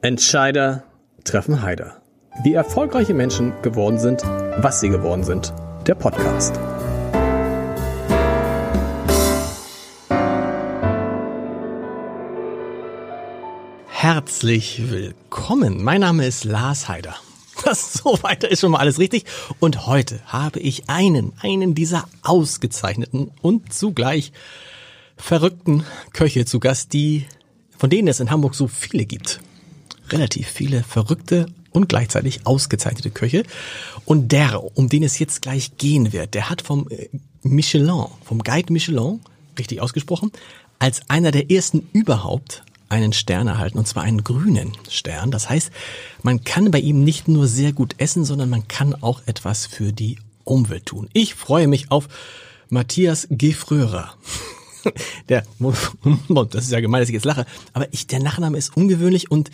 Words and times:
Entscheider 0.00 0.84
treffen 1.24 1.60
Heider. 1.60 2.00
Wie 2.44 2.54
erfolgreiche 2.54 3.14
Menschen 3.14 3.52
geworden 3.62 3.98
sind, 3.98 4.22
was 4.22 4.78
sie 4.78 4.90
geworden 4.90 5.24
sind. 5.24 5.52
Der 5.88 5.96
Podcast. 5.96 6.54
Herzlich 13.88 14.88
willkommen. 14.88 15.82
Mein 15.82 16.02
Name 16.02 16.26
ist 16.26 16.44
Lars 16.44 16.88
Heider. 16.88 17.16
Das 17.64 17.92
so 17.92 18.22
weiter 18.22 18.48
ist 18.48 18.60
schon 18.60 18.70
mal 18.70 18.78
alles 18.78 19.00
richtig. 19.00 19.24
Und 19.58 19.88
heute 19.88 20.20
habe 20.26 20.60
ich 20.60 20.88
einen, 20.88 21.32
einen 21.40 21.74
dieser 21.74 22.04
ausgezeichneten 22.22 23.32
und 23.42 23.72
zugleich 23.72 24.30
verrückten 25.16 25.82
Köche 26.12 26.44
zu 26.44 26.60
Gast, 26.60 26.92
die, 26.92 27.26
von 27.76 27.90
denen 27.90 28.06
es 28.06 28.20
in 28.20 28.30
Hamburg 28.30 28.54
so 28.54 28.68
viele 28.68 29.04
gibt. 29.04 29.40
Relativ 30.10 30.48
viele 30.48 30.82
verrückte 30.82 31.46
und 31.70 31.88
gleichzeitig 31.88 32.46
ausgezeichnete 32.46 33.10
Köche. 33.10 33.42
Und 34.04 34.32
der, 34.32 34.76
um 34.76 34.88
den 34.88 35.02
es 35.02 35.18
jetzt 35.18 35.42
gleich 35.42 35.76
gehen 35.76 36.12
wird, 36.12 36.34
der 36.34 36.50
hat 36.50 36.62
vom 36.62 36.88
äh, 36.90 37.08
Michelin, 37.42 38.06
vom 38.24 38.42
Guide 38.42 38.72
Michelin, 38.72 39.20
richtig 39.58 39.80
ausgesprochen, 39.80 40.32
als 40.78 41.02
einer 41.08 41.30
der 41.30 41.50
ersten 41.50 41.88
überhaupt 41.92 42.62
einen 42.88 43.12
Stern 43.12 43.48
erhalten, 43.48 43.78
und 43.78 43.86
zwar 43.86 44.02
einen 44.02 44.24
grünen 44.24 44.72
Stern. 44.88 45.30
Das 45.30 45.50
heißt, 45.50 45.70
man 46.22 46.44
kann 46.44 46.70
bei 46.70 46.80
ihm 46.80 47.04
nicht 47.04 47.28
nur 47.28 47.46
sehr 47.46 47.72
gut 47.72 47.94
essen, 47.98 48.24
sondern 48.24 48.48
man 48.48 48.66
kann 48.66 48.94
auch 48.94 49.20
etwas 49.26 49.66
für 49.66 49.92
die 49.92 50.18
Umwelt 50.44 50.86
tun. 50.86 51.08
Ich 51.12 51.34
freue 51.34 51.68
mich 51.68 51.90
auf 51.90 52.08
Matthias 52.70 53.26
Gefrörer. 53.30 54.14
Der, 55.28 55.44
das 56.50 56.64
ist 56.64 56.72
ja 56.72 56.80
gemein, 56.80 57.02
dass 57.02 57.10
ich 57.10 57.14
jetzt 57.14 57.26
lache, 57.26 57.44
aber 57.74 57.92
ich, 57.92 58.06
der 58.06 58.20
Nachname 58.20 58.56
ist 58.56 58.74
ungewöhnlich 58.74 59.30
und 59.30 59.50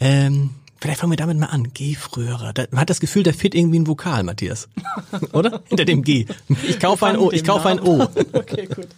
ähm, 0.00 0.50
Vielleicht 0.78 1.00
fangen 1.00 1.12
wir 1.12 1.16
damit 1.16 1.38
mal 1.38 1.46
an. 1.46 1.72
G-Fröhrer. 1.72 2.52
Man 2.70 2.80
hat 2.80 2.90
das 2.90 3.00
Gefühl, 3.00 3.22
da 3.22 3.32
fehlt 3.32 3.54
irgendwie 3.54 3.78
ein 3.78 3.86
Vokal, 3.86 4.22
Matthias. 4.24 4.68
Oder? 5.32 5.62
Hinter 5.68 5.86
dem 5.86 6.02
G. 6.02 6.26
Ich 6.68 6.78
kaufe 6.78 7.06
ein 7.06 7.16
O. 7.16 7.30
Ich 7.32 7.44
kaufe 7.44 7.68
ein 7.68 7.80
O. 7.80 8.06
Okay, 8.32 8.66
gut. 8.66 8.88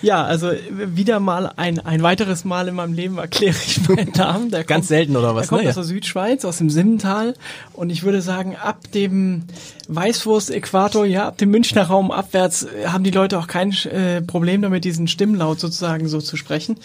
Ja, 0.00 0.24
also 0.24 0.52
wieder 0.70 1.18
mal 1.18 1.52
ein, 1.56 1.80
ein 1.80 2.02
weiteres 2.02 2.44
Mal 2.44 2.68
in 2.68 2.76
meinem 2.76 2.94
Leben 2.94 3.18
erkläre 3.18 3.56
ich 3.66 3.88
meinen 3.88 4.12
Namen. 4.16 4.50
Der 4.50 4.62
Ganz 4.62 4.84
kommt, 4.84 4.88
selten 4.88 5.16
oder 5.16 5.34
was? 5.34 5.42
Der 5.42 5.48
kommt 5.48 5.62
ne? 5.64 5.68
aus 5.68 5.74
der 5.74 5.84
Südschweiz, 5.84 6.44
aus 6.44 6.58
dem 6.58 6.70
Simmental. 6.70 7.34
Und 7.72 7.90
ich 7.90 8.04
würde 8.04 8.22
sagen, 8.22 8.54
ab 8.56 8.80
dem 8.92 9.44
Weißwurst-Äquator, 9.88 11.04
ja, 11.04 11.26
ab 11.26 11.38
dem 11.38 11.50
Münchner 11.50 11.82
Raum 11.82 12.10
abwärts 12.10 12.66
haben 12.86 13.02
die 13.04 13.10
Leute 13.10 13.38
auch 13.38 13.48
kein 13.48 13.72
äh, 13.72 14.22
Problem 14.22 14.62
damit, 14.62 14.84
diesen 14.84 15.08
Stimmlaut 15.08 15.58
sozusagen 15.58 16.08
so 16.08 16.20
zu 16.20 16.36
sprechen. 16.36 16.76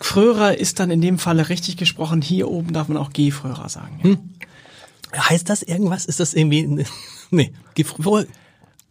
Fröhrer 0.00 0.56
ist 0.56 0.80
dann 0.80 0.90
in 0.90 1.00
dem 1.00 1.18
Falle 1.18 1.48
richtig 1.50 1.76
gesprochen. 1.76 2.22
Hier 2.22 2.48
oben 2.48 2.72
darf 2.72 2.88
man 2.88 2.96
auch 2.96 3.10
G-Fröhrer 3.12 3.68
sagen. 3.68 4.07
Hm. 4.08 4.30
Heißt 5.16 5.48
das 5.48 5.62
irgendwas? 5.62 6.04
Ist 6.06 6.20
das 6.20 6.34
irgendwie, 6.34 6.86
nee, 7.30 7.52
Gefröhrer? 7.74 8.26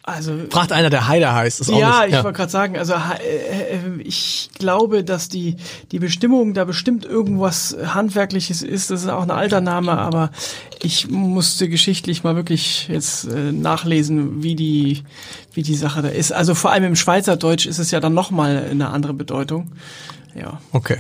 Also 0.07 0.37
fragt 0.49 0.71
einer, 0.71 0.89
der 0.89 1.09
Heider 1.09 1.35
heißt. 1.35 1.59
Ist 1.59 1.69
auch 1.69 1.77
ja, 1.77 2.03
nicht, 2.03 2.13
ja, 2.13 2.19
ich 2.19 2.23
wollte 2.23 2.37
gerade 2.37 2.51
sagen, 2.51 2.77
also 2.77 2.93
äh, 2.93 3.75
äh, 3.75 4.01
ich 4.01 4.49
glaube, 4.57 5.03
dass 5.03 5.27
die 5.27 5.57
die 5.91 5.99
Bestimmung 5.99 6.53
da 6.53 6.63
bestimmt 6.63 7.03
irgendwas 7.03 7.75
handwerkliches 7.85 8.61
ist. 8.61 8.89
Das 8.89 9.03
ist 9.03 9.09
auch 9.09 9.23
ein 9.23 9.31
alter 9.31 9.59
Name, 9.59 9.91
aber 9.91 10.31
ich 10.81 11.09
musste 11.09 11.67
geschichtlich 11.67 12.23
mal 12.23 12.37
wirklich 12.37 12.87
jetzt 12.87 13.25
äh, 13.25 13.51
nachlesen, 13.51 14.43
wie 14.43 14.55
die 14.55 15.03
wie 15.51 15.61
die 15.61 15.75
Sache 15.75 16.01
da 16.01 16.07
ist. 16.07 16.31
Also 16.31 16.55
vor 16.55 16.71
allem 16.71 16.85
im 16.85 16.95
Schweizerdeutsch 16.95 17.65
ist 17.65 17.79
es 17.79 17.91
ja 17.91 17.99
dann 17.99 18.13
noch 18.13 18.31
mal 18.31 18.65
eine 18.71 18.87
andere 18.91 19.13
Bedeutung. 19.13 19.73
Ja. 20.35 20.61
Okay. 20.71 20.99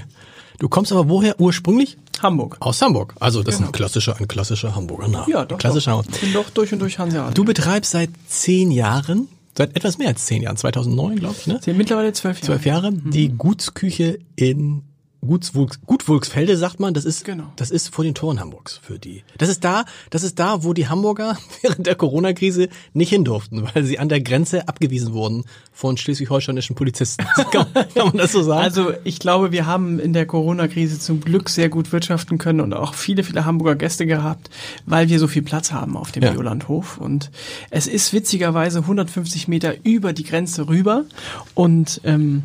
Du 0.59 0.69
kommst 0.69 0.91
aber 0.91 1.09
woher 1.09 1.39
ursprünglich? 1.39 1.97
Hamburg. 2.21 2.57
Aus 2.59 2.81
Hamburg. 2.81 3.13
Also 3.19 3.43
das 3.43 3.57
genau. 3.57 3.67
ist 3.67 3.69
ein 3.69 3.77
klassischer, 3.77 4.17
ein 4.17 4.27
klassischer 4.27 4.75
Hamburger 4.75 5.07
Name. 5.07 5.31
Ja, 5.31 5.45
doch. 5.45 5.57
Klassischer 5.57 5.91
doch. 5.91 6.05
Ich 6.11 6.21
bin 6.21 6.33
doch 6.33 6.49
durch 6.49 6.73
und 6.73 6.79
durch 6.79 6.97
Hanseatisch. 6.97 7.35
Du 7.35 7.45
betreibst 7.45 7.91
seit 7.91 8.09
zehn 8.27 8.71
Jahren, 8.71 9.27
seit 9.55 9.75
etwas 9.75 9.97
mehr 9.97 10.09
als 10.09 10.25
zehn 10.25 10.41
Jahren, 10.41 10.57
2009, 10.57 11.19
glaube 11.19 11.35
ich, 11.39 11.47
ne? 11.47 11.59
Sind 11.61 11.77
mittlerweile 11.77 12.13
zwölf 12.13 12.37
Jahre. 12.37 12.45
Zwölf 12.45 12.65
Jahre, 12.65 12.91
mhm. 12.91 13.11
die 13.11 13.29
Gutsküche 13.29 14.19
in 14.35 14.83
Gutswulks, 15.27 15.79
Gutwulksfelde 15.85 16.57
sagt 16.57 16.79
man, 16.79 16.93
das 16.93 17.05
ist, 17.05 17.25
genau. 17.25 17.51
das 17.55 17.71
ist 17.71 17.93
vor 17.93 18.03
den 18.03 18.15
Toren 18.15 18.39
Hamburgs 18.39 18.79
für 18.81 18.97
die. 18.97 19.23
Das 19.37 19.49
ist 19.49 19.63
da, 19.63 19.85
das 20.09 20.23
ist 20.23 20.39
da, 20.39 20.63
wo 20.63 20.73
die 20.73 20.87
Hamburger 20.87 21.37
während 21.61 21.85
der 21.85 21.95
Corona-Krise 21.95 22.69
nicht 22.93 23.09
hin 23.09 23.23
durften, 23.23 23.67
weil 23.73 23.83
sie 23.83 23.99
an 23.99 24.09
der 24.09 24.21
Grenze 24.21 24.67
abgewiesen 24.67 25.13
wurden 25.13 25.43
von 25.71 25.97
schleswig-holsteinischen 25.97 26.75
Polizisten. 26.75 27.25
Kann, 27.51 27.67
kann, 27.73 28.07
man 28.07 28.17
das 28.17 28.31
so 28.31 28.41
sagen? 28.41 28.63
Also 28.63 28.93
ich 29.03 29.19
glaube, 29.19 29.51
wir 29.51 29.65
haben 29.65 29.99
in 29.99 30.13
der 30.13 30.25
Corona-Krise 30.25 30.99
zum 30.99 31.21
Glück 31.21 31.49
sehr 31.49 31.69
gut 31.69 31.91
wirtschaften 31.91 32.37
können 32.37 32.61
und 32.61 32.73
auch 32.73 32.93
viele, 32.93 33.23
viele 33.23 33.45
Hamburger 33.45 33.75
Gäste 33.75 34.05
gehabt, 34.05 34.49
weil 34.85 35.09
wir 35.09 35.19
so 35.19 35.27
viel 35.27 35.43
Platz 35.43 35.71
haben 35.71 35.95
auf 35.95 36.11
dem 36.11 36.23
ja. 36.23 36.31
Biolandhof. 36.31 36.97
Und 36.97 37.31
es 37.69 37.87
ist 37.87 38.13
witzigerweise 38.13 38.79
150 38.79 39.47
Meter 39.47 39.75
über 39.83 40.13
die 40.13 40.23
Grenze 40.23 40.67
rüber 40.67 41.05
und 41.53 42.01
ähm, 42.03 42.43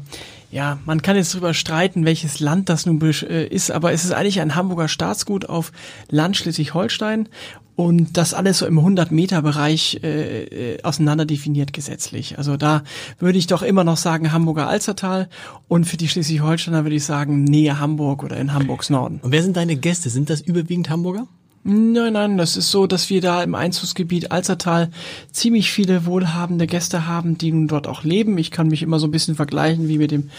ja, 0.52 0.78
man 0.84 1.00
kann 1.00 1.16
jetzt 1.16 1.32
darüber 1.32 1.54
streiten, 1.54 2.04
welches 2.04 2.38
Land 2.38 2.68
das 2.68 2.84
nun 2.84 3.00
äh, 3.00 3.46
ist, 3.46 3.70
aber 3.70 3.92
es 3.92 4.04
ist 4.04 4.12
eigentlich 4.12 4.40
ein 4.40 4.54
Hamburger 4.54 4.86
Staatsgut 4.86 5.46
auf 5.48 5.72
Land 6.10 6.36
Schleswig-Holstein 6.36 7.30
und 7.74 8.18
das 8.18 8.34
alles 8.34 8.58
so 8.58 8.66
im 8.66 8.78
100-Meter-Bereich 8.78 10.00
äh, 10.04 10.74
äh, 10.74 10.82
auseinander 10.82 11.24
definiert 11.24 11.72
gesetzlich. 11.72 12.36
Also 12.36 12.58
da 12.58 12.84
würde 13.18 13.38
ich 13.38 13.46
doch 13.46 13.62
immer 13.62 13.82
noch 13.82 13.96
sagen 13.96 14.30
Hamburger 14.30 14.68
Alzertal 14.68 15.30
und 15.68 15.86
für 15.86 15.96
die 15.96 16.08
Schleswig-Holsteiner 16.08 16.84
würde 16.84 16.96
ich 16.96 17.04
sagen 17.04 17.44
Nähe 17.44 17.80
Hamburg 17.80 18.22
oder 18.22 18.36
in 18.36 18.52
Hamburgs 18.52 18.90
Norden. 18.90 19.20
Und 19.22 19.32
wer 19.32 19.42
sind 19.42 19.56
deine 19.56 19.76
Gäste? 19.76 20.10
Sind 20.10 20.28
das 20.28 20.42
überwiegend 20.42 20.90
Hamburger? 20.90 21.26
Nein, 21.64 22.14
nein, 22.14 22.38
das 22.38 22.56
ist 22.56 22.72
so, 22.72 22.88
dass 22.88 23.08
wir 23.08 23.20
da 23.20 23.40
im 23.40 23.54
Einzugsgebiet 23.54 24.32
Alzertal 24.32 24.90
ziemlich 25.30 25.70
viele 25.70 26.06
wohlhabende 26.06 26.66
Gäste 26.66 27.06
haben, 27.06 27.38
die 27.38 27.52
nun 27.52 27.68
dort 27.68 27.86
auch 27.86 28.02
leben. 28.02 28.36
Ich 28.36 28.50
kann 28.50 28.66
mich 28.66 28.82
immer 28.82 28.98
so 28.98 29.06
ein 29.06 29.12
bisschen 29.12 29.36
vergleichen 29.36 29.86
wie 29.86 29.98
mit 29.98 30.10
dem 30.10 30.30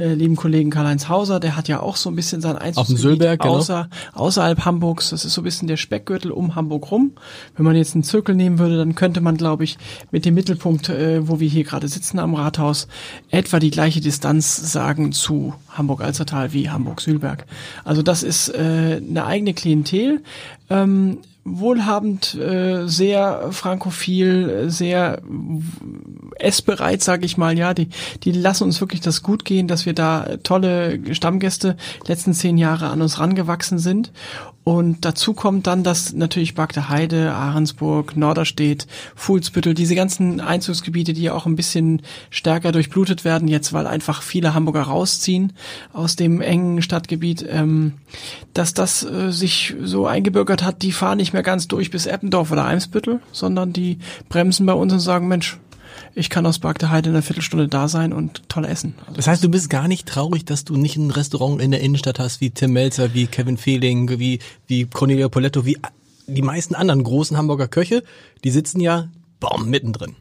äh, 0.00 0.14
lieben 0.14 0.34
Kollegen 0.34 0.70
Karl-Heinz 0.70 1.08
Hauser, 1.08 1.38
der 1.38 1.56
hat 1.56 1.68
ja 1.68 1.78
auch 1.78 1.94
so 1.94 2.10
ein 2.10 2.16
bisschen 2.16 2.40
sein 2.40 2.56
Einzugsgebiet 2.56 3.00
Sülberg, 3.00 3.40
genau. 3.40 3.58
außer, 3.58 3.88
außerhalb 4.14 4.64
Hamburgs. 4.64 5.10
Das 5.10 5.24
ist 5.24 5.34
so 5.34 5.42
ein 5.42 5.44
bisschen 5.44 5.68
der 5.68 5.76
Speckgürtel 5.76 6.32
um 6.32 6.56
Hamburg 6.56 6.90
rum. 6.90 7.12
Wenn 7.54 7.64
man 7.64 7.76
jetzt 7.76 7.94
einen 7.94 8.02
Zirkel 8.02 8.34
nehmen 8.34 8.58
würde, 8.58 8.76
dann 8.76 8.96
könnte 8.96 9.20
man, 9.20 9.36
glaube 9.36 9.62
ich, 9.62 9.78
mit 10.10 10.24
dem 10.24 10.34
Mittelpunkt, 10.34 10.88
äh, 10.88 11.28
wo 11.28 11.38
wir 11.38 11.48
hier 11.48 11.62
gerade 11.62 11.86
sitzen 11.86 12.18
am 12.18 12.34
Rathaus, 12.34 12.88
etwa 13.30 13.60
die 13.60 13.70
gleiche 13.70 14.00
Distanz 14.00 14.72
sagen 14.72 15.12
zu 15.12 15.54
Hamburg-Alzertal 15.72 16.52
wie 16.52 16.70
Hamburg-Sülberg. 16.70 17.46
Also 17.84 18.02
das 18.02 18.22
ist 18.22 18.48
äh, 18.48 19.00
eine 19.08 19.24
eigene 19.26 19.54
Klientel 19.54 20.22
ähm, 20.70 21.18
wohlhabend, 21.44 22.34
äh, 22.36 22.86
sehr 22.86 23.48
frankophil, 23.50 24.70
sehr 24.70 25.20
essbereit, 26.38 27.02
sage 27.02 27.26
ich 27.26 27.36
mal. 27.36 27.58
Ja, 27.58 27.74
die, 27.74 27.88
die 28.22 28.32
lassen 28.32 28.64
uns 28.64 28.80
wirklich 28.80 29.00
das 29.00 29.22
gut 29.22 29.44
gehen, 29.44 29.66
dass 29.66 29.84
wir 29.84 29.92
da 29.92 30.36
tolle 30.42 31.00
Stammgäste 31.14 31.76
letzten 32.06 32.32
zehn 32.32 32.58
Jahre 32.58 32.90
an 32.90 33.02
uns 33.02 33.18
rangewachsen 33.18 33.78
sind. 33.78 34.12
Und 34.64 35.04
dazu 35.04 35.34
kommt 35.34 35.66
dann, 35.66 35.82
dass 35.82 36.12
natürlich 36.12 36.54
Bagde 36.54 36.88
Heide, 36.88 37.34
Ahrensburg, 37.34 38.16
Norderstedt, 38.16 38.86
Fuhlsbüttel, 39.16 39.74
diese 39.74 39.96
ganzen 39.96 40.40
Einzugsgebiete, 40.40 41.14
die 41.14 41.22
ja 41.22 41.34
auch 41.34 41.46
ein 41.46 41.56
bisschen 41.56 42.02
stärker 42.30 42.70
durchblutet 42.70 43.24
werden, 43.24 43.48
jetzt 43.48 43.72
weil 43.72 43.88
einfach 43.88 44.22
viele 44.22 44.54
Hamburger 44.54 44.82
rausziehen 44.82 45.52
aus 45.92 46.14
dem 46.14 46.40
engen 46.40 46.80
Stadtgebiet, 46.80 47.44
ähm, 47.48 47.94
dass 48.54 48.72
das 48.72 49.02
äh, 49.02 49.32
sich 49.32 49.74
so 49.82 50.06
eingebürgert 50.06 50.62
hat, 50.62 50.82
die 50.82 50.92
fahren 50.92 51.18
nicht 51.18 51.32
mehr 51.32 51.42
ganz 51.42 51.66
durch 51.66 51.90
bis 51.90 52.06
Eppendorf 52.06 52.52
oder 52.52 52.64
Eimsbüttel, 52.64 53.20
sondern 53.32 53.72
die 53.72 53.98
bremsen 54.28 54.66
bei 54.66 54.74
uns 54.74 54.92
und 54.92 55.00
sagen, 55.00 55.26
Mensch, 55.26 55.58
ich 56.14 56.30
kann 56.30 56.46
aus 56.46 56.58
Bagdeheide 56.58 57.10
in 57.10 57.14
einer 57.14 57.22
Viertelstunde 57.22 57.68
da 57.68 57.88
sein 57.88 58.12
und 58.12 58.48
toll 58.48 58.64
essen. 58.64 58.94
Also 59.00 59.14
das 59.14 59.26
heißt, 59.26 59.44
du 59.44 59.48
bist 59.48 59.70
gar 59.70 59.88
nicht 59.88 60.06
traurig, 60.06 60.44
dass 60.44 60.64
du 60.64 60.76
nicht 60.76 60.96
ein 60.96 61.10
Restaurant 61.10 61.60
in 61.60 61.70
der 61.70 61.80
Innenstadt 61.80 62.18
hast 62.18 62.40
wie 62.40 62.50
Tim 62.50 62.72
Melzer, 62.72 63.14
wie 63.14 63.26
Kevin 63.26 63.56
Fehling, 63.56 64.18
wie, 64.18 64.40
wie 64.66 64.86
Cornelia 64.86 65.28
Poletto, 65.28 65.64
wie 65.64 65.78
die 66.26 66.42
meisten 66.42 66.74
anderen 66.74 67.02
großen 67.02 67.36
Hamburger 67.36 67.68
Köche. 67.68 68.02
Die 68.44 68.50
sitzen 68.50 68.80
ja 68.80 69.08
Baum 69.42 69.68
mittendrin. 69.68 70.14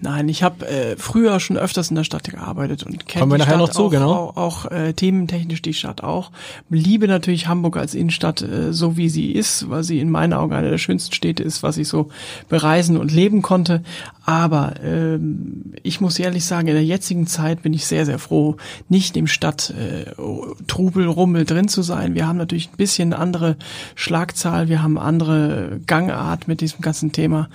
Nein, 0.00 0.28
ich 0.28 0.44
habe 0.44 0.66
äh, 0.66 0.96
früher 0.96 1.40
schon 1.40 1.58
öfters 1.58 1.90
in 1.90 1.96
der 1.96 2.04
Stadt 2.04 2.30
gearbeitet 2.30 2.84
und 2.84 3.06
kenne 3.08 3.36
die 3.36 3.42
Stadt 3.42 3.58
noch 3.58 3.68
zu, 3.68 3.86
auch, 3.86 3.90
genau. 3.90 4.12
auch, 4.12 4.36
auch 4.36 4.70
äh, 4.70 4.92
thementechnisch 4.92 5.60
die 5.60 5.74
Stadt 5.74 6.04
auch. 6.04 6.30
Liebe 6.70 7.08
natürlich 7.08 7.48
Hamburg 7.48 7.76
als 7.76 7.94
Innenstadt 7.94 8.42
äh, 8.42 8.72
so 8.72 8.96
wie 8.96 9.08
sie 9.08 9.32
ist, 9.32 9.68
weil 9.68 9.82
sie 9.82 9.98
in 9.98 10.08
meinen 10.08 10.32
Augen 10.32 10.52
eine 10.52 10.70
der 10.70 10.78
schönsten 10.78 11.12
Städte 11.12 11.42
ist, 11.42 11.64
was 11.64 11.78
ich 11.78 11.88
so 11.88 12.10
bereisen 12.48 12.96
und 12.96 13.12
leben 13.12 13.42
konnte. 13.42 13.82
Aber 14.24 14.74
ähm, 14.84 15.74
ich 15.82 16.00
muss 16.00 16.18
ehrlich 16.20 16.44
sagen, 16.44 16.68
in 16.68 16.74
der 16.74 16.84
jetzigen 16.84 17.26
Zeit 17.26 17.62
bin 17.62 17.72
ich 17.72 17.86
sehr, 17.86 18.06
sehr 18.06 18.20
froh, 18.20 18.56
nicht 18.88 19.16
im 19.16 19.26
Stadt 19.26 19.70
äh, 19.70 20.12
Trubel, 20.68 21.08
Rummel 21.08 21.44
drin 21.44 21.66
zu 21.66 21.82
sein. 21.82 22.14
Wir 22.14 22.28
haben 22.28 22.36
natürlich 22.36 22.68
ein 22.68 22.76
bisschen 22.76 23.12
andere 23.12 23.56
Schlagzahl, 23.96 24.68
wir 24.68 24.84
haben 24.84 24.98
andere 24.98 25.80
Gangart 25.86 26.46
mit 26.46 26.60
diesem 26.60 26.80
ganzen 26.80 27.10
Thema. 27.10 27.48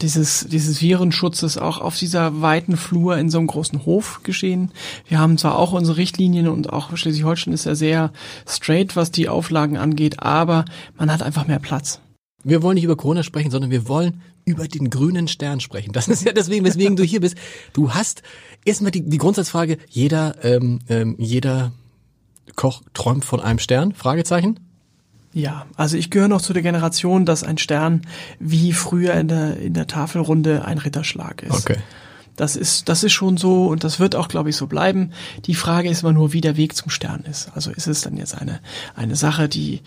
Dieses, 0.00 0.46
dieses 0.48 0.61
dieses 0.62 0.80
Virenschutzes 0.80 1.58
auch 1.58 1.80
auf 1.80 1.98
dieser 1.98 2.40
weiten 2.40 2.76
Flur 2.76 3.18
in 3.18 3.30
so 3.30 3.38
einem 3.38 3.48
großen 3.48 3.84
Hof 3.84 4.20
geschehen. 4.22 4.70
Wir 5.08 5.18
haben 5.18 5.38
zwar 5.38 5.58
auch 5.58 5.72
unsere 5.72 5.96
Richtlinien 5.96 6.48
und 6.48 6.72
auch 6.72 6.96
Schleswig-Holstein 6.96 7.52
ist 7.52 7.66
ja 7.66 7.74
sehr 7.74 8.12
straight, 8.46 8.96
was 8.96 9.10
die 9.10 9.28
Auflagen 9.28 9.76
angeht, 9.76 10.20
aber 10.20 10.64
man 10.96 11.12
hat 11.12 11.22
einfach 11.22 11.46
mehr 11.46 11.58
Platz. 11.58 12.00
Wir 12.44 12.62
wollen 12.62 12.74
nicht 12.74 12.84
über 12.84 12.96
Corona 12.96 13.22
sprechen, 13.22 13.50
sondern 13.50 13.70
wir 13.70 13.88
wollen 13.88 14.22
über 14.44 14.66
den 14.66 14.90
grünen 14.90 15.28
Stern 15.28 15.60
sprechen. 15.60 15.92
Das 15.92 16.08
ist 16.08 16.24
ja 16.24 16.32
deswegen, 16.32 16.64
weswegen 16.64 16.96
du 16.96 17.04
hier 17.04 17.20
bist. 17.20 17.36
Du 17.72 17.94
hast 17.94 18.22
erstmal 18.64 18.90
die, 18.90 19.08
die 19.08 19.18
Grundsatzfrage, 19.18 19.78
jeder, 19.88 20.44
ähm, 20.44 20.80
ähm, 20.88 21.16
jeder 21.18 21.72
Koch 22.56 22.82
träumt 22.94 23.24
von 23.24 23.40
einem 23.40 23.58
Stern? 23.58 23.92
Fragezeichen? 23.94 24.60
Ja, 25.32 25.66
also 25.76 25.96
ich 25.96 26.10
gehöre 26.10 26.28
noch 26.28 26.42
zu 26.42 26.52
der 26.52 26.62
Generation, 26.62 27.24
dass 27.24 27.42
ein 27.42 27.58
Stern 27.58 28.02
wie 28.38 28.72
früher 28.72 29.14
in 29.14 29.28
der, 29.28 29.56
in 29.58 29.74
der 29.74 29.86
Tafelrunde 29.86 30.64
ein 30.64 30.78
Ritterschlag 30.78 31.42
ist. 31.42 31.54
Okay. 31.54 31.76
Das 32.36 32.56
ist, 32.56 32.88
das 32.88 33.04
ist 33.04 33.12
schon 33.12 33.36
so 33.36 33.66
und 33.66 33.84
das 33.84 34.00
wird 34.00 34.16
auch, 34.16 34.28
glaube 34.28 34.50
ich, 34.50 34.56
so 34.56 34.66
bleiben. 34.66 35.12
Die 35.46 35.54
Frage 35.54 35.88
ist 35.88 36.02
immer 36.02 36.12
nur, 36.12 36.32
wie 36.32 36.40
der 36.40 36.56
Weg 36.56 36.74
zum 36.74 36.90
Stern 36.90 37.24
ist. 37.28 37.50
Also 37.54 37.70
ist 37.70 37.86
es 37.86 38.00
dann 38.00 38.16
jetzt 38.16 38.36
eine, 38.36 38.60
eine 38.94 39.16
Sache, 39.16 39.48
die 39.48 39.80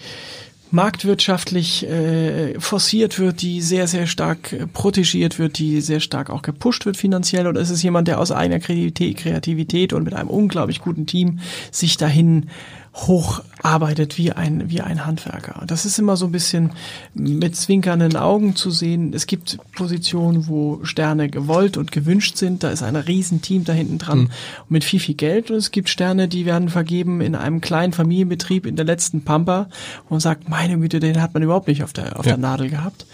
marktwirtschaftlich 0.71 1.87
äh, 1.87 2.59
forciert 2.59 3.19
wird, 3.19 3.41
die 3.41 3.61
sehr, 3.61 3.87
sehr 3.87 4.07
stark 4.07 4.51
äh, 4.53 4.67
protegiert 4.67 5.39
wird, 5.39 5.57
die 5.57 5.81
sehr 5.81 5.99
stark 5.99 6.29
auch 6.29 6.41
gepusht 6.41 6.85
wird 6.85 6.97
finanziell? 6.97 7.47
Oder 7.47 7.61
ist 7.61 7.69
es 7.69 7.81
jemand, 7.81 8.07
der 8.07 8.19
aus 8.19 8.31
eigener 8.31 8.59
Kreativität 8.59 9.93
und 9.93 10.03
mit 10.03 10.13
einem 10.13 10.29
unglaublich 10.29 10.81
guten 10.81 11.05
Team 11.05 11.39
sich 11.71 11.97
dahin 11.97 12.49
hocharbeitet 12.95 14.17
wie 14.17 14.31
ein, 14.31 14.69
wie 14.69 14.79
ein 14.79 15.05
Handwerker. 15.05 15.63
Das 15.67 15.85
ist 15.85 15.99
immer 15.99 16.15
so 16.15 16.27
ein 16.27 16.31
bisschen 16.31 16.71
mit 17.13 17.55
zwinkernden 17.55 18.15
Augen 18.15 18.55
zu 18.55 18.71
sehen. 18.71 19.13
Es 19.13 19.27
gibt 19.27 19.57
Positionen, 19.75 20.47
wo 20.47 20.79
Sterne 20.83 21.29
gewollt 21.29 21.75
und 21.75 21.91
gewünscht 21.91 22.37
sind. 22.37 22.63
Da 22.63 22.69
ist 22.69 22.83
ein 22.83 22.95
Riesenteam 22.95 23.65
da 23.65 23.73
hinten 23.73 23.97
dran 23.97 24.19
mhm. 24.19 24.29
mit 24.69 24.85
viel, 24.85 25.01
viel 25.01 25.15
Geld. 25.15 25.51
Und 25.51 25.57
es 25.57 25.71
gibt 25.71 25.89
Sterne, 25.89 26.29
die 26.29 26.45
werden 26.45 26.69
vergeben 26.69 27.19
in 27.19 27.35
einem 27.35 27.59
kleinen 27.59 27.91
Familienbetrieb 27.91 28.65
in 28.65 28.77
der 28.77 28.85
letzten 28.85 29.23
Pampa 29.23 29.67
und 30.07 30.21
sagt, 30.21 30.47
meine 30.47 30.79
Güte, 30.79 31.01
den 31.01 31.21
hat 31.21 31.33
man 31.33 31.43
überhaupt 31.43 31.67
nicht 31.67 31.83
auf 31.83 31.91
der, 31.91 32.17
auf 32.17 32.25
ja. 32.25 32.33
der 32.33 32.37
Nadel 32.37 32.69
gehabt. 32.69 33.05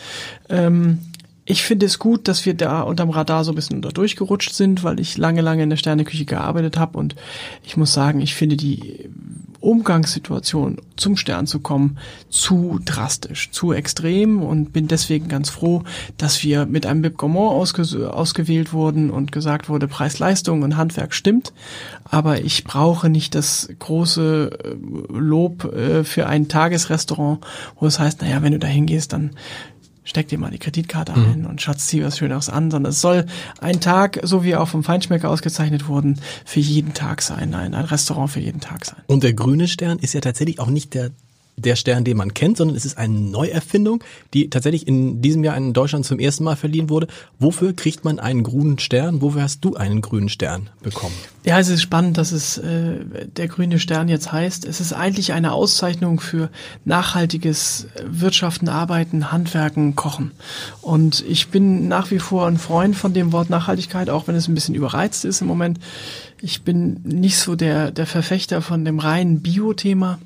Ähm, 0.50 1.00
ich 1.44 1.64
finde 1.64 1.88
es 1.88 1.98
gut, 1.98 2.28
dass 2.28 2.46
wir 2.46 2.54
da 2.54 2.82
unterm 2.82 3.10
Radar 3.10 3.44
so 3.44 3.52
ein 3.52 3.56
bisschen 3.56 3.82
da 3.82 3.90
durchgerutscht 3.90 4.54
sind, 4.54 4.84
weil 4.84 5.00
ich 5.00 5.18
lange, 5.18 5.42
lange 5.42 5.64
in 5.64 5.72
der 5.72 5.78
Sterneküche 5.78 6.26
gearbeitet 6.26 6.78
habe 6.78 7.00
und 7.00 7.16
ich 7.64 7.78
muss 7.78 7.94
sagen, 7.94 8.22
ich 8.22 8.36
finde 8.36 8.58
die 8.58 9.10
Umgangssituation 9.62 10.78
zum 10.98 11.16
Stern 11.16 11.48
zu 11.48 11.60
kommen 11.60 11.98
zu 12.30 12.80
drastisch, 12.84 13.52
zu 13.52 13.72
extrem. 13.72 14.42
Und 14.42 14.74
bin 14.74 14.88
deswegen 14.88 15.28
ganz 15.28 15.50
froh, 15.50 15.84
dass 16.18 16.44
wir 16.44 16.66
mit 16.66 16.86
einem 16.86 17.02
Bib 17.02 17.18
Gourmand 17.18 17.52
ausge 17.52 18.12
ausgewählt 18.12 18.74
wurden 18.74 19.10
und 19.10 19.32
gesagt 19.32 19.70
wurde, 19.70 19.88
Preis-Leistung 19.88 20.64
und 20.64 20.78
Handwerk 20.78 21.14
stimmt, 21.14 21.54
aber 22.04 22.42
ich 22.42 22.64
brauche 22.64 23.10
nicht 23.10 23.36
das 23.36 23.70
große 23.80 24.50
äh, 24.64 25.18
Lob 25.18 25.66
äh, 25.66 26.04
für 26.04 26.28
ein 26.28 26.48
Tagesrestaurant, 26.48 27.40
wo 27.80 27.88
es 27.88 28.00
heißt, 28.00 28.22
naja, 28.22 28.42
wenn 28.42 28.54
du 28.54 28.60
da 28.60 28.68
hingehst, 28.68 29.14
dann 29.14 29.32
steck 30.04 30.28
dir 30.28 30.38
mal 30.38 30.52
die 30.52 30.60
Kreditkarte 30.60 31.14
mhm. 31.18 31.26
ein 31.26 31.46
und 31.46 31.62
schatz 31.62 31.88
zieh 31.88 32.04
was 32.04 32.18
Schöneres 32.18 32.50
an, 32.50 32.72
sondern 32.72 32.92
es 32.92 33.02
soll 33.02 33.26
ein 33.60 33.80
Tag, 33.80 34.20
so 34.24 34.44
wie 34.44 34.56
auch 34.56 34.68
vom 34.68 34.84
Feinschmecker 34.84 35.30
ausgezeichnet 35.30 35.88
wurden, 35.88 36.20
für 36.46 36.60
jeden 36.60 36.94
Tag 36.94 37.22
sein, 37.22 37.54
ein, 37.54 37.74
ein 37.74 37.86
Restaurant 37.86 38.30
für 38.30 38.40
jeden 38.40 38.62
Tag 38.62 38.86
sein. 38.86 39.02
Und 39.08 39.24
der 39.24 39.34
grüne 39.34 39.68
Stern 39.68 40.00
ist 40.00 40.14
ja 40.14 40.22
tatsächlich 40.22 40.60
auch 40.60 40.68
nicht 40.68 40.94
der 40.94 41.12
der 41.62 41.76
Stern, 41.76 42.04
den 42.04 42.18
man 42.18 42.34
kennt, 42.34 42.58
sondern 42.58 42.76
es 42.76 42.86
ist 42.86 42.98
eine 42.98 43.14
Neuerfindung, 43.14 44.04
die 44.34 44.50
tatsächlich 44.50 44.88
in 44.88 45.22
diesem 45.22 45.44
Jahr 45.44 45.56
in 45.58 45.74
Deutschland 45.74 46.06
zum 46.06 46.20
ersten 46.20 46.44
Mal 46.44 46.56
verliehen 46.56 46.90
wurde. 46.90 47.08
Wofür 47.40 47.74
kriegt 47.74 48.04
man 48.04 48.20
einen 48.20 48.44
grünen 48.44 48.80
Stern? 48.80 49.22
Wofür 49.22 49.44
hast 49.44 49.64
du 49.64 49.76
einen 49.76 50.02
grünen 50.02 50.30
Stern 50.30 50.70
bekommen? 50.82 51.16
Ja, 51.44 51.60
es 51.60 51.70
ist 51.70 51.82
spannend, 51.82 52.18
dass 52.20 52.32
es 52.32 52.60
äh, 52.60 53.00
der 53.36 53.48
grüne 53.48 53.80
Stern 53.80 54.10
jetzt 54.10 54.32
heißt. 54.32 54.66
Es 54.66 54.80
ist 54.80 54.94
eigentlich 54.94 55.34
eine 55.34 55.54
Auszeichnung 55.54 56.20
für 56.20 56.50
nachhaltiges 56.86 57.88
Wirtschaften, 58.06 58.70
Arbeiten, 58.70 59.32
Handwerken, 59.32 59.96
Kochen. 59.96 60.32
Und 60.82 61.26
ich 61.28 61.50
bin 61.50 61.88
nach 61.88 62.12
wie 62.12 62.20
vor 62.20 62.46
ein 62.46 62.60
Freund 62.60 62.96
von 62.96 63.14
dem 63.14 63.32
Wort 63.32 63.50
Nachhaltigkeit, 63.50 64.10
auch 64.10 64.28
wenn 64.28 64.36
es 64.36 64.48
ein 64.48 64.54
bisschen 64.54 64.76
überreizt 64.76 65.26
ist 65.26 65.42
im 65.42 65.48
Moment. 65.48 65.80
Ich 66.42 66.62
bin 66.64 67.02
nicht 67.04 67.38
so 67.38 67.56
der, 67.56 67.92
der 67.92 68.06
Verfechter 68.06 68.62
von 68.62 68.86
dem 68.86 69.00
reinen 69.00 69.42
Bio-Thema. 69.42 70.20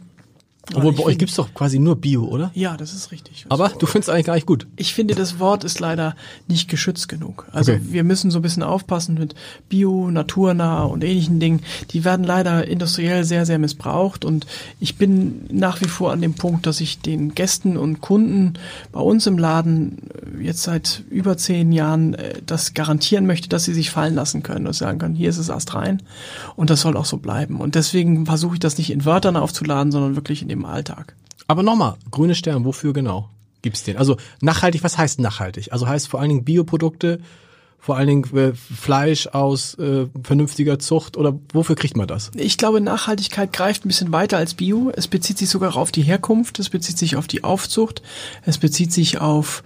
Obwohl 0.73 0.93
bei 0.93 1.03
euch 1.03 1.17
gibt's 1.17 1.35
doch 1.35 1.53
quasi 1.53 1.79
nur 1.79 1.95
Bio, 1.95 2.25
oder? 2.25 2.51
Ja, 2.53 2.75
das 2.75 2.93
ist 2.93 3.11
richtig. 3.11 3.45
Aber 3.49 3.69
du 3.69 3.85
findest 3.85 4.09
eigentlich 4.09 4.25
gar 4.25 4.35
nicht 4.35 4.47
gut. 4.47 4.67
Ich 4.75 4.93
finde, 4.93 5.13
das 5.13 5.39
Wort 5.39 5.63
ist 5.63 5.79
leider 5.79 6.15
nicht 6.47 6.69
geschützt 6.69 7.07
genug. 7.07 7.45
Also 7.51 7.73
okay. 7.73 7.81
wir 7.83 8.03
müssen 8.03 8.31
so 8.31 8.39
ein 8.39 8.41
bisschen 8.41 8.63
aufpassen 8.63 9.15
mit 9.15 9.35
Bio, 9.69 10.09
naturnah 10.09 10.83
und 10.83 11.03
ähnlichen 11.03 11.39
Dingen. 11.39 11.61
Die 11.91 12.03
werden 12.03 12.25
leider 12.25 12.67
industriell 12.67 13.23
sehr, 13.23 13.45
sehr 13.45 13.59
missbraucht. 13.59 14.25
Und 14.25 14.47
ich 14.79 14.97
bin 14.97 15.45
nach 15.51 15.81
wie 15.81 15.87
vor 15.87 16.11
an 16.11 16.21
dem 16.21 16.33
Punkt, 16.33 16.65
dass 16.65 16.81
ich 16.81 16.99
den 16.99 17.35
Gästen 17.35 17.77
und 17.77 18.01
Kunden 18.01 18.53
bei 18.91 19.01
uns 19.01 19.27
im 19.27 19.37
Laden 19.37 19.97
äh, 20.39 20.43
jetzt 20.43 20.63
seit 20.63 21.03
über 21.09 21.37
zehn 21.37 21.71
Jahren 21.71 22.15
äh, 22.15 22.41
das 22.45 22.73
garantieren 22.73 23.27
möchte, 23.27 23.49
dass 23.49 23.65
sie 23.65 23.73
sich 23.73 23.91
fallen 23.91 24.15
lassen 24.15 24.41
können 24.41 24.65
und 24.65 24.73
sagen 24.73 24.97
können, 24.97 25.15
hier 25.15 25.29
ist 25.29 25.37
es 25.37 25.49
Ast 25.49 25.75
rein. 25.75 26.01
Und 26.55 26.69
das 26.69 26.81
soll 26.81 26.97
auch 26.97 27.05
so 27.05 27.17
bleiben. 27.17 27.59
Und 27.61 27.75
deswegen 27.75 28.25
versuche 28.25 28.55
ich 28.55 28.59
das 28.59 28.77
nicht 28.77 28.89
in 28.91 29.05
Wörtern 29.05 29.37
aufzuladen, 29.37 29.91
sondern 29.91 30.15
wirklich 30.15 30.41
in 30.41 30.54
im 30.55 30.65
Alltag. 30.65 31.15
Aber 31.47 31.63
nochmal, 31.63 31.95
grüne 32.09 32.35
Stern, 32.35 32.65
wofür 32.65 32.93
genau 32.93 33.29
gibt's 33.65 33.83
den? 33.83 33.97
Also 33.97 34.15
nachhaltig, 34.41 34.83
was 34.83 34.97
heißt 34.97 35.19
nachhaltig? 35.19 35.73
Also 35.73 35.87
heißt 35.87 36.07
vor 36.07 36.21
allen 36.21 36.29
Dingen 36.29 36.45
Bioprodukte, 36.45 37.19
vor 37.79 37.97
allen 37.97 38.07
Dingen 38.07 38.37
äh, 38.37 38.53
Fleisch 38.53 39.27
aus 39.27 39.75
äh, 39.75 40.07
vernünftiger 40.23 40.79
Zucht 40.79 41.17
oder 41.17 41.37
wofür 41.51 41.75
kriegt 41.75 41.97
man 41.97 42.07
das? 42.07 42.31
Ich 42.35 42.57
glaube, 42.57 42.79
Nachhaltigkeit 42.79 43.51
greift 43.53 43.85
ein 43.85 43.89
bisschen 43.89 44.11
weiter 44.11 44.37
als 44.37 44.53
Bio. 44.53 44.91
Es 44.95 45.07
bezieht 45.07 45.37
sich 45.37 45.49
sogar 45.49 45.75
auf 45.75 45.91
die 45.91 46.01
Herkunft, 46.01 46.57
es 46.59 46.69
bezieht 46.69 46.97
sich 46.97 47.15
auf 47.15 47.27
die 47.27 47.43
Aufzucht, 47.43 48.01
es 48.43 48.57
bezieht 48.57 48.93
sich 48.93 49.19
auf 49.19 49.63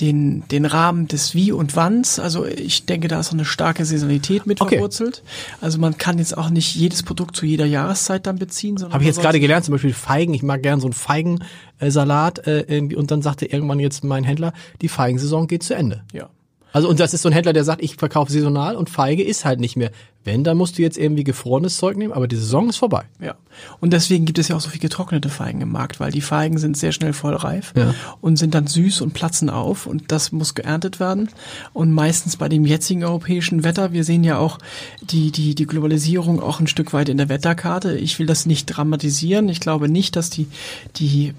den, 0.00 0.44
den 0.48 0.64
Rahmen 0.64 1.08
des 1.08 1.34
Wie 1.34 1.52
und 1.52 1.76
Wanns. 1.76 2.18
Also 2.18 2.46
ich 2.46 2.86
denke, 2.86 3.08
da 3.08 3.20
ist 3.20 3.28
so 3.28 3.36
eine 3.36 3.44
starke 3.44 3.84
Saisonalität 3.84 4.46
mit 4.46 4.60
okay. 4.60 4.76
verwurzelt. 4.76 5.22
Also 5.60 5.78
man 5.78 5.98
kann 5.98 6.18
jetzt 6.18 6.36
auch 6.36 6.50
nicht 6.50 6.74
jedes 6.74 7.02
Produkt 7.02 7.36
zu 7.36 7.46
jeder 7.46 7.66
Jahreszeit 7.66 8.26
dann 8.26 8.38
beziehen. 8.38 8.76
Habe 8.82 9.02
ich 9.02 9.08
jetzt 9.08 9.20
gerade 9.20 9.40
gelernt, 9.40 9.64
zum 9.64 9.72
Beispiel 9.72 9.92
Feigen. 9.92 10.34
Ich 10.34 10.42
mag 10.42 10.62
gern 10.62 10.80
so 10.80 10.86
einen 10.86 10.94
Feigensalat. 10.94 12.46
Äh, 12.46 12.88
und 12.96 13.10
dann 13.10 13.22
sagte 13.22 13.46
irgendwann 13.46 13.80
jetzt 13.80 14.04
mein 14.04 14.24
Händler, 14.24 14.52
die 14.80 14.88
Feigensaison 14.88 15.46
geht 15.46 15.62
zu 15.62 15.74
Ende. 15.74 16.02
Ja. 16.12 16.30
Also 16.72 16.88
und 16.88 17.00
das 17.00 17.14
ist 17.14 17.22
so 17.22 17.28
ein 17.28 17.32
Händler, 17.32 17.52
der 17.52 17.64
sagt, 17.64 17.82
ich 17.82 17.96
verkaufe 17.96 18.32
saisonal 18.32 18.76
und 18.76 18.90
Feige 18.90 19.22
ist 19.22 19.44
halt 19.44 19.60
nicht 19.60 19.76
mehr. 19.76 19.90
Wenn, 20.22 20.44
dann 20.44 20.58
musst 20.58 20.76
du 20.76 20.82
jetzt 20.82 20.98
irgendwie 20.98 21.24
gefrorenes 21.24 21.78
Zeug 21.78 21.96
nehmen, 21.96 22.12
aber 22.12 22.28
die 22.28 22.36
Saison 22.36 22.68
ist 22.68 22.76
vorbei. 22.76 23.04
Ja. 23.22 23.36
Und 23.80 23.94
deswegen 23.94 24.26
gibt 24.26 24.38
es 24.38 24.48
ja 24.48 24.56
auch 24.56 24.60
so 24.60 24.68
viel 24.68 24.80
getrocknete 24.80 25.30
Feigen 25.30 25.62
im 25.62 25.72
Markt, 25.72 25.98
weil 25.98 26.12
die 26.12 26.20
Feigen 26.20 26.58
sind 26.58 26.76
sehr 26.76 26.92
schnell 26.92 27.14
voll 27.14 27.34
reif 27.34 27.72
ja. 27.74 27.94
und 28.20 28.36
sind 28.36 28.54
dann 28.54 28.66
süß 28.66 29.00
und 29.00 29.14
platzen 29.14 29.48
auf 29.48 29.86
und 29.86 30.12
das 30.12 30.30
muss 30.30 30.54
geerntet 30.54 31.00
werden. 31.00 31.30
Und 31.72 31.90
meistens 31.92 32.36
bei 32.36 32.50
dem 32.50 32.66
jetzigen 32.66 33.02
europäischen 33.02 33.64
Wetter, 33.64 33.92
wir 33.92 34.04
sehen 34.04 34.22
ja 34.22 34.36
auch 34.36 34.58
die, 35.00 35.30
die, 35.30 35.54
die 35.54 35.66
Globalisierung 35.66 36.42
auch 36.42 36.60
ein 36.60 36.66
Stück 36.66 36.92
weit 36.92 37.08
in 37.08 37.16
der 37.16 37.30
Wetterkarte. 37.30 37.96
Ich 37.96 38.18
will 38.18 38.26
das 38.26 38.44
nicht 38.44 38.66
dramatisieren. 38.66 39.48
Ich 39.48 39.60
glaube 39.60 39.88
nicht, 39.88 40.16
dass 40.16 40.28
die, 40.28 40.48
die 40.96 41.32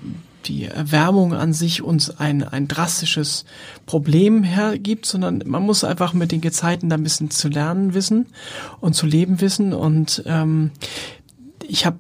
die 0.45 0.65
Erwärmung 0.65 1.33
an 1.33 1.53
sich 1.53 1.81
uns 1.81 2.19
ein, 2.19 2.43
ein 2.43 2.67
drastisches 2.67 3.45
Problem 3.85 4.43
hergibt, 4.43 5.05
sondern 5.05 5.43
man 5.45 5.63
muss 5.63 5.83
einfach 5.83 6.13
mit 6.13 6.31
den 6.31 6.41
Gezeiten 6.41 6.89
da 6.89 6.97
ein 6.97 7.03
bisschen 7.03 7.31
zu 7.31 7.47
lernen 7.47 7.93
wissen 7.93 8.27
und 8.79 8.93
zu 8.93 9.05
leben 9.05 9.41
wissen. 9.41 9.73
Und 9.73 10.23
ähm, 10.25 10.71
ich 11.67 11.85
habe 11.85 11.99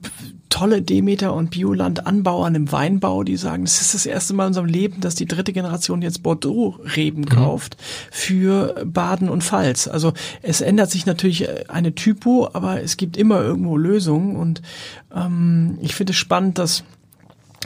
tolle 0.51 0.81
Demeter- 0.81 1.33
und 1.33 1.49
Bioland-Anbauern 1.49 2.53
im 2.55 2.71
Weinbau, 2.71 3.23
die 3.23 3.37
sagen, 3.37 3.63
es 3.63 3.81
ist 3.81 3.93
das 3.93 4.05
erste 4.05 4.33
Mal 4.33 4.43
in 4.43 4.47
unserem 4.49 4.67
Leben, 4.67 5.01
dass 5.01 5.15
die 5.15 5.25
dritte 5.25 5.53
Generation 5.53 6.01
jetzt 6.01 6.21
Bordeaux-Reben 6.21 7.21
mhm. 7.21 7.29
kauft 7.29 7.77
für 8.11 8.85
Baden 8.85 9.29
und 9.29 9.43
Pfalz. 9.43 9.87
Also 9.87 10.13
es 10.41 10.61
ändert 10.61 10.91
sich 10.91 11.05
natürlich 11.05 11.47
eine 11.69 11.95
Typo, 11.95 12.49
aber 12.53 12.81
es 12.83 12.97
gibt 12.97 13.17
immer 13.17 13.41
irgendwo 13.41 13.77
Lösungen 13.77 14.35
und 14.35 14.61
ähm, 15.15 15.79
ich 15.81 15.95
finde 15.95 16.11
es 16.11 16.17
spannend, 16.17 16.57
dass 16.59 16.83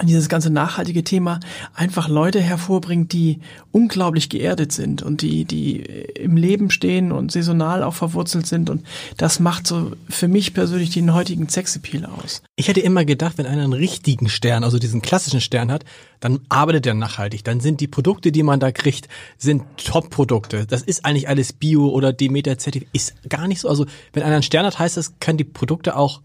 dieses 0.03 0.27
ganze 0.27 0.49
nachhaltige 0.49 1.05
Thema 1.05 1.39
einfach 1.73 2.09
Leute 2.09 2.41
hervorbringt, 2.41 3.13
die 3.13 3.39
unglaublich 3.71 4.29
geerdet 4.29 4.73
sind 4.73 5.01
und 5.01 5.21
die, 5.21 5.45
die 5.45 5.77
im 5.79 6.35
Leben 6.35 6.69
stehen 6.69 7.13
und 7.13 7.31
saisonal 7.31 7.81
auch 7.81 7.93
verwurzelt 7.93 8.45
sind. 8.45 8.69
Und 8.69 8.85
das 9.15 9.39
macht 9.39 9.65
so 9.65 9.93
für 10.09 10.27
mich 10.27 10.53
persönlich 10.53 10.89
den 10.89 11.13
heutigen 11.13 11.47
Sexappeal 11.47 12.05
aus. 12.05 12.41
Ich 12.57 12.67
hätte 12.67 12.81
immer 12.81 13.05
gedacht, 13.05 13.37
wenn 13.37 13.45
einer 13.45 13.63
einen 13.63 13.73
richtigen 13.73 14.27
Stern, 14.27 14.65
also 14.65 14.79
diesen 14.79 15.01
klassischen 15.01 15.39
Stern 15.39 15.71
hat, 15.71 15.85
dann 16.19 16.41
arbeitet 16.49 16.87
er 16.87 16.93
nachhaltig. 16.93 17.45
Dann 17.45 17.61
sind 17.61 17.79
die 17.79 17.87
Produkte, 17.87 18.33
die 18.33 18.43
man 18.43 18.59
da 18.59 18.73
kriegt, 18.73 19.07
sind 19.37 19.63
Top-Produkte. 19.77 20.65
Das 20.65 20.81
ist 20.81 21.05
eigentlich 21.05 21.29
alles 21.29 21.53
Bio 21.53 21.87
oder 21.87 22.11
Demeter-Zertifikat. 22.11 22.93
Ist 22.93 23.29
gar 23.29 23.47
nicht 23.47 23.61
so. 23.61 23.69
Also 23.69 23.85
wenn 24.11 24.23
einer 24.23 24.35
einen 24.35 24.43
Stern 24.43 24.65
hat, 24.65 24.77
heißt 24.77 24.97
das, 24.97 25.19
können 25.19 25.37
die 25.37 25.45
Produkte 25.45 25.95
auch 25.95 26.21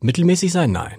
mittelmäßig 0.00 0.52
sein? 0.52 0.72
Nein. 0.72 0.98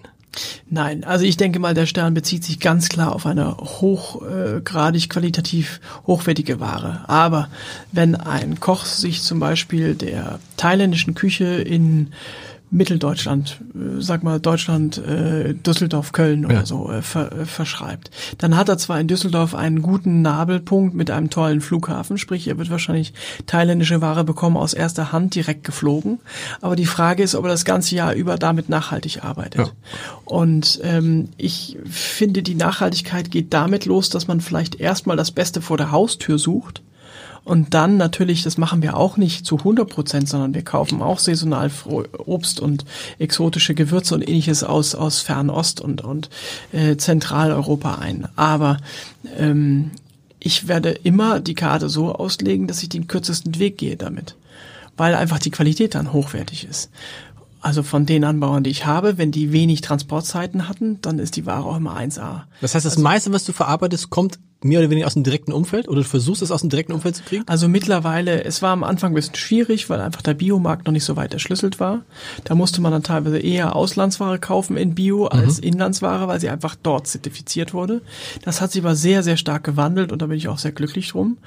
Nein, 0.70 1.04
also 1.04 1.26
ich 1.26 1.36
denke 1.36 1.60
mal, 1.60 1.74
der 1.74 1.86
Stern 1.86 2.14
bezieht 2.14 2.46
sich 2.46 2.60
ganz 2.60 2.88
klar 2.88 3.14
auf 3.14 3.26
eine 3.26 3.58
hochgradig 3.58 5.10
qualitativ 5.10 5.82
hochwertige 6.08 6.60
Ware. 6.60 7.04
Aber 7.08 7.50
wenn 7.92 8.16
ein 8.16 8.60
Koch 8.60 8.86
sich 8.86 9.22
zum 9.22 9.40
Beispiel 9.40 9.96
der 9.96 10.40
thailändischen 10.56 11.16
Küche 11.16 11.46
in 11.46 12.14
Mitteldeutschland, 12.72 13.62
äh, 13.76 14.02
sag 14.02 14.24
mal 14.24 14.40
Deutschland, 14.40 14.98
äh, 14.98 15.54
Düsseldorf, 15.54 16.14
Köln 16.14 16.46
oder 16.46 16.56
ja. 16.56 16.66
so 16.66 16.90
äh, 16.90 17.02
ver, 17.02 17.32
äh, 17.34 17.46
verschreibt. 17.46 18.10
Dann 18.38 18.56
hat 18.56 18.70
er 18.70 18.78
zwar 18.78 19.00
in 19.00 19.10
Düsseldorf 19.10 19.54
einen 19.54 19.82
guten 19.82 20.22
Nabelpunkt 20.22 20.96
mit 20.96 21.12
einem 21.12 21.30
tollen 21.30 21.60
Flughafen, 21.60 22.18
sprich 22.18 22.48
er 22.48 22.58
wird 22.58 22.70
wahrscheinlich 22.70 23.14
thailändische 23.46 24.02
Ware 24.02 24.24
bekommen 24.24 24.56
aus 24.56 24.74
erster 24.74 25.12
Hand 25.12 25.36
direkt 25.36 25.66
geflogen. 25.66 26.20
Aber 26.62 26.78
die 26.78 26.86
Frage 26.86 27.24
ist, 27.24 27.36
ob 27.36 27.44
er 27.44 27.52
das 27.52 27.66
ganze 27.66 27.94
Jahr 27.96 28.14
über 28.14 28.38
damit 28.38 28.70
nachhaltig 28.70 29.24
arbeitet. 29.24 29.68
Ja. 29.68 29.74
Und 30.24 30.80
ähm, 30.84 31.28
ich 31.38 31.78
finde, 31.90 32.42
die 32.42 32.56
Nachhaltigkeit 32.56 33.32
geht 33.32 33.54
damit 33.54 33.86
los, 33.86 34.10
dass 34.10 34.28
man 34.28 34.40
vielleicht 34.40 34.80
erstmal 34.80 35.18
das 35.18 35.32
Beste 35.32 35.62
vor 35.62 35.76
der 35.76 35.92
Haustür 35.92 36.40
sucht 36.40 36.82
und 37.44 37.74
dann 37.74 37.98
natürlich, 37.98 38.44
das 38.44 38.58
machen 38.58 38.84
wir 38.84 38.96
auch 38.96 39.18
nicht 39.18 39.46
zu 39.46 39.58
100 39.58 39.90
Prozent, 39.90 40.30
sondern 40.30 40.54
wir 40.54 40.64
kaufen 40.64 41.02
auch 41.02 41.18
saisonal 41.18 41.72
Obst 42.18 42.60
und 42.60 42.86
exotische 43.18 43.74
Gewürze 43.74 44.14
und 44.14 44.22
ähnliches 44.22 44.64
aus, 44.64 44.94
aus 44.94 45.22
Fernost 45.22 45.82
und, 45.82 46.02
und 46.02 46.30
äh, 46.72 46.98
Zentraleuropa 46.98 47.96
ein. 47.96 48.28
Aber 48.36 48.78
ähm, 49.38 49.92
ich 50.40 50.68
werde 50.68 50.92
immer 50.92 51.40
die 51.40 51.56
Karte 51.56 51.90
so 51.90 52.14
auslegen, 52.14 52.68
dass 52.68 52.84
ich 52.84 52.90
den 52.90 53.08
kürzesten 53.08 53.58
Weg 53.58 53.78
gehe 53.80 53.98
damit, 53.98 54.36
weil 54.96 55.16
einfach 55.16 55.40
die 55.40 55.52
Qualität 55.52 55.96
dann 55.96 56.14
hochwertig 56.14 56.68
ist. 56.70 56.92
Also 57.62 57.84
von 57.84 58.06
den 58.08 58.24
Anbauern, 58.24 58.64
die 58.64 58.72
ich 58.72 58.86
habe, 58.86 59.18
wenn 59.18 59.32
die 59.32 59.52
wenig 59.52 59.82
Transportzeiten 59.82 60.68
hatten, 60.68 61.00
dann 61.02 61.20
ist 61.20 61.36
die 61.36 61.46
Ware 61.46 61.66
auch 61.66 61.78
immer 61.78 61.96
1A. 61.96 62.44
Das 62.60 62.74
heißt, 62.76 62.86
das 62.86 62.94
also, 62.94 63.04
meiste, 63.04 63.32
was 63.32 63.46
du 63.46 63.54
verarbeitest, 63.54 64.10
kommt 64.10 64.40
mehr 64.64 64.80
oder 64.80 64.90
weniger 64.90 65.08
aus 65.08 65.14
dem 65.14 65.24
direkten 65.24 65.54
Umfeld 65.54 65.88
oder 65.88 66.02
du 66.02 66.08
versuchst 66.08 66.42
es 66.42 66.52
aus 66.52 66.62
dem 66.62 66.70
direkten 66.70 66.94
Umfeld 66.94 67.16
zu 67.16 67.24
kriegen? 67.24 67.44
Also 67.48 67.68
mittlerweile, 67.68 68.44
es 68.44 68.62
war 68.62 68.72
am 68.72 68.84
Anfang 68.84 69.12
ein 69.12 69.16
bisschen 69.16 69.36
schwierig, 69.36 69.90
weil 69.90 70.00
einfach 70.02 70.22
der 70.22 70.36
Biomarkt 70.36 70.86
noch 70.86 70.94
nicht 70.94 71.04
so 71.04 71.16
weit 71.16 71.34
erschlüsselt 71.34 71.80
war. 71.80 72.02
Da 72.44 72.54
musste 72.54 72.82
man 72.82 72.92
dann 72.92 73.04
teilweise 73.04 73.40
eher 73.40 73.76
Auslandsware 73.76 74.38
kaufen 74.40 74.78
in 74.78 74.94
Bio 74.94 75.26
als 75.26 75.58
mhm. 75.58 75.68
Inlandsware, 75.68 76.28
weil 76.28 76.40
sie 76.40 76.50
einfach 76.50 76.76
dort 76.76 77.08
zertifiziert 77.08 77.74
wurde. 77.74 78.02
Das 78.44 78.62
hat 78.62 78.72
sich 78.72 78.84
aber 78.84 78.96
sehr, 78.96 79.24
sehr 79.24 79.38
stark 79.38 79.64
gewandelt 79.64 80.12
und 80.12 80.22
da 80.22 80.28
bin 80.28 80.38
ich 80.38 80.48
auch 80.48 80.60
sehr 80.60 80.72
glücklich 80.72 81.10
drum. 81.10 81.38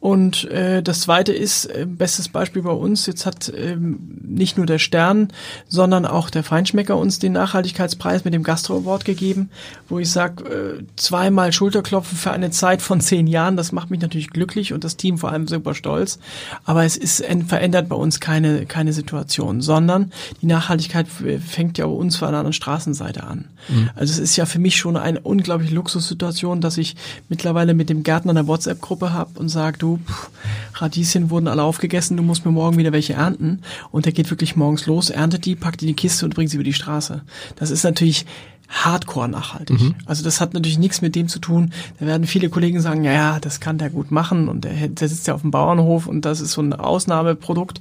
Und 0.00 0.50
äh, 0.50 0.82
das 0.82 1.02
zweite 1.02 1.32
ist, 1.32 1.66
äh, 1.66 1.86
bestes 1.86 2.30
Beispiel 2.30 2.62
bei 2.62 2.70
uns, 2.70 3.04
jetzt 3.04 3.26
hat 3.26 3.52
ähm, 3.54 4.18
nicht 4.22 4.56
nur 4.56 4.64
der 4.64 4.78
Stern, 4.78 5.28
sondern 5.68 6.06
auch 6.06 6.30
der 6.30 6.42
Feinschmecker 6.42 6.96
uns 6.96 7.18
den 7.18 7.32
Nachhaltigkeitspreis 7.32 8.24
mit 8.24 8.32
dem 8.32 8.42
Gastro 8.42 8.78
Award 8.78 9.04
gegeben, 9.04 9.50
wo 9.88 9.98
ich 9.98 10.10
sage, 10.10 10.44
äh, 10.44 10.82
zweimal 10.96 11.52
Schulterklopfen 11.52 12.16
für 12.16 12.30
eine 12.30 12.50
Zeit 12.50 12.80
von 12.80 13.02
zehn 13.02 13.26
Jahren, 13.26 13.58
das 13.58 13.72
macht 13.72 13.90
mich 13.90 14.00
natürlich 14.00 14.30
glücklich 14.30 14.72
und 14.72 14.84
das 14.84 14.96
Team 14.96 15.18
vor 15.18 15.32
allem 15.32 15.46
super 15.46 15.74
stolz. 15.74 16.18
Aber 16.64 16.84
es 16.84 16.96
ist 16.96 17.22
verändert 17.46 17.88
bei 17.90 17.96
uns 17.96 18.20
keine, 18.20 18.64
keine 18.64 18.94
Situation, 18.94 19.60
sondern 19.60 20.12
die 20.40 20.46
Nachhaltigkeit 20.46 21.06
fängt 21.08 21.76
ja 21.76 21.86
bei 21.86 21.92
uns 21.92 22.16
von 22.16 22.28
einer 22.28 22.38
anderen 22.38 22.52
Straßenseite 22.54 23.24
an. 23.24 23.48
Mhm. 23.68 23.90
Also 23.94 24.12
es 24.12 24.18
ist 24.18 24.36
ja 24.36 24.46
für 24.46 24.58
mich 24.58 24.76
schon 24.76 24.96
eine 24.96 25.20
unglaubliche 25.20 25.74
Luxussituation, 25.74 26.60
dass 26.60 26.78
ich 26.78 26.96
mittlerweile 27.28 27.74
mit 27.74 27.90
dem 27.90 28.02
Gärtner 28.02 28.30
eine 28.30 28.46
WhatsApp-Gruppe 28.46 29.12
habe 29.12 29.38
und 29.38 29.48
sage, 29.48 29.78
du, 29.78 29.89
pff, 29.98 30.30
Radieschen 30.74 31.30
wurden 31.30 31.48
alle 31.48 31.62
aufgegessen, 31.62 32.16
du 32.16 32.22
musst 32.22 32.44
mir 32.44 32.52
morgen 32.52 32.76
wieder 32.76 32.92
welche 32.92 33.14
ernten. 33.14 33.60
Und 33.90 34.06
der 34.06 34.12
geht 34.12 34.30
wirklich 34.30 34.56
morgens 34.56 34.86
los, 34.86 35.10
erntet 35.10 35.44
die, 35.44 35.56
packt 35.56 35.80
die 35.80 35.86
in 35.86 35.88
die 35.88 36.00
Kiste 36.00 36.24
und 36.24 36.34
bringt 36.34 36.50
sie 36.50 36.56
über 36.56 36.64
die 36.64 36.72
Straße. 36.72 37.22
Das 37.56 37.70
ist 37.70 37.84
natürlich 37.84 38.26
hardcore 38.70 39.28
nachhaltig. 39.28 39.80
Mhm. 39.80 39.94
Also 40.06 40.22
das 40.22 40.40
hat 40.40 40.54
natürlich 40.54 40.78
nichts 40.78 41.02
mit 41.02 41.16
dem 41.16 41.28
zu 41.28 41.40
tun. 41.40 41.72
Da 41.98 42.06
werden 42.06 42.26
viele 42.26 42.48
Kollegen 42.48 42.80
sagen, 42.80 43.04
ja, 43.04 43.12
ja, 43.12 43.40
das 43.40 43.58
kann 43.58 43.78
der 43.78 43.90
gut 43.90 44.10
machen 44.12 44.48
und 44.48 44.64
der, 44.64 44.88
der 44.88 45.08
sitzt 45.08 45.26
ja 45.26 45.34
auf 45.34 45.40
dem 45.40 45.50
Bauernhof 45.50 46.06
und 46.06 46.24
das 46.24 46.40
ist 46.40 46.52
so 46.52 46.62
ein 46.62 46.72
Ausnahmeprodukt. 46.72 47.80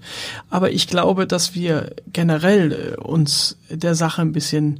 Aber 0.49 0.71
ich 0.71 0.87
glaube, 0.87 1.27
dass 1.27 1.53
wir 1.53 1.95
generell 2.11 2.71
äh, 2.71 2.99
uns 2.99 3.57
der 3.69 3.93
Sache 3.93 4.21
ein 4.21 4.31
bisschen 4.31 4.79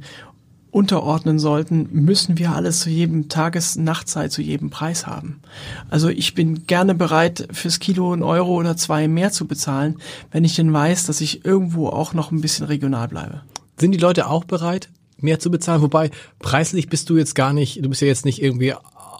unterordnen 0.70 1.38
sollten, 1.38 1.88
müssen 1.90 2.38
wir 2.38 2.52
alles 2.52 2.80
zu 2.80 2.90
jedem 2.90 3.28
Tages-, 3.28 3.76
Nachtzeit, 3.76 4.32
zu 4.32 4.42
jedem 4.42 4.70
Preis 4.70 5.06
haben. 5.06 5.40
Also 5.88 6.08
ich 6.08 6.34
bin 6.34 6.66
gerne 6.66 6.94
bereit, 6.94 7.48
fürs 7.52 7.80
Kilo 7.80 8.12
einen 8.12 8.22
Euro 8.22 8.54
oder 8.54 8.76
zwei 8.76 9.08
mehr 9.08 9.32
zu 9.32 9.46
bezahlen, 9.46 9.96
wenn 10.30 10.44
ich 10.44 10.56
denn 10.56 10.72
weiß, 10.72 11.06
dass 11.06 11.20
ich 11.20 11.44
irgendwo 11.44 11.88
auch 11.88 12.14
noch 12.14 12.30
ein 12.30 12.40
bisschen 12.40 12.66
regional 12.66 13.08
bleibe. 13.08 13.42
Sind 13.76 13.92
die 13.92 13.98
Leute 13.98 14.28
auch 14.28 14.44
bereit, 14.44 14.88
mehr 15.18 15.40
zu 15.40 15.50
bezahlen. 15.50 15.82
Wobei 15.82 16.10
preislich 16.38 16.88
bist 16.88 17.10
du 17.10 17.16
jetzt 17.16 17.34
gar 17.34 17.52
nicht, 17.52 17.84
du 17.84 17.88
bist 17.88 18.00
ja 18.00 18.08
jetzt 18.08 18.24
nicht 18.24 18.42
irgendwie 18.42 18.74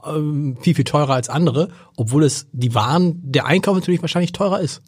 ähm, 0.06 0.56
viel, 0.60 0.74
viel 0.74 0.84
teurer 0.84 1.14
als 1.14 1.28
andere, 1.28 1.68
obwohl 1.96 2.24
es 2.24 2.46
die 2.52 2.74
Waren, 2.74 3.20
der 3.22 3.46
Einkauf 3.46 3.74
natürlich 3.74 4.02
wahrscheinlich 4.02 4.32
teurer 4.32 4.60
ist. 4.60 4.82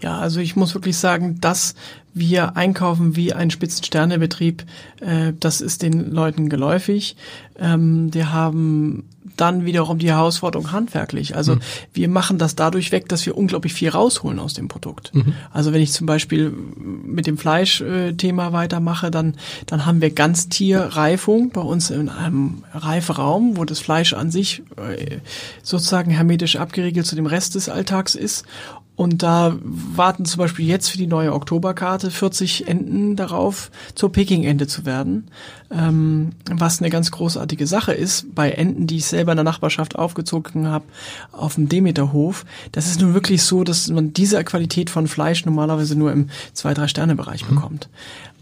Ja, 0.00 0.18
also 0.18 0.40
ich 0.40 0.56
muss 0.56 0.74
wirklich 0.74 0.96
sagen, 0.96 1.40
dass 1.40 1.74
wir 2.14 2.56
einkaufen 2.56 3.16
wie 3.16 3.32
ein 3.32 3.50
Spitzensternebetrieb, 3.50 4.64
äh, 5.00 5.32
das 5.38 5.60
ist 5.60 5.82
den 5.82 6.10
Leuten 6.10 6.48
geläufig. 6.48 7.16
Ähm, 7.58 8.12
wir 8.12 8.32
haben 8.32 9.04
dann 9.36 9.64
wiederum 9.64 9.98
die 9.98 10.10
Herausforderung 10.10 10.72
handwerklich. 10.72 11.36
Also 11.36 11.56
mhm. 11.56 11.60
wir 11.94 12.08
machen 12.08 12.38
das 12.38 12.54
dadurch 12.54 12.92
weg, 12.92 13.08
dass 13.08 13.24
wir 13.24 13.36
unglaublich 13.36 13.72
viel 13.72 13.88
rausholen 13.88 14.38
aus 14.38 14.54
dem 14.54 14.68
Produkt. 14.68 15.14
Mhm. 15.14 15.34
Also 15.52 15.72
wenn 15.72 15.80
ich 15.80 15.92
zum 15.92 16.06
Beispiel 16.06 16.50
mit 16.50 17.26
dem 17.26 17.38
Fleischthema 17.38 18.52
weitermache, 18.52 19.10
dann, 19.10 19.36
dann 19.66 19.86
haben 19.86 20.00
wir 20.00 20.10
Ganztierreifung 20.10 21.50
bei 21.50 21.60
uns 21.60 21.90
in 21.90 22.08
einem 22.08 22.64
Reiferaum, 22.74 23.56
wo 23.56 23.64
das 23.64 23.78
Fleisch 23.78 24.12
an 24.12 24.30
sich 24.30 24.62
äh, 24.76 25.18
sozusagen 25.62 26.10
hermetisch 26.10 26.56
abgeriegelt 26.56 27.06
zu 27.06 27.16
dem 27.16 27.26
Rest 27.26 27.54
des 27.54 27.68
Alltags 27.68 28.14
ist. 28.14 28.44
Und 28.94 29.22
da 29.22 29.56
warten 29.62 30.26
zum 30.26 30.38
Beispiel 30.38 30.66
jetzt 30.66 30.90
für 30.90 30.98
die 30.98 31.06
neue 31.06 31.32
Oktoberkarte 31.32 32.10
40 32.10 32.68
Enten 32.68 33.16
darauf, 33.16 33.70
zur 33.94 34.12
Peking-Ente 34.12 34.66
zu 34.66 34.84
werden. 34.84 35.28
Ähm, 35.70 36.32
was 36.50 36.80
eine 36.80 36.90
ganz 36.90 37.10
großartige 37.10 37.66
Sache 37.66 37.94
ist, 37.94 38.34
bei 38.34 38.50
Enten, 38.50 38.86
die 38.86 38.98
ich 38.98 39.06
selber 39.06 39.32
in 39.32 39.36
der 39.36 39.44
Nachbarschaft 39.44 39.96
aufgezogen 39.96 40.68
habe, 40.68 40.84
auf 41.32 41.54
dem 41.54 41.70
Demeterhof. 41.70 42.44
Das 42.72 42.86
ist 42.86 43.00
nun 43.00 43.14
wirklich 43.14 43.42
so, 43.42 43.64
dass 43.64 43.88
man 43.88 44.12
diese 44.12 44.44
Qualität 44.44 44.90
von 44.90 45.06
Fleisch 45.08 45.46
normalerweise 45.46 45.96
nur 45.96 46.12
im 46.12 46.28
2-3-Sterne-Bereich 46.54 47.48
mhm. 47.48 47.54
bekommt. 47.54 47.88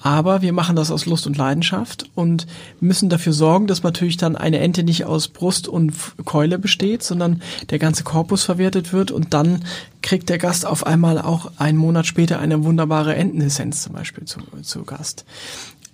Aber 0.02 0.42
wir 0.42 0.52
machen 0.52 0.76
das 0.76 0.90
aus 0.90 1.06
Lust 1.06 1.26
und 1.26 1.36
Leidenschaft 1.36 2.10
und 2.14 2.46
müssen 2.80 3.08
dafür 3.08 3.32
sorgen, 3.32 3.66
dass 3.66 3.82
natürlich 3.82 4.16
dann 4.16 4.36
eine 4.36 4.58
Ente 4.58 4.82
nicht 4.82 5.04
aus 5.04 5.28
Brust 5.28 5.68
und 5.68 5.92
Keule 6.24 6.58
besteht, 6.58 7.02
sondern 7.02 7.42
der 7.68 7.78
ganze 7.78 8.04
Korpus 8.04 8.44
verwertet 8.44 8.92
wird 8.92 9.10
und 9.10 9.34
dann 9.34 9.64
kriegt 10.02 10.28
der 10.28 10.38
Gast 10.38 10.64
auf 10.64 10.86
einmal 10.86 11.20
auch 11.20 11.52
einen 11.58 11.76
Monat 11.76 12.06
später 12.06 12.38
eine 12.38 12.64
wunderbare 12.64 13.14
Entenessenz 13.14 13.82
zum 13.82 13.92
Beispiel 13.92 14.24
zu, 14.24 14.40
zu 14.62 14.84
Gast. 14.84 15.24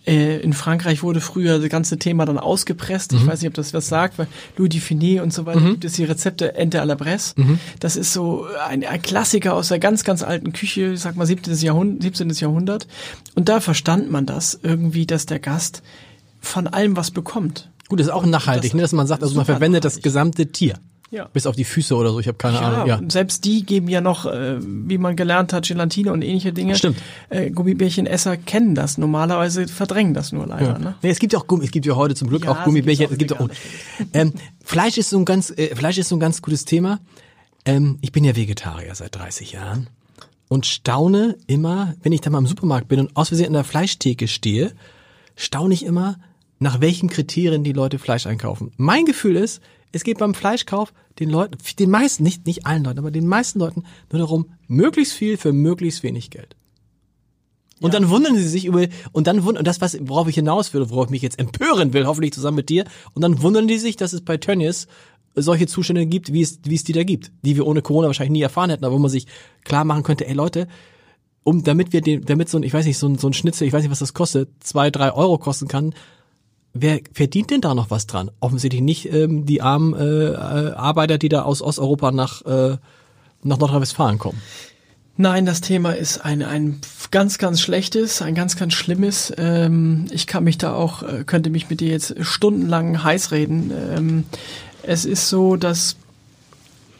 Äh, 0.06 0.38
in 0.38 0.52
Frankreich 0.52 1.02
wurde 1.02 1.20
früher 1.20 1.58
das 1.58 1.68
ganze 1.68 1.98
Thema 1.98 2.24
dann 2.24 2.38
ausgepresst. 2.38 3.12
Mhm. 3.12 3.18
Ich 3.18 3.26
weiß 3.26 3.40
nicht, 3.40 3.48
ob 3.48 3.54
das 3.54 3.74
was 3.74 3.88
sagt, 3.88 4.18
weil 4.18 4.28
Louis 4.56 4.70
Dufiné 4.70 5.20
und 5.20 5.32
so 5.32 5.46
weiter 5.46 5.60
mhm. 5.60 5.72
gibt 5.72 5.84
es 5.84 5.94
die 5.94 6.04
Rezepte 6.04 6.54
Ente 6.54 6.80
à 6.80 6.84
la 6.84 6.94
Bresse. 6.94 7.34
Mhm. 7.36 7.58
Das 7.80 7.96
ist 7.96 8.12
so 8.12 8.46
ein, 8.68 8.84
ein, 8.84 9.02
Klassiker 9.02 9.54
aus 9.54 9.68
der 9.68 9.78
ganz, 9.78 10.04
ganz 10.04 10.22
alten 10.22 10.52
Küche, 10.52 10.92
ich 10.92 11.00
sag 11.00 11.16
mal 11.16 11.26
17. 11.26 11.54
Jahrhundert, 11.56 12.02
17. 12.02 12.30
Jahrhundert. 12.30 12.86
Und 13.34 13.48
da 13.48 13.60
verstand 13.60 14.10
man 14.10 14.26
das 14.26 14.58
irgendwie, 14.62 15.06
dass 15.06 15.26
der 15.26 15.40
Gast 15.40 15.82
von 16.40 16.66
allem 16.68 16.96
was 16.96 17.10
bekommt. 17.10 17.70
Gut, 17.88 18.00
das 18.00 18.08
ist 18.08 18.12
auch 18.12 18.26
nachhaltig, 18.26 18.72
das, 18.72 18.74
ne, 18.74 18.82
dass 18.82 18.92
man 18.92 19.06
sagt, 19.06 19.22
also 19.22 19.36
man 19.36 19.44
verwendet 19.44 19.84
nachhaltig. 19.84 20.02
das 20.02 20.02
gesamte 20.02 20.46
Tier. 20.46 20.74
Ja. 21.10 21.28
Bis 21.32 21.46
auf 21.46 21.54
die 21.54 21.64
Füße 21.64 21.94
oder 21.94 22.10
so, 22.10 22.18
ich 22.18 22.26
habe 22.26 22.36
keine 22.36 22.56
ja, 22.56 22.62
Ahnung. 22.62 22.88
Ja, 22.88 23.00
selbst 23.08 23.44
die 23.44 23.64
geben 23.64 23.88
ja 23.88 24.00
noch, 24.00 24.26
äh, 24.26 24.56
wie 24.60 24.98
man 24.98 25.14
gelernt 25.14 25.52
hat, 25.52 25.66
Gelatine 25.66 26.12
und 26.12 26.22
ähnliche 26.22 26.52
Dinge. 26.52 26.74
Stimmt. 26.74 26.98
Äh, 27.28 27.50
Gummibärchenesser 27.50 28.36
kennen 28.36 28.74
das 28.74 28.98
normalerweise, 28.98 29.68
verdrängen 29.68 30.14
das 30.14 30.32
nur 30.32 30.46
leider. 30.46 30.72
Ja. 30.72 30.78
Ne? 30.78 30.94
Nee, 31.02 31.10
es 31.10 31.20
gibt 31.20 31.32
ja 31.32 31.38
auch 31.38 31.46
Gummi, 31.46 31.64
es 31.64 31.70
gibt 31.70 31.86
ja 31.86 31.94
heute 31.94 32.14
zum 32.16 32.28
Glück 32.28 32.44
ja, 32.44 32.50
auch 32.50 32.64
Gummibärchen. 32.64 33.08
Es 33.10 33.18
gibt 33.18 33.32
auch, 33.32 33.48
ähm, 34.12 34.32
Fleisch 34.64 34.98
ist 34.98 35.10
so 35.10 35.18
ein 35.18 35.24
ganz, 35.24 35.50
äh, 35.50 35.76
Fleisch 35.76 35.98
ist 35.98 36.08
so 36.08 36.16
ein 36.16 36.20
ganz 36.20 36.42
gutes 36.42 36.64
Thema. 36.64 36.98
Ähm, 37.64 37.98
ich 38.00 38.10
bin 38.10 38.24
ja 38.24 38.34
Vegetarier 38.34 38.94
seit 38.94 39.14
30 39.14 39.52
Jahren 39.52 39.88
und 40.48 40.66
staune 40.66 41.36
immer, 41.46 41.94
wenn 42.02 42.12
ich 42.12 42.20
da 42.20 42.30
mal 42.30 42.38
im 42.38 42.46
Supermarkt 42.46 42.88
bin 42.88 43.00
und 43.00 43.16
aus 43.16 43.28
Versehen 43.28 43.48
in 43.48 43.52
der 43.52 43.64
Fleischtheke 43.64 44.26
stehe, 44.26 44.72
staune 45.36 45.74
ich 45.74 45.84
immer, 45.84 46.16
nach 46.58 46.80
welchen 46.80 47.08
Kriterien 47.08 47.64
die 47.64 47.72
Leute 47.72 47.98
Fleisch 47.98 48.26
einkaufen. 48.26 48.72
Mein 48.76 49.04
Gefühl 49.04 49.36
ist, 49.36 49.60
es 49.96 50.04
geht 50.04 50.18
beim 50.18 50.34
Fleischkauf 50.34 50.92
den 51.18 51.30
Leuten, 51.30 51.56
den 51.78 51.90
meisten, 51.90 52.22
nicht, 52.22 52.46
nicht 52.46 52.66
allen 52.66 52.84
Leuten, 52.84 52.98
aber 52.98 53.10
den 53.10 53.26
meisten 53.26 53.58
Leuten 53.58 53.84
nur 54.12 54.20
darum, 54.20 54.50
möglichst 54.68 55.14
viel 55.14 55.36
für 55.36 55.52
möglichst 55.52 56.02
wenig 56.02 56.30
Geld. 56.30 56.54
Und 57.80 57.92
ja. 57.92 58.00
dann 58.00 58.10
wundern 58.10 58.36
sie 58.36 58.48
sich 58.48 58.64
über, 58.66 58.86
und 59.12 59.26
dann 59.26 59.44
wundern, 59.44 59.60
und 59.60 59.66
das, 59.66 59.80
was, 59.80 59.98
worauf 60.00 60.28
ich 60.28 60.34
hinaus 60.34 60.72
will, 60.72 60.88
worauf 60.88 61.06
ich 61.06 61.10
mich 61.10 61.22
jetzt 61.22 61.38
empören 61.38 61.92
will, 61.92 62.06
hoffentlich 62.06 62.32
zusammen 62.32 62.56
mit 62.56 62.68
dir, 62.68 62.84
und 63.14 63.22
dann 63.22 63.42
wundern 63.42 63.68
die 63.68 63.78
sich, 63.78 63.96
dass 63.96 64.12
es 64.12 64.22
bei 64.22 64.36
Tönnies 64.36 64.86
solche 65.34 65.66
Zustände 65.66 66.06
gibt, 66.06 66.32
wie 66.32 66.42
es, 66.42 66.60
wie 66.64 66.74
es 66.74 66.84
die 66.84 66.92
da 66.92 67.04
gibt, 67.04 67.32
die 67.42 67.56
wir 67.56 67.66
ohne 67.66 67.82
Corona 67.82 68.06
wahrscheinlich 68.06 68.32
nie 68.32 68.42
erfahren 68.42 68.70
hätten, 68.70 68.84
aber 68.84 68.94
wo 68.94 68.98
man 68.98 69.10
sich 69.10 69.26
klar 69.64 69.84
machen 69.84 70.02
könnte, 70.02 70.26
ey 70.26 70.34
Leute, 70.34 70.68
um, 71.44 71.62
damit 71.62 71.92
wir 71.92 72.00
den, 72.00 72.24
damit 72.24 72.48
so 72.48 72.58
ein, 72.58 72.62
ich 72.62 72.72
weiß 72.72 72.86
nicht, 72.86 72.98
so 72.98 73.06
ein, 73.06 73.18
so 73.18 73.28
ein 73.28 73.34
Schnitzel, 73.34 73.66
ich 73.66 73.72
weiß 73.72 73.82
nicht, 73.82 73.90
was 73.90 73.98
das 73.98 74.14
kostet, 74.14 74.48
zwei, 74.60 74.90
drei 74.90 75.12
Euro 75.12 75.38
kosten 75.38 75.68
kann, 75.68 75.94
wer 76.80 77.00
verdient 77.12 77.50
denn 77.50 77.60
da 77.60 77.74
noch 77.74 77.90
was 77.90 78.06
dran? 78.06 78.30
Offensichtlich 78.40 78.82
nicht 78.82 79.12
ähm, 79.12 79.46
die 79.46 79.62
armen 79.62 79.94
äh, 79.94 80.28
äh, 80.28 80.72
Arbeiter, 80.72 81.18
die 81.18 81.28
da 81.28 81.42
aus 81.42 81.62
Osteuropa 81.62 82.12
nach, 82.12 82.44
äh, 82.44 82.76
nach 83.42 83.58
Nordrhein-Westfalen 83.58 84.18
kommen. 84.18 84.40
Nein, 85.18 85.46
das 85.46 85.62
Thema 85.62 85.92
ist 85.92 86.18
ein, 86.18 86.42
ein 86.42 86.80
ganz, 87.10 87.38
ganz 87.38 87.60
schlechtes, 87.60 88.20
ein 88.20 88.34
ganz, 88.34 88.56
ganz 88.56 88.74
schlimmes. 88.74 89.32
Ähm, 89.38 90.06
ich 90.10 90.26
kann 90.26 90.44
mich 90.44 90.58
da 90.58 90.74
auch, 90.74 91.02
äh, 91.02 91.24
könnte 91.24 91.48
mich 91.48 91.70
mit 91.70 91.80
dir 91.80 91.88
jetzt 91.88 92.14
stundenlang 92.20 93.02
heiß 93.02 93.32
reden. 93.32 93.72
Ähm, 93.96 94.24
es 94.82 95.06
ist 95.06 95.28
so, 95.30 95.56
dass 95.56 95.96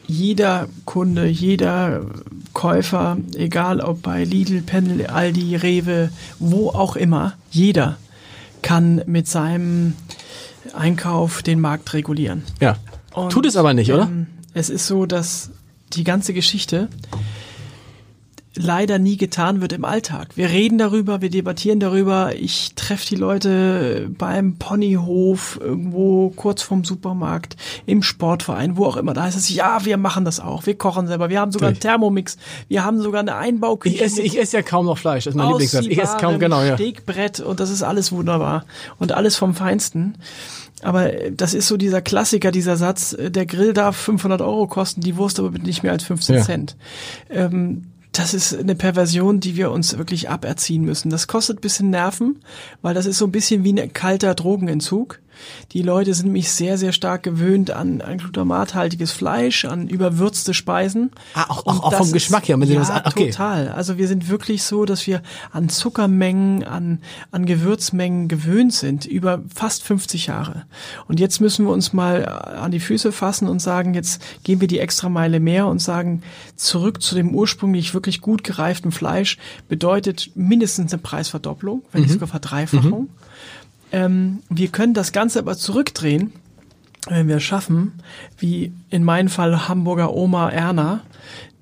jeder 0.07 0.67
Kunde, 0.85 1.27
jeder 1.27 2.05
Käufer, 2.53 3.17
egal 3.35 3.81
ob 3.81 4.01
bei 4.01 4.23
Lidl, 4.23 4.61
Pendel, 4.61 5.05
Aldi, 5.07 5.55
Rewe, 5.55 6.09
wo 6.39 6.69
auch 6.69 6.95
immer, 6.95 7.33
jeder 7.51 7.97
kann 8.67 9.01
mit 9.05 9.29
seinem 9.29 9.93
Einkauf 10.73 11.41
den 11.41 11.61
Markt 11.61 11.93
regulieren. 11.93 12.43
Ja. 12.59 12.75
Und, 13.13 13.31
Tut 13.31 13.45
es 13.45 13.55
aber 13.55 13.73
nicht, 13.73 13.93
oder? 13.93 14.03
Ähm, 14.03 14.27
es 14.53 14.69
ist 14.69 14.87
so, 14.87 15.05
dass 15.05 15.51
die 15.93 16.03
ganze 16.03 16.33
Geschichte 16.33 16.89
leider 18.57 18.99
nie 18.99 19.17
getan 19.17 19.61
wird 19.61 19.73
im 19.73 19.85
Alltag. 19.85 20.29
Wir 20.35 20.49
reden 20.49 20.77
darüber, 20.77 21.21
wir 21.21 21.29
debattieren 21.29 21.79
darüber. 21.79 22.35
Ich 22.35 22.73
treffe 22.75 23.05
die 23.07 23.15
Leute 23.15 24.09
beim 24.17 24.57
Ponyhof, 24.57 25.59
irgendwo 25.61 26.29
kurz 26.29 26.61
vorm 26.61 26.83
Supermarkt, 26.83 27.55
im 27.85 28.03
Sportverein, 28.03 28.77
wo 28.77 28.85
auch 28.85 28.97
immer. 28.97 29.13
Da 29.13 29.23
heißt 29.23 29.37
es, 29.37 29.49
ja, 29.49 29.85
wir 29.85 29.97
machen 29.97 30.25
das 30.25 30.39
auch. 30.39 30.65
Wir 30.65 30.77
kochen 30.77 31.07
selber. 31.07 31.29
Wir 31.29 31.39
haben 31.39 31.51
sogar 31.51 31.69
einen 31.69 31.79
Thermomix. 31.79 32.37
Wir 32.67 32.83
haben 32.83 33.01
sogar 33.01 33.21
eine 33.21 33.35
Einbauküche. 33.35 33.95
Ich 33.95 34.01
esse, 34.01 34.21
ich 34.21 34.39
esse 34.39 34.57
ja 34.57 34.63
kaum 34.63 34.85
noch 34.85 34.97
Fleisch. 34.97 35.25
Das 35.25 35.33
ist 35.33 35.37
mein 35.37 35.49
Lieblingssatz. 35.49 35.85
Ich 35.85 36.01
esse 36.01 36.17
kaum, 36.17 36.39
genau, 36.39 36.61
ja. 36.63 36.75
Stegbrett 36.75 37.39
und 37.39 37.59
das 37.59 37.69
ist 37.69 37.83
alles 37.83 38.11
wunderbar. 38.11 38.65
Und 38.99 39.11
alles 39.11 39.35
vom 39.35 39.55
Feinsten. 39.55 40.15
Aber 40.83 41.09
das 41.31 41.53
ist 41.53 41.67
so 41.67 41.77
dieser 41.77 42.01
Klassiker, 42.01 42.51
dieser 42.51 42.77
Satz, 42.77 43.15
der 43.19 43.45
Grill 43.45 43.73
darf 43.73 43.97
500 43.97 44.41
Euro 44.41 44.67
kosten, 44.67 45.01
die 45.01 45.17
Wurst 45.17 45.39
aber 45.39 45.49
nicht 45.57 45.83
mehr 45.83 45.91
als 45.91 46.03
15 46.03 46.35
ja. 46.35 46.41
Cent. 46.43 46.75
Ähm, 47.29 47.85
das 48.17 48.33
ist 48.33 48.57
eine 48.57 48.75
Perversion, 48.75 49.39
die 49.39 49.55
wir 49.55 49.71
uns 49.71 49.97
wirklich 49.97 50.29
aberziehen 50.29 50.83
müssen. 50.83 51.09
Das 51.09 51.27
kostet 51.27 51.61
bisschen 51.61 51.89
Nerven, 51.89 52.39
weil 52.81 52.93
das 52.93 53.05
ist 53.05 53.17
so 53.17 53.25
ein 53.25 53.31
bisschen 53.31 53.63
wie 53.63 53.79
ein 53.79 53.93
kalter 53.93 54.33
Drogenentzug. 54.33 55.19
Die 55.73 55.81
Leute 55.81 56.13
sind 56.13 56.27
nämlich 56.27 56.51
sehr, 56.51 56.77
sehr 56.77 56.91
stark 56.91 57.23
gewöhnt 57.23 57.71
an, 57.71 58.01
an 58.01 58.17
glutamathaltiges 58.17 59.11
Fleisch, 59.11 59.65
an 59.65 59.87
überwürzte 59.87 60.53
Speisen. 60.53 61.11
Ah, 61.33 61.45
auch, 61.49 61.65
auch, 61.65 61.83
auch 61.83 61.93
vom 61.93 62.11
Geschmack 62.11 62.47
her. 62.47 62.59
Wenn 62.59 62.69
ja, 62.69 62.79
das, 62.79 63.05
okay. 63.05 63.31
total. 63.31 63.69
Also 63.69 63.97
wir 63.97 64.07
sind 64.07 64.29
wirklich 64.29 64.63
so, 64.63 64.85
dass 64.85 65.05
wir 65.07 65.21
an 65.51 65.69
Zuckermengen, 65.69 66.63
an, 66.63 66.99
an 67.31 67.45
Gewürzmengen 67.45 68.27
gewöhnt 68.27 68.73
sind, 68.73 69.05
über 69.05 69.41
fast 69.53 69.83
50 69.83 70.27
Jahre. 70.27 70.65
Und 71.07 71.19
jetzt 71.19 71.41
müssen 71.41 71.65
wir 71.65 71.71
uns 71.71 71.93
mal 71.93 72.25
an 72.25 72.71
die 72.71 72.79
Füße 72.79 73.11
fassen 73.11 73.47
und 73.47 73.61
sagen, 73.61 73.93
jetzt 73.93 74.21
gehen 74.43 74.61
wir 74.61 74.67
die 74.67 74.79
extra 74.79 75.09
Meile 75.09 75.39
mehr 75.39 75.67
und 75.67 75.81
sagen, 75.81 76.21
zurück 76.55 77.01
zu 77.01 77.15
dem 77.15 77.33
ursprünglich 77.33 77.93
wirklich 77.93 78.21
gut 78.21 78.43
gereiften 78.43 78.91
Fleisch 78.91 79.37
bedeutet 79.67 80.31
mindestens 80.35 80.93
eine 80.93 81.01
Preisverdopplung, 81.01 81.83
wenn 81.91 82.01
nicht 82.01 82.09
mhm. 82.09 82.13
sogar 82.13 82.27
Verdreifachung. 82.27 83.01
Mhm. 83.01 83.26
Ähm, 83.91 84.39
wir 84.49 84.67
können 84.69 84.93
das 84.93 85.11
Ganze 85.11 85.39
aber 85.39 85.57
zurückdrehen, 85.57 86.33
wenn 87.09 87.27
wir 87.27 87.37
es 87.37 87.43
schaffen, 87.43 87.93
wie 88.37 88.73
in 88.89 89.03
meinem 89.03 89.29
Fall 89.29 89.67
Hamburger 89.67 90.13
Oma 90.13 90.49
Erna, 90.49 91.01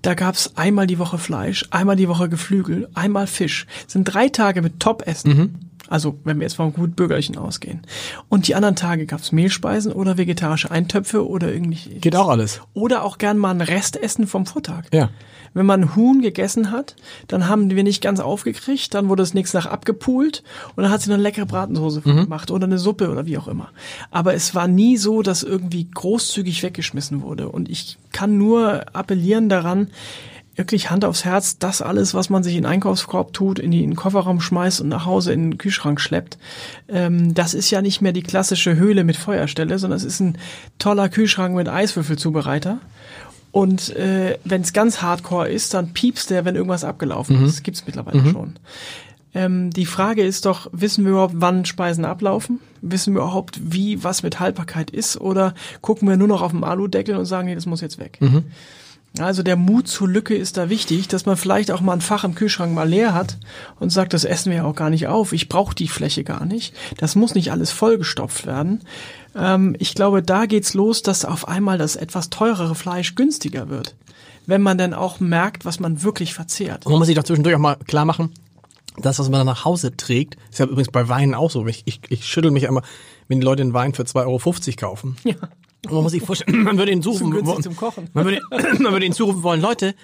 da 0.02 0.14
gab's 0.14 0.54
einmal 0.56 0.88
die 0.88 1.00
Woche 1.00 1.18
Fleisch, 1.18 1.66
einmal 1.72 1.96
die 1.96 2.08
Woche 2.08 2.30
Geflügel, 2.30 2.90
einmal 2.94 3.28
Fisch. 3.28 3.66
Das 3.84 3.94
sind 3.94 4.06
drei 4.06 4.30
Tage 4.30 4.62
mit 4.62 4.80
Top-Essen. 4.80 5.38
Mhm. 5.38 5.56
Also 5.88 6.20
wenn 6.24 6.40
wir 6.40 6.44
jetzt 6.44 6.56
vom 6.56 6.74
gut 6.74 6.96
Bürgerlichen 6.96 7.38
ausgehen. 7.38 7.82
Und 8.28 8.48
die 8.48 8.56
anderen 8.56 8.76
Tage 8.76 9.06
gab's 9.06 9.32
Mehlspeisen 9.32 9.92
oder 9.92 10.18
vegetarische 10.18 10.72
Eintöpfe 10.72 11.28
oder 11.28 11.52
irgendwie. 11.52 12.00
Geht 12.00 12.16
auch 12.16 12.30
alles. 12.30 12.62
Oder 12.74 13.04
auch 13.04 13.18
gern 13.20 13.38
mal 13.38 13.52
ein 13.52 13.62
Restessen 13.62 14.26
vom 14.26 14.46
Vortag. 14.46 14.86
Ja. 14.92 15.10
Wenn 15.56 15.66
man 15.66 15.96
Huhn 15.96 16.22
gegessen 16.22 16.70
hat, 16.70 16.96
dann 17.28 17.48
haben 17.48 17.72
wir 17.72 17.84
nicht 17.84 18.04
ganz 18.04 18.20
aufgekriegt, 18.20 18.94
dann 18.94 19.08
wurde 19.10 19.24
es 19.24 19.34
nächsten 19.34 19.58
Tag 19.58 19.72
abgepult 19.72 20.44
und 20.76 20.84
dann 20.84 20.92
hat 20.92 21.02
sie 21.02 21.12
eine 21.12 21.22
leckere 21.22 21.46
Bratensoße 21.46 22.02
mhm. 22.04 22.24
gemacht 22.24 22.52
oder 22.52 22.66
eine 22.66 22.78
Suppe 22.78 23.10
oder 23.10 23.26
wie 23.26 23.38
auch 23.38 23.48
immer. 23.48 23.70
Aber 24.12 24.34
es 24.34 24.54
war 24.54 24.68
nie 24.68 24.98
so, 24.98 25.22
dass 25.22 25.44
irgendwie 25.44 25.90
großzügig 25.90 26.62
weggeschmissen 26.62 27.22
wurde. 27.22 27.50
Und 27.50 27.70
ich 27.70 27.98
kann 28.12 28.38
nur 28.38 28.84
appellieren 28.94 29.48
daran, 29.48 29.88
wirklich 30.56 30.90
Hand 30.90 31.06
aufs 31.06 31.26
Herz, 31.26 31.58
das 31.58 31.82
alles, 31.82 32.14
was 32.14 32.30
man 32.30 32.44
sich 32.44 32.56
in 32.56 32.64
den 32.64 32.72
Einkaufskorb 32.72 33.34
tut, 33.34 33.60
in 33.60 33.72
den 33.72 33.96
Kofferraum 33.96 34.42
schmeißt 34.42 34.82
und 34.82 34.90
nach 34.90 35.06
Hause 35.06 35.34
in 35.34 35.52
den 35.52 35.58
Kühlschrank 35.58 36.00
schleppt, 36.00 36.38
ähm, 36.88 37.34
das 37.34 37.54
ist 37.54 37.72
ja 37.72 37.82
nicht 37.82 38.02
mehr 38.02 38.14
die 38.14 38.24
klassische 38.24 38.76
Höhle 38.76 39.04
mit 39.04 39.18
Feuerstelle, 39.18 39.80
sondern 39.80 39.98
es 39.98 40.06
ist 40.06 40.20
ein 40.20 40.38
toller 40.80 41.10
Kühlschrank 41.10 41.56
mit 41.56 41.70
Eiswürfelzubereiter. 41.70 42.80
Und 43.56 43.96
äh, 43.96 44.38
wenn 44.44 44.64
es 44.64 44.74
ganz 44.74 45.02
hardcore 45.02 45.48
ist, 45.48 45.74
dann 45.74 45.94
piepst 45.94 46.30
der, 46.30 46.44
wenn 46.44 46.56
irgendwas 46.56 46.84
abgelaufen 46.84 47.40
mhm. 47.40 47.46
ist. 47.46 47.64
Gibt's 47.64 47.86
mittlerweile 47.86 48.20
mhm. 48.20 48.32
schon. 48.34 48.56
Ähm, 49.34 49.70
die 49.70 49.86
Frage 49.86 50.26
ist 50.26 50.46
doch, 50.46 50.68
wissen 50.74 51.06
wir 51.06 51.12
überhaupt, 51.12 51.36
wann 51.38 51.64
Speisen 51.64 52.04
ablaufen? 52.04 52.60
Wissen 52.82 53.14
wir 53.14 53.22
überhaupt, 53.22 53.58
wie 53.64 54.04
was 54.04 54.24
mit 54.24 54.42
Haltbarkeit 54.42 54.92
ist? 54.92 55.22
Oder 55.22 55.54
gucken 55.80 56.10
wir 56.10 56.18
nur 56.18 56.28
noch 56.28 56.42
auf 56.42 56.52
den 56.52 56.66
Aludeckel 56.66 57.16
und 57.16 57.24
sagen, 57.24 57.48
nee, 57.48 57.56
das 57.56 57.66
muss 57.66 57.80
jetzt 57.80 57.98
weg? 57.98 58.18
Mhm. 58.20 58.44
Also 59.20 59.42
der 59.42 59.56
Mut 59.56 59.88
zur 59.88 60.10
Lücke 60.10 60.36
ist 60.36 60.58
da 60.58 60.70
wichtig, 60.70 61.08
dass 61.08 61.26
man 61.26 61.38
vielleicht 61.38 61.72
auch 61.72 61.80
mal 61.80 61.94
ein 61.94 62.02
Fach 62.02 62.26
im 62.26 62.36
Kühlschrank 62.36 62.74
mal 62.74 62.90
leer 62.90 63.14
hat 63.14 63.38
und 63.80 63.90
sagt, 63.90 64.12
das 64.12 64.26
essen 64.26 64.52
wir 64.52 64.66
auch 64.66 64.76
gar 64.76 64.90
nicht 64.90 65.08
auf. 65.08 65.32
Ich 65.32 65.48
brauche 65.48 65.74
die 65.74 65.88
Fläche 65.88 66.26
gar 66.26 66.44
nicht. 66.46 66.76
Das 66.98 67.16
muss 67.16 67.36
nicht 67.36 67.54
alles 67.54 67.72
vollgestopft 67.72 68.46
werden. 68.46 68.82
Ähm, 69.36 69.76
ich 69.80 69.94
glaube, 69.94 70.22
da 70.24 70.46
geht's 70.46 70.74
los, 70.74 71.02
dass 71.02 71.26
auf 71.26 71.48
einmal 71.48 71.78
das 71.78 71.96
etwas 71.96 72.30
teurere 72.30 72.76
Fleisch 72.76 73.16
günstiger 73.16 73.70
wird. 73.70 73.96
Wenn 74.46 74.62
man 74.62 74.78
dann 74.78 74.94
auch 74.94 75.20
merkt, 75.20 75.66
was 75.66 75.80
man 75.80 76.04
wirklich 76.04 76.34
verzehrt. 76.34 76.86
Und 76.86 76.92
man 76.92 77.00
muss 77.00 77.08
sich 77.08 77.16
doch 77.16 77.24
zwischendurch 77.24 77.56
auch 77.56 77.60
mal 77.60 77.76
klar 77.88 78.06
machen, 78.06 78.32
das, 78.98 79.20
was 79.20 79.30
man 79.30 79.40
dann 79.40 79.48
nach 79.48 79.66
Hause 79.66 79.96
trägt, 79.98 80.38
ist 80.52 80.60
ja 80.60 80.66
übrigens 80.66 80.90
bei 80.90 81.10
Weinen 81.10 81.34
auch 81.34 81.52
so. 81.52 81.66
Ich, 81.68 81.84
ich, 81.86 82.00
ich 82.10 82.26
schüttel 82.26 82.52
mich 82.52 82.68
einmal, 82.68 82.84
wenn 83.28 83.40
die 83.40 83.46
Leute 83.46 83.62
einen 83.62 83.74
Wein 83.74 83.94
für 83.94 84.04
2,50 84.04 84.26
Euro 84.26 84.40
kaufen. 84.78 85.18
Ja. 85.24 85.36
Und 85.86 85.94
man 85.94 86.04
muss 86.04 86.14
sich 86.14 86.24
vorstellen, 86.24 86.64
man 86.64 86.78
würde 86.78 86.92
ihn 86.92 87.02
suchen. 87.02 87.32
Zu 87.46 87.62
zum 87.62 87.76
Kochen. 87.76 88.10
Man 88.14 88.26
würde, 88.26 88.42
man 88.80 88.94
würde 88.94 89.06
ihn 89.06 89.14
zurufen 89.14 89.44
wollen, 89.44 89.62
Leute, 89.62 89.96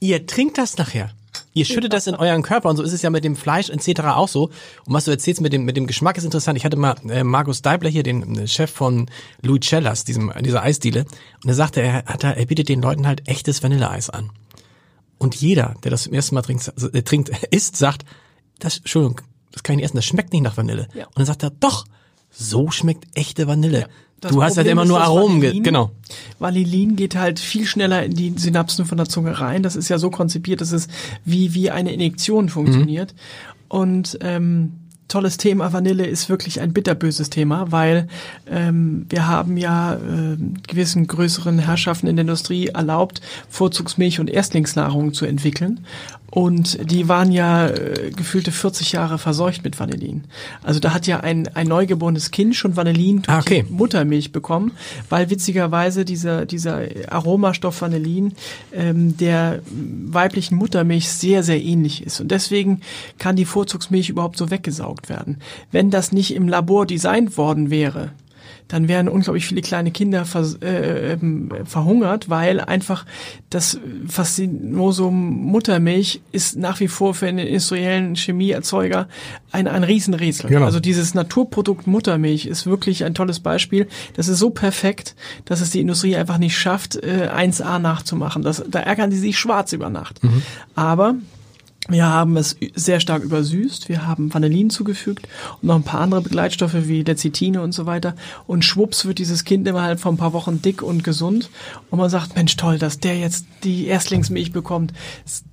ihr 0.00 0.26
trinkt 0.26 0.58
das 0.58 0.78
nachher. 0.78 1.10
Ihr 1.54 1.64
schüttet 1.64 1.92
das 1.92 2.06
in 2.06 2.14
euren 2.14 2.42
Körper 2.42 2.70
und 2.70 2.76
so 2.76 2.82
ist 2.82 2.92
es 2.92 3.02
ja 3.02 3.10
mit 3.10 3.24
dem 3.24 3.36
Fleisch 3.36 3.68
etc. 3.68 4.00
auch 4.00 4.28
so. 4.28 4.50
Und 4.86 4.94
was 4.94 5.04
du 5.04 5.10
erzählst 5.10 5.40
mit 5.40 5.52
dem 5.52 5.64
mit 5.64 5.76
dem 5.76 5.86
Geschmack 5.86 6.16
ist 6.16 6.24
interessant. 6.24 6.56
Ich 6.56 6.64
hatte 6.64 6.76
mal 6.76 6.96
äh, 7.08 7.24
Markus 7.24 7.62
Deibler 7.62 7.90
hier, 7.90 8.02
den 8.02 8.38
äh, 8.38 8.46
Chef 8.46 8.70
von 8.70 9.10
Louis 9.42 9.60
Cellas, 9.62 10.04
diesem 10.04 10.32
dieser 10.40 10.62
Eisdiele, 10.62 11.04
und 11.42 11.48
er 11.48 11.54
sagte, 11.54 11.82
er 11.82 12.04
hat 12.06 12.24
er 12.24 12.46
bietet 12.46 12.68
den 12.68 12.80
Leuten 12.80 13.06
halt 13.06 13.28
echtes 13.28 13.62
Vanilleeis 13.62 14.08
an. 14.10 14.30
Und 15.18 15.36
jeder, 15.36 15.76
der 15.84 15.90
das 15.90 16.04
zum 16.04 16.14
ersten 16.14 16.34
Mal 16.34 16.42
trinkt, 16.42 16.72
äh, 16.92 17.02
trinkt 17.02 17.28
isst, 17.50 17.76
sagt, 17.76 18.04
das 18.58 18.78
Entschuldigung, 18.78 19.20
das 19.52 19.62
kann 19.62 19.74
ich 19.74 19.76
nicht 19.78 19.84
essen, 19.84 19.96
das 19.96 20.04
schmeckt 20.04 20.32
nicht 20.32 20.42
nach 20.42 20.56
Vanille. 20.56 20.88
Ja. 20.94 21.06
Und 21.06 21.18
dann 21.18 21.26
sagt 21.26 21.42
er, 21.42 21.50
doch, 21.50 21.84
so 22.32 22.70
schmeckt 22.70 23.06
echte 23.14 23.46
Vanille. 23.46 23.80
Ja. 23.80 23.86
Das 24.20 24.30
du 24.30 24.42
hast 24.42 24.56
halt 24.56 24.68
immer 24.68 24.84
nur 24.84 25.00
Aromen, 25.00 25.42
Vanillin. 25.42 25.64
genau. 25.64 25.90
Vanillin 26.38 26.94
geht 26.94 27.16
halt 27.16 27.40
viel 27.40 27.66
schneller 27.66 28.04
in 28.04 28.14
die 28.14 28.32
Synapsen 28.36 28.84
von 28.84 28.96
der 28.96 29.08
Zunge 29.08 29.40
rein. 29.40 29.64
Das 29.64 29.74
ist 29.74 29.88
ja 29.88 29.98
so 29.98 30.10
konzipiert, 30.10 30.60
dass 30.60 30.70
es 30.70 30.86
wie, 31.24 31.54
wie 31.54 31.72
eine 31.72 31.92
Injektion 31.92 32.48
funktioniert. 32.48 33.14
Mhm. 33.14 33.18
Und 33.68 34.18
ähm, 34.20 34.72
tolles 35.12 35.36
Thema. 35.36 35.72
Vanille 35.72 36.06
ist 36.06 36.28
wirklich 36.28 36.60
ein 36.60 36.72
bitterböses 36.72 37.28
Thema, 37.30 37.70
weil 37.70 38.08
ähm, 38.50 39.06
wir 39.08 39.28
haben 39.28 39.56
ja 39.56 39.94
äh, 39.94 40.36
gewissen 40.66 41.06
größeren 41.06 41.58
Herrschaften 41.58 42.06
in 42.06 42.16
der 42.16 42.22
Industrie 42.22 42.68
erlaubt, 42.68 43.20
Vorzugsmilch 43.48 44.20
und 44.20 44.30
Erstlingsnahrung 44.30 45.12
zu 45.12 45.26
entwickeln. 45.26 45.80
Und 46.34 46.90
die 46.90 47.10
waren 47.10 47.30
ja 47.30 47.68
äh, 47.68 48.10
gefühlte 48.10 48.52
40 48.52 48.92
Jahre 48.92 49.18
verseucht 49.18 49.64
mit 49.64 49.78
Vanillin. 49.78 50.24
Also 50.62 50.80
da 50.80 50.94
hat 50.94 51.06
ja 51.06 51.20
ein, 51.20 51.46
ein 51.48 51.66
neugeborenes 51.66 52.30
Kind 52.30 52.56
schon 52.56 52.74
Vanillin 52.74 53.20
durch 53.20 53.36
ah, 53.36 53.40
okay. 53.40 53.66
Muttermilch 53.68 54.32
bekommen, 54.32 54.72
weil 55.10 55.28
witzigerweise 55.28 56.06
dieser, 56.06 56.46
dieser 56.46 56.84
Aromastoff 57.10 57.82
Vanillin 57.82 58.32
ähm, 58.72 59.14
der 59.18 59.60
weiblichen 59.70 60.56
Muttermilch 60.56 61.10
sehr, 61.10 61.42
sehr 61.42 61.62
ähnlich 61.62 62.02
ist. 62.02 62.22
Und 62.22 62.30
deswegen 62.30 62.80
kann 63.18 63.36
die 63.36 63.44
Vorzugsmilch 63.44 64.08
überhaupt 64.08 64.38
so 64.38 64.50
weggesaugt 64.50 65.01
werden. 65.08 65.38
Wenn 65.70 65.90
das 65.90 66.12
nicht 66.12 66.34
im 66.34 66.48
Labor 66.48 66.86
designt 66.86 67.36
worden 67.36 67.70
wäre, 67.70 68.12
dann 68.72 68.88
wären 68.88 69.08
unglaublich 69.08 69.46
viele 69.46 69.60
kleine 69.60 69.90
Kinder 69.90 70.24
ver, 70.24 70.46
äh, 70.62 71.12
ähm, 71.12 71.50
verhungert, 71.64 72.30
weil 72.30 72.58
einfach 72.58 73.04
das 73.50 73.78
Faszinosum 74.08 75.44
Muttermilch 75.44 76.22
ist 76.32 76.56
nach 76.56 76.80
wie 76.80 76.88
vor 76.88 77.14
für 77.14 77.26
den 77.26 77.38
industriellen 77.38 78.14
Chemieerzeuger 78.14 79.08
ein, 79.50 79.68
ein 79.68 79.84
Riesenrätsel. 79.84 80.48
Genau. 80.48 80.64
Also 80.64 80.80
dieses 80.80 81.12
Naturprodukt 81.12 81.86
Muttermilch 81.86 82.46
ist 82.46 82.64
wirklich 82.64 83.04
ein 83.04 83.14
tolles 83.14 83.40
Beispiel. 83.40 83.88
Das 84.14 84.28
ist 84.28 84.38
so 84.38 84.48
perfekt, 84.48 85.16
dass 85.44 85.60
es 85.60 85.70
die 85.70 85.80
Industrie 85.80 86.16
einfach 86.16 86.38
nicht 86.38 86.56
schafft, 86.56 86.96
äh, 86.96 87.28
1A 87.30 87.78
nachzumachen. 87.78 88.42
Das, 88.42 88.64
da 88.70 88.80
ärgern 88.80 89.10
die 89.10 89.18
sich 89.18 89.38
schwarz 89.38 89.74
über 89.74 89.90
Nacht. 89.90 90.24
Mhm. 90.24 90.42
Aber 90.74 91.16
Wir 91.88 92.06
haben 92.06 92.36
es 92.36 92.56
sehr 92.74 93.00
stark 93.00 93.24
übersüßt. 93.24 93.88
Wir 93.88 94.06
haben 94.06 94.32
Vanillin 94.32 94.70
zugefügt 94.70 95.26
und 95.60 95.66
noch 95.66 95.74
ein 95.74 95.82
paar 95.82 96.00
andere 96.00 96.22
Begleitstoffe 96.22 96.86
wie 96.86 97.02
Lecithine 97.02 97.60
und 97.60 97.72
so 97.72 97.86
weiter. 97.86 98.14
Und 98.46 98.64
schwupps 98.64 99.04
wird 99.04 99.18
dieses 99.18 99.44
Kind 99.44 99.66
innerhalb 99.66 99.98
von 99.98 100.14
ein 100.14 100.18
paar 100.18 100.32
Wochen 100.32 100.62
dick 100.62 100.80
und 100.82 101.02
gesund. 101.02 101.50
Und 101.90 101.98
man 101.98 102.08
sagt, 102.08 102.36
Mensch, 102.36 102.56
toll, 102.56 102.78
dass 102.78 103.00
der 103.00 103.18
jetzt 103.18 103.46
die 103.64 103.86
Erstlingsmilch 103.86 104.52
bekommt. 104.52 104.92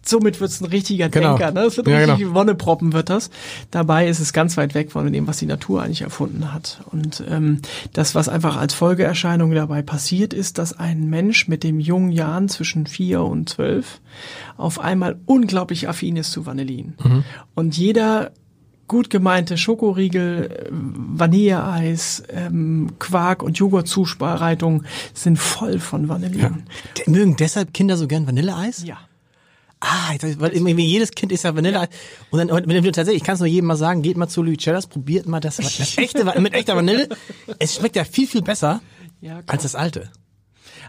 Somit 0.10 0.40
wird 0.42 0.50
es 0.52 0.62
ein 0.62 0.66
richtiger 0.66 1.10
Genau. 1.10 1.38
Denker. 1.38 1.52
Ne? 1.52 1.64
Das 1.66 1.78
wird 1.78 1.88
Ja, 1.88 1.98
richtig 2.00 2.20
genau. 2.20 2.34
Wonneproppen 2.36 2.94
wird 2.94 3.10
das. 3.10 3.30
Dabei 3.72 4.08
ist 4.08 4.20
es 4.20 4.34
ganz 4.34 4.58
weit 4.58 4.74
weg 4.74 4.92
von 4.92 5.12
dem, 5.12 5.28
was 5.28 5.38
die 5.38 5.46
Natur 5.46 5.84
eigentlich 5.84 6.02
erfunden 6.02 6.54
hat. 6.54 6.82
Und 6.92 7.24
ähm, 7.30 7.62
das, 7.94 8.16
was 8.16 8.28
einfach 8.30 8.58
als 8.58 8.74
Folgeerscheinung 8.74 9.54
dabei 9.54 9.82
passiert, 9.82 10.34
ist, 10.34 10.58
dass 10.58 10.78
ein 10.78 11.10
Mensch 11.10 11.48
mit 11.48 11.64
dem 11.64 11.80
jungen 11.80 12.12
Jahren 12.12 12.50
zwischen 12.50 12.88
vier 12.88 13.24
und 13.24 13.50
zwölf 13.50 14.02
auf 14.58 14.80
einmal 14.80 15.20
unglaublich 15.26 15.88
affin 15.88 16.16
ist 16.18 16.32
zu 16.32 16.46
Vanillin. 16.46 16.94
Und 17.56 17.78
jeder 17.78 18.32
gut 18.88 19.12
gemeinte 19.12 19.56
Schokoriegel, 19.58 20.50
äh, 20.52 20.70
Vanilleeis, 20.72 22.24
ähm, 22.34 22.94
Quark 22.98 23.44
und 23.44 23.58
Joghurtzubereitung 23.60 24.84
sind 25.14 25.38
voll 25.38 25.80
von 25.80 26.10
Vanillin. 26.10 26.64
D- 26.98 27.10
Mögen 27.12 27.36
deshalb 27.38 27.74
Kinder 27.74 27.98
so 27.98 28.08
gern 28.08 28.26
Vanilleeis? 28.26 28.84
Ja. 28.84 28.98
Ah, 29.82 30.14
weil 30.40 30.52
irgendwie 30.52 30.86
jedes 30.86 31.12
Kind 31.12 31.32
ist 31.32 31.44
ja 31.44 31.56
Vanilleeis. 31.56 31.88
Und 32.32 32.40
dann, 32.40 32.52
und 32.52 32.68
du 32.68 32.92
tatsächlich, 32.92 33.22
ich 33.22 33.24
kann 33.24 33.36
es 33.36 33.40
nur 33.40 33.48
jedem 33.48 33.68
mal 33.68 33.78
sagen, 33.78 34.02
geht 34.02 34.18
mal 34.18 34.28
zu 34.28 34.44
Luicellas, 34.44 34.88
probiert 34.88 35.26
mal 35.26 35.40
das, 35.40 35.56
das 35.58 35.98
echte, 35.98 36.26
mit 36.40 36.54
echter 36.54 36.76
Vanille. 36.76 37.08
Es 37.60 37.76
schmeckt 37.76 37.96
ja 37.96 38.04
viel, 38.04 38.28
viel 38.28 38.42
besser 38.42 38.82
Ja, 39.22 39.42
als 39.48 39.64
das 39.64 39.76
alte. 39.76 40.12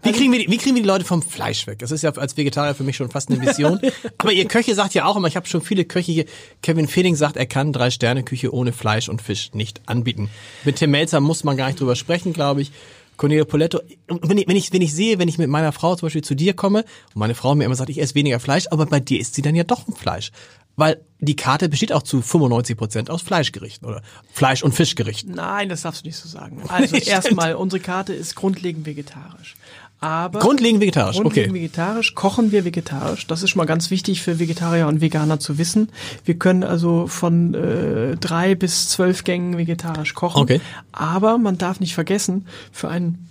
Wie 0.03 0.13
kriegen, 0.13 0.33
wir 0.33 0.39
die, 0.39 0.51
wie 0.51 0.57
kriegen 0.57 0.75
wir 0.77 0.83
die 0.83 0.89
Leute 0.89 1.05
vom 1.05 1.23
Fleisch 1.23 1.67
weg? 1.67 1.79
Das 1.81 1.91
ist 1.91 2.03
ja 2.03 2.11
als 2.11 2.37
Vegetarier 2.37 2.75
für 2.75 2.85
mich 2.85 2.97
schon 2.97 3.11
fast 3.11 3.31
eine 3.31 3.39
Mission. 3.39 3.81
Aber 4.19 4.33
ihr 4.33 4.47
Köche 4.47 4.75
sagt 4.75 4.95
ja 4.95 5.05
auch 5.05 5.17
immer, 5.17 5.29
ich 5.29 5.37
habe 5.37 5.47
schon 5.47 5.61
viele 5.61 5.85
Köche 5.85 6.11
hier. 6.11 6.25
Kevin 6.63 6.89
Fehling 6.89 7.17
sagt, 7.17 7.37
er 7.37 7.47
kann 7.47 7.73
drei 7.73 7.91
Sterne 7.91 8.23
Küche 8.23 8.53
ohne 8.53 8.73
Fleisch 8.73 9.09
und 9.09 9.21
Fisch 9.21 9.51
nicht 9.53 9.83
anbieten. 9.87 10.31
Mit 10.65 10.77
Tim 10.77 10.93
Melzer 10.93 11.21
muss 11.21 11.45
man 11.45 11.57
gar 11.57 11.67
nicht 11.67 11.81
drüber 11.81 11.97
sprechen, 11.97 12.33
glaube 12.33 12.63
ich. 12.63 12.73
Cornelio 13.21 13.45
Poletto. 13.45 13.81
Und 14.09 14.27
wenn 14.31 14.39
ich, 14.39 14.49
wenn 14.49 14.57
ich, 14.57 14.73
wenn 14.73 14.81
ich 14.81 14.95
sehe, 14.95 15.19
wenn 15.19 15.29
ich 15.29 15.37
mit 15.37 15.51
meiner 15.51 15.73
Frau 15.73 15.95
zum 15.95 16.07
Beispiel 16.07 16.25
zu 16.25 16.35
dir 16.35 16.55
komme 16.55 16.85
und 17.15 17.17
meine 17.17 17.35
Frau 17.35 17.55
mir 17.55 17.65
immer 17.65 17.75
sagt, 17.75 17.91
ich 17.91 18.01
esse 18.01 18.15
weniger 18.15 18.41
Fleisch, 18.41 18.65
aber 18.71 18.87
bei 18.87 18.99
dir 18.99 19.21
isst 19.21 19.35
sie 19.35 19.43
dann 19.43 19.55
ja 19.55 19.63
doch 19.63 19.87
ein 19.87 19.95
Fleisch. 19.95 20.33
Weil 20.77 21.05
die 21.19 21.37
Karte 21.37 21.69
besteht 21.69 21.93
auch 21.93 22.03
zu 22.03 22.23
95 22.23 22.79
Prozent 22.79 23.11
aus 23.11 23.21
Fleischgerichten 23.21 23.87
oder 23.87 24.01
Fleisch- 24.33 24.63
und 24.63 24.73
Fischgerichten. 24.73 25.35
Nein, 25.35 25.69
das 25.69 25.83
darfst 25.83 26.03
du 26.03 26.09
nicht 26.09 26.17
so 26.17 26.31
sagen. 26.31 26.63
Also 26.69 26.97
erstmal, 26.97 27.57
unsere 27.57 27.81
Karte 27.81 28.15
ist 28.15 28.37
grundlegend 28.37 28.87
vegetarisch. 28.87 29.55
Aber 30.01 30.39
Grundlegend 30.39 30.81
vegetarisch, 30.81 31.17
grundlegend 31.17 31.51
okay. 31.51 31.61
vegetarisch, 31.61 32.15
kochen 32.15 32.53
wir 32.53 32.65
vegetarisch. 32.65 33.27
Das 33.27 33.43
ist 33.43 33.51
schon 33.51 33.59
mal 33.59 33.67
ganz 33.67 33.91
wichtig 33.91 34.23
für 34.23 34.39
Vegetarier 34.39 34.87
und 34.87 35.03
Veganer 35.03 35.41
zu 35.41 35.59
wissen. 35.59 35.91
Wir 36.25 36.39
können 36.39 36.65
also 36.65 37.07
von 37.07 37.53
äh, 37.53 38.17
drei 38.17 38.55
bis 38.55 38.89
zwölf 38.89 39.25
Gängen 39.25 39.59
vegetarisch 39.59 40.15
kochen. 40.15 40.41
Okay. 40.41 40.61
Aber 40.91 41.37
man 41.37 41.59
darf 41.59 41.81
nicht 41.81 41.95
vergessen, 41.95 42.47
für 42.73 42.89
ein 42.89 43.27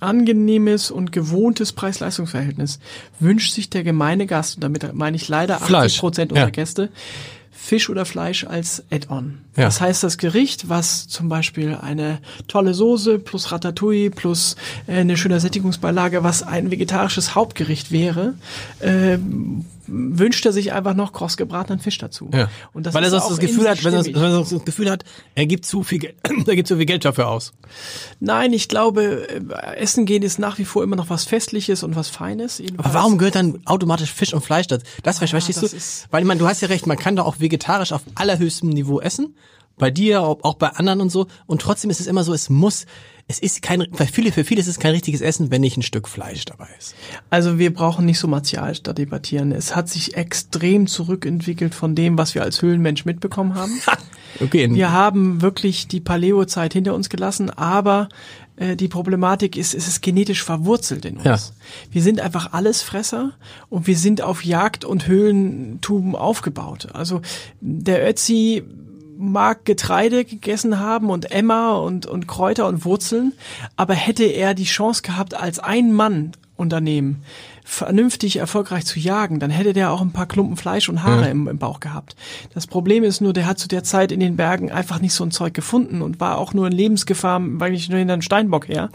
angenehmes 0.00 0.90
und 0.90 1.12
gewohntes 1.12 1.72
Preis-Leistungs-Verhältnis 1.72 2.78
wünscht 3.18 3.52
sich 3.52 3.70
der 3.70 3.82
gemeine 3.82 4.26
Gast, 4.26 4.56
und 4.56 4.64
damit 4.64 4.94
meine 4.94 5.16
ich 5.16 5.28
leider 5.28 5.56
80 5.56 5.66
Fleisch, 5.66 5.98
Prozent 5.98 6.32
ja. 6.32 6.36
unserer 6.36 6.50
Gäste, 6.50 6.88
Fisch 7.50 7.90
oder 7.90 8.04
Fleisch 8.04 8.44
als 8.44 8.84
Add-on. 8.90 9.38
Ja. 9.60 9.66
Das 9.66 9.80
heißt, 9.80 10.02
das 10.02 10.18
Gericht, 10.18 10.68
was 10.68 11.06
zum 11.08 11.28
Beispiel 11.28 11.76
eine 11.80 12.18
tolle 12.48 12.74
Soße 12.74 13.18
plus 13.18 13.52
Ratatouille 13.52 14.10
plus 14.10 14.56
äh, 14.86 15.00
eine 15.00 15.16
schöne 15.16 15.38
Sättigungsbeilage, 15.40 16.24
was 16.24 16.42
ein 16.42 16.70
vegetarisches 16.70 17.34
Hauptgericht 17.34 17.92
wäre, 17.92 18.34
ähm, 18.80 19.64
wünscht 19.86 20.46
er 20.46 20.52
sich 20.52 20.72
einfach 20.72 20.94
noch 20.94 21.12
kross 21.12 21.36
gebratenen 21.36 21.80
Fisch 21.80 21.98
dazu. 21.98 22.30
Ja. 22.32 22.48
Und 22.72 22.86
das 22.86 22.94
Weil 22.94 23.04
er 23.04 23.10
sonst 23.10 23.28
das 23.28 23.38
Gefühl 23.38 23.68
hat, 23.68 23.82
wenn 23.84 23.94
er, 23.94 24.04
wenn 24.04 24.14
er 24.14 24.38
das 24.40 24.64
Gefühl 24.64 24.90
hat, 24.90 25.04
er 25.34 25.46
gibt 25.46 25.66
zu 25.66 25.82
viel, 25.82 25.98
Geld, 25.98 26.14
er 26.46 26.54
gibt 26.56 26.68
zu 26.68 26.76
viel 26.76 26.86
Geld 26.86 27.04
dafür 27.04 27.28
aus. 27.28 27.52
Nein, 28.20 28.52
ich 28.52 28.68
glaube, 28.68 29.28
äh, 29.28 29.76
Essen 29.76 30.06
gehen 30.06 30.22
ist 30.22 30.38
nach 30.38 30.58
wie 30.58 30.64
vor 30.64 30.84
immer 30.84 30.96
noch 30.96 31.10
was 31.10 31.24
Festliches 31.24 31.82
und 31.82 31.96
was 31.96 32.08
Feines. 32.08 32.60
Aber 32.60 32.64
Jedenfalls- 32.68 32.94
warum 32.94 33.18
gehört 33.18 33.34
dann 33.34 33.60
automatisch 33.64 34.12
Fisch 34.12 34.32
und 34.32 34.42
Fleisch 34.44 34.68
dazu? 34.68 34.86
Das 35.02 35.18
verstehst 35.18 35.62
das 35.62 35.70
du? 35.72 35.76
Weil 36.10 36.24
man, 36.24 36.38
du 36.38 36.46
hast 36.46 36.60
ja 36.60 36.68
recht, 36.68 36.86
man 36.86 36.96
kann 36.96 37.16
doch 37.16 37.26
auch 37.26 37.40
vegetarisch 37.40 37.92
auf 37.92 38.02
allerhöchstem 38.14 38.68
Niveau 38.68 39.00
essen. 39.00 39.34
Bei 39.80 39.90
dir, 39.90 40.22
auch 40.22 40.54
bei 40.54 40.68
anderen 40.68 41.00
und 41.00 41.10
so. 41.10 41.26
Und 41.46 41.60
trotzdem 41.60 41.90
ist 41.90 42.00
es 42.00 42.06
immer 42.06 42.22
so, 42.22 42.32
es 42.32 42.50
muss, 42.50 42.86
es 43.26 43.38
ist 43.38 43.62
kein, 43.62 43.86
für 43.92 44.06
viele, 44.06 44.32
für 44.32 44.44
viele 44.44 44.60
ist 44.60 44.66
es 44.66 44.78
kein 44.78 44.92
richtiges 44.92 45.20
Essen, 45.20 45.50
wenn 45.50 45.60
nicht 45.60 45.76
ein 45.76 45.82
Stück 45.82 46.08
Fleisch 46.08 46.44
dabei 46.44 46.68
ist. 46.78 46.94
Also 47.30 47.58
wir 47.58 47.72
brauchen 47.72 48.04
nicht 48.04 48.18
so 48.18 48.28
martial 48.28 48.76
da 48.82 48.92
debattieren. 48.92 49.52
Es 49.52 49.74
hat 49.74 49.88
sich 49.88 50.16
extrem 50.16 50.86
zurückentwickelt 50.86 51.74
von 51.74 51.94
dem, 51.94 52.18
was 52.18 52.34
wir 52.34 52.42
als 52.42 52.62
Höhlenmensch 52.62 53.04
mitbekommen 53.04 53.54
haben. 53.54 53.72
Okay. 54.40 54.72
Wir 54.72 54.92
haben 54.92 55.42
wirklich 55.42 55.88
die 55.88 55.98
Paleo-Zeit 55.98 56.72
hinter 56.72 56.94
uns 56.94 57.08
gelassen, 57.10 57.50
aber 57.50 58.08
äh, 58.56 58.76
die 58.76 58.88
Problematik 58.88 59.56
ist, 59.56 59.74
es 59.74 59.88
ist 59.88 60.02
genetisch 60.02 60.44
verwurzelt 60.44 61.04
in 61.04 61.16
uns. 61.16 61.24
Ja. 61.24 61.38
Wir 61.90 62.02
sind 62.02 62.20
einfach 62.20 62.52
Allesfresser 62.52 63.32
und 63.68 63.86
wir 63.86 63.96
sind 63.96 64.22
auf 64.22 64.44
Jagd 64.44 64.84
und 64.84 65.08
Höhlentuben 65.08 66.14
aufgebaut. 66.14 66.88
Also 66.92 67.22
der 67.60 68.08
Ötzi 68.08 68.62
mag 69.20 69.64
Getreide 69.64 70.24
gegessen 70.24 70.80
haben 70.80 71.10
und 71.10 71.30
Emma 71.30 71.74
und, 71.74 72.06
und 72.06 72.26
Kräuter 72.26 72.66
und 72.66 72.84
Wurzeln, 72.84 73.32
aber 73.76 73.94
hätte 73.94 74.24
er 74.24 74.54
die 74.54 74.64
Chance 74.64 75.02
gehabt, 75.02 75.34
als 75.34 75.58
ein 75.58 75.92
Mann 75.92 76.32
Unternehmen 76.56 77.22
vernünftig 77.70 78.36
erfolgreich 78.36 78.84
zu 78.84 78.98
jagen, 78.98 79.38
dann 79.38 79.50
hätte 79.50 79.72
der 79.72 79.92
auch 79.92 80.00
ein 80.00 80.10
paar 80.10 80.26
Klumpen 80.26 80.56
Fleisch 80.56 80.88
und 80.88 81.04
Haare 81.04 81.30
im, 81.30 81.46
im 81.46 81.58
Bauch 81.58 81.78
gehabt. 81.78 82.16
Das 82.52 82.66
Problem 82.66 83.04
ist 83.04 83.20
nur, 83.20 83.32
der 83.32 83.46
hat 83.46 83.60
zu 83.60 83.68
der 83.68 83.84
Zeit 83.84 84.10
in 84.10 84.18
den 84.18 84.36
Bergen 84.36 84.72
einfach 84.72 85.00
nicht 85.00 85.14
so 85.14 85.22
ein 85.22 85.30
Zeug 85.30 85.54
gefunden 85.54 86.02
und 86.02 86.18
war 86.18 86.38
auch 86.38 86.52
nur 86.52 86.66
in 86.66 86.72
Lebensgefahr, 86.72 87.40
weil 87.40 87.72
ich 87.72 87.88
nur 87.88 88.00
hinter 88.00 88.14
einem 88.14 88.22
Steinbock 88.22 88.66
her. 88.68 88.90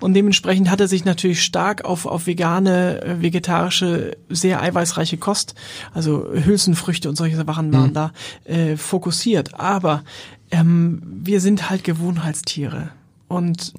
Und 0.00 0.14
dementsprechend 0.14 0.70
hat 0.70 0.80
er 0.80 0.88
sich 0.88 1.04
natürlich 1.04 1.42
stark 1.42 1.84
auf, 1.84 2.04
auf 2.04 2.26
vegane, 2.26 3.00
äh, 3.00 3.22
vegetarische, 3.22 4.16
sehr 4.28 4.60
eiweißreiche 4.60 5.18
Kost, 5.18 5.54
also 5.94 6.26
Hülsenfrüchte 6.32 7.08
und 7.08 7.14
solche 7.14 7.36
Sachen 7.36 7.72
waren 7.72 7.94
da 7.94 8.12
äh, 8.44 8.76
fokussiert. 8.76 9.54
Aber 9.58 10.02
ähm, 10.50 11.00
wir 11.04 11.40
sind 11.40 11.70
halt 11.70 11.84
Gewohnheitstiere. 11.84 12.88
Und 13.28 13.72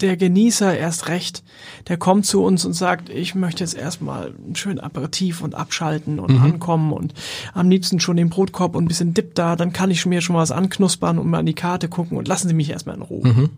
der 0.00 0.16
Genießer 0.16 0.76
erst 0.76 1.08
recht, 1.08 1.42
der 1.88 1.96
kommt 1.96 2.26
zu 2.26 2.42
uns 2.42 2.64
und 2.64 2.72
sagt, 2.72 3.08
ich 3.08 3.34
möchte 3.34 3.64
jetzt 3.64 3.76
erstmal 3.76 4.34
einen 4.44 4.56
schönen 4.56 4.80
Aperitif 4.80 5.42
und 5.42 5.54
abschalten 5.54 6.18
und 6.18 6.40
ankommen 6.40 6.92
und 6.92 7.14
am 7.54 7.70
liebsten 7.70 8.00
schon 8.00 8.16
den 8.16 8.30
Brotkorb 8.30 8.76
und 8.76 8.84
ein 8.84 8.88
bisschen 8.88 9.14
Dip 9.14 9.34
da, 9.34 9.56
dann 9.56 9.72
kann 9.72 9.90
ich 9.90 10.06
mir 10.06 10.20
schon 10.20 10.34
mal 10.34 10.42
was 10.42 10.52
anknuspern 10.52 11.18
und 11.18 11.28
mal 11.28 11.38
an 11.38 11.46
die 11.46 11.54
Karte 11.54 11.88
gucken 11.88 12.16
und 12.16 12.28
lassen 12.28 12.48
Sie 12.48 12.54
mich 12.54 12.70
erstmal 12.70 12.96
in 12.96 13.02
Ruhe. 13.02 13.50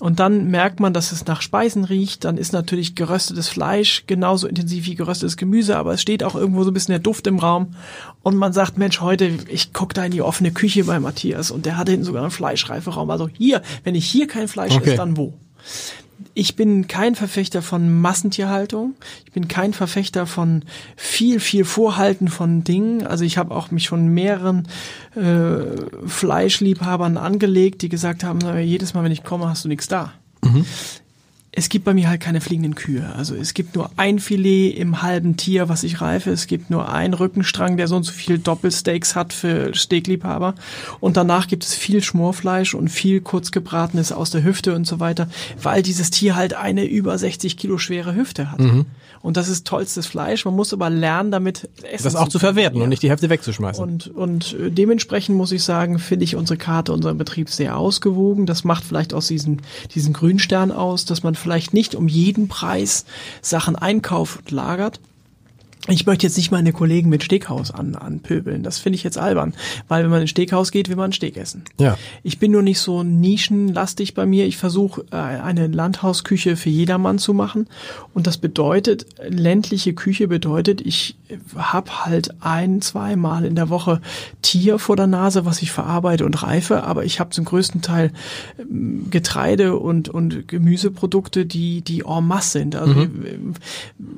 Und 0.00 0.18
dann 0.18 0.50
merkt 0.50 0.80
man, 0.80 0.92
dass 0.92 1.12
es 1.12 1.26
nach 1.26 1.40
Speisen 1.40 1.84
riecht, 1.84 2.24
dann 2.24 2.36
ist 2.36 2.52
natürlich 2.52 2.96
geröstetes 2.96 3.48
Fleisch 3.48 4.04
genauso 4.08 4.48
intensiv 4.48 4.86
wie 4.86 4.96
geröstetes 4.96 5.36
Gemüse, 5.36 5.76
aber 5.76 5.94
es 5.94 6.02
steht 6.02 6.24
auch 6.24 6.34
irgendwo 6.34 6.64
so 6.64 6.70
ein 6.70 6.74
bisschen 6.74 6.92
der 6.92 6.98
Duft 6.98 7.26
im 7.28 7.38
Raum 7.38 7.76
und 8.22 8.36
man 8.36 8.52
sagt, 8.52 8.76
Mensch, 8.76 9.00
heute, 9.00 9.30
ich 9.48 9.72
guck 9.72 9.94
da 9.94 10.04
in 10.04 10.10
die 10.10 10.22
offene 10.22 10.50
Küche 10.50 10.84
bei 10.84 10.98
Matthias 10.98 11.52
und 11.52 11.64
der 11.64 11.76
hat 11.76 11.88
hinten 11.88 12.04
sogar 12.04 12.22
einen 12.22 12.32
Fleischreiferaum, 12.32 13.08
also 13.08 13.28
hier, 13.28 13.62
wenn 13.84 13.94
ich 13.94 14.06
hier 14.06 14.26
kein 14.26 14.48
Fleisch 14.48 14.74
Okay. 14.74 14.88
esse, 14.88 14.96
dann 14.96 15.16
wo? 15.16 15.34
Ich 16.34 16.56
bin 16.56 16.86
kein 16.88 17.14
Verfechter 17.14 17.62
von 17.62 18.00
Massentierhaltung. 18.00 18.94
Ich 19.24 19.32
bin 19.32 19.48
kein 19.48 19.72
Verfechter 19.72 20.26
von 20.26 20.64
viel, 20.96 21.40
viel 21.40 21.64
Vorhalten 21.64 22.28
von 22.28 22.64
Dingen. 22.64 23.06
Also 23.06 23.24
ich 23.24 23.38
habe 23.38 23.54
auch 23.54 23.70
mich 23.70 23.88
von 23.88 24.08
mehreren 24.08 24.68
äh, 25.16 26.06
Fleischliebhabern 26.06 27.16
angelegt, 27.16 27.82
die 27.82 27.88
gesagt 27.88 28.24
haben, 28.24 28.40
jedes 28.60 28.94
Mal, 28.94 29.04
wenn 29.04 29.12
ich 29.12 29.24
komme, 29.24 29.48
hast 29.48 29.64
du 29.64 29.68
nichts 29.68 29.88
da. 29.88 30.12
Es 31.56 31.68
gibt 31.68 31.84
bei 31.84 31.94
mir 31.94 32.08
halt 32.08 32.20
keine 32.20 32.40
fliegenden 32.40 32.74
Kühe. 32.74 33.12
Also 33.16 33.34
es 33.36 33.54
gibt 33.54 33.76
nur 33.76 33.88
ein 33.96 34.18
Filet 34.18 34.70
im 34.70 35.02
halben 35.02 35.36
Tier, 35.36 35.68
was 35.68 35.84
ich 35.84 36.00
reife. 36.00 36.30
Es 36.30 36.48
gibt 36.48 36.68
nur 36.68 36.92
einen 36.92 37.14
Rückenstrang, 37.14 37.76
der 37.76 37.86
so 37.86 37.94
und 37.96 38.02
so 38.02 38.12
viel 38.12 38.38
Doppelsteaks 38.38 39.14
hat 39.14 39.32
für 39.32 39.72
Steakliebhaber. 39.74 40.54
Und 40.98 41.16
danach 41.16 41.46
gibt 41.46 41.62
es 41.62 41.72
viel 41.74 42.02
Schmorfleisch 42.02 42.74
und 42.74 42.88
viel 42.88 43.20
kurzgebratenes 43.20 44.10
aus 44.10 44.30
der 44.30 44.42
Hüfte 44.42 44.74
und 44.74 44.84
so 44.86 44.98
weiter, 44.98 45.28
weil 45.62 45.82
dieses 45.82 46.10
Tier 46.10 46.34
halt 46.34 46.54
eine 46.54 46.84
über 46.86 47.16
60 47.16 47.56
Kilo 47.56 47.78
schwere 47.78 48.16
Hüfte 48.16 48.50
hat. 48.50 48.60
Und 49.22 49.36
das 49.38 49.48
ist 49.48 49.66
tollstes 49.66 50.06
Fleisch. 50.06 50.44
Man 50.44 50.54
muss 50.54 50.72
aber 50.74 50.90
lernen, 50.90 51.30
damit 51.30 51.70
essen 51.90 52.04
Das 52.04 52.14
auch 52.16 52.28
zu 52.28 52.38
verwerten 52.38 52.78
Ja. 52.78 52.82
und 52.84 52.90
nicht 52.90 53.02
die 53.02 53.08
Hälfte 53.08 53.30
wegzuschmeißen. 53.30 53.82
Und, 53.82 54.08
und 54.08 54.54
äh, 54.60 54.70
dementsprechend 54.70 55.36
muss 55.38 55.50
ich 55.52 55.62
sagen, 55.62 55.98
finde 55.98 56.24
ich 56.24 56.36
unsere 56.36 56.58
Karte, 56.58 56.92
unseren 56.92 57.16
Betrieb 57.16 57.48
sehr 57.48 57.78
ausgewogen. 57.78 58.44
Das 58.44 58.64
macht 58.64 58.84
vielleicht 58.84 59.14
aus 59.14 59.28
diesem, 59.28 59.58
diesen 59.94 60.12
Grünstern 60.12 60.70
aus, 60.72 61.06
dass 61.06 61.22
man 61.22 61.36
vielleicht 61.44 61.74
nicht 61.74 61.94
um 61.94 62.08
jeden 62.08 62.48
Preis 62.48 63.04
Sachen 63.42 63.76
einkauft 63.76 64.38
und 64.40 64.50
lagert. 64.50 64.98
Ich 65.88 66.06
möchte 66.06 66.26
jetzt 66.26 66.38
nicht 66.38 66.50
meine 66.50 66.72
Kollegen 66.72 67.10
mit 67.10 67.22
Steakhaus 67.22 67.70
an, 67.70 67.94
anpöbeln. 67.94 68.62
Das 68.62 68.78
finde 68.78 68.96
ich 68.96 69.02
jetzt 69.02 69.18
albern. 69.18 69.52
Weil 69.86 70.02
wenn 70.02 70.10
man 70.10 70.22
in 70.22 70.28
Steakhaus 70.28 70.70
geht, 70.70 70.88
will 70.88 70.96
man 70.96 71.12
Steak 71.12 71.36
essen. 71.36 71.64
Ja. 71.78 71.98
Ich 72.22 72.38
bin 72.38 72.52
nur 72.52 72.62
nicht 72.62 72.78
so 72.78 73.02
nischenlastig 73.02 74.14
bei 74.14 74.24
mir. 74.24 74.46
Ich 74.46 74.56
versuche 74.56 75.04
äh, 75.10 75.16
eine 75.16 75.66
Landhausküche 75.66 76.56
für 76.56 76.70
jedermann 76.70 77.18
zu 77.18 77.34
machen. 77.34 77.66
Und 78.14 78.26
das 78.26 78.38
bedeutet, 78.38 79.04
ländliche 79.28 79.92
Küche 79.92 80.26
bedeutet, 80.26 80.80
ich 80.80 81.16
habe 81.54 82.06
halt 82.06 82.30
ein, 82.40 82.80
zwei 82.80 83.14
Mal 83.16 83.44
in 83.44 83.54
der 83.54 83.68
Woche 83.68 84.00
Tier 84.40 84.78
vor 84.78 84.96
der 84.96 85.06
Nase, 85.06 85.44
was 85.44 85.60
ich 85.60 85.70
verarbeite 85.70 86.24
und 86.24 86.42
reife. 86.42 86.84
Aber 86.84 87.04
ich 87.04 87.20
habe 87.20 87.28
zum 87.30 87.44
größten 87.44 87.82
Teil 87.82 88.10
ähm, 88.58 89.08
Getreide 89.10 89.76
und, 89.76 90.08
und 90.08 90.48
Gemüseprodukte, 90.48 91.44
die, 91.44 91.82
die 91.82 92.04
en 92.06 92.26
masse 92.26 92.52
sind. 92.58 92.74
Also 92.74 92.94
Mhm. 92.94 93.54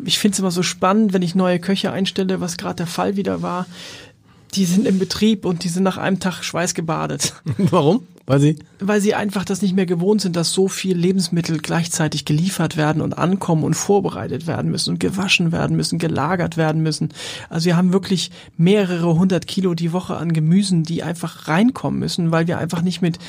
ich, 0.05 0.09
ich 0.09 0.19
finde 0.19 0.35
es 0.35 0.39
immer 0.39 0.51
so 0.51 0.63
spannend, 0.63 1.13
wenn 1.13 1.23
ich 1.23 1.35
neue 1.35 1.56
Köche 1.59 1.93
einstelle, 1.93 2.41
was 2.41 2.57
gerade 2.57 2.77
der 2.77 2.87
Fall 2.87 3.17
wieder 3.17 3.43
war. 3.43 3.67
Die 4.55 4.65
sind 4.65 4.87
im 4.87 4.99
Betrieb 4.99 5.45
und 5.45 5.65
die 5.65 5.69
sind 5.69 5.83
nach 5.83 5.99
einem 5.99 6.21
Tag 6.21 6.43
schweißgebadet, 6.43 7.35
Warum? 7.59 8.07
Weil 8.29 8.41
sie. 8.41 8.59
weil 8.81 9.01
sie 9.01 9.15
einfach 9.15 9.45
das 9.45 9.63
nicht 9.63 9.77
mehr 9.77 9.87
gewohnt 9.87 10.21
sind, 10.21 10.35
dass 10.35 10.53
so 10.53 10.67
viel 10.67 10.97
Lebensmittel 10.97 11.59
gleichzeitig 11.59 12.25
geliefert 12.25 12.77
werden 12.77 13.01
und 13.01 13.17
ankommen 13.17 13.63
und 13.63 13.75
vorbereitet 13.75 14.49
werden 14.49 14.69
müssen 14.69 14.91
und 14.91 15.01
gewaschen 15.01 15.53
werden 15.53 15.77
müssen, 15.77 16.01
gelagert 16.01 16.57
werden 16.57 16.83
müssen. 16.83 17.11
Also 17.51 17.67
wir 17.67 17.77
haben 17.77 17.93
wirklich 17.93 18.33
mehrere 18.57 19.17
hundert 19.17 19.47
Kilo 19.47 19.75
die 19.75 19.93
Woche 19.93 20.17
an 20.17 20.33
Gemüsen, 20.33 20.83
die 20.83 21.05
einfach 21.05 21.47
reinkommen 21.47 22.01
müssen, 22.01 22.33
weil 22.33 22.49
wir 22.49 22.59
einfach 22.59 22.83
nicht 22.83 23.01
mit 23.01 23.21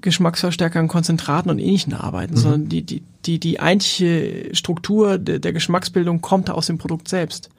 Geschmacksverstärkern, 0.00 0.86
Konzentraten 0.86 1.50
und 1.50 1.58
Ähnlichen 1.58 1.94
arbeiten, 1.94 2.36
sondern 2.36 2.68
die, 2.68 2.82
die, 2.82 3.02
die, 3.26 3.38
die 3.38 3.60
eigentliche 3.60 4.54
Struktur 4.54 5.18
der, 5.18 5.38
der 5.38 5.52
Geschmacksbildung 5.52 6.20
kommt 6.20 6.50
aus 6.50 6.66
dem 6.66 6.78
Produkt 6.78 7.08
selbst. 7.08 7.50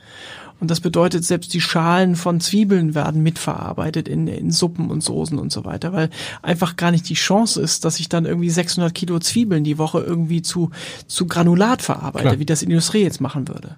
Und 0.60 0.70
das 0.70 0.80
bedeutet, 0.80 1.26
selbst 1.26 1.56
die 1.56 1.60
Schalen 1.62 2.16
von 2.16 2.40
Zwiebeln 2.40 2.94
werden 2.94 3.24
mitverarbeitet 3.24 4.08
in, 4.08 4.28
in 4.28 4.52
Suppen 4.52 4.92
und 4.92 5.04
Soßen 5.04 5.40
und 5.40 5.52
so 5.52 5.66
weiter, 5.66 5.92
weil 5.92 6.12
einfach 6.44 6.76
gar 6.76 6.92
nicht 6.92 7.10
die 7.10 7.16
Chance 7.16 7.60
ist, 7.60 7.84
dass 7.84 8.00
ich 8.00 8.10
dann 8.10 8.26
irgendwie 8.28 8.52
600 8.52 8.94
Kilo 8.94 9.18
Zwiebeln 9.18 9.64
die 9.64 9.80
Woche 9.80 10.02
irgendwie 10.02 10.44
zu, 10.44 10.70
zu 11.08 11.26
Granulat 11.26 11.82
verarbeite, 11.82 12.26
Klar. 12.26 12.40
wie 12.40 12.46
das 12.46 12.60
die 12.60 12.66
Industrie 12.66 13.02
jetzt 13.02 13.20
machen 13.22 13.48
würde. 13.48 13.78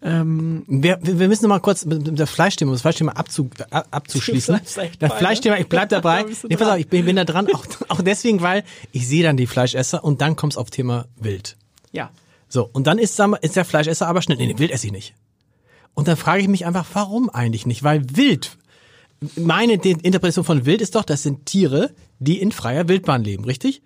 Wir, 0.00 0.98
wir 1.02 1.18
wir 1.18 1.28
müssen 1.28 1.44
noch 1.44 1.48
mal 1.50 1.60
kurz 1.60 1.84
mit 1.84 2.18
der 2.18 2.26
Fleischthema, 2.26 2.72
das 2.72 2.80
Fleischthema 2.82 3.12
abzu, 3.12 3.50
ab- 3.70 3.88
abzuschließen. 3.90 4.60
Das? 4.98 5.12
Fleischthema, 5.12 5.56
ich 5.58 5.68
bleib 5.68 5.90
dabei. 5.90 6.24
Nee, 6.48 6.56
pass 6.56 6.68
auf, 6.68 6.78
ich 6.78 6.88
bin, 6.88 7.04
bin 7.04 7.16
da 7.16 7.24
dran, 7.24 7.48
auch, 7.54 7.64
auch 7.88 8.00
deswegen, 8.02 8.40
weil 8.40 8.64
ich 8.92 9.06
sehe 9.08 9.22
dann 9.22 9.36
die 9.36 9.46
Fleischesser 9.46 10.02
und 10.04 10.20
dann 10.20 10.36
kommt's 10.36 10.56
auf 10.56 10.70
Thema 10.70 11.06
Wild. 11.20 11.56
Ja. 11.92 12.10
So, 12.48 12.68
und 12.72 12.86
dann 12.86 12.98
ist, 12.98 13.20
ist 13.40 13.56
der 13.56 13.64
Fleischesser 13.64 14.06
aber 14.08 14.20
schnell, 14.22 14.38
nee, 14.38 14.46
nee, 14.46 14.58
Wild 14.58 14.70
esse 14.70 14.86
ich 14.86 14.92
nicht. 14.92 15.14
Und 15.94 16.08
dann 16.08 16.16
frage 16.16 16.42
ich 16.42 16.48
mich 16.48 16.66
einfach, 16.66 16.86
warum 16.92 17.30
eigentlich 17.30 17.66
nicht? 17.66 17.82
Weil 17.82 18.16
Wild, 18.16 18.58
meine 19.36 19.74
Interpretation 19.74 20.44
von 20.44 20.66
Wild 20.66 20.80
ist 20.80 20.94
doch, 20.94 21.04
das 21.04 21.22
sind 21.22 21.46
Tiere, 21.46 21.94
die 22.18 22.40
in 22.40 22.52
freier 22.52 22.88
Wildbahn 22.88 23.22
leben, 23.24 23.44
richtig? 23.44 23.82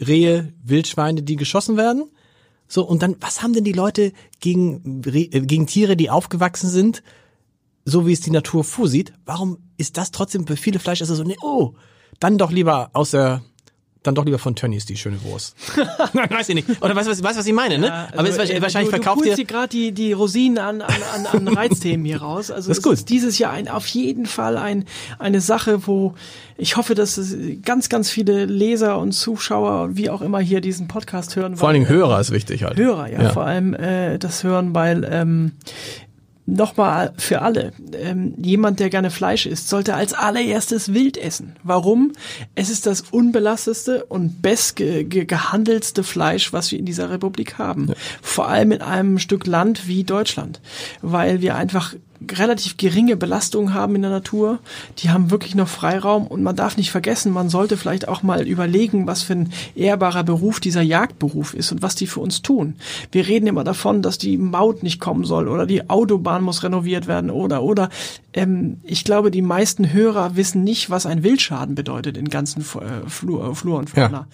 Rehe, 0.00 0.52
Wildschweine, 0.62 1.22
die 1.22 1.36
geschossen 1.36 1.76
werden. 1.76 2.10
So, 2.66 2.84
und 2.84 3.02
dann, 3.02 3.16
was 3.20 3.42
haben 3.42 3.52
denn 3.52 3.64
die 3.64 3.72
Leute 3.72 4.12
gegen, 4.40 5.02
äh, 5.04 5.28
gegen 5.28 5.66
Tiere, 5.66 5.96
die 5.96 6.10
aufgewachsen 6.10 6.70
sind, 6.70 7.02
so 7.84 8.06
wie 8.06 8.12
es 8.12 8.20
die 8.20 8.30
Natur 8.30 8.64
vorsieht? 8.64 9.12
Warum 9.26 9.58
ist 9.76 9.98
das 9.98 10.10
trotzdem 10.10 10.46
für 10.46 10.56
viele 10.56 10.78
Fleischesser 10.78 11.14
so, 11.14 11.22
nee, 11.22 11.36
oh, 11.42 11.74
dann 12.18 12.38
doch 12.38 12.50
lieber 12.50 12.90
aus 12.94 13.10
der, 13.10 13.42
dann 14.02 14.14
doch 14.14 14.24
lieber 14.24 14.38
von 14.38 14.54
Tönnies 14.56 14.84
die 14.84 14.96
schöne 14.96 15.22
Wurst. 15.22 15.54
Nein, 16.12 16.28
weiß 16.30 16.48
ich 16.48 16.54
nicht. 16.56 16.68
Oder 16.82 16.96
weißt 16.96 17.06
du, 17.06 17.12
was, 17.12 17.22
weißt, 17.22 17.38
was 17.38 17.46
ich 17.46 17.52
meine, 17.52 17.78
ne? 17.78 18.08
Aber 18.16 18.28
ist 18.28 18.38
Also, 18.38 18.52
äh, 18.52 18.60
wahrscheinlich 18.60 18.90
du, 18.90 18.96
verkauft 18.96 19.24
du 19.24 19.28
ihr. 19.28 19.36
dir 19.36 19.44
gerade 19.44 19.68
die, 19.68 19.92
die 19.92 20.12
Rosinen 20.12 20.58
an, 20.58 20.82
an, 20.82 20.92
an, 21.14 21.26
an 21.26 21.48
Reizthemen 21.56 22.04
hier 22.04 22.20
raus. 22.20 22.50
Also 22.50 22.68
Das 22.68 22.78
ist 22.78 22.78
es 22.78 22.82
gut. 22.84 22.92
ist 22.94 23.08
dieses 23.10 23.38
Jahr 23.38 23.52
ein, 23.52 23.68
auf 23.68 23.86
jeden 23.86 24.26
Fall 24.26 24.56
ein, 24.56 24.86
eine 25.18 25.40
Sache, 25.40 25.86
wo 25.86 26.14
ich 26.58 26.76
hoffe, 26.76 26.94
dass 26.94 27.16
es 27.16 27.36
ganz, 27.64 27.88
ganz 27.88 28.10
viele 28.10 28.44
Leser 28.44 28.98
und 28.98 29.12
Zuschauer, 29.12 29.96
wie 29.96 30.10
auch 30.10 30.20
immer 30.22 30.38
hier 30.40 30.60
diesen 30.60 30.86
Podcast 30.88 31.34
hören. 31.36 31.56
Vor 31.56 31.68
allen 31.68 31.74
Dingen 31.80 31.88
Hörer 31.88 32.20
ist 32.20 32.30
wichtig 32.32 32.64
halt. 32.64 32.78
Hörer, 32.78 33.08
ja, 33.10 33.22
Ja. 33.22 33.30
vor 33.30 33.44
allem 33.44 33.74
äh, 33.74 34.18
das 34.18 34.44
hören, 34.44 34.74
weil 34.74 35.08
ähm, 35.10 35.52
nochmal 36.46 37.12
für 37.16 37.42
alle, 37.42 37.72
ähm, 37.94 38.34
jemand, 38.36 38.80
der 38.80 38.90
gerne 38.90 39.10
Fleisch 39.10 39.46
isst, 39.46 39.68
sollte 39.68 39.94
als 39.94 40.12
allererstes 40.12 40.92
Wild 40.92 41.16
essen. 41.16 41.56
Warum? 41.62 42.12
Es 42.54 42.70
ist 42.70 42.86
das 42.86 43.02
unbelastetste 43.10 44.04
und 44.04 44.42
best 44.42 44.76
ge 44.76 45.04
ge 45.04 45.24
gehandelste 45.24 46.02
Fleisch, 46.02 46.52
was 46.52 46.72
wir 46.72 46.78
in 46.78 46.84
dieser 46.84 47.10
Republik 47.10 47.58
haben. 47.58 47.92
Vor 48.20 48.48
allem 48.48 48.72
in 48.72 48.82
einem 48.82 49.18
Stück 49.18 49.46
Land 49.46 49.86
wie 49.86 50.04
Deutschland, 50.04 50.60
weil 51.00 51.40
wir 51.40 51.54
einfach 51.54 51.94
relativ 52.30 52.76
geringe 52.76 53.16
Belastung 53.16 53.74
haben 53.74 53.94
in 53.96 54.02
der 54.02 54.10
Natur. 54.10 54.58
Die 54.98 55.10
haben 55.10 55.30
wirklich 55.30 55.54
noch 55.54 55.68
Freiraum 55.68 56.26
und 56.26 56.42
man 56.42 56.56
darf 56.56 56.76
nicht 56.76 56.90
vergessen, 56.90 57.32
man 57.32 57.48
sollte 57.48 57.76
vielleicht 57.76 58.08
auch 58.08 58.22
mal 58.22 58.46
überlegen, 58.46 59.06
was 59.06 59.22
für 59.22 59.34
ein 59.34 59.52
ehrbarer 59.74 60.24
Beruf 60.24 60.60
dieser 60.60 60.82
Jagdberuf 60.82 61.54
ist 61.54 61.72
und 61.72 61.82
was 61.82 61.94
die 61.94 62.06
für 62.06 62.20
uns 62.20 62.42
tun. 62.42 62.76
Wir 63.10 63.26
reden 63.26 63.46
immer 63.46 63.64
davon, 63.64 64.02
dass 64.02 64.18
die 64.18 64.38
Maut 64.38 64.82
nicht 64.82 65.00
kommen 65.00 65.24
soll 65.24 65.48
oder 65.48 65.66
die 65.66 65.88
Autobahn 65.90 66.42
muss 66.42 66.62
renoviert 66.62 67.06
werden 67.06 67.30
oder 67.30 67.62
oder. 67.62 67.88
Ähm, 68.32 68.78
ich 68.84 69.04
glaube, 69.04 69.30
die 69.30 69.42
meisten 69.42 69.92
Hörer 69.92 70.36
wissen 70.36 70.64
nicht, 70.64 70.90
was 70.90 71.06
ein 71.06 71.22
Wildschaden 71.22 71.74
bedeutet 71.74 72.16
in 72.16 72.28
ganzen 72.28 72.62
äh, 72.62 73.08
Flur, 73.08 73.54
Flur 73.54 73.78
und 73.78 73.90
Fauna. 73.90 74.26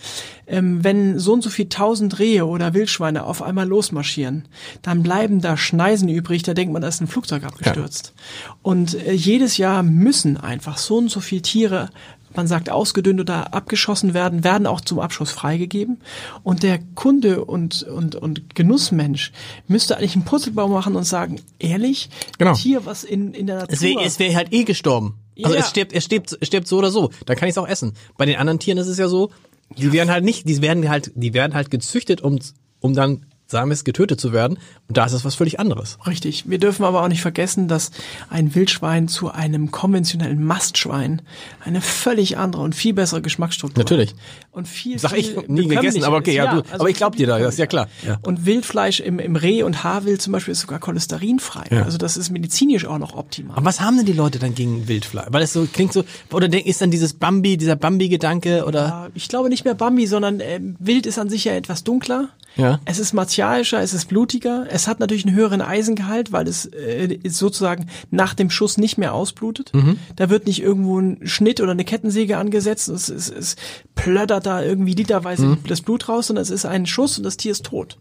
Ähm, 0.49 0.83
wenn 0.83 1.19
so 1.19 1.35
und 1.35 1.43
so 1.43 1.51
viel 1.51 1.69
tausend 1.69 2.19
Rehe 2.19 2.47
oder 2.47 2.73
Wildschweine 2.75 3.25
auf 3.25 3.43
einmal 3.43 3.69
losmarschieren, 3.69 4.47
dann 4.83 5.03
bleiben 5.03 5.41
da 5.41 5.57
Schneisen 5.57 6.09
übrig, 6.09 6.43
da 6.43 6.55
denkt 6.55 6.73
man, 6.73 6.81
da 6.83 6.89
ist 6.89 7.01
ein 7.01 7.07
Flugzeug 7.07 7.45
abgestürzt. 7.45 8.15
Und 8.63 8.95
äh, 8.95 9.13
jedes 9.13 9.59
Jahr 9.59 9.83
müssen 9.83 10.37
einfach 10.39 10.79
so 10.79 10.97
und 10.97 11.11
so 11.11 11.21
viele 11.21 11.43
Tiere, 11.43 11.91
man 12.35 12.47
sagt 12.47 12.71
ausgedünnt 12.71 13.21
oder 13.21 13.53
abgeschossen 13.55 14.15
werden, 14.15 14.45
werden 14.45 14.67
auch 14.67 14.81
zum 14.81 15.01
Abschuss 15.01 15.31
freigegeben. 15.31 15.99
Und 16.43 16.63
der 16.63 16.79
Kunde 16.95 17.45
und, 17.45 17.83
und, 17.83 18.15
und 18.17 18.55
Genussmensch 18.55 19.33
müsste 19.67 19.97
eigentlich 19.97 20.15
einen 20.15 20.25
Purzelbau 20.25 20.69
machen 20.69 20.95
und 20.95 21.05
sagen, 21.05 21.41
ehrlich, 21.59 22.11
Genau. 22.39 22.53
ein 22.53 22.57
Tier, 22.57 22.87
was 22.87 23.05
in, 23.05 23.33
in 23.35 23.47
der 23.47 23.57
Natur... 23.57 23.73
Es 23.75 24.19
wäre 24.19 24.31
wär 24.31 24.37
halt 24.37 24.53
eh 24.53 24.65
gestorben. 24.65 25.15
Also 25.43 25.55
Ja. 25.57 25.61
es 25.63 25.69
stirbt, 25.71 25.93
es 25.93 26.05
stirbt, 26.05 26.37
es 26.41 26.47
stirbt 26.47 26.69
so 26.69 26.79
oder 26.79 26.91
so. 26.91 27.11
Dann 27.27 27.37
kann 27.37 27.49
ich 27.49 27.53
es 27.55 27.59
auch 27.59 27.69
essen. 27.69 27.93
Bei 28.17 28.27
den 28.27 28.37
anderen 28.37 28.59
Tieren 28.59 28.79
ist 28.79 28.89
es 28.89 28.99
ja 28.99 29.09
so, 29.09 29.31
die 29.77 29.93
werden 29.93 30.11
halt 30.11 30.25
nicht, 30.25 30.49
die 30.49 30.63
werden 30.63 30.89
halt, 30.89 31.13
die 31.15 31.35
werden 31.35 31.55
halt 31.55 31.71
gezüchtet, 31.71 32.21
um, 32.21 32.39
um 32.81 32.95
dann, 32.95 33.27
sagen 33.47 33.71
wir 33.71 33.75
es, 33.75 33.85
getötet 33.85 34.21
zu 34.21 34.33
werden. 34.33 34.59
Und 34.89 34.97
da 34.97 35.07
ist 35.07 35.13
es 35.13 35.25
was 35.25 35.35
völlig 35.35 35.61
anderes. 35.61 35.99
Richtig. 36.07 36.49
Wir 36.49 36.59
dürfen 36.59 36.85
aber 36.85 37.03
auch 37.03 37.09
nicht 37.09 37.23
vergessen, 37.23 37.69
dass 37.69 37.91
ein 38.31 38.55
Wildschwein 38.55 39.09
zu 39.09 39.31
einem 39.31 39.71
konventionellen 39.71 40.43
Mastschwein 40.43 41.23
eine 41.65 41.81
völlig 41.81 42.39
andere 42.39 42.63
und 42.63 42.75
viel 42.75 42.95
bessere 42.95 43.23
Geschmacksstruktur 43.23 43.83
Natürlich. 43.83 44.11
hat. 44.11 44.19
Und 44.59 44.67
viel, 44.69 44.99
Sag 44.99 45.17
ich 45.17 45.31
viel 45.31 45.45
nie 45.47 45.69
gegessen, 45.69 46.03
aber 46.05 46.17
okay, 46.17 46.31
ist. 46.33 46.37
ja, 46.37 46.53
du, 46.53 46.59
also 46.63 46.75
aber 46.75 46.91
ich 46.91 46.97
glaub 46.97 47.15
dir 47.17 47.27
da, 47.29 47.39
das 47.39 47.55
ist 47.55 47.59
ja 47.59 47.67
klar. 47.67 47.89
Ja. 48.07 48.19
Und 48.23 48.45
Wildfleisch 48.45 49.01
im, 49.01 49.19
im 49.21 49.37
Reh- 49.37 49.63
und 49.63 49.85
Haarwild 49.85 50.21
zum 50.21 50.33
Beispiel 50.33 50.53
ist 50.53 50.61
sogar 50.61 50.81
cholesterinfrei. 50.81 51.65
Ja. 51.71 51.83
Also 51.85 51.97
das 51.97 52.17
ist 52.17 52.31
medizinisch 52.31 52.85
auch 52.85 52.99
noch 52.99 53.15
optimal. 53.17 53.57
Aber 53.57 53.65
was 53.67 53.81
haben 53.81 53.97
denn 53.97 54.07
die 54.07 54.13
Leute 54.13 54.39
dann 54.39 54.55
gegen 54.55 54.89
Wildfleisch? 54.89 55.29
Weil 55.31 55.43
es 55.43 55.53
so 55.53 55.67
klingt 55.73 55.93
so, 55.93 56.03
oder 56.33 56.49
denk, 56.49 56.67
ist 56.67 56.81
dann 56.81 56.91
dieses 56.91 57.15
Bambi, 57.15 57.57
dieser 57.57 57.77
Bambi-Gedanke 57.77 58.65
oder? 58.67 59.07
Äh, 59.07 59.11
Ich 59.15 59.29
glaube 59.29 59.49
nicht 59.49 59.65
mehr 59.65 59.75
Bambi, 59.75 60.07
sondern 60.07 60.41
äh, 60.41 60.61
Wild 60.81 61.07
ist 61.07 61.19
an 61.19 61.29
sich 61.31 61.45
ja 61.45 61.53
etwas 61.53 61.85
dunkler. 61.85 62.31
Ja. 62.57 62.81
Es 62.87 62.99
ist 62.99 63.13
martialischer, 63.13 63.81
es 63.81 63.93
ist 63.95 64.07
blutiger. 64.07 64.67
Es 64.69 64.89
hat 64.89 64.99
natürlich 64.99 65.25
einen 65.25 65.37
höheren 65.37 65.61
Eisengehalt, 65.63 66.33
weil 66.33 66.49
es 66.49 66.67
äh, 66.67 67.19
sozusagen 67.29 67.87
nach 68.11 68.35
dem 68.35 68.51
Schuss 68.51 68.79
nicht 68.79 68.99
mehr 68.99 69.15
ausblutet. 69.15 69.71
Mhm. 69.75 69.99
Da 70.17 70.29
wird 70.29 70.47
nicht 70.47 70.61
irgendwo 70.61 70.99
ein 70.99 71.21
Schnitt 71.23 71.61
oder 71.61 71.71
eine 71.71 71.85
Kettensäge 71.85 72.37
angesetzt. 72.37 72.89
Es, 72.89 73.09
es, 73.09 73.29
es 73.31 73.55
plöttert 73.95 74.47
da 74.49 74.63
irgendwie 74.63 74.95
literweise 74.95 75.47
Mhm. 75.47 75.59
das 75.69 75.81
Blut 75.83 76.09
raus, 76.09 76.27
sondern 76.29 76.43
es 76.43 76.51
ist 76.51 76.65
ein 76.65 76.87
Schuss 76.87 77.19
und 77.19 77.25
das 77.25 77.37
Tier 77.37 77.53
ist 77.53 77.67
tot. 77.67 77.99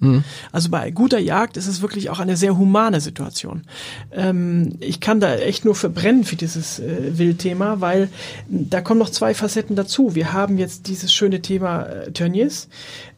Also 0.51 0.69
bei 0.69 0.89
guter 0.91 1.19
Jagd 1.19 1.57
ist 1.57 1.67
es 1.67 1.81
wirklich 1.81 2.09
auch 2.09 2.19
eine 2.19 2.37
sehr 2.37 2.57
humane 2.57 3.01
Situation. 3.01 3.63
Ähm, 4.11 4.77
ich 4.79 4.99
kann 4.99 5.19
da 5.19 5.35
echt 5.35 5.65
nur 5.65 5.75
verbrennen 5.75 6.23
für 6.23 6.35
dieses 6.37 6.79
äh, 6.79 7.17
Wildthema, 7.17 7.81
weil 7.81 8.09
da 8.47 8.81
kommen 8.81 8.99
noch 8.99 9.09
zwei 9.09 9.33
Facetten 9.33 9.75
dazu. 9.75 10.15
Wir 10.15 10.31
haben 10.33 10.57
jetzt 10.57 10.87
dieses 10.87 11.13
schöne 11.13 11.41
Thema 11.41 11.83
äh, 11.83 12.11
Tönnies. 12.11 12.69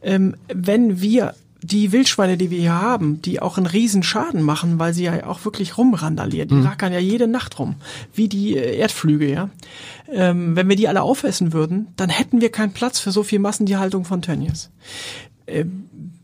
Ähm, 0.02 0.36
wenn 0.54 1.00
wir 1.02 1.36
die 1.62 1.92
Wildschweine, 1.92 2.38
die 2.38 2.50
wir 2.50 2.60
hier 2.60 2.82
haben, 2.82 3.22
die 3.22 3.42
auch 3.42 3.58
einen 3.58 3.66
riesen 3.66 4.04
Schaden 4.04 4.42
machen, 4.42 4.80
weil 4.80 4.94
sie 4.94 5.04
ja 5.04 5.28
auch 5.28 5.44
wirklich 5.46 5.78
rumrandalieren. 5.78 6.50
Die 6.50 6.66
rackern 6.66 6.94
ja 6.94 7.00
jede 7.00 7.28
Nacht 7.28 7.60
rum, 7.60 7.76
wie 8.14 8.30
die 8.30 8.56
äh, 8.56 8.78
Erdflüge, 8.78 9.30
ja. 9.30 9.50
Ähm, 10.12 10.56
wenn 10.56 10.70
wir 10.70 10.76
die 10.76 10.88
alle 10.88 11.02
aufessen 11.02 11.54
würden, 11.54 11.88
dann 11.98 12.10
hätten 12.10 12.42
wir 12.42 12.52
keinen 12.52 12.72
Platz 12.72 13.00
für 13.00 13.12
so 13.12 13.24
viel 13.24 13.40
Massentierhaltung 13.40 14.06
von 14.06 14.22
Tönnies 14.22 14.70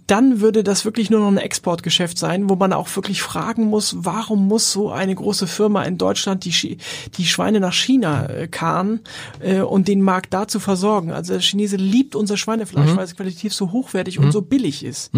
dann 0.08 0.39
würde 0.39 0.63
das 0.63 0.86
wirklich 0.86 1.10
nur 1.10 1.20
noch 1.20 1.28
ein 1.28 1.38
Exportgeschäft 1.38 2.18
sein, 2.18 2.50
wo 2.50 2.56
man 2.56 2.74
auch 2.74 2.94
wirklich 2.96 3.22
fragen 3.22 3.65
muss, 3.65 3.96
warum 4.00 4.48
muss 4.48 4.72
so 4.72 4.91
eine 4.91 5.15
große 5.15 5.48
Firma 5.48 5.84
in 5.84 5.98
Deutschland 5.98 6.46
die, 6.46 6.78
die 7.18 7.26
Schweine 7.26 7.60
nach 7.60 7.74
China 7.74 8.28
äh, 8.28 8.48
karren 8.48 9.02
äh, 9.39 9.62
und 9.62 9.88
den 9.88 10.02
Markt 10.02 10.34
da 10.34 10.48
zu 10.48 10.60
versorgen. 10.60 11.12
Also 11.12 11.34
der 11.34 11.41
Chinese 11.41 11.78
liebt 11.78 12.15
unser 12.15 12.38
Schweinefleisch, 12.38 12.96
weil 12.96 13.06
es 13.06 13.15
qualitativ 13.15 13.54
so 13.54 13.72
hochwertig 13.72 14.20
und 14.20 14.32
so 14.32 14.41
billig 14.41 14.84
ist. 14.84 15.12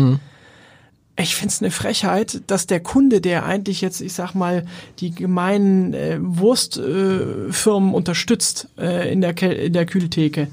Ich 1.19 1.35
finde 1.35 1.51
es 1.51 1.61
eine 1.61 1.71
Frechheit, 1.71 2.43
dass 2.45 2.67
der 2.67 2.79
Kunde, 2.79 3.21
der 3.21 3.43
eigentlich 3.43 3.81
jetzt, 3.81 4.01
ich 4.01 4.13
sag 4.13 4.35
mal, 4.35 4.65
die 4.99 5.11
gemeinen 5.11 5.95
äh, 5.95 6.19
Wurstfirmen 6.21 7.91
äh, 7.91 7.95
unterstützt 7.95 8.69
äh, 8.77 9.11
in, 9.11 9.21
der 9.21 9.35
in 9.41 9.73
der 9.73 9.87
Kühltheke, 9.87 10.47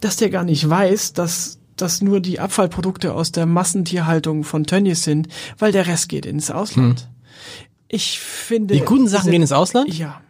dass 0.00 0.16
der 0.16 0.30
gar 0.30 0.44
nicht 0.44 0.68
weiß, 0.68 1.14
dass 1.14 1.58
das 1.76 2.02
nur 2.02 2.20
die 2.20 2.40
Abfallprodukte 2.40 3.14
aus 3.14 3.32
der 3.32 3.46
Massentierhaltung 3.46 4.44
von 4.44 4.64
Tönnies 4.64 5.02
sind, 5.02 5.28
weil 5.58 5.72
der 5.72 5.86
Rest 5.86 6.08
geht 6.08 6.26
ins 6.26 6.50
Ausland. 6.50 7.00
Hm. 7.00 7.06
Ich 7.88 8.18
finde. 8.20 8.74
Die 8.74 8.80
guten 8.80 9.08
Sachen 9.08 9.24
diese, 9.24 9.32
gehen 9.32 9.42
ins 9.42 9.52
Ausland? 9.52 9.92
Ja. 9.94 10.20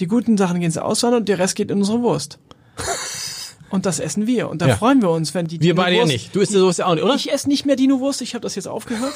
Die 0.00 0.06
guten 0.06 0.36
Sachen 0.36 0.60
gehen 0.60 0.66
ins 0.66 0.78
Ausland 0.78 1.16
und 1.16 1.28
der 1.28 1.38
Rest 1.38 1.56
geht 1.56 1.70
in 1.70 1.78
unsere 1.78 2.02
Wurst. 2.02 2.38
Und 3.70 3.84
das 3.84 3.98
essen 3.98 4.26
wir. 4.26 4.48
Und 4.48 4.62
da 4.62 4.68
ja. 4.68 4.76
freuen 4.76 5.02
wir 5.02 5.10
uns, 5.10 5.34
wenn 5.34 5.46
die 5.46 5.60
Wir 5.60 5.74
beide 5.74 5.96
ja 5.96 6.04
nicht. 6.04 6.34
Du 6.34 6.40
isst 6.40 6.52
sowas 6.52 6.76
ja 6.76 6.86
auch 6.86 6.94
nicht, 6.94 7.04
oder? 7.04 7.14
Ich 7.14 7.32
esse 7.32 7.48
nicht 7.48 7.66
mehr 7.66 7.76
Dino-Wurst. 7.76 8.22
Ich 8.22 8.34
habe 8.34 8.42
das 8.42 8.54
jetzt 8.54 8.68
aufgehört. 8.68 9.12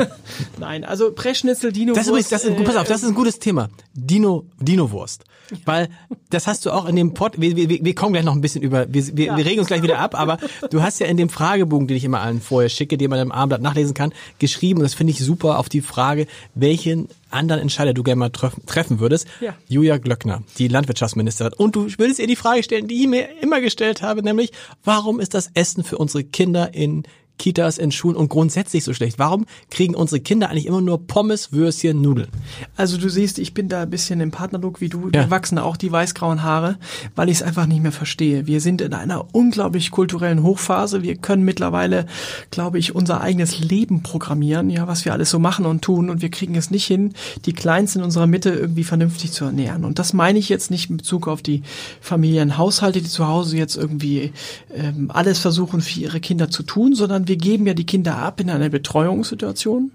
Nein, 0.58 0.84
also 0.84 1.12
Preschnitzel, 1.12 1.72
Dino-Wurst. 1.72 2.08
Das 2.08 2.16
ist, 2.16 2.32
das 2.32 2.44
ist, 2.44 2.64
pass 2.64 2.76
auf, 2.76 2.86
das 2.86 3.02
ist 3.02 3.08
ein 3.08 3.14
gutes 3.14 3.38
Thema. 3.38 3.68
Dino, 3.94 4.46
Dino-Wurst. 4.60 5.24
Weil 5.64 5.88
das 6.30 6.46
hast 6.46 6.66
du 6.66 6.70
auch 6.70 6.86
in 6.86 6.96
dem 6.96 7.14
Pod, 7.14 7.40
wir, 7.40 7.56
wir, 7.56 7.68
wir 7.68 7.94
kommen 7.94 8.12
gleich 8.12 8.24
noch 8.24 8.34
ein 8.34 8.40
bisschen 8.40 8.62
über, 8.62 8.86
wir, 8.92 9.16
wir, 9.16 9.26
ja. 9.26 9.36
wir 9.36 9.46
regen 9.46 9.60
uns 9.60 9.68
gleich 9.68 9.82
wieder 9.82 9.98
ab, 9.98 10.18
aber 10.18 10.38
du 10.70 10.82
hast 10.82 11.00
ja 11.00 11.06
in 11.06 11.16
dem 11.16 11.30
Fragebogen, 11.30 11.88
den 11.88 11.96
ich 11.96 12.04
immer 12.04 12.20
allen 12.20 12.40
vorher 12.40 12.68
schicke, 12.68 12.98
den 12.98 13.10
man 13.10 13.18
im 13.18 13.32
Abendblatt 13.32 13.62
nachlesen 13.62 13.94
kann, 13.94 14.12
geschrieben, 14.38 14.80
und 14.80 14.84
das 14.84 14.94
finde 14.94 15.12
ich 15.12 15.20
super, 15.20 15.58
auf 15.58 15.68
die 15.68 15.80
Frage, 15.80 16.26
welchen 16.54 17.08
anderen 17.30 17.62
Entscheider 17.62 17.94
du 17.94 18.02
gerne 18.02 18.18
mal 18.18 18.30
treffen, 18.30 18.64
treffen 18.66 19.00
würdest. 19.00 19.26
Ja. 19.40 19.54
Julia 19.68 19.98
Glöckner, 19.98 20.42
die 20.58 20.68
Landwirtschaftsministerin. 20.68 21.52
Und 21.54 21.76
du 21.76 21.88
würdest 21.98 22.18
ihr 22.20 22.26
die 22.26 22.36
Frage 22.36 22.62
stellen, 22.62 22.88
die 22.88 23.02
ich 23.02 23.08
mir 23.08 23.28
immer 23.40 23.60
gestellt 23.60 24.02
habe, 24.02 24.22
nämlich, 24.22 24.52
warum 24.84 25.20
ist 25.20 25.34
das 25.34 25.50
Essen 25.54 25.84
für 25.84 25.98
unsere 25.98 26.24
Kinder 26.24 26.74
in 26.74 27.04
Kitas, 27.38 27.78
in 27.78 27.92
Schulen 27.92 28.16
und 28.16 28.28
grundsätzlich 28.28 28.84
so 28.84 28.92
schlecht? 28.92 29.18
Warum 29.18 29.46
kriegen 29.70 29.94
unsere 29.94 30.20
Kinder 30.20 30.50
eigentlich 30.50 30.66
immer 30.66 30.80
nur 30.80 31.06
Pommes, 31.06 31.52
Würstchen, 31.52 32.00
Nudeln? 32.02 32.28
Also 32.76 32.98
du 32.98 33.08
siehst, 33.08 33.38
ich 33.38 33.54
bin 33.54 33.68
da 33.68 33.82
ein 33.82 33.90
bisschen 33.90 34.20
im 34.20 34.30
Partnerlook 34.30 34.80
wie 34.80 34.88
du. 34.88 35.10
Ja. 35.14 35.30
Wachsen 35.30 35.58
auch 35.58 35.76
die 35.76 35.90
weißgrauen 35.90 36.42
Haare, 36.42 36.78
weil 37.14 37.28
ich 37.28 37.38
es 37.38 37.42
einfach 37.42 37.66
nicht 37.66 37.82
mehr 37.82 37.92
verstehe. 37.92 38.46
Wir 38.46 38.60
sind 38.60 38.80
in 38.80 38.94
einer 38.94 39.34
unglaublich 39.34 39.90
kulturellen 39.90 40.42
Hochphase. 40.42 41.02
Wir 41.02 41.16
können 41.16 41.44
mittlerweile, 41.44 42.06
glaube 42.50 42.78
ich, 42.78 42.94
unser 42.94 43.20
eigenes 43.20 43.60
Leben 43.60 44.02
programmieren, 44.02 44.70
ja, 44.70 44.86
was 44.86 45.04
wir 45.04 45.12
alles 45.12 45.30
so 45.30 45.38
machen 45.38 45.66
und 45.66 45.82
tun. 45.82 46.10
Und 46.10 46.22
wir 46.22 46.30
kriegen 46.30 46.56
es 46.56 46.70
nicht 46.70 46.86
hin, 46.86 47.14
die 47.46 47.52
Kleinsten 47.52 48.00
in 48.00 48.04
unserer 48.04 48.26
Mitte 48.26 48.50
irgendwie 48.50 48.84
vernünftig 48.84 49.32
zu 49.32 49.44
ernähren. 49.44 49.84
Und 49.84 49.98
das 49.98 50.12
meine 50.12 50.38
ich 50.38 50.48
jetzt 50.48 50.70
nicht 50.70 50.90
in 50.90 50.96
Bezug 50.96 51.28
auf 51.28 51.42
die 51.42 51.62
Familienhaushalte, 52.00 53.00
die 53.00 53.08
zu 53.08 53.28
Hause 53.28 53.56
jetzt 53.56 53.76
irgendwie 53.76 54.32
ähm, 54.74 55.10
alles 55.12 55.38
versuchen 55.38 55.80
für 55.80 56.00
ihre 56.00 56.20
Kinder 56.20 56.50
zu 56.50 56.62
tun, 56.62 56.94
sondern 56.94 57.27
wir 57.28 57.36
geben 57.36 57.66
ja 57.66 57.74
die 57.74 57.86
Kinder 57.86 58.16
ab 58.16 58.40
in 58.40 58.50
einer 58.50 58.68
Betreuungssituation 58.68 59.92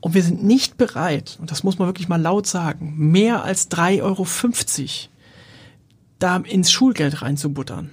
und 0.00 0.14
wir 0.14 0.22
sind 0.22 0.44
nicht 0.44 0.76
bereit, 0.76 1.38
und 1.40 1.50
das 1.50 1.62
muss 1.62 1.78
man 1.78 1.88
wirklich 1.88 2.08
mal 2.08 2.20
laut 2.20 2.46
sagen, 2.46 2.94
mehr 2.96 3.44
als 3.44 3.70
3,50 3.70 4.02
Euro 4.02 4.26
da 6.18 6.36
ins 6.36 6.70
Schulgeld 6.70 7.22
reinzubuttern. 7.22 7.90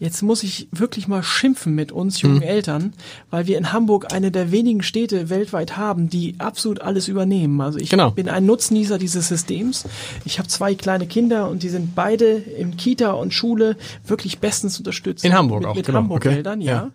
Jetzt 0.00 0.22
muss 0.22 0.42
ich 0.42 0.66
wirklich 0.72 1.08
mal 1.08 1.22
schimpfen 1.22 1.74
mit 1.74 1.92
uns 1.92 2.22
jungen 2.22 2.36
mhm. 2.36 2.42
Eltern, 2.42 2.94
weil 3.28 3.46
wir 3.46 3.58
in 3.58 3.70
Hamburg 3.70 4.14
eine 4.14 4.30
der 4.30 4.50
wenigen 4.50 4.82
Städte 4.82 5.28
weltweit 5.28 5.76
haben, 5.76 6.08
die 6.08 6.36
absolut 6.38 6.80
alles 6.80 7.06
übernehmen. 7.06 7.60
Also 7.60 7.78
ich 7.78 7.90
genau. 7.90 8.10
bin 8.10 8.30
ein 8.30 8.46
Nutznießer 8.46 8.96
dieses 8.96 9.28
Systems. 9.28 9.84
Ich 10.24 10.38
habe 10.38 10.48
zwei 10.48 10.74
kleine 10.74 11.06
Kinder 11.06 11.50
und 11.50 11.62
die 11.62 11.68
sind 11.68 11.94
beide 11.94 12.24
in 12.24 12.78
Kita 12.78 13.12
und 13.12 13.34
Schule 13.34 13.76
wirklich 14.06 14.38
bestens 14.38 14.78
unterstützt. 14.78 15.22
In 15.22 15.34
Hamburg 15.34 15.60
mit, 15.60 15.68
auch, 15.68 15.74
mit 15.74 15.84
genau. 15.84 15.98
Hamburg-Geldern, 15.98 16.60
okay. 16.60 16.66
ja. 16.66 16.74
ja. 16.74 16.90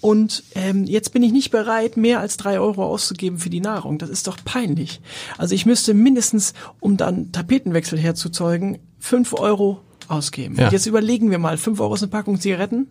Und 0.00 0.42
ähm, 0.56 0.86
jetzt 0.86 1.12
bin 1.12 1.22
ich 1.22 1.30
nicht 1.30 1.52
bereit, 1.52 1.96
mehr 1.96 2.18
als 2.18 2.36
drei 2.36 2.58
Euro 2.58 2.84
auszugeben 2.84 3.38
für 3.38 3.50
die 3.50 3.60
Nahrung. 3.60 3.98
Das 3.98 4.10
ist 4.10 4.26
doch 4.26 4.38
peinlich. 4.44 5.00
Also 5.38 5.54
ich 5.54 5.66
müsste 5.66 5.94
mindestens, 5.94 6.54
um 6.80 6.96
dann 6.96 7.30
Tapetenwechsel 7.30 7.96
herzuzeugen, 7.96 8.78
fünf 8.98 9.34
Euro 9.34 9.80
ausgeben. 10.10 10.56
Ja. 10.58 10.70
Jetzt 10.70 10.86
überlegen 10.86 11.30
wir 11.30 11.38
mal, 11.38 11.56
fünf 11.56 11.80
Euro 11.80 11.94
ist 11.94 12.02
eine 12.02 12.10
Packung 12.10 12.40
Zigaretten 12.40 12.88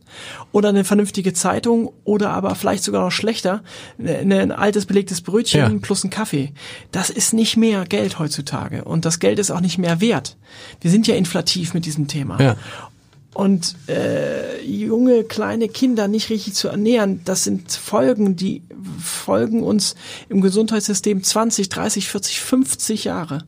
oder 0.51 0.69
eine 0.69 0.83
vernünftige 0.83 1.33
Zeitung 1.33 1.91
oder 2.03 2.31
aber 2.31 2.55
vielleicht 2.55 2.83
sogar 2.83 3.03
noch 3.03 3.11
schlechter, 3.11 3.63
ein 3.99 4.51
altes 4.51 4.85
belegtes 4.85 5.21
Brötchen 5.21 5.59
ja. 5.59 5.79
plus 5.81 6.03
ein 6.03 6.09
Kaffee. 6.09 6.53
Das 6.91 7.09
ist 7.09 7.33
nicht 7.33 7.57
mehr 7.57 7.85
Geld 7.85 8.19
heutzutage 8.19 8.83
und 8.83 9.05
das 9.05 9.19
Geld 9.19 9.39
ist 9.39 9.51
auch 9.51 9.61
nicht 9.61 9.77
mehr 9.77 10.01
wert. 10.01 10.37
Wir 10.81 10.91
sind 10.91 11.07
ja 11.07 11.15
inflativ 11.15 11.73
mit 11.73 11.85
diesem 11.85 12.07
Thema. 12.07 12.41
Ja. 12.41 12.55
Und 13.33 13.75
äh, 13.87 14.61
junge, 14.65 15.23
kleine 15.23 15.69
Kinder 15.69 16.07
nicht 16.07 16.29
richtig 16.29 16.55
zu 16.55 16.67
ernähren, 16.67 17.21
das 17.25 17.43
sind 17.43 17.71
Folgen, 17.71 18.35
die 18.35 18.63
folgen 19.01 19.63
uns 19.63 19.95
im 20.29 20.41
Gesundheitssystem 20.41 21.23
20, 21.23 21.69
30, 21.69 22.09
40, 22.09 22.41
50 22.41 23.03
Jahre 23.05 23.45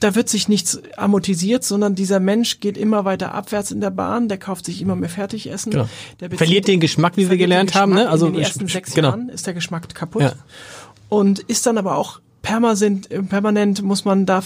da 0.00 0.14
wird 0.14 0.28
sich 0.28 0.48
nichts 0.48 0.80
amortisiert, 0.96 1.64
sondern 1.64 1.94
dieser 1.94 2.20
Mensch 2.20 2.60
geht 2.60 2.76
immer 2.76 3.04
weiter 3.04 3.34
abwärts 3.34 3.70
in 3.70 3.80
der 3.80 3.90
Bahn, 3.90 4.28
der 4.28 4.38
kauft 4.38 4.66
sich 4.66 4.82
immer 4.82 4.96
mehr 4.96 5.08
Fertigessen. 5.08 5.72
Genau. 5.72 5.88
Der 6.20 6.30
verliert 6.30 6.68
den 6.68 6.80
Geschmack, 6.80 7.16
wie 7.16 7.30
wir 7.30 7.36
gelernt 7.36 7.74
haben. 7.74 7.94
Ne? 7.94 8.08
Also 8.08 8.26
in 8.26 8.34
den 8.34 8.42
ersten 8.42 8.68
sechs 8.68 8.94
genau. 8.94 9.08
Jahren 9.08 9.28
ist 9.28 9.46
der 9.46 9.54
Geschmack 9.54 9.94
kaputt. 9.94 10.22
Ja. 10.22 10.32
Und 11.08 11.38
ist 11.40 11.66
dann 11.66 11.78
aber 11.78 11.96
auch 11.96 12.20
permanent, 12.46 13.08
permanent 13.28 13.82
muss 13.82 14.04
man 14.04 14.24
da 14.24 14.40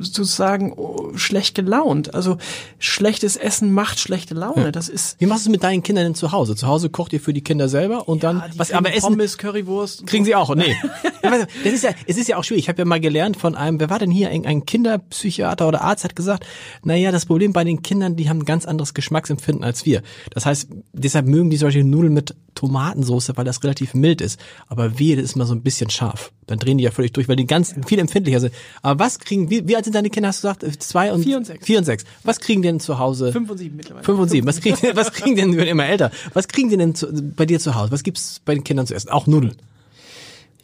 sozusagen 0.00 0.72
oh, 0.72 1.12
schlecht 1.14 1.54
gelaunt. 1.54 2.14
Also 2.14 2.38
schlechtes 2.80 3.36
Essen 3.36 3.72
macht 3.72 4.00
schlechte 4.00 4.34
Laune. 4.34 4.64
Ja. 4.64 4.72
Das 4.72 4.88
ist. 4.88 5.20
Wie 5.20 5.26
machst 5.26 5.46
du 5.46 5.50
es 5.50 5.52
mit 5.52 5.62
deinen 5.62 5.84
Kindern 5.84 6.04
denn 6.04 6.14
zu 6.16 6.32
Hause? 6.32 6.56
Zu 6.56 6.66
Hause 6.66 6.90
kocht 6.90 7.12
ihr 7.12 7.20
für 7.20 7.32
die 7.32 7.42
Kinder 7.42 7.68
selber 7.68 8.08
und 8.08 8.24
ja, 8.24 8.32
dann 8.32 8.42
was 8.56 8.72
aber 8.72 8.92
Essen 8.92 9.10
Pommes, 9.10 9.38
Currywurst 9.38 10.06
kriegen 10.06 10.24
sie 10.24 10.34
auch. 10.34 10.52
Nee. 10.54 10.74
das 11.22 11.72
ist 11.72 11.84
ja 11.84 11.90
es 12.06 12.16
ist 12.16 12.28
ja 12.28 12.36
auch 12.38 12.44
schwierig. 12.44 12.64
Ich 12.64 12.68
habe 12.68 12.80
ja 12.80 12.84
mal 12.84 13.00
gelernt 13.00 13.36
von 13.36 13.54
einem, 13.54 13.78
wer 13.78 13.88
war 13.88 14.00
denn 14.00 14.10
hier 14.10 14.30
ein, 14.30 14.44
ein 14.44 14.66
Kinderpsychiater 14.66 15.68
oder 15.68 15.82
Arzt 15.82 16.02
hat 16.02 16.16
gesagt, 16.16 16.44
naja, 16.82 17.12
das 17.12 17.26
Problem 17.26 17.52
bei 17.52 17.62
den 17.62 17.82
Kindern, 17.82 18.16
die 18.16 18.28
haben 18.28 18.38
ein 18.38 18.44
ganz 18.44 18.66
anderes 18.66 18.94
Geschmacksempfinden 18.94 19.62
als 19.62 19.86
wir. 19.86 20.02
Das 20.30 20.44
heißt, 20.44 20.68
deshalb 20.92 21.26
mögen 21.26 21.50
die 21.50 21.56
solche 21.56 21.84
Nudeln 21.84 22.14
mit 22.14 22.34
Tomatensauce, 22.54 23.32
weil 23.36 23.44
das 23.44 23.62
relativ 23.62 23.94
mild 23.94 24.20
ist. 24.20 24.38
Aber 24.66 24.98
wir, 24.98 25.16
das 25.16 25.26
ist 25.26 25.36
immer 25.36 25.46
so 25.46 25.54
ein 25.54 25.62
bisschen 25.62 25.90
scharf. 25.90 26.32
Dann 26.46 26.58
drehen 26.58 26.78
die 26.78 26.84
ja 26.84 26.90
völlig 26.90 27.11
durch, 27.12 27.28
weil 27.28 27.36
die 27.36 27.46
ganz 27.46 27.74
viel 27.86 27.98
empfindlicher 27.98 28.40
sind. 28.40 28.54
Aber 28.82 29.04
was 29.04 29.18
kriegen, 29.18 29.50
wie, 29.50 29.66
wie 29.68 29.76
alt 29.76 29.84
sind 29.84 29.94
deine 29.94 30.10
Kinder, 30.10 30.28
hast 30.28 30.44
du 30.44 30.48
gesagt? 30.48 30.82
Zwei 30.82 31.12
und? 31.12 31.22
Vier 31.22 31.36
und 31.36 31.46
sechs. 31.46 31.66
Vier 31.66 31.78
und 31.78 31.84
sechs. 31.84 32.04
Was 32.24 32.40
kriegen 32.40 32.62
denn 32.62 32.80
zu 32.80 32.98
Hause? 32.98 33.32
Fünf 33.32 33.50
und 33.50 33.58
sieben 33.58 33.76
mittlerweile. 33.76 34.04
Fünf 34.04 34.18
und 34.18 34.28
sieben. 34.28 34.46
Was 34.46 34.60
kriegen, 34.60 34.76
was 34.94 35.12
kriegen 35.12 35.36
denn, 35.36 35.52
die 35.52 35.58
werden 35.58 35.68
immer 35.68 35.86
älter. 35.86 36.10
Was 36.34 36.48
kriegen 36.48 36.68
die 36.68 36.76
denn 36.76 36.94
zu, 36.94 37.08
bei 37.12 37.46
dir 37.46 37.60
zu 37.60 37.74
Hause? 37.74 37.92
Was 37.92 38.02
gibt's 38.02 38.40
bei 38.44 38.54
den 38.54 38.64
Kindern 38.64 38.86
zu 38.86 38.94
essen? 38.94 39.10
Auch 39.10 39.26
Nudeln. 39.26 39.56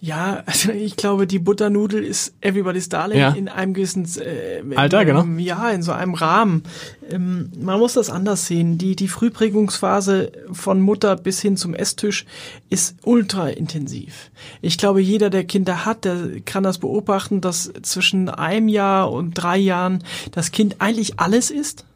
Ja, 0.01 0.45
also 0.47 0.71
ich 0.71 0.97
glaube, 0.97 1.27
die 1.27 1.41
Butternudel 1.41 2.05
ist 2.05 2.33
Everybody's 2.41 2.89
Darling 2.89 3.19
ja. 3.19 3.31
in 3.31 3.49
einem 3.49 3.75
gewissen 3.75 4.07
äh, 4.21 4.63
Alter, 4.77 5.05
genau. 5.05 5.25
Ja, 5.39 5.71
in 5.71 5.83
so 5.83 5.91
einem 5.91 6.15
Rahmen. 6.15 6.63
Ähm, 7.11 7.51
man 7.61 7.81
muss 7.81 7.95
das 7.95 8.09
anders 8.09 8.47
sehen. 8.47 8.79
Die 8.79 8.95
die 8.95 9.09
Frühprägungsphase 9.09 10.31
von 10.53 10.81
Mutter 10.81 11.17
bis 11.17 11.41
hin 11.41 11.57
zum 11.57 11.75
Esstisch 11.75 12.27
ist 12.71 12.97
ultra 13.03 13.49
intensiv. 13.49 14.31
Ich 14.63 14.79
glaube, 14.79 15.01
jeder, 15.01 15.31
der 15.31 15.45
Kinder 15.45 15.85
hat, 15.85 16.05
der 16.05 16.41
kann 16.45 16.63
das 16.63 16.79
beobachten, 16.79 17.41
dass 17.41 17.73
zwischen 17.83 18.29
einem 18.29 18.69
Jahr 18.69 19.11
und 19.11 19.35
drei 19.35 19.59
Jahren 19.59 20.05
das 20.31 20.53
Kind 20.53 20.77
eigentlich 20.79 21.19
alles 21.19 21.51
ist 21.51 21.88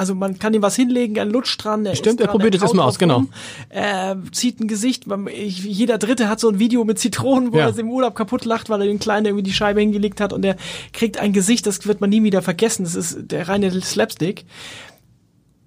also 0.00 0.14
man 0.14 0.38
kann 0.38 0.54
ihm 0.54 0.62
was 0.62 0.76
hinlegen, 0.76 1.18
ein 1.18 1.28
Lutsch 1.28 1.58
dran. 1.58 1.84
Er 1.84 1.94
Stimmt, 1.94 2.20
er 2.20 2.28
dran, 2.28 2.38
probiert 2.38 2.54
es 2.54 2.62
erstmal 2.62 2.86
aus, 2.86 2.98
genau. 2.98 3.26
Er 3.68 4.16
zieht 4.32 4.58
ein 4.58 4.66
Gesicht, 4.66 5.04
jeder 5.36 5.98
Dritte 5.98 6.26
hat 6.30 6.40
so 6.40 6.48
ein 6.48 6.58
Video 6.58 6.84
mit 6.84 6.98
Zitronen, 6.98 7.52
wo 7.52 7.58
ja. 7.58 7.68
er 7.68 7.78
im 7.78 7.90
Urlaub 7.90 8.14
kaputt 8.14 8.46
lacht, 8.46 8.70
weil 8.70 8.80
er 8.80 8.86
den 8.86 8.98
Kleinen 8.98 9.26
irgendwie 9.26 9.42
die 9.42 9.52
Scheibe 9.52 9.80
hingelegt 9.80 10.22
hat 10.22 10.32
und 10.32 10.42
er 10.42 10.56
kriegt 10.94 11.18
ein 11.18 11.34
Gesicht, 11.34 11.66
das 11.66 11.86
wird 11.86 12.00
man 12.00 12.08
nie 12.08 12.22
wieder 12.22 12.40
vergessen. 12.40 12.84
Das 12.84 12.94
ist 12.94 13.30
der 13.30 13.46
reine 13.46 13.70
Slapstick. 13.82 14.46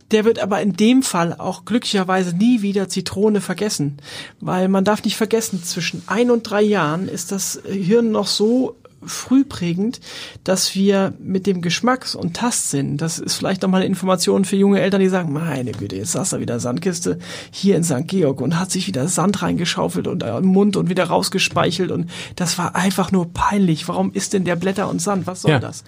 Der 0.10 0.26
wird 0.26 0.40
aber 0.40 0.62
in 0.62 0.74
dem 0.74 1.04
Fall 1.04 1.36
auch 1.38 1.64
glücklicherweise 1.64 2.36
nie 2.36 2.64
wieder 2.64 2.90
Zitrone 2.90 3.40
vergessen, 3.40 3.98
weil 4.40 4.68
man 4.68 4.84
darf 4.84 5.04
nicht 5.04 5.16
vergessen, 5.16 5.64
zwischen 5.64 6.02
ein 6.08 6.32
und 6.32 6.50
drei 6.50 6.64
Jahren 6.64 7.08
ist 7.08 7.32
das 7.32 7.62
Hirn 7.68 8.10
noch 8.10 8.26
so 8.26 8.78
frühprägend, 9.06 10.00
dass 10.44 10.76
wir 10.76 11.14
mit 11.20 11.48
dem 11.48 11.62
Geschmacks- 11.62 12.16
und 12.16 12.36
Tastsinn, 12.36 12.98
das 12.98 13.20
ist 13.20 13.36
vielleicht 13.36 13.62
nochmal 13.62 13.82
eine 13.82 13.90
Information 13.90 14.46
für 14.46 14.56
junge 14.56 14.82
Eltern, 14.82 15.02
die 15.02 15.10
sagen, 15.10 15.34
meine 15.34 15.72
Güte, 15.72 15.96
jetzt 15.96 16.14
saß 16.14 16.32
da 16.32 16.40
wieder 16.40 16.60
Sandkiste 16.60 17.20
hier 17.52 17.76
in 17.76 17.84
St. 17.84 18.08
Georg 18.08 18.42
und 18.42 18.60
hat 18.60 18.72
sich 18.72 18.88
wieder 18.88 19.08
Sand 19.08 19.42
reingeschaufelt 19.42 20.08
und 20.08 20.24
äh, 20.24 20.38
im 20.38 20.46
Mund 20.46 20.76
und 20.78 20.90
wieder 20.90 21.06
rausgespeichelt 21.06 21.92
und 21.92 22.10
das 22.36 22.58
war 22.58 22.76
einfach 22.76 23.12
nur 23.12 23.32
peinlich. 23.34 23.88
Warum 23.88 24.12
ist 24.14 24.34
denn 24.34 24.46
der 24.46 24.56
Blätter 24.56 24.90
und 24.90 25.02
Sand? 25.02 25.28
Was 25.28 25.42
soll 25.42 25.52
ja. 25.52 25.60
das? 25.60 25.84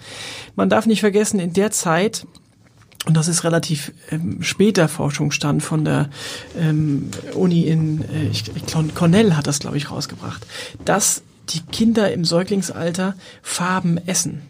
Man 0.54 0.68
darf 0.68 0.86
nicht 0.86 1.00
vergessen, 1.00 1.40
in 1.40 1.52
der 1.52 1.70
Zeit 1.70 2.26
und 3.06 3.16
das 3.16 3.28
ist 3.28 3.44
relativ 3.44 3.92
ähm, 4.10 4.42
später 4.42 4.88
Forschungsstand 4.88 5.62
von 5.62 5.84
der 5.84 6.10
ähm, 6.58 7.10
Uni 7.34 7.62
in 7.62 8.02
äh, 8.02 8.28
ich, 8.30 8.44
Cornell 8.94 9.34
hat 9.34 9.46
das 9.46 9.60
glaube 9.60 9.76
ich 9.76 9.90
rausgebracht, 9.90 10.44
dass 10.84 11.22
die 11.50 11.60
Kinder 11.60 12.12
im 12.12 12.24
Säuglingsalter 12.24 13.14
Farben 13.42 13.98
essen. 14.06 14.42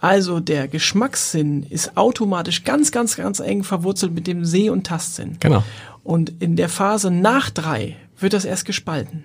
Also 0.00 0.38
der 0.40 0.68
Geschmackssinn 0.68 1.64
ist 1.64 1.96
automatisch 1.96 2.64
ganz, 2.64 2.92
ganz, 2.92 3.16
ganz 3.16 3.40
eng 3.40 3.64
verwurzelt 3.64 4.14
mit 4.14 4.26
dem 4.26 4.44
Seh- 4.44 4.70
und 4.70 4.86
Tastsinn. 4.86 5.36
Genau. 5.40 5.64
Und 6.04 6.32
in 6.40 6.56
der 6.56 6.68
Phase 6.68 7.10
nach 7.10 7.50
drei 7.50 7.96
wird 8.18 8.32
das 8.32 8.44
erst 8.44 8.64
gespalten. 8.64 9.24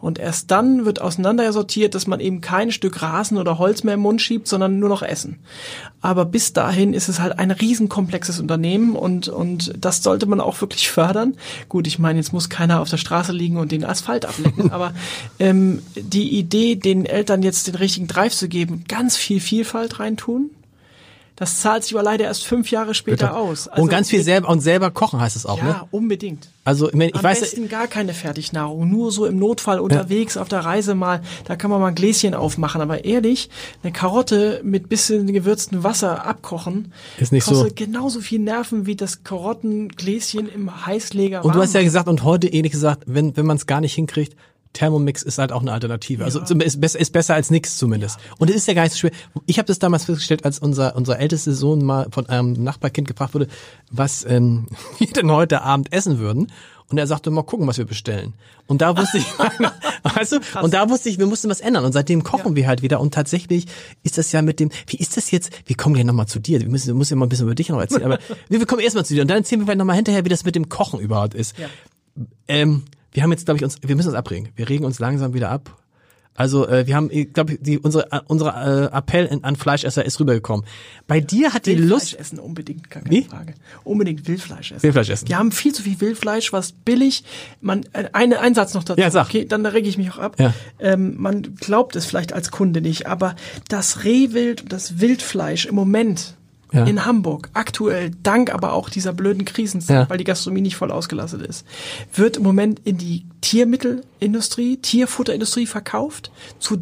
Und 0.00 0.18
erst 0.18 0.50
dann 0.50 0.84
wird 0.84 1.00
auseinander 1.00 1.52
sortiert, 1.52 1.94
dass 1.94 2.06
man 2.06 2.20
eben 2.20 2.40
kein 2.40 2.70
Stück 2.70 3.02
Rasen 3.02 3.38
oder 3.38 3.58
Holz 3.58 3.82
mehr 3.84 3.94
im 3.94 4.00
Mund 4.00 4.22
schiebt, 4.22 4.48
sondern 4.48 4.78
nur 4.78 4.88
noch 4.88 5.02
Essen. 5.02 5.38
Aber 6.00 6.24
bis 6.24 6.52
dahin 6.52 6.94
ist 6.94 7.08
es 7.08 7.20
halt 7.20 7.38
ein 7.38 7.50
riesenkomplexes 7.50 8.38
Unternehmen 8.38 8.94
und, 8.94 9.28
und 9.28 9.74
das 9.78 10.02
sollte 10.02 10.26
man 10.26 10.40
auch 10.40 10.60
wirklich 10.60 10.88
fördern. 10.90 11.34
Gut, 11.68 11.86
ich 11.86 11.98
meine, 11.98 12.18
jetzt 12.18 12.32
muss 12.32 12.48
keiner 12.48 12.80
auf 12.80 12.90
der 12.90 12.96
Straße 12.98 13.32
liegen 13.32 13.56
und 13.56 13.72
den 13.72 13.84
Asphalt 13.84 14.24
ablecken, 14.24 14.70
aber 14.72 14.94
ähm, 15.38 15.82
die 15.96 16.38
Idee, 16.38 16.76
den 16.76 17.04
Eltern 17.04 17.42
jetzt 17.42 17.66
den 17.66 17.74
richtigen 17.74 18.06
Drive 18.06 18.34
zu 18.34 18.48
geben, 18.48 18.84
ganz 18.86 19.16
viel 19.16 19.40
Vielfalt 19.40 19.98
reintun, 19.98 20.50
das 21.38 21.60
zahlt 21.60 21.84
sich 21.84 21.94
aber 21.94 22.02
leider 22.02 22.24
erst 22.24 22.44
fünf 22.44 22.70
Jahre 22.70 22.94
später 22.94 23.36
aus. 23.36 23.68
und 23.68 23.88
ganz 23.88 24.10
viel 24.10 24.22
selber 24.22 24.48
und 24.48 24.60
selber 24.60 24.90
kochen 24.90 25.20
heißt 25.20 25.36
es 25.36 25.46
auch, 25.46 25.58
ja, 25.58 25.64
ne? 25.64 25.80
unbedingt. 25.92 26.48
Also 26.64 26.88
ich, 26.88 26.94
mein, 26.94 27.08
ich 27.10 27.14
Am 27.14 27.22
weiß, 27.22 27.40
besten 27.40 27.68
gar 27.68 27.86
keine 27.86 28.12
Fertignahrung, 28.12 28.90
nur 28.90 29.12
so 29.12 29.24
im 29.24 29.38
Notfall 29.38 29.78
unterwegs 29.78 30.36
auf 30.36 30.48
der 30.48 30.60
Reise 30.60 30.94
mal, 30.94 31.22
da 31.46 31.56
kann 31.56 31.70
man 31.70 31.80
mal 31.80 31.86
ein 31.86 31.94
Gläschen 31.94 32.34
aufmachen. 32.34 32.80
Aber 32.80 33.04
ehrlich, 33.04 33.48
eine 33.82 33.92
Karotte 33.92 34.60
mit 34.64 34.88
bisschen 34.88 35.32
gewürztem 35.32 35.84
Wasser 35.84 36.26
abkochen, 36.26 36.92
Ist 37.18 37.32
nicht 37.32 37.44
so. 37.44 37.52
kostet 37.52 37.76
genauso 37.76 38.20
viel 38.20 38.40
Nerven 38.40 38.86
wie 38.86 38.96
das 38.96 39.22
Karottengläschen 39.22 40.48
im 40.48 40.86
Heißleger. 40.86 41.44
und 41.44 41.54
du 41.54 41.60
hast 41.60 41.74
ja 41.74 41.82
gesagt 41.82 42.08
und 42.08 42.24
heute 42.24 42.48
ähnlich 42.48 42.72
gesagt, 42.72 43.04
wenn 43.06 43.36
wenn 43.36 43.46
man 43.46 43.56
es 43.56 43.66
gar 43.66 43.80
nicht 43.80 43.94
hinkriegt, 43.94 44.34
Thermomix 44.72 45.22
ist 45.22 45.38
halt 45.38 45.52
auch 45.52 45.60
eine 45.62 45.72
Alternative. 45.72 46.24
Also 46.24 46.40
zum- 46.44 46.60
ist, 46.60 46.80
besser- 46.80 46.98
ist 47.00 47.12
besser 47.12 47.34
als 47.34 47.50
nichts 47.50 47.76
zumindest. 47.78 48.18
Und 48.38 48.50
es 48.50 48.56
ist 48.56 48.68
ja 48.68 48.74
gar 48.74 48.82
nicht 48.82 48.92
so 48.92 48.98
schwer. 48.98 49.10
Ich 49.46 49.58
habe 49.58 49.66
das 49.66 49.78
damals 49.78 50.04
festgestellt, 50.04 50.44
als 50.44 50.58
unser 50.58 50.94
unser 50.96 51.18
ältester 51.18 51.52
Sohn 51.54 51.84
mal 51.84 52.06
von 52.10 52.28
einem 52.28 52.52
Nachbarkind 52.62 53.08
gefragt 53.08 53.34
wurde, 53.34 53.48
was 53.90 54.24
ähm, 54.24 54.66
wir 54.98 55.06
denn 55.08 55.30
heute 55.30 55.62
Abend 55.62 55.92
essen 55.92 56.18
würden. 56.18 56.52
Und 56.90 56.96
er 56.96 57.06
sagte, 57.06 57.30
mal 57.30 57.42
gucken, 57.42 57.66
was 57.66 57.76
wir 57.76 57.84
bestellen. 57.84 58.32
Und 58.66 58.80
da 58.80 58.96
wusste 58.96 59.18
ich, 59.18 59.26
weißt 60.04 60.32
du, 60.32 60.40
und 60.62 60.72
da 60.72 60.88
wusste 60.88 61.10
ich, 61.10 61.18
wir 61.18 61.26
mussten 61.26 61.50
was 61.50 61.60
ändern. 61.60 61.84
Und 61.84 61.92
seitdem 61.92 62.22
kochen 62.24 62.56
wir 62.56 62.66
halt 62.66 62.80
wieder. 62.80 63.00
Und 63.00 63.12
tatsächlich 63.12 63.66
ist 64.04 64.16
das 64.16 64.32
ja 64.32 64.40
mit 64.40 64.58
dem, 64.58 64.70
wie 64.86 64.96
ist 64.96 65.16
das 65.18 65.30
jetzt? 65.30 65.50
Wir 65.66 65.76
kommen 65.76 65.94
gleich 65.94 66.06
nochmal 66.06 66.26
zu 66.28 66.38
dir. 66.38 66.60
Wir 66.60 66.68
müssen, 66.68 66.86
wir 66.86 66.94
müssen 66.94 67.12
ja 67.12 67.16
mal 67.18 67.26
ein 67.26 67.28
bisschen 67.28 67.44
über 67.44 67.54
dich 67.54 67.68
noch 67.68 67.78
erzählen. 67.80 68.04
Aber 68.04 68.18
wir 68.48 68.58
wir 68.60 68.66
kommen 68.66 68.80
erstmal 68.80 69.04
zu 69.04 69.12
dir. 69.14 69.20
Und 69.20 69.28
dann 69.28 69.36
erzählen 69.38 69.60
wir 69.60 69.66
vielleicht 69.66 69.78
nochmal 69.78 69.96
hinterher, 69.96 70.24
wie 70.24 70.30
das 70.30 70.44
mit 70.46 70.54
dem 70.54 70.70
Kochen 70.70 70.98
überhaupt 71.00 71.34
ist. 71.34 71.58
Ja. 71.58 71.66
Ähm, 72.48 72.84
wir 73.18 73.24
haben 73.24 73.32
jetzt, 73.32 73.46
glaube 73.46 73.56
ich, 73.58 73.64
uns, 73.64 73.78
wir 73.82 73.96
müssen 73.96 74.10
uns 74.10 74.16
abregen. 74.16 74.50
Wir 74.54 74.68
regen 74.68 74.84
uns 74.84 75.00
langsam 75.00 75.34
wieder 75.34 75.50
ab. 75.50 75.76
Also 76.36 76.68
äh, 76.68 76.86
wir 76.86 76.94
haben, 76.94 77.08
ich 77.10 77.32
glaube, 77.32 77.58
die 77.58 77.80
unsere 77.80 78.12
äh, 78.12 78.20
unsere 78.28 78.90
äh, 78.92 78.96
Appell 78.96 79.26
in, 79.26 79.42
an 79.42 79.56
Fleischesser 79.56 80.04
ist 80.04 80.20
rübergekommen. 80.20 80.64
Bei 81.08 81.20
dir 81.20 81.52
hat 81.52 81.66
die 81.66 81.74
Lust. 81.74 82.16
essen 82.16 82.38
unbedingt, 82.38 82.90
gar 82.90 83.02
keine 83.02 83.12
Wie? 83.12 83.22
Frage. 83.24 83.54
Unbedingt 83.82 84.28
Wildfleisch 84.28 84.70
essen. 84.70 84.84
Wildfleisch 84.84 85.10
essen. 85.10 85.26
Wir 85.26 85.36
haben 85.36 85.50
viel 85.50 85.74
zu 85.74 85.82
viel 85.82 86.00
Wildfleisch, 86.00 86.52
was 86.52 86.70
billig. 86.70 87.24
Man, 87.60 87.82
äh, 87.92 88.08
eine, 88.12 88.38
ein 88.38 88.54
Satz 88.54 88.74
noch 88.74 88.84
dazu. 88.84 89.00
Ja, 89.00 89.10
sag. 89.10 89.26
Okay, 89.26 89.46
dann 89.46 89.66
rege 89.66 89.88
ich 89.88 89.98
mich 89.98 90.12
auch 90.12 90.18
ab. 90.18 90.36
Ja. 90.38 90.54
Ähm, 90.78 91.16
man 91.18 91.56
glaubt 91.56 91.96
es 91.96 92.06
vielleicht 92.06 92.32
als 92.32 92.52
Kunde 92.52 92.82
nicht, 92.82 93.08
aber 93.08 93.34
das 93.68 94.04
Rehwild 94.04 94.62
und 94.62 94.72
das 94.72 95.00
Wildfleisch 95.00 95.66
im 95.66 95.74
Moment 95.74 96.36
Ja. 96.70 96.84
in 96.84 97.06
Hamburg, 97.06 97.48
aktuell, 97.54 98.10
dank 98.22 98.52
aber 98.52 98.74
auch 98.74 98.90
dieser 98.90 99.14
blöden 99.14 99.44
Krisenzeit, 99.46 99.96
Ja. 100.04 100.10
weil 100.10 100.18
die 100.18 100.24
Gastronomie 100.24 100.60
nicht 100.60 100.76
voll 100.76 100.90
ausgelastet 100.90 101.40
ist, 101.42 101.64
wird 102.14 102.36
im 102.36 102.42
Moment 102.42 102.80
in 102.84 102.98
die 102.98 103.24
Tiermittelindustrie, 103.40 104.76
Tierfutterindustrie 104.78 105.66
verkauft, 105.66 106.30
zu 106.58 106.76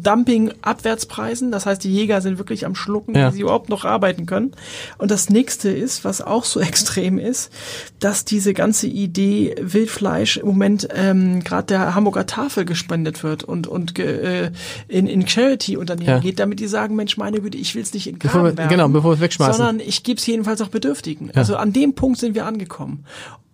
Dumping-Abwärtspreisen. 0.65 1.51
Das 1.51 1.65
heißt, 1.65 1.83
die 1.83 1.93
Jäger 1.93 2.21
sind 2.21 2.37
wirklich 2.37 2.65
am 2.65 2.75
Schlucken, 2.75 3.15
Ja. 3.15 3.29
wie 3.31 3.35
sie 3.35 3.41
überhaupt 3.41 3.69
noch 3.69 3.85
arbeiten 3.85 4.25
können. 4.25 4.51
Und 4.97 5.11
das 5.11 5.29
nächste 5.29 5.69
ist, 5.69 6.03
was 6.03 6.21
auch 6.21 6.43
so 6.45 6.59
extrem 6.67 7.17
ist, 7.19 7.51
dass 7.99 8.25
diese 8.25 8.53
ganze 8.53 8.87
Idee 8.87 9.55
Wildfleisch 9.61 10.37
im 10.37 10.47
Moment 10.47 10.87
ähm, 10.93 11.43
gerade 11.43 11.67
der 11.67 11.95
Hamburger 11.95 12.25
Tafel 12.25 12.65
gespendet 12.65 13.23
wird 13.23 13.43
und, 13.43 13.67
und 13.67 13.95
ge, 13.95 14.45
äh, 14.45 14.51
in, 14.87 15.07
in 15.07 15.27
Charity-Unternehmen 15.27 16.21
geht, 16.21 16.39
damit 16.39 16.59
die 16.59 16.67
sagen, 16.67 16.95
Mensch, 16.95 17.17
meine 17.17 17.39
Güte, 17.41 17.57
ich 17.57 17.75
will 17.75 17.81
es 17.83 17.93
nicht 17.93 18.07
in 18.07 18.15
den 18.15 18.19
Bevor 18.19 18.41
wir- 18.41 18.45
Graben 18.49 18.57
werfen, 18.57 18.69
genau, 18.71 18.89
bevor 18.89 19.11
wir 19.11 19.15
es 19.15 19.21
wegschmeißen. 19.21 19.76
Sondern 19.77 19.87
ich 19.87 20.03
gebe 20.03 20.19
es 20.19 20.25
jedenfalls 20.25 20.61
auch 20.61 20.69
Bedürftigen. 20.69 21.31
Also 21.35 21.55
an 21.55 21.73
dem 21.73 21.93
Punkt 21.93 22.19
sind 22.19 22.35
wir 22.35 22.45
angekommen. 22.45 23.05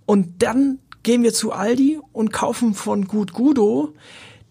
Und 0.06 0.44
dann 0.44 0.80
gehen 1.04 1.24
wir 1.24 1.34
zu 1.34 1.52
Aldi 1.52 2.00
und 2.12 2.32
kaufen 2.32 2.74
von 2.74 3.06
Gut 3.06 3.34
Gudo 3.34 3.94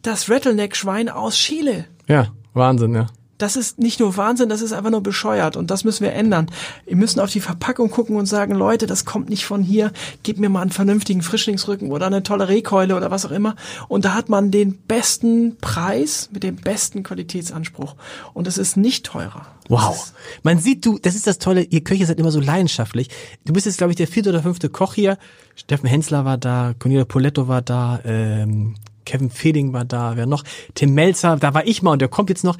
das 0.02 0.28
Rattleneck-Schwein 0.28 1.08
aus 1.08 1.36
Chile. 1.36 1.86
Ja, 2.08 2.28
Wahnsinn, 2.54 2.94
ja. 2.94 3.06
Das 3.42 3.56
ist 3.56 3.80
nicht 3.80 3.98
nur 3.98 4.16
Wahnsinn, 4.16 4.48
das 4.48 4.62
ist 4.62 4.72
einfach 4.72 4.92
nur 4.92 5.02
bescheuert 5.02 5.56
und 5.56 5.72
das 5.72 5.82
müssen 5.82 6.04
wir 6.04 6.12
ändern. 6.12 6.46
Wir 6.86 6.94
müssen 6.94 7.18
auf 7.18 7.28
die 7.28 7.40
Verpackung 7.40 7.90
gucken 7.90 8.14
und 8.14 8.26
sagen, 8.26 8.54
Leute, 8.54 8.86
das 8.86 9.04
kommt 9.04 9.28
nicht 9.28 9.44
von 9.44 9.64
hier, 9.64 9.90
gib 10.22 10.38
mir 10.38 10.48
mal 10.48 10.62
einen 10.62 10.70
vernünftigen 10.70 11.22
Frischlingsrücken 11.22 11.90
oder 11.90 12.06
eine 12.06 12.22
tolle 12.22 12.46
Rehkeule 12.46 12.94
oder 12.94 13.10
was 13.10 13.26
auch 13.26 13.32
immer. 13.32 13.56
Und 13.88 14.04
da 14.04 14.14
hat 14.14 14.28
man 14.28 14.52
den 14.52 14.78
besten 14.78 15.56
Preis 15.60 16.30
mit 16.32 16.44
dem 16.44 16.54
besten 16.54 17.02
Qualitätsanspruch. 17.02 17.96
Und 18.32 18.46
es 18.46 18.58
ist 18.58 18.76
nicht 18.76 19.06
teurer. 19.06 19.46
Wow. 19.68 20.12
Man 20.44 20.60
sieht 20.60 20.86
du, 20.86 21.00
das 21.00 21.16
ist 21.16 21.26
das 21.26 21.38
Tolle, 21.38 21.62
ihr 21.62 21.82
Köche 21.82 22.06
seid 22.06 22.20
immer 22.20 22.30
so 22.30 22.38
leidenschaftlich. 22.38 23.08
Du 23.44 23.52
bist 23.52 23.66
jetzt, 23.66 23.78
glaube 23.78 23.90
ich, 23.90 23.96
der 23.96 24.06
vierte 24.06 24.28
oder 24.28 24.44
fünfte 24.44 24.68
Koch 24.68 24.94
hier. 24.94 25.18
Steffen 25.56 25.88
Hensler 25.88 26.24
war 26.24 26.38
da, 26.38 26.74
Cornelia 26.78 27.06
Poletto 27.06 27.48
war 27.48 27.62
da, 27.62 27.98
ähm, 28.04 28.76
Kevin 29.04 29.30
Feding 29.30 29.72
war 29.72 29.84
da, 29.84 30.12
wer 30.14 30.26
noch? 30.26 30.44
Tim 30.74 30.94
Melzer, 30.94 31.36
da 31.36 31.54
war 31.54 31.66
ich 31.66 31.82
mal 31.82 31.90
und 31.90 32.00
der 32.00 32.08
kommt 32.08 32.30
jetzt 32.30 32.44
noch. 32.44 32.56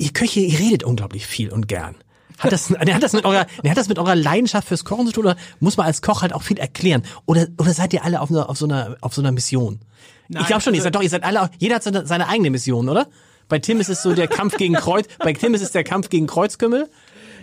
Ihr 0.00 0.12
Köche, 0.12 0.40
ihr 0.40 0.58
redet 0.58 0.82
unglaublich 0.82 1.26
viel 1.26 1.50
und 1.50 1.68
gern. 1.68 1.94
Hat 2.38 2.52
das, 2.52 2.70
hat 2.70 3.02
das 3.02 3.12
mit 3.12 3.26
eurer, 3.26 3.40
hat 3.40 3.76
das 3.76 3.88
mit 3.88 3.98
eurer 3.98 4.16
Leidenschaft 4.16 4.66
fürs 4.66 4.84
Kochen 4.86 5.06
zu 5.06 5.12
tun 5.12 5.24
oder 5.26 5.36
muss 5.60 5.76
man 5.76 5.86
als 5.86 6.00
Koch 6.00 6.22
halt 6.22 6.32
auch 6.32 6.42
viel 6.42 6.58
erklären? 6.58 7.02
Oder, 7.26 7.48
oder 7.58 7.74
seid 7.74 7.92
ihr 7.92 8.02
alle 8.02 8.20
auf, 8.22 8.30
einer, 8.30 8.48
auf 8.48 8.56
so 8.56 8.64
einer, 8.64 8.96
auf 9.02 9.12
so 9.12 9.20
einer 9.20 9.30
Mission? 9.30 9.80
Nein, 10.28 10.40
ich 10.42 10.46
glaube 10.48 10.62
schon, 10.62 10.72
ihr 10.72 10.78
also- 10.78 10.84
seid 10.84 10.94
doch, 10.94 11.02
ihr 11.02 11.10
seid 11.10 11.22
alle, 11.22 11.50
jeder 11.58 11.74
hat 11.74 11.82
seine, 11.82 12.06
seine 12.06 12.28
eigene 12.28 12.48
Mission, 12.50 12.88
oder? 12.88 13.08
Bei 13.48 13.58
Tim 13.58 13.78
ist 13.80 13.90
es 13.90 14.02
so 14.02 14.14
der 14.14 14.26
Kampf 14.28 14.56
gegen 14.56 14.74
Kreuz, 14.74 15.06
bei 15.18 15.34
Tim 15.34 15.52
ist 15.54 15.60
es 15.60 15.72
der 15.72 15.84
Kampf 15.84 16.08
gegen 16.08 16.26
Kreuzkümmel. 16.26 16.88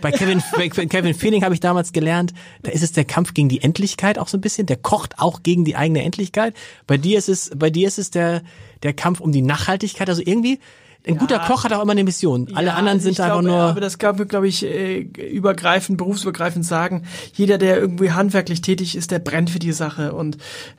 Bei 0.00 0.10
Kevin, 0.12 0.42
bei 0.56 0.68
Kevin 0.68 1.14
Feening 1.14 1.44
habe 1.44 1.54
ich 1.54 1.60
damals 1.60 1.92
gelernt, 1.92 2.32
da 2.62 2.70
ist 2.70 2.82
es 2.82 2.92
der 2.92 3.04
Kampf 3.04 3.34
gegen 3.34 3.48
die 3.48 3.62
Endlichkeit 3.62 4.18
auch 4.18 4.28
so 4.28 4.38
ein 4.38 4.40
bisschen. 4.40 4.66
Der 4.66 4.76
kocht 4.76 5.18
auch 5.18 5.42
gegen 5.42 5.64
die 5.64 5.76
eigene 5.76 6.02
Endlichkeit. 6.02 6.54
Bei 6.86 6.96
dir 6.96 7.18
ist 7.18 7.28
es, 7.28 7.50
bei 7.54 7.68
dir 7.70 7.88
ist 7.88 7.98
es 7.98 8.10
der, 8.10 8.42
der 8.84 8.92
Kampf 8.92 9.20
um 9.20 9.32
die 9.32 9.42
Nachhaltigkeit. 9.42 10.08
Also 10.08 10.22
irgendwie, 10.24 10.60
ein 11.06 11.16
guter 11.16 11.38
Koch 11.38 11.64
hat 11.64 11.72
auch 11.72 11.82
immer 11.82 11.92
eine 11.92 12.04
Mission. 12.04 12.48
Alle 12.54 12.68
Ja, 12.68 12.74
anderen 12.74 12.98
also 12.98 13.04
sind 13.04 13.20
einfach 13.20 13.40
glaube, 13.40 13.48
nur. 13.48 13.60
Aber 13.60 13.80
das 13.80 13.98
kann 13.98 14.16
man, 14.16 14.28
glaube 14.28 14.46
ich, 14.48 14.64
äh, 14.64 15.00
übergreifend, 15.00 15.96
berufsübergreifend 15.96 16.66
sagen. 16.66 17.04
Jeder, 17.32 17.56
der 17.56 17.78
irgendwie 17.78 18.10
handwerklich 18.10 18.60
tätig 18.60 18.94
ist, 18.94 19.10
der 19.10 19.18
brennt 19.18 19.48
für 19.48 19.58
die 19.58 19.72
Sache. 19.72 20.12
Und 20.12 20.36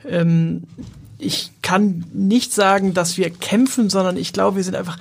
ähm, 0.08 0.64
ich 1.18 1.50
kann 1.62 2.04
nicht 2.12 2.52
sagen, 2.52 2.94
dass 2.94 3.16
wir 3.16 3.30
kämpfen, 3.30 3.90
sondern 3.90 4.16
ich 4.16 4.32
glaube, 4.32 4.56
wir 4.56 4.64
sind 4.64 4.76
einfach 4.76 4.98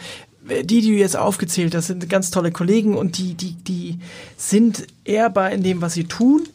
die, 0.50 0.82
die 0.82 0.92
du 0.92 0.98
jetzt 0.98 1.18
aufgezählt 1.18 1.76
hast, 1.76 1.88
sind 1.88 2.10
ganz 2.10 2.32
tolle 2.32 2.52
Kollegen 2.52 2.98
und 2.98 3.18
die, 3.18 3.36
die, 3.36 3.54
die 3.54 4.00
sind 4.38 4.88
ehrbar 5.04 5.52
in 5.52 5.64
dem, 5.64 5.82
was 5.82 5.94
sie 5.94 6.06
tun. 6.06 6.48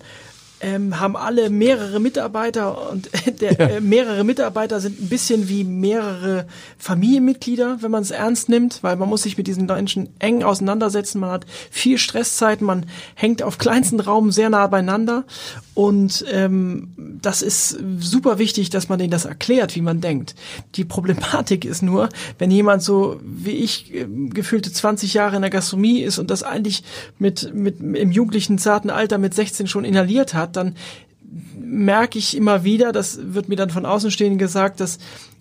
Ähm, 0.67 0.99
haben 0.99 1.15
alle 1.15 1.51
mehrere 1.51 2.01
Mitarbeiter 2.01 2.91
und 2.91 3.11
der, 3.43 3.61
äh, 3.61 3.81
mehrere 3.83 4.25
Mitarbeiter 4.25 4.81
sind 4.81 4.99
ein 4.99 5.11
bisschen 5.11 5.51
wie 5.51 5.63
mehrere 5.63 6.47
Familienmitglieder, 6.79 7.83
wenn 7.83 7.91
man 7.91 8.03
es 8.03 8.11
ernst 8.11 8.49
nimmt, 8.49 8.83
weil 8.83 8.97
man 8.97 9.11
muss 9.11 9.25
sich 9.25 9.37
mit 9.37 9.47
diesen 9.47 9.67
Menschen 9.67 10.09
eng 10.21 10.43
auseinandersetzen. 10.43 11.21
Man 11.21 11.31
hat 11.33 11.45
viel 11.71 11.99
Stresszeit, 11.99 12.63
man 12.63 12.87
hängt 13.15 13.43
auf 13.43 13.59
kleinsten 13.59 14.01
Raum 14.01 14.33
sehr 14.33 14.49
nah 14.49 14.67
beieinander 14.67 15.25
und 15.75 16.25
ähm, 16.33 16.95
das 16.97 17.43
ist 17.43 17.79
super 17.99 18.39
wichtig, 18.39 18.71
dass 18.71 18.89
man 18.89 18.99
denen 18.99 19.11
das 19.11 19.27
erklärt, 19.27 19.77
wie 19.77 19.83
man 19.83 20.01
denkt. 20.01 20.35
Die 20.77 20.85
Problematik 20.85 21.67
ist 21.67 21.83
nur, 21.83 22.09
wenn 22.39 22.51
jemand 22.51 22.83
so 22.83 23.21
wie 23.23 23.51
ich 23.51 23.93
äh, 23.93 24.07
gefühlte 24.31 24.73
20 24.73 25.13
Jahre 25.13 25.37
in 25.37 25.43
der 25.43 25.51
Gastronomie 25.51 26.01
ist 26.01 26.19
und 26.19 26.31
das 26.31 26.43
eigentlich 26.43 26.85
mit, 27.19 27.53
mit 27.53 27.81
im 27.81 28.13
jugendlichen 28.13 28.57
zarten 28.57 28.89
Alter 28.89 29.19
mit 29.19 29.35
16 29.35 29.67
schon 29.67 29.85
inhaliert 29.85 30.33
hat, 30.33 30.54
dann 30.57 30.75
merke 31.59 32.19
ich 32.19 32.37
immer 32.37 32.65
wieder, 32.65 32.93
das 32.93 33.19
wird 33.35 33.49
mir 33.49 33.57
dann 33.57 33.71
von 33.71 33.87
Außenstehenden 33.87 34.39
gesagt, 34.39 34.81
dass 34.81 34.99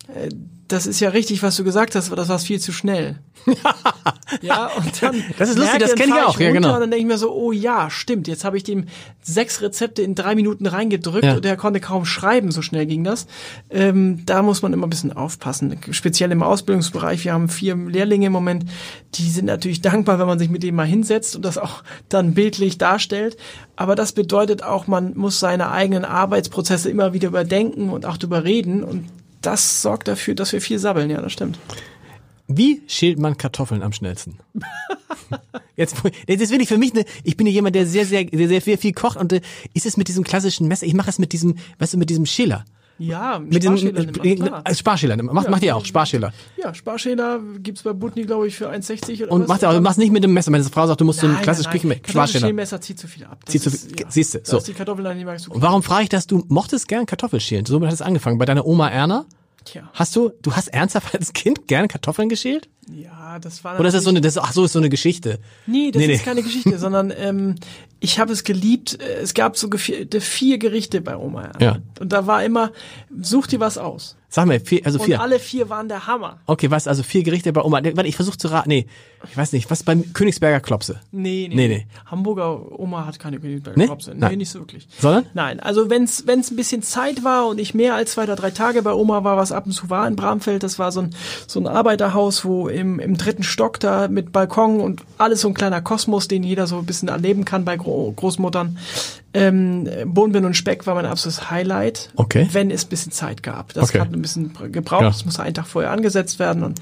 äh, 0.08 0.28
das 0.68 0.86
ist 0.86 1.00
ja 1.00 1.10
richtig, 1.10 1.42
was 1.42 1.56
du 1.56 1.64
gesagt 1.64 1.94
hast, 1.94 2.06
aber 2.08 2.16
das 2.16 2.28
war 2.28 2.38
viel 2.38 2.60
zu 2.60 2.72
schnell. 2.72 3.18
ja, 4.40 4.70
und 4.76 5.02
dann. 5.02 5.22
Das 5.38 5.50
ist 5.50 5.56
lustig, 5.58 5.78
merke, 5.78 5.78
das 5.80 5.90
dann 5.90 5.98
kenn 5.98 6.08
ich 6.08 6.14
auch, 6.14 6.40
ja, 6.40 6.46
runter 6.46 6.52
genau. 6.52 6.74
Und 6.74 6.80
dann 6.80 6.90
denke 6.90 7.02
ich 7.02 7.06
mir 7.06 7.18
so, 7.18 7.32
oh 7.34 7.52
ja, 7.52 7.90
stimmt, 7.90 8.26
jetzt 8.28 8.44
habe 8.44 8.56
ich 8.56 8.64
dem 8.64 8.86
sechs 9.22 9.60
Rezepte 9.60 10.02
in 10.02 10.14
drei 10.14 10.34
Minuten 10.34 10.66
reingedrückt 10.66 11.24
Ja. 11.24 11.34
und 11.34 11.44
der 11.44 11.56
konnte 11.56 11.80
kaum 11.80 12.06
schreiben, 12.06 12.50
so 12.50 12.62
schnell 12.62 12.86
ging 12.86 13.04
das. 13.04 13.26
Ähm, 13.70 14.24
da 14.24 14.42
muss 14.42 14.62
man 14.62 14.72
immer 14.72 14.86
ein 14.86 14.90
bisschen 14.90 15.12
aufpassen. 15.12 15.78
Speziell 15.90 16.32
im 16.32 16.42
Ausbildungsbereich, 16.42 17.24
wir 17.24 17.34
haben 17.34 17.48
vier 17.48 17.76
Lehrlinge 17.76 18.26
im 18.26 18.32
Moment, 18.32 18.64
die 19.14 19.28
sind 19.28 19.44
natürlich 19.44 19.82
dankbar, 19.82 20.18
wenn 20.18 20.26
man 20.26 20.38
sich 20.38 20.48
mit 20.48 20.62
denen 20.62 20.76
mal 20.76 20.86
hinsetzt 20.86 21.36
und 21.36 21.44
das 21.44 21.58
auch 21.58 21.82
dann 22.08 22.34
bildlich 22.34 22.78
darstellt. 22.78 23.36
Aber 23.76 23.94
das 23.94 24.12
bedeutet 24.12 24.62
auch, 24.62 24.86
man 24.86 25.14
muss 25.16 25.40
seine 25.40 25.70
eigenen 25.70 26.04
Arbeitsprozesse 26.04 26.88
immer 26.88 27.12
wieder 27.12 27.28
überdenken 27.28 27.90
und 27.90 28.06
auch 28.06 28.16
drüber 28.16 28.44
reden 28.44 28.82
und 28.82 29.04
das 29.46 29.82
sorgt 29.82 30.08
dafür, 30.08 30.34
dass 30.34 30.52
wir 30.52 30.60
viel 30.60 30.78
sabbeln, 30.78 31.10
ja, 31.10 31.20
das 31.20 31.32
stimmt. 31.32 31.58
Wie 32.46 32.82
schält 32.86 33.18
man 33.18 33.36
Kartoffeln 33.36 33.82
am 33.82 33.92
schnellsten? 33.92 34.38
Jetzt, 35.76 35.96
das 36.26 36.40
ist 36.40 36.50
wirklich 36.50 36.68
für 36.68 36.78
mich 36.78 36.92
eine, 36.92 37.04
ich 37.24 37.36
bin 37.36 37.46
ja 37.46 37.52
jemand, 37.52 37.74
der 37.74 37.86
sehr, 37.86 38.06
sehr, 38.06 38.26
sehr, 38.30 38.60
sehr 38.60 38.78
viel 38.78 38.92
kocht 38.92 39.16
und 39.16 39.32
äh, 39.32 39.40
ist 39.72 39.86
es 39.86 39.96
mit 39.96 40.08
diesem 40.08 40.22
klassischen 40.22 40.68
Messer, 40.68 40.86
ich 40.86 40.94
mache 40.94 41.10
es 41.10 41.18
mit 41.18 41.32
diesem, 41.32 41.56
weißt 41.78 41.94
du, 41.94 41.98
mit 41.98 42.10
diesem 42.10 42.26
Schäler. 42.26 42.64
Ja, 42.98 43.40
Mit 43.40 43.64
den 43.64 43.76
Sparschäler 43.76 43.96
nimmt 44.04 44.22
man, 44.52 44.62
äh, 44.64 44.74
Sparschäler, 44.74 45.22
macht, 45.22 45.44
Ja, 45.46 45.50
macht 45.50 45.62
ihr 45.64 45.76
auch, 45.76 45.84
Sparschäler. 45.84 46.32
Ja, 46.56 46.72
Sparschäler 46.72 47.40
gibt's 47.58 47.82
bei 47.82 47.92
Butni, 47.92 48.22
glaube 48.22 48.46
ich, 48.46 48.54
für 48.56 48.70
1,60 48.70 49.24
oder 49.24 49.32
Und 49.32 49.42
was. 49.42 49.48
macht 49.48 49.62
ihr 49.62 49.70
auch, 49.70 49.74
du 49.74 49.80
machst 49.80 49.98
nicht 49.98 50.12
mit 50.12 50.22
dem 50.22 50.32
Messer, 50.32 50.52
meine 50.52 50.62
Frau 50.64 50.86
sagt, 50.86 51.00
du 51.00 51.04
musst 51.04 51.18
so 51.18 51.26
ein 51.26 51.32
Nein, 51.32 51.42
klassisches 51.42 51.66
nein, 51.72 51.80
nein. 51.88 52.02
Küchenmesser. 52.02 52.12
Kartoffelschälmesser 52.12 52.80
zieht 52.80 52.98
zu 53.00 53.08
viel 53.08 53.24
ab. 53.24 53.38
Das 53.44 53.52
Zieht 53.52 53.62
zu 53.62 53.70
viel- 53.72 54.06
siehste, 54.08 54.38
da 54.38 54.44
so. 54.44 54.58
ist 54.58 54.68
die 54.68 54.74
Kartoffel 54.74 55.02
dann 55.04 55.16
nicht 55.16 55.40
so 55.40 55.50
Und 55.52 55.60
warum 55.62 55.82
frage 55.82 56.04
ich 56.04 56.08
das? 56.08 56.26
Du 56.28 56.44
mochtest 56.48 56.86
gern 56.86 57.04
Kartoffelschälen. 57.06 57.66
So 57.66 57.84
hat 57.84 57.92
es 57.92 58.00
angefangen. 58.00 58.38
Bei 58.38 58.44
deiner 58.44 58.64
Oma 58.64 58.88
Erna? 58.90 59.26
Tja. 59.64 59.88
Hast 59.94 60.14
du, 60.14 60.30
du 60.42 60.52
hast 60.52 60.68
ernsthaft 60.68 61.14
als 61.18 61.32
Kind 61.32 61.66
gern 61.66 61.88
Kartoffeln 61.88 62.28
geschält? 62.28 62.68
Ja, 62.92 63.38
das 63.38 63.64
war 63.64 63.78
Oder 63.78 63.88
ist 63.88 63.94
das 63.94 64.04
so 64.04 64.10
eine, 64.10 64.20
das, 64.20 64.36
ach 64.38 64.52
so, 64.52 64.64
ist 64.64 64.72
so 64.72 64.78
eine 64.78 64.88
Geschichte? 64.90 65.38
Nee, 65.66 65.90
das 65.90 66.00
Nee, 66.00 66.06
nee. 66.08 66.14
ist 66.14 66.24
keine 66.24 66.42
Geschichte, 66.42 66.78
sondern 66.78 67.12
ähm, 67.16 67.54
ich 68.00 68.18
habe 68.18 68.32
es 68.32 68.44
geliebt. 68.44 68.98
Äh, 69.00 69.22
Es 69.22 69.32
gab 69.34 69.56
so 69.56 69.68
vier 69.76 70.58
Gerichte 70.58 71.00
bei 71.00 71.16
Oma. 71.16 71.52
Ja. 71.60 71.78
Und 72.00 72.12
da 72.12 72.26
war 72.26 72.44
immer, 72.44 72.72
such 73.20 73.46
dir 73.46 73.60
was 73.60 73.78
aus. 73.78 74.16
Sag 74.28 74.46
mal, 74.46 74.58
vier, 74.58 74.84
also 74.84 74.98
Und 74.98 75.04
vier. 75.06 75.20
alle 75.20 75.38
vier 75.38 75.68
waren 75.68 75.88
der 75.88 76.08
Hammer. 76.08 76.40
Okay, 76.46 76.68
was, 76.68 76.88
also 76.88 77.04
vier 77.04 77.22
Gerichte 77.22 77.52
bei 77.52 77.62
Oma. 77.62 77.80
Warte, 77.84 78.08
ich 78.08 78.16
versuche 78.16 78.36
zu 78.36 78.48
raten. 78.48 78.68
Nee, 78.68 78.86
ich 79.30 79.36
weiß 79.36 79.52
nicht. 79.52 79.70
Was 79.70 79.84
beim 79.84 80.12
Königsberger 80.12 80.58
Klopse? 80.58 80.98
Nee, 81.12 81.46
nee, 81.48 81.54
Nee, 81.54 81.68
nee. 81.68 81.86
Hamburger 82.06 82.76
Oma 82.80 83.06
hat 83.06 83.20
keine 83.20 83.38
Königsberger 83.38 83.78
Nee? 83.78 83.86
Klopse. 83.86 84.10
Nee, 84.10 84.18
Nein. 84.18 84.38
nicht 84.38 84.50
so 84.50 84.58
wirklich. 84.58 84.88
Sondern? 84.98 85.26
Nein, 85.34 85.60
also 85.60 85.88
wenn's 85.88 86.26
wenn's 86.26 86.50
ein 86.50 86.56
bisschen 86.56 86.82
Zeit 86.82 87.22
war 87.22 87.46
und 87.46 87.60
ich 87.60 87.74
mehr 87.74 87.94
als 87.94 88.10
zwei 88.12 88.24
oder 88.24 88.34
drei 88.34 88.50
Tage 88.50 88.82
bei 88.82 88.92
Oma 88.92 89.22
war, 89.22 89.36
was 89.36 89.52
ab 89.52 89.66
und 89.66 89.72
zu 89.72 89.88
war 89.88 90.08
in 90.08 90.16
Bramfeld, 90.16 90.64
das 90.64 90.80
war 90.80 90.90
so 90.90 91.02
ein 91.02 91.14
so 91.46 91.60
ein 91.60 91.68
Arbeiterhaus, 91.68 92.44
wo 92.44 92.68
im 92.74 92.98
im 92.98 93.16
dritten 93.16 93.42
Stock 93.42 93.80
da 93.80 94.08
mit 94.08 94.32
Balkon 94.32 94.80
und 94.80 95.02
alles 95.18 95.40
so 95.40 95.48
ein 95.48 95.54
kleiner 95.54 95.80
Kosmos, 95.80 96.28
den 96.28 96.42
jeder 96.42 96.66
so 96.66 96.78
ein 96.78 96.86
bisschen 96.86 97.08
erleben 97.08 97.44
kann 97.44 97.64
bei 97.64 97.76
Gro 97.76 98.12
Großmuttern. 98.16 98.78
Ähm, 99.32 99.88
Bohnenbinden 100.06 100.46
und 100.48 100.54
Speck 100.54 100.86
war 100.86 100.94
mein 100.94 101.06
absolutes 101.06 101.50
Highlight, 101.50 102.12
Okay. 102.16 102.48
wenn 102.52 102.70
es 102.70 102.84
ein 102.84 102.88
bisschen 102.88 103.10
Zeit 103.12 103.42
gab. 103.42 103.72
Das 103.74 103.88
Okay. 103.90 104.00
hat 104.00 104.12
ein 104.12 104.22
bisschen 104.22 104.52
gebraucht, 104.70 105.02
Ja. 105.02 105.08
das 105.08 105.24
musste 105.24 105.42
einen 105.42 105.54
Tag 105.54 105.66
vorher 105.66 105.90
angesetzt 105.90 106.38
werden 106.38 106.62
und 106.62 106.80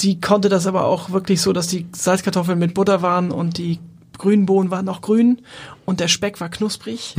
die 0.00 0.20
konnte 0.20 0.48
das 0.48 0.66
aber 0.66 0.84
auch 0.86 1.10
wirklich 1.10 1.40
so, 1.42 1.52
dass 1.52 1.66
die 1.66 1.86
Salzkartoffeln 1.92 2.58
mit 2.58 2.72
Butter 2.74 3.02
waren 3.02 3.30
und 3.30 3.58
die 3.58 3.78
grünen 4.16 4.46
Bohnen 4.46 4.70
waren 4.70 4.84
noch 4.86 5.00
grün 5.02 5.42
und 5.84 6.00
der 6.00 6.08
Speck 6.08 6.40
war 6.40 6.48
knusprig. 6.48 7.14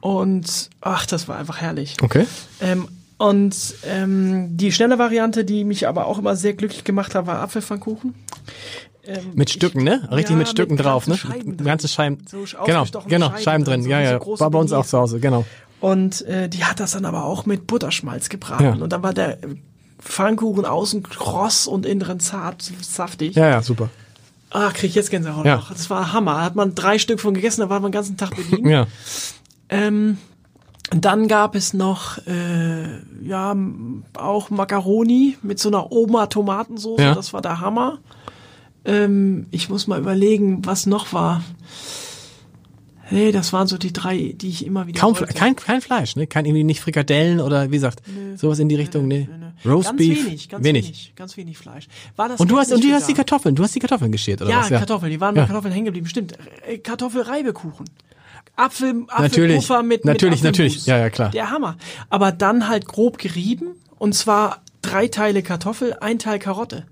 Und 0.00 0.70
ach, 0.80 1.06
das 1.06 1.28
war 1.28 1.38
einfach 1.38 1.60
herrlich. 1.60 1.96
Okay. 2.02 2.26
Ähm, 2.60 2.88
und 3.28 3.56
ähm, 3.86 4.56
die 4.56 4.72
schnelle 4.72 4.98
Variante, 4.98 5.44
die 5.44 5.64
mich 5.64 5.86
aber 5.88 6.06
auch 6.06 6.18
immer 6.18 6.36
sehr 6.36 6.54
glücklich 6.54 6.84
gemacht 6.84 7.14
hat, 7.14 7.26
war 7.26 7.40
Apfelpfannkuchen. 7.40 8.14
Ähm, 9.06 9.32
Mit 9.34 9.50
Stücken, 9.50 9.78
ich- 9.80 9.84
ne? 9.84 10.08
Richtig 10.10 10.30
ja, 10.32 10.36
mit 10.38 10.48
Stücken 10.48 10.76
drauf, 10.76 11.06
ne? 11.06 11.16
Scheiben. 11.16 11.56
Ganze 11.58 11.88
Scheiben. 11.88 12.18
So 12.26 12.44
genau, 12.64 12.84
genau, 13.06 13.26
Scheiben 13.30 13.42
Scheiben 13.42 13.64
drin, 13.64 13.82
so 13.82 13.88
ja, 13.90 14.00
ja. 14.00 14.20
War 14.20 14.50
bei 14.50 14.58
uns 14.58 14.72
auch 14.72 14.86
zu 14.86 14.98
Hause, 14.98 15.20
genau. 15.20 15.44
Und 15.80 16.22
äh, 16.22 16.48
die 16.48 16.64
hat 16.64 16.80
das 16.80 16.92
dann 16.92 17.04
aber 17.04 17.24
auch 17.24 17.44
mit 17.44 17.66
Butterschmalz 17.66 18.30
gebraten. 18.30 18.64
Ja. 18.64 18.72
Und 18.72 18.90
dann 18.92 19.02
war 19.02 19.12
der 19.12 19.36
Pfannkuchen 20.00 20.64
außen 20.64 21.02
kross 21.02 21.66
und 21.66 21.84
innen 21.84 22.00
drin 22.00 22.20
zart, 22.20 22.70
saftig. 22.80 23.34
Ja, 23.36 23.48
ja, 23.48 23.62
super. 23.62 23.90
Ah, 24.50 24.70
krieg 24.70 24.90
ich 24.90 24.94
jetzt 24.94 25.10
Gänsehaut 25.10 25.44
Ja. 25.44 25.56
noch. 25.56 25.70
Das 25.70 25.90
war 25.90 26.12
Hammer. 26.12 26.40
Hat 26.42 26.54
man 26.54 26.74
drei 26.74 26.98
Stück 26.98 27.20
von 27.20 27.34
gegessen, 27.34 27.60
da 27.60 27.68
war 27.68 27.80
man 27.80 27.90
den 27.90 27.96
ganzen 27.96 28.16
Tag 28.16 28.34
bedient. 28.36 28.66
Ja. 28.70 28.86
Ähm, 29.68 30.18
dann 30.90 31.28
gab 31.28 31.54
es 31.54 31.72
noch, 31.74 32.18
äh, 32.26 32.98
ja, 33.22 33.56
auch 34.16 34.50
Macaroni 34.50 35.36
mit 35.42 35.58
so 35.58 35.68
einer 35.68 35.90
Oma-Tomatensauce. 35.90 37.00
Ja. 37.00 37.14
Das 37.14 37.32
war 37.32 37.40
der 37.42 37.60
Hammer. 37.60 37.98
Ähm, 38.84 39.46
ich 39.50 39.68
muss 39.70 39.86
mal 39.86 39.98
überlegen, 39.98 40.64
was 40.66 40.86
noch 40.86 41.12
war. 41.12 41.42
Nee, 43.10 43.32
das 43.32 43.52
waren 43.52 43.66
so 43.66 43.76
die 43.76 43.92
drei, 43.92 44.34
die 44.36 44.48
ich 44.48 44.64
immer 44.64 44.86
wieder 44.86 44.98
Kaum, 45.00 45.18
wollte. 45.18 45.34
kein, 45.34 45.56
kein 45.56 45.80
Fleisch, 45.82 46.16
ne? 46.16 46.26
Kein 46.26 46.46
irgendwie 46.46 46.64
nicht 46.64 46.80
Frikadellen 46.80 47.40
oder 47.40 47.70
wie 47.70 47.76
gesagt, 47.76 48.02
sowas 48.36 48.58
in 48.58 48.68
die 48.68 48.76
Richtung, 48.76 49.08
ne? 49.08 49.28
Roast 49.64 49.88
ganz 49.88 49.98
Beef. 49.98 50.26
wenig, 50.26 50.48
ganz 50.48 50.64
wenig. 50.64 51.12
ganz 51.14 51.36
wenig 51.36 51.56
Fleisch. 51.58 51.86
War 52.16 52.28
das 52.28 52.40
Und 52.40 52.50
du 52.50 52.58
hast, 52.58 52.72
und 52.72 52.82
du 52.82 52.92
hast 52.92 53.08
die? 53.08 53.14
Kartoffeln, 53.14 53.54
du 53.54 53.62
hast 53.62 53.74
die 53.74 53.78
Kartoffeln 53.78 54.10
geschält, 54.10 54.40
oder 54.42 54.50
Ja, 54.50 54.60
was? 54.60 54.68
Kartoffeln, 54.70 55.10
die 55.10 55.20
waren 55.20 55.34
Ja. 55.36 55.42
mit 55.42 55.48
Kartoffeln 55.50 55.72
hängen 55.72 55.84
geblieben, 55.86 56.06
stimmt. 56.06 56.32
Äh, 56.66 56.78
Kartoffelreibekuchen. 56.78 57.86
Apfel, 58.56 58.94
Natürlich, 58.94 59.56
Apfelpuffer 59.56 59.82
mit, 59.82 60.04
natürlich, 60.04 60.42
mit 60.42 60.52
natürlich. 60.52 60.86
Ja, 60.86 60.98
ja, 60.98 61.10
klar. 61.10 61.30
Der 61.30 61.50
Hammer. 61.50 61.76
Aber 62.08 62.30
dann 62.32 62.68
halt 62.68 62.86
grob 62.86 63.18
gerieben 63.18 63.74
und 63.98 64.14
zwar 64.14 64.62
drei 64.80 65.08
Teile 65.08 65.42
Kartoffel, 65.42 65.94
ein 66.00 66.18
Teil 66.18 66.38
Karotte. 66.38 66.86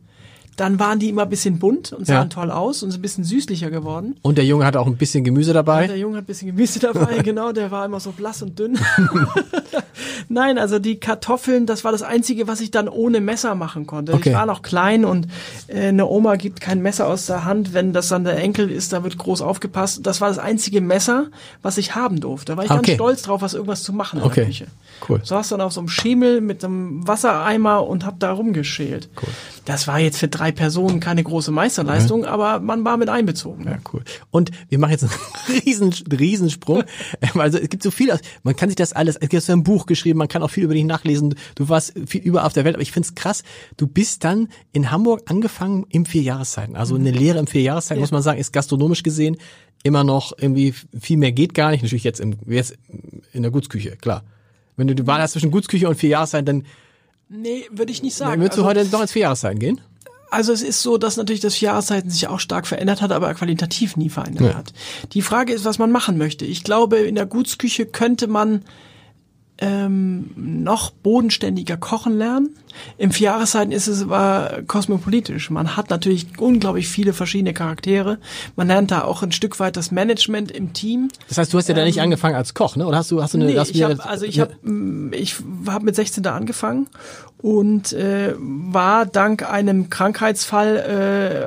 Dann 0.57 0.79
waren 0.79 0.99
die 0.99 1.09
immer 1.09 1.23
ein 1.23 1.31
bisschen 1.31 1.59
bunt 1.59 1.93
und 1.93 2.07
sahen 2.07 2.15
Ja. 2.17 2.25
toll 2.27 2.51
aus 2.51 2.83
und 2.83 2.91
sind 2.91 2.99
ein 2.99 3.03
bisschen 3.03 3.25
süßlicher 3.25 3.71
geworden. 3.71 4.17
Und 4.23 4.37
der 4.37 4.45
Junge 4.45 4.67
hatte 4.67 4.81
auch 4.81 4.87
ein 4.87 4.97
bisschen 4.97 5.25
Gemüse 5.25 5.53
dabei. 5.55 5.87
Der 5.87 5.97
Junge 5.99 6.17
hat 6.19 6.25
ein 6.25 6.27
bisschen 6.27 6.49
Gemüse 6.49 6.79
dabei, 6.79 7.19
genau, 7.25 7.53
der 7.53 7.71
war 7.71 7.87
immer 7.87 8.01
so 8.01 8.13
blass 8.13 8.43
und 8.43 8.59
dünn. 8.59 8.79
Nein, 10.29 10.59
also 10.59 10.79
die 10.79 10.97
Kartoffeln, 10.97 11.67
das 11.67 11.85
war 11.85 11.93
das 11.93 12.03
Einzige, 12.03 12.47
was 12.49 12.61
ich 12.61 12.71
dann 12.71 12.89
ohne 12.89 13.21
Messer 13.21 13.55
machen 13.55 13.87
konnte. 13.87 14.13
Okay. 14.15 14.31
Ich 14.31 14.35
war 14.35 14.47
noch 14.47 14.63
klein 14.63 15.05
und 15.05 15.27
äh, 15.69 15.89
eine 15.89 16.07
Oma 16.07 16.37
gibt 16.37 16.61
kein 16.61 16.81
Messer 16.81 17.07
aus 17.07 17.27
der 17.27 17.45
Hand, 17.45 17.75
wenn 17.75 17.93
das 17.93 18.09
dann 18.09 18.25
der 18.25 18.37
Enkel 18.39 18.71
ist, 18.71 18.93
da 18.93 19.03
wird 19.05 19.19
groß 19.19 19.43
aufgepasst. 19.43 20.07
Das 20.07 20.21
war 20.21 20.29
das 20.29 20.39
einzige 20.39 20.81
Messer, 20.81 21.27
was 21.63 21.79
ich 21.79 21.95
haben 21.95 22.21
durfte. 22.21 22.53
Da 22.53 22.57
war 22.57 22.65
ich 22.65 22.71
Okay. 22.71 22.83
ganz 22.83 22.95
stolz 22.95 23.23
drauf, 23.23 23.43
was 23.43 23.55
irgendwas 23.55 23.83
zu 23.83 23.93
machen 23.93 24.21
in 24.21 24.25
Okay. 24.27 24.35
der 24.41 24.45
Küche. 24.47 24.67
Cool. 25.09 25.21
Saß 25.25 25.51
dann 25.51 25.61
auf 25.61 25.73
so 25.73 25.81
einem 25.81 25.89
Schemel 25.89 26.41
mit 26.41 26.65
einem 26.65 27.07
Wassereimer 27.07 27.87
und 27.87 28.07
hab 28.07 28.21
da 28.21 28.33
rumgeschält. 28.33 29.09
Cool. 29.21 29.29
Das 29.65 29.87
war 29.89 29.99
jetzt 29.99 30.19
für 30.19 30.29
drei 30.29 30.42
Personen 30.51 30.99
keine 30.99 31.23
große 31.23 31.53
Meisterleistung, 31.53 32.25
aber 32.25 32.59
man 32.59 32.85
war 32.85 32.97
mit 32.97 33.09
einbezogen. 33.09 33.65
Ja, 33.65 33.79
cool. 33.93 34.03
Und 34.31 34.51
wir 34.69 34.79
machen 34.79 34.91
jetzt 34.93 35.05
einen 35.05 35.13
riesen, 35.65 35.93
Riesensprung. 36.11 36.83
Also 37.35 37.59
es 37.59 37.69
gibt 37.69 37.83
so 37.83 37.91
viel, 37.91 38.11
aus- 38.11 38.21
man 38.43 38.57
kann 38.57 38.69
sich 38.69 38.77
das 38.77 38.93
alles, 38.93 39.17
es 39.17 39.29
gibt 39.29 39.43
so 39.43 39.53
ein 39.53 39.63
Buch 39.63 39.87
geschrieben, 39.87 40.19
man 40.19 40.29
kann 40.29 40.43
auch 40.43 40.51
viel 40.51 40.65
über 40.65 40.75
dich 40.75 40.85
nachlesen. 40.85 41.35
Du 41.55 41.69
warst 41.69 41.93
viel 42.07 42.21
überall 42.23 42.47
auf 42.47 42.53
der 42.55 42.65
Welt, 42.65 42.75
aber 42.75 42.83
ich 42.83 42.91
find's 42.93 43.15
krass. 43.15 43.45
Du 43.77 43.87
bist 43.87 44.25
dann 44.25 44.49
in 44.73 44.91
Hamburg 44.91 45.23
angefangen 45.31 45.87
im 45.91 46.07
Vierjahreszeiten. 46.07 46.75
Also 46.75 46.95
eine 46.97 47.11
Lehre 47.13 47.39
im 47.39 47.47
Vierjahreszeiten, 47.47 48.01
muss 48.01 48.11
man 48.11 48.23
sagen, 48.23 48.41
ist 48.41 48.53
gastronomisch 48.53 49.03
gesehen 49.03 49.37
immer 49.85 50.05
noch 50.05 50.33
irgendwie 50.39 50.75
viel 51.01 51.17
mehr 51.17 51.33
geht 51.33 51.55
gar 51.55 51.73
nicht. 51.73 51.83
Natürlich 51.83 52.05
jetzt, 52.05 52.21
im, 52.21 52.37
jetzt 52.47 52.77
in 53.33 53.43
der 53.43 53.51
Gutsküche, 53.51 53.97
klar. 53.97 54.23
Wenn 54.77 54.87
du 54.87 54.95
die 54.95 55.07
Wahl 55.09 55.21
hast 55.21 55.33
zwischen 55.33 55.51
Gutsküche 55.51 55.89
und 55.89 55.97
Vierjahreszeiten, 55.97 56.47
dann, 56.47 56.67
Nee, 57.29 57.65
würde 57.73 57.91
ich 57.91 58.01
nicht 58.03 58.21
dann 58.21 58.29
sagen. 58.29 58.41
würdest 58.43 58.59
du 58.59 58.65
Also- 58.65 58.81
heute 58.81 58.91
noch 58.93 59.01
ins 59.03 59.11
Vierjahreszeiten 59.13 59.59
gehen? 59.59 59.81
Also 60.33 60.53
es 60.53 60.63
ist 60.63 60.81
so, 60.83 60.97
dass 60.99 61.17
natürlich 61.19 61.41
das 61.43 61.61
Jahreszeiten 61.61 62.09
sich 62.11 62.27
auch 62.27 62.41
stark 62.41 62.67
verändert 62.67 63.03
hat, 63.03 63.13
aber 63.13 63.33
qualitativ 63.35 63.97
nie 63.97 64.09
verändert 64.09 64.49
Ja. 64.49 64.55
hat. 64.55 64.73
Die 65.13 65.23
Frage 65.23 65.53
ist, 65.53 65.65
was 65.65 65.79
man 65.79 65.91
machen 65.93 66.17
möchte. 66.17 66.45
Ich 66.47 66.65
glaube, 66.65 66.97
in 66.97 67.15
der 67.17 67.27
Gutsküche 67.27 67.85
könnte 67.87 68.27
man 68.29 68.63
ähm, 69.59 70.31
noch 70.35 70.91
bodenständiger 70.91 71.77
kochen 71.77 72.17
lernen. 72.19 72.51
Im 72.99 73.13
Vierjahreszeiten 73.13 73.71
ist 73.71 73.87
es 73.87 74.03
aber 74.03 74.63
kosmopolitisch. 74.67 75.51
Man 75.51 75.77
hat 75.77 75.91
natürlich 75.91 76.27
unglaublich 76.39 76.89
viele 76.89 77.13
verschiedene 77.13 77.53
Charaktere. 77.53 78.19
Man 78.57 78.67
lernt 78.67 78.91
da 78.91 79.05
auch 79.05 79.23
ein 79.23 79.31
Stück 79.31 79.61
weit 79.61 79.77
das 79.77 79.91
Management 79.93 80.51
im 80.51 80.73
Team. 80.73 81.09
Das 81.29 81.39
heißt, 81.39 81.53
du 81.53 81.59
hast 81.59 81.69
ja 81.69 81.75
da 81.75 81.85
nicht 81.85 82.01
angefangen 82.01 82.35
als 82.35 82.55
Koch, 82.55 82.75
ne? 82.77 82.87
Oder 82.87 82.97
hast 82.97 83.11
du, 83.11 83.23
hast 83.23 83.35
du 83.35 83.39
eine, 83.39 83.45
Ähm, 83.49 83.53
Nee, 83.53 83.61
hast 83.61 83.71
ich 83.71 83.83
hab, 83.83 84.05
also 84.07 84.25
ich 84.25 84.41
habe 84.41 84.57
ich 85.15 85.37
hab 85.67 85.83
mit 85.83 85.95
16 85.95 86.23
da 86.25 86.35
angefangen 86.35 86.89
und 87.43 87.93
äh, 87.93 88.35
war 88.39 89.05
dank 89.05 89.51
einem 89.51 89.91
Krankheitsfall 89.91 90.77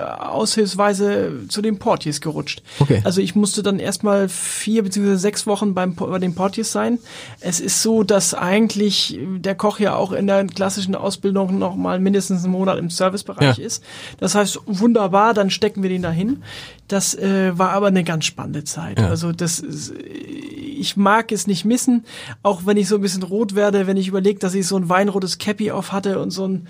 äh, 0.02 0.24
aushilfsweise 0.24 1.48
zu 1.48 1.62
den 1.62 1.80
Portiers 1.80 2.20
gerutscht. 2.20 2.62
Okay. 2.80 3.02
Also 3.06 3.22
ich 3.22 3.34
musste 3.34 3.64
dann 3.64 3.80
erstmal 3.80 4.28
vier 4.28 4.84
beziehungsweise 4.84 5.20
sechs 5.20 5.48
Wochen 5.48 5.74
beim 5.74 5.96
bei 5.96 6.20
den 6.20 6.36
Portiers 6.36 6.74
sein. 6.74 7.00
Es 7.40 7.62
ist 7.62 7.82
so, 7.82 8.04
dass 8.04 8.34
eigentlich 8.34 9.18
der 9.38 9.56
Koch 9.56 9.80
ja 9.80 9.96
auch 9.96 10.12
in 10.12 10.28
der 10.28 10.46
klassischen 10.46 10.96
Ausbildung 10.96 11.58
noch 11.58 11.76
mal 11.76 12.00
mindestens 12.00 12.44
einen 12.44 12.52
Monat 12.52 12.78
im 12.78 12.90
Servicebereich 12.90 13.58
Ja. 13.58 13.64
ist. 13.66 13.82
Das 14.20 14.36
heißt, 14.36 14.60
wunderbar, 14.66 15.34
dann 15.34 15.50
stecken 15.50 15.82
wir 15.82 15.90
den 15.90 16.02
dahin. 16.02 16.44
Das 16.90 17.16
äh, 17.16 17.58
war 17.58 17.72
aber 17.72 17.88
eine 17.88 18.04
ganz 18.04 18.26
spannende 18.26 18.64
Zeit. 18.64 19.00
Ja. 19.00 19.08
Also 19.08 19.32
das 19.32 19.60
ist, 19.60 19.94
ich 19.98 20.98
mag 20.98 21.32
es 21.32 21.48
nicht 21.48 21.66
missen, 21.66 22.06
auch 22.44 22.66
wenn 22.66 22.78
ich 22.78 22.88
so 22.88 22.96
ein 22.96 23.02
bisschen 23.02 23.24
rot 23.24 23.56
werde, 23.56 23.88
wenn 23.88 23.98
ich 23.98 24.08
überlege, 24.08 24.40
dass 24.40 24.54
ich 24.54 24.68
so 24.68 24.76
ein 24.78 24.88
weinrotes 24.90 25.38
Cappy 25.40 25.72
auf 25.72 25.85
hatte 25.92 26.20
und 26.20 26.32
so 26.32 26.48
ein 26.48 26.68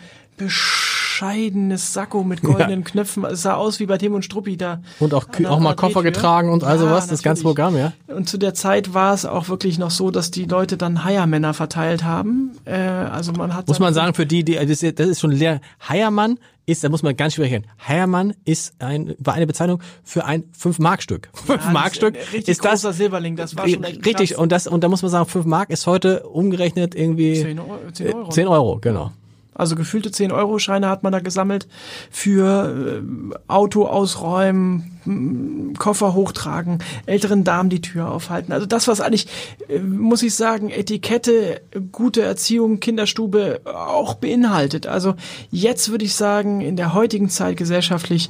bescheidenes 1.16 1.94
Sakko 1.94 2.24
mit 2.24 2.42
goldenen 2.42 2.84
Knöpfen. 2.84 3.24
Es 3.24 3.44
sah 3.44 3.56
aus 3.56 3.80
wie 3.80 3.86
bei 3.86 3.98
Tim 3.98 4.14
und 4.14 4.26
Struppi 4.26 4.58
da. 4.58 4.82
Und 5.00 5.14
auch, 5.14 5.28
auch 5.46 5.60
mal 5.60 5.74
Koffer 5.74 6.04
getragen 6.04 6.50
und 6.50 6.64
all 6.66 6.76
Ja, 6.76 6.82
sowas, 6.82 7.08
das 7.08 7.24
ganze. 7.24 7.44
Programm, 7.44 7.78
ja? 7.78 7.94
Und 8.08 8.28
zu 8.28 8.38
der 8.38 8.54
Zeit 8.54 8.94
war 8.94 9.14
es 9.14 9.26
auch 9.26 9.48
wirklich 9.48 9.78
noch 9.78 9.92
so, 9.92 10.12
dass 10.12 10.30
die 10.32 10.46
Leute 10.46 10.76
dann 10.78 11.06
Heiermänner 11.06 11.54
verteilt 11.54 12.04
haben. 12.04 12.52
Äh, 12.66 12.74
also 12.74 13.32
man 13.32 13.54
hat 13.54 13.68
Muss 13.68 13.80
man 13.80 13.94
sagen, 13.94 14.14
für 14.14 14.26
die, 14.26 14.44
die, 14.44 14.56
das 14.56 14.82
ist, 14.82 15.20
schon 15.22 15.32
leer. 15.32 15.62
Heiermann 15.88 16.38
ist, 16.66 16.84
da 16.84 16.90
muss 16.90 17.04
man 17.04 17.16
ganz 17.16 17.36
schwierig 17.36 17.54
erkennen. 17.54 17.72
Heiermann 17.88 18.34
ist 18.44 18.74
ein, 18.80 19.14
war 19.20 19.36
eine 19.36 19.48
Bezeichnung 19.48 19.82
für 20.04 20.26
ein 20.26 20.44
5-Mark-Stück. 20.60 21.30
Ja, 21.48 21.58
das 21.58 21.66
5-Mark-Stück 21.68 22.16
ist 22.34 22.50
ist 22.50 22.66
das, 22.66 22.82
Silberling, 22.82 23.36
das 23.36 23.56
war 23.56 23.68
schon 23.70 23.84
richtig, 23.86 24.32
krass. 24.32 24.40
und 24.40 24.52
das, 24.52 24.68
und 24.68 24.84
da 24.84 24.90
muss 24.90 25.02
man 25.02 25.12
sagen, 25.12 25.30
5 25.30 25.46
Mark 25.46 25.70
ist 25.70 25.88
heute 25.88 26.24
umgerechnet 26.24 26.96
irgendwie 26.96 27.36
10 27.36 27.60
Euro. 27.60 27.80
10 27.94 28.14
Euro. 28.14 28.30
10 28.30 28.48
Euro, 28.48 28.80
genau. 28.82 29.12
Also 29.56 29.76
gefühlte 29.76 30.10
10-Euro-Scheine 30.10 30.90
hat 30.90 31.02
man 31.04 31.12
da 31.12 31.20
gesammelt 31.20 31.68
für 32.12 33.02
äh, 33.02 33.36
Auto 33.48 33.86
ausräumen, 33.86 35.00
m, 35.06 35.74
Koffer 35.78 36.14
hochtragen, 36.14 36.80
älteren 37.06 37.44
Damen 37.44 37.70
die 37.70 37.82
Tür 37.82 38.12
aufhalten. 38.12 38.52
Also 38.52 38.66
das, 38.66 38.88
was 38.88 39.02
eigentlich, 39.02 39.28
äh, 39.70 39.80
muss 39.80 40.22
ich 40.24 40.36
sagen, 40.36 40.70
Etikette, 40.70 41.62
gute 41.92 42.22
Erziehung, 42.22 42.80
Kinderstube 42.82 43.62
auch 43.66 44.16
beinhaltet. 44.16 44.88
Also 44.88 45.16
jetzt 45.52 45.90
würde 45.90 46.06
ich 46.06 46.16
sagen, 46.16 46.62
in 46.62 46.76
der 46.76 46.94
heutigen 46.94 47.30
Zeit 47.30 47.58
gesellschaftlich 47.58 48.30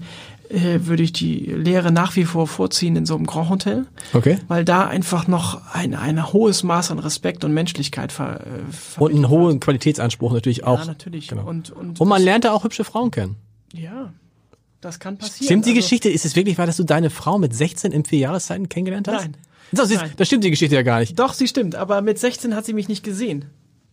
würde 0.50 1.04
ich 1.04 1.14
die 1.14 1.38
Lehre 1.46 1.92
nach 1.92 2.16
wie 2.16 2.26
vor 2.26 2.48
vorziehen 2.48 2.96
in 2.96 3.06
so 3.06 3.16
einem 3.16 3.26
Grand 3.26 3.50
Hotel. 3.50 3.86
Okay. 4.14 4.38
Weil 4.48 4.64
da 4.66 4.88
einfach 4.88 5.28
noch 5.28 5.62
ein, 5.74 5.96
ein 5.96 6.32
hohes 6.34 6.64
Maß 6.64 6.92
an 6.92 7.00
Respekt 7.00 7.44
und 7.44 7.54
Menschlichkeit 7.54 8.12
ver, 8.12 8.42
äh, 8.42 9.00
Und 9.02 9.14
einen 9.14 9.30
hohen 9.30 9.60
Qualitätsanspruch 9.60 10.34
natürlich 10.34 10.64
auch. 10.64 10.80
Ja, 10.80 10.86
natürlich. 10.86 11.28
Genau. 11.28 11.46
Und, 11.48 11.72
und, 11.72 12.00
Und 12.00 12.08
man 12.08 12.22
lernt 12.22 12.46
da 12.46 12.52
auch 12.54 12.64
hübsche 12.64 12.84
Frauen 12.84 13.12
kennen. 13.12 13.36
ja, 13.74 14.14
das 14.82 15.00
kann 15.00 15.18
passieren. 15.18 15.46
Stimmt 15.46 15.66
die 15.66 15.72
Also, 15.72 15.82
Geschichte? 15.82 16.10
Ist 16.10 16.26
es 16.26 16.36
wirklich 16.36 16.60
wahr, 16.60 16.68
dass 16.68 16.78
du 16.78 16.84
deine 16.84 17.10
Frau 17.10 17.40
mit 17.40 17.56
16 17.56 17.92
in 17.92 18.06
vier 18.06 18.20
Jahreszeiten 18.20 18.70
kennengelernt 18.70 19.08
hast? 19.08 19.24
Nein. 19.24 19.38
Das, 19.72 19.90
ist, 19.90 19.98
Nein. 20.00 20.12
das 20.18 20.28
stimmt 20.28 20.44
die 20.44 20.52
Geschichte 20.52 20.76
ja 20.76 20.84
gar 20.84 21.00
nicht. 21.00 21.18
Doch, 21.18 21.34
sie 21.34 21.48
stimmt, 21.48 21.76
aber 21.76 22.02
mit 22.04 22.20
16 22.20 22.54
hat 22.56 22.66
sie 22.66 22.74
mich 22.74 22.88
nicht 22.88 23.04
gesehen. 23.04 23.46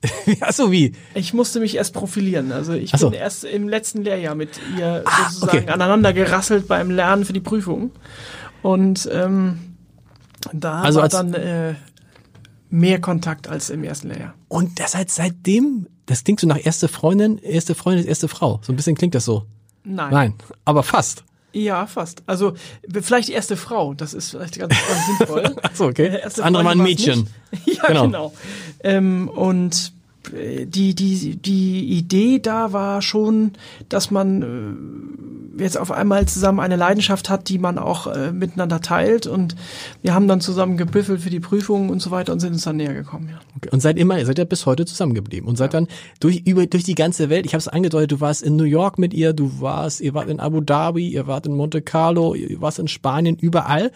Ach 0.41 0.53
so, 0.53 0.73
wie? 0.73 0.93
Ich 1.15 1.33
musste 1.33 1.61
mich 1.61 1.77
erst 1.77 1.93
profilieren. 1.95 2.51
Also 2.53 2.73
ich 2.73 2.91
so. 2.91 3.11
bin 3.11 3.19
erst 3.21 3.45
im 3.45 3.69
letzten 3.69 4.03
Lehrjahr 4.03 4.35
mit 4.35 4.51
ihr 4.77 5.03
Ah, 5.07 5.31
sozusagen 5.31 5.59
okay. 5.65 5.71
aneinander 5.71 6.13
gerasselt 6.13 6.67
beim 6.69 6.91
Lernen 6.91 7.25
für 7.25 7.33
die 7.33 7.41
Prüfung. 7.41 7.93
Und 8.63 9.09
ähm, 9.13 9.59
da 10.53 10.81
Also 10.83 10.99
war 10.99 11.05
als- 11.05 11.13
dann 11.13 11.35
äh, 11.35 11.75
mehr 12.71 13.01
Kontakt 13.01 13.49
als 13.49 13.71
im 13.71 13.85
ersten 13.85 14.09
Lehrjahr. 14.09 14.35
Und 14.49 14.81
das 14.81 14.95
heißt 14.95 15.11
seitdem, 15.11 15.87
das 16.07 16.25
klingt 16.25 16.41
so 16.41 16.47
nach 16.49 16.59
erste 16.65 16.89
Freundin, 16.89 17.39
erste 17.39 17.75
Freundin, 17.75 18.07
erste 18.07 18.29
Frau. 18.29 18.61
So 18.63 18.73
ein 18.73 18.77
bisschen 18.77 18.97
klingt 18.97 19.15
das 19.15 19.25
so. 19.25 19.47
Nein. 19.85 20.11
Nein, 20.13 20.35
aber 20.65 20.83
fast. 20.83 21.25
Ja, 21.55 21.87
fast. 21.87 22.23
Also 22.27 22.55
vielleicht 23.03 23.29
erste 23.29 23.57
Frau, 23.57 23.95
das 23.95 24.15
ist 24.15 24.31
vielleicht 24.31 24.59
ganz, 24.59 24.75
ganz 24.75 25.19
sinnvoll. 25.19 25.57
Ach 25.63 25.71
so, 25.75 25.87
okay. 25.87 26.07
Äh, 26.07 26.21
erste 26.21 26.41
Das 26.41 26.41
andere 26.41 26.65
Freundin 26.65 26.79
war 26.79 26.85
ein 26.87 26.91
Mädchen. 26.91 27.29
Ja, 27.67 27.87
Genau. 27.89 28.05
genau. 28.05 28.33
Ähm, 28.83 29.29
und 29.29 29.93
die, 30.31 30.95
die, 30.95 31.37
die 31.37 31.85
Idee 31.99 32.39
da 32.39 32.73
war 32.73 33.03
schon, 33.03 33.53
dass 33.89 34.11
man 34.11 34.43
äh, 35.59 35.63
jetzt 35.63 35.77
auf 35.77 35.91
einmal 35.91 36.27
zusammen 36.27 36.61
eine 36.61 36.77
Leidenschaft 36.77 37.29
hat, 37.29 37.49
die 37.49 37.59
man 37.59 37.79
auch 37.79 38.07
äh, 38.07 38.33
miteinander 38.33 38.81
teilt. 38.81 39.27
Und 39.27 39.57
wir 40.01 40.15
haben 40.15 40.29
dann 40.29 40.41
zusammen 40.41 40.77
gebüffelt 40.77 41.21
für 41.21 41.31
die 41.31 41.41
Prüfungen 41.41 41.91
und 41.91 42.01
so 42.01 42.11
weiter 42.11 42.33
und 42.33 42.41
sind 42.41 42.53
uns 42.53 42.63
dann 42.63 42.77
näher 42.77 42.95
gekommen. 42.95 43.31
Ja. 43.31 43.41
Okay. 43.57 43.69
Und 43.73 43.81
seid 43.81 43.99
immer, 43.99 44.19
ihr 44.19 44.27
seid 44.27 44.39
ja 44.39 44.45
bis 44.45 44.65
heute 44.67 44.87
zusammengeblieben 44.87 45.49
und 45.49 45.57
seid 45.57 45.75
dann 45.75 45.89
durch 46.21 46.43
über 46.47 46.67
durch 46.67 46.85
die 46.85 46.95
ganze 46.95 47.29
Welt. 47.29 47.45
Ich 47.45 47.55
habe 47.55 47.61
es 47.61 47.69
angedeutet, 47.69 48.13
du 48.13 48.21
warst 48.21 48.43
in 48.43 48.57
New 48.57 48.65
York 48.65 48.99
mit 48.99 49.13
ihr, 49.15 49.33
du 49.33 49.61
warst, 49.61 50.01
ihr 50.01 50.15
wart 50.15 50.29
in 50.29 50.41
Abu 50.41 50.61
Dhabi, 50.61 51.09
ihr 51.09 51.27
wart 51.27 51.47
in 51.47 51.55
Monte 51.55 51.83
Carlo, 51.83 52.35
ihr 52.35 52.61
warst 52.61 52.79
in 52.79 52.89
Spanien, 52.89 53.37
überall. 53.37 53.93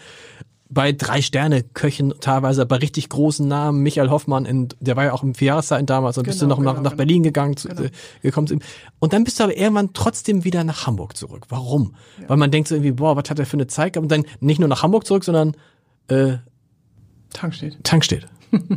Bei 0.69 0.91
drei 0.91 1.21
Sterne 1.21 1.63
Köchen 1.63 2.13
teilweise 2.19 2.65
bei 2.65 2.75
richtig 2.77 3.07
großen 3.09 3.47
Namen. 3.47 3.81
Michael 3.83 4.09
Hoffmann, 4.09 4.45
in, 4.45 4.67
der 4.81 4.95
war 4.97 5.05
ja 5.05 5.13
auch 5.13 5.23
im 5.23 5.33
Vierjahreszeiten 5.33 5.85
damals 5.85 6.17
und 6.17 6.25
bist 6.25 6.41
du 6.41 6.45
Genau, 6.45 6.55
noch 6.57 6.63
nach, 6.63 6.71
genau, 6.73 6.83
nach 6.83 6.91
genau. 6.91 6.97
Berlin 6.97 7.23
gegangen, 7.23 7.55
zu, 7.55 7.69
äh, 7.69 7.89
gekommen. 8.21 8.47
zu- 8.47 8.59
Und 8.99 9.13
dann 9.13 9.23
bist 9.23 9.39
du 9.39 9.45
aber 9.45 9.55
irgendwann 9.57 9.93
trotzdem 9.93 10.43
wieder 10.43 10.63
nach 10.65 10.85
Hamburg 10.85 11.15
zurück. 11.15 11.45
Warum? 11.49 11.95
Weil 12.27 12.37
man 12.37 12.51
denkt 12.51 12.67
so 12.67 12.75
irgendwie, 12.75 12.91
boah, 12.91 13.15
was 13.15 13.29
hat 13.29 13.39
er 13.39 13.45
für 13.45 13.53
eine 13.57 13.67
Zeit 13.67 13.93
gehabt? 13.93 14.03
Und 14.05 14.11
dann 14.11 14.25
nicht 14.41 14.59
nur 14.59 14.67
nach 14.67 14.83
Hamburg 14.83 15.05
zurück, 15.05 15.23
sondern 15.23 15.55
äh, 16.09 16.37
Tankstedt. 17.33 17.77
Tankstedt. 17.83 18.27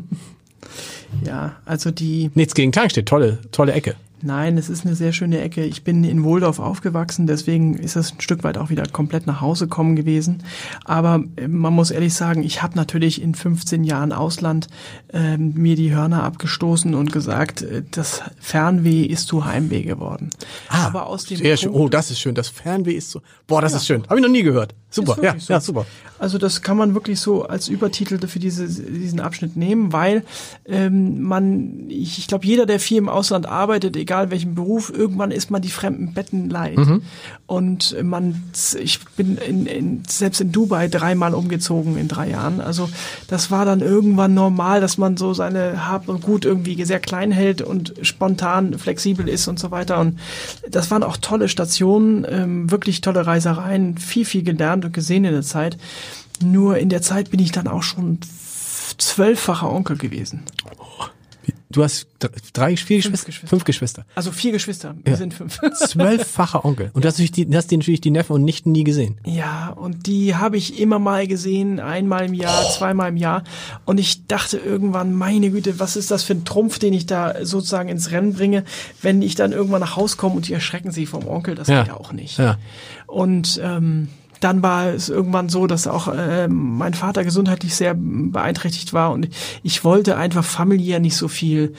Ja, 1.26 1.56
also 1.64 1.90
die 1.90 2.30
Nichts 2.34 2.54
gegen 2.54 2.70
Tankstedt, 2.72 3.08
tolle, 3.08 3.38
tolle 3.50 3.72
Ecke. 3.72 3.96
Nein, 4.22 4.58
es 4.58 4.68
ist 4.68 4.84
eine 4.84 4.94
sehr 4.94 5.12
schöne 5.12 5.40
Ecke. 5.40 5.64
Ich 5.64 5.84
bin 5.84 6.04
in 6.04 6.24
Wohldorf 6.24 6.58
aufgewachsen, 6.58 7.26
deswegen 7.26 7.78
ist 7.78 7.96
es 7.96 8.12
ein 8.12 8.20
Stück 8.20 8.44
weit 8.44 8.58
auch 8.58 8.70
wieder 8.70 8.84
komplett 8.86 9.26
nach 9.26 9.40
Hause 9.40 9.68
kommen 9.68 9.96
gewesen. 9.96 10.42
Aber 10.84 11.24
äh, 11.36 11.48
man 11.48 11.72
muss 11.72 11.90
ehrlich 11.90 12.14
sagen, 12.14 12.42
ich 12.42 12.62
habe 12.62 12.76
natürlich 12.76 13.22
in 13.22 13.34
15 13.34 13.84
Jahren 13.84 14.12
Ausland 14.12 14.68
ähm, 15.12 15.54
mir 15.54 15.76
die 15.76 15.94
Hörner 15.94 16.22
abgestoßen 16.24 16.94
und 16.94 17.12
gesagt, 17.12 17.62
äh, 17.62 17.82
das 17.90 18.22
Fernweh 18.38 19.02
ist 19.02 19.26
zu 19.28 19.44
Heimweh 19.44 19.82
geworden. 19.82 20.30
Aber 20.68 21.06
aus 21.06 21.24
dem 21.24 21.38
Ah, 21.38 21.42
sehr 21.42 21.56
schön. 21.56 21.72
Oh, 21.72 21.88
das 21.88 22.10
ist 22.10 22.20
schön. 22.20 22.34
Das 22.34 22.48
Fernweh 22.48 22.92
ist 22.92 23.10
so. 23.10 23.22
Boah, 23.46 23.62
das 23.62 23.74
ist 23.74 23.86
schön. 23.86 24.04
Habe 24.08 24.16
ich 24.20 24.22
noch 24.22 24.32
nie 24.32 24.42
gehört. 24.42 24.74
Super. 24.90 25.16
Ja, 25.22 25.38
so. 25.38 25.52
ja, 25.52 25.60
super. 25.60 25.86
Also 26.18 26.36
das 26.36 26.62
kann 26.62 26.76
man 26.76 26.94
wirklich 26.94 27.20
so 27.20 27.44
als 27.44 27.68
Übertitel 27.68 28.18
für 28.26 28.40
diese, 28.40 28.66
diesen 28.66 29.20
Abschnitt 29.20 29.56
nehmen, 29.56 29.92
weil 29.92 30.24
ähm, 30.66 31.22
man, 31.22 31.88
ich, 31.88 32.18
ich 32.18 32.26
glaube, 32.26 32.44
jeder, 32.44 32.66
der 32.66 32.78
viel 32.80 32.98
im 32.98 33.08
Ausland 33.08 33.46
arbeitet, 33.46 33.96
egal 34.10 34.32
welchen 34.32 34.56
Beruf, 34.56 34.92
irgendwann 34.92 35.30
ist 35.30 35.52
man 35.52 35.62
die 35.62 35.70
fremden 35.70 36.14
Betten 36.14 36.50
leid. 36.50 36.76
Mhm. 36.76 37.02
Und 37.46 38.02
man, 38.02 38.42
ich 38.80 38.98
bin 39.16 39.38
in, 39.38 39.66
in, 39.66 40.02
selbst 40.04 40.40
in 40.40 40.50
Dubai 40.50 40.88
dreimal 40.88 41.32
umgezogen 41.32 41.96
in 41.96 42.08
drei 42.08 42.30
Jahren. 42.30 42.60
Also 42.60 42.90
das 43.28 43.52
war 43.52 43.64
dann 43.64 43.78
irgendwann 43.78 44.34
normal, 44.34 44.80
dass 44.80 44.98
man 44.98 45.16
so 45.16 45.32
seine 45.32 45.86
Hab 45.86 46.08
und 46.08 46.22
Gut 46.22 46.44
irgendwie 46.44 46.84
sehr 46.84 46.98
klein 46.98 47.30
hält 47.30 47.62
und 47.62 47.94
spontan 48.02 48.76
flexibel 48.80 49.28
ist 49.28 49.46
und 49.46 49.60
so 49.60 49.70
weiter. 49.70 50.00
Und 50.00 50.18
das 50.68 50.90
waren 50.90 51.04
auch 51.04 51.16
tolle 51.16 51.48
Stationen, 51.48 52.26
ähm, 52.28 52.68
wirklich 52.68 53.02
tolle 53.02 53.24
Reisereien, 53.24 53.96
viel, 53.96 54.24
viel 54.24 54.42
gelernt 54.42 54.84
und 54.84 54.92
gesehen 54.92 55.24
in 55.24 55.32
der 55.32 55.42
Zeit. 55.42 55.78
Nur 56.42 56.78
in 56.78 56.88
der 56.88 57.02
Zeit 57.02 57.30
bin 57.30 57.38
ich 57.38 57.52
dann 57.52 57.68
auch 57.68 57.84
schon 57.84 58.18
zwölffacher 58.98 59.72
Onkel 59.72 59.96
gewesen. 59.96 60.42
Du 61.72 61.84
hast 61.84 62.08
dr- 62.18 62.32
drei, 62.52 62.76
vier 62.76 62.96
Geschwister, 62.96 63.26
Geschwister. 63.26 63.46
fünf 63.46 63.62
Geschwister. 63.64 64.04
Also 64.16 64.32
vier 64.32 64.50
Geschwister, 64.50 64.96
wir 65.04 65.12
Ja. 65.12 65.16
sind 65.16 65.32
fünf. 65.34 65.60
Zwölffacher 65.74 66.64
Onkel. 66.64 66.90
Und 66.94 67.04
du 67.04 67.08
hast, 67.08 67.14
natürlich 67.14 67.30
die, 67.30 67.46
du 67.48 67.56
hast 67.56 67.70
die 67.70 67.76
natürlich 67.76 68.00
die 68.00 68.10
Neffen 68.10 68.32
und 68.32 68.42
Nichten 68.44 68.72
nie 68.72 68.82
gesehen. 68.82 69.18
Ja, 69.24 69.68
und 69.68 70.06
die 70.08 70.34
habe 70.34 70.56
ich 70.56 70.80
immer 70.80 70.98
mal 70.98 71.28
gesehen, 71.28 71.78
einmal 71.78 72.24
im 72.26 72.34
Jahr, 72.34 72.68
zweimal 72.70 73.10
im 73.10 73.16
Jahr. 73.16 73.44
Und 73.84 73.98
ich 73.98 74.26
dachte 74.26 74.56
irgendwann, 74.58 75.14
meine 75.14 75.50
Güte, 75.50 75.78
was 75.78 75.94
ist 75.94 76.10
das 76.10 76.24
für 76.24 76.32
ein 76.34 76.44
Trumpf, 76.44 76.80
den 76.80 76.92
ich 76.92 77.06
da 77.06 77.44
sozusagen 77.44 77.88
ins 77.88 78.10
Rennen 78.10 78.34
bringe, 78.34 78.64
wenn 79.00 79.22
ich 79.22 79.36
dann 79.36 79.52
irgendwann 79.52 79.80
nach 79.80 79.94
Hause 79.94 80.16
komme 80.16 80.34
und 80.34 80.48
die 80.48 80.52
erschrecken 80.54 80.90
sich 80.90 81.08
vom 81.08 81.28
Onkel, 81.28 81.54
das 81.54 81.68
Ja. 81.68 81.82
geht 81.82 81.88
ja 81.92 81.96
auch 81.96 82.12
nicht. 82.12 82.36
Ja. 82.38 82.58
Und 83.06 83.60
ähm, 83.62 84.08
dann 84.40 84.62
war 84.62 84.88
es 84.88 85.08
irgendwann 85.08 85.48
so, 85.48 85.66
dass 85.66 85.86
auch 85.86 86.08
äh, 86.08 86.48
mein 86.48 86.94
Vater 86.94 87.24
gesundheitlich 87.24 87.74
sehr 87.74 87.94
beeinträchtigt 87.94 88.92
war 88.92 89.12
und 89.12 89.28
ich 89.62 89.84
wollte 89.84 90.16
einfach 90.16 90.44
familiär 90.44 90.98
nicht 90.98 91.16
so 91.16 91.28
viel 91.28 91.74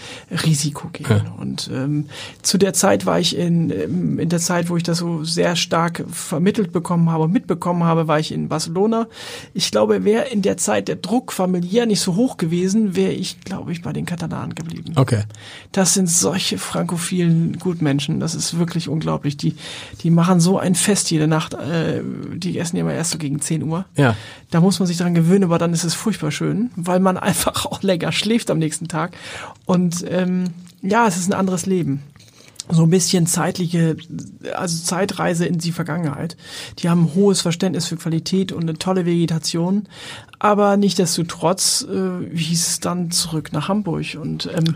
Risiko 0.46 0.90
gehen. 0.90 1.08
Ja. 1.10 1.36
Und 1.40 1.70
ähm, 1.74 2.06
zu 2.44 2.58
der 2.58 2.74
Zeit 2.74 3.06
war 3.06 3.20
ich 3.20 3.36
in, 3.36 3.72
ähm, 3.72 4.20
in 4.20 4.30
der 4.30 4.40
Zeit, 4.40 4.70
wo 4.70 4.78
ich 4.78 4.84
das 4.84 5.00
so 5.00 5.24
sehr 5.24 5.56
stark 5.56 6.06
vermittelt 6.12 6.72
bekommen 6.72 7.10
habe 7.10 7.24
und 7.24 7.34
mitbekommen 7.34 7.84
habe, 7.84 8.08
war 8.08 8.20
ich 8.20 8.32
in 8.32 8.48
Barcelona. 8.48 9.08
Ich 9.54 9.72
glaube, 9.72 10.04
wäre 10.04 10.26
in 10.26 10.44
der 10.44 10.58
Zeit 10.58 10.88
der 10.88 10.98
Druck 10.98 11.32
familiär 11.34 11.88
nicht 11.88 12.02
so 12.02 12.16
hoch 12.16 12.38
gewesen, 12.38 12.96
wäre 12.96 13.12
ich, 13.12 13.42
glaube 13.42 13.72
ich, 13.72 13.82
bei 13.82 13.92
den 13.92 14.06
Katalanen 14.06 14.54
geblieben. 14.54 14.94
Okay. 14.96 15.24
Das 15.72 15.96
sind 15.96 16.10
solche 16.10 16.60
frankophilen 16.60 17.58
Gutmenschen. 17.58 18.20
Das 18.20 18.36
ist 18.36 18.60
wirklich 18.60 18.88
unglaublich. 18.88 19.38
Die, 19.38 19.56
die 20.04 20.12
machen 20.12 20.40
so 20.40 20.60
ein 20.60 20.76
Fest 20.76 21.10
jede 21.10 21.28
Nacht. 21.28 21.56
Äh, 21.56 22.02
die 22.36 22.51
essen 22.58 22.78
ja 22.78 22.82
immer 22.82 22.94
erst 22.94 23.12
so 23.12 23.18
gegen 23.18 23.40
10 23.40 23.64
Uhr. 23.64 23.86
Ja. 23.96 24.16
Da 24.50 24.62
muss 24.62 24.80
man 24.80 24.88
sich 24.88 24.98
dran 24.98 25.14
gewöhnen, 25.14 25.44
aber 25.44 25.58
dann 25.58 25.74
ist 25.74 25.84
es 25.84 25.94
furchtbar 25.94 26.32
schön, 26.32 26.72
weil 26.76 27.00
man 27.00 27.18
einfach 27.18 27.66
auch 27.66 27.82
länger 27.82 28.12
schläft 28.12 28.50
am 28.50 28.60
nächsten 28.60 28.88
Tag. 28.88 29.16
Und 29.66 30.06
ähm, 30.10 30.46
ja, 30.82 31.08
es 31.08 31.18
ist 31.18 31.28
ein 31.32 31.38
anderes 31.38 31.66
Leben. 31.66 32.04
So 32.70 32.84
ein 32.84 32.90
bisschen 32.90 33.28
zeitliche, 33.28 33.98
also 34.54 34.84
Zeitreise 34.84 35.46
in 35.46 35.58
die 35.58 35.72
Vergangenheit. 35.72 36.38
Die 36.80 36.90
haben 36.90 37.06
ein 37.06 37.16
hohes 37.16 37.42
Verständnis 37.42 37.88
für 37.88 37.98
Qualität 37.98 38.52
und 38.52 38.62
eine 38.62 38.78
tolle 38.78 39.06
Vegetation. 39.06 39.88
Aber 40.40 40.78
nichtdestotrotz 40.78 41.86
äh, 41.90 42.36
hieß 42.36 42.68
es 42.68 42.80
dann 42.80 43.12
zurück 43.12 43.52
nach 43.52 43.68
Hamburg. 43.68 44.18
Und 44.20 44.50
ähm, 44.56 44.76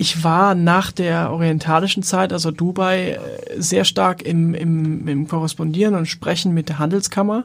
ich 0.00 0.24
war 0.24 0.54
nach 0.54 0.92
der 0.92 1.30
orientalischen 1.30 2.02
Zeit, 2.02 2.32
also 2.32 2.50
Dubai, 2.50 3.10
äh, 3.10 3.18
sehr 3.60 3.84
stark 3.84 4.22
im, 4.22 4.54
im, 4.54 5.06
im 5.06 5.28
Korrespondieren 5.28 5.94
und 5.94 6.06
Sprechen 6.06 6.54
mit 6.54 6.70
der 6.70 6.78
Handelskammer, 6.78 7.44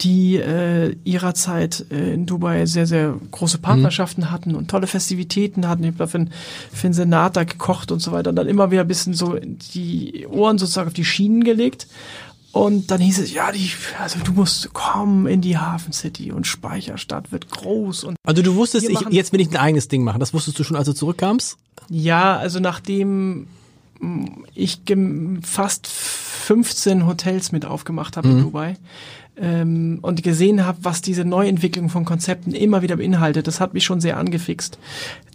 die 0.00 0.36
äh, 0.36 0.94
ihrer 1.02 1.34
Zeit 1.34 1.86
äh, 1.90 2.14
in 2.14 2.24
Dubai 2.24 2.66
sehr, 2.66 2.86
sehr 2.86 3.16
große 3.32 3.58
Partnerschaften 3.58 4.30
hatten 4.30 4.54
und 4.54 4.70
tolle 4.70 4.86
Festivitäten 4.86 5.66
hatten. 5.66 5.82
Ich 5.82 5.88
habe 5.88 5.98
da 5.98 6.06
für, 6.06 6.24
für 6.72 6.86
einen 6.86 6.94
Senat 6.94 7.34
da 7.34 7.42
gekocht 7.42 7.90
und 7.90 7.98
so 7.98 8.12
weiter 8.12 8.30
und 8.30 8.36
dann 8.36 8.46
immer 8.46 8.70
wieder 8.70 8.82
ein 8.82 8.88
bisschen 8.88 9.14
so 9.14 9.36
die 9.74 10.24
Ohren 10.30 10.56
sozusagen 10.58 10.86
auf 10.86 10.94
die 10.94 11.04
Schienen 11.04 11.42
gelegt. 11.42 11.88
Und 12.58 12.90
dann 12.90 13.00
hieß 13.00 13.20
es, 13.20 13.32
ja, 13.32 13.52
die, 13.52 13.70
also 14.00 14.18
du 14.18 14.32
musst 14.32 14.72
kommen 14.72 15.28
in 15.28 15.40
die 15.40 15.58
Hafen 15.58 15.92
City 15.92 16.32
und 16.32 16.44
Speicherstadt 16.44 17.30
wird 17.30 17.50
groß 17.50 18.02
und 18.02 18.16
Also 18.26 18.42
du 18.42 18.56
wusstest, 18.56 18.88
ich, 18.88 18.98
jetzt 19.10 19.32
will 19.32 19.40
ich 19.40 19.48
ein 19.48 19.56
eigenes 19.56 19.86
Ding 19.86 20.02
machen. 20.02 20.18
Das 20.18 20.34
wusstest 20.34 20.58
du 20.58 20.64
schon, 20.64 20.76
als 20.76 20.86
du 20.86 20.92
zurückkamst? 20.92 21.56
Ja, 21.88 22.36
also 22.36 22.58
nachdem 22.58 23.46
mm, 24.00 24.24
ich 24.56 24.80
fast 25.42 25.86
15 25.86 27.06
Hotels 27.06 27.52
mit 27.52 27.64
aufgemacht 27.64 28.16
habe 28.16 28.28
in 28.28 28.40
Dubai, 28.40 28.76
ähm, 29.40 29.98
und 30.02 30.22
gesehen 30.22 30.64
habe, 30.66 30.78
was 30.82 31.02
diese 31.02 31.24
Neuentwicklung 31.24 31.88
von 31.88 32.04
Konzepten 32.04 32.52
immer 32.52 32.82
wieder 32.82 32.96
beinhaltet, 32.96 33.46
das 33.46 33.60
hat 33.60 33.74
mich 33.74 33.84
schon 33.84 34.00
sehr 34.00 34.16
angefixt. 34.16 34.78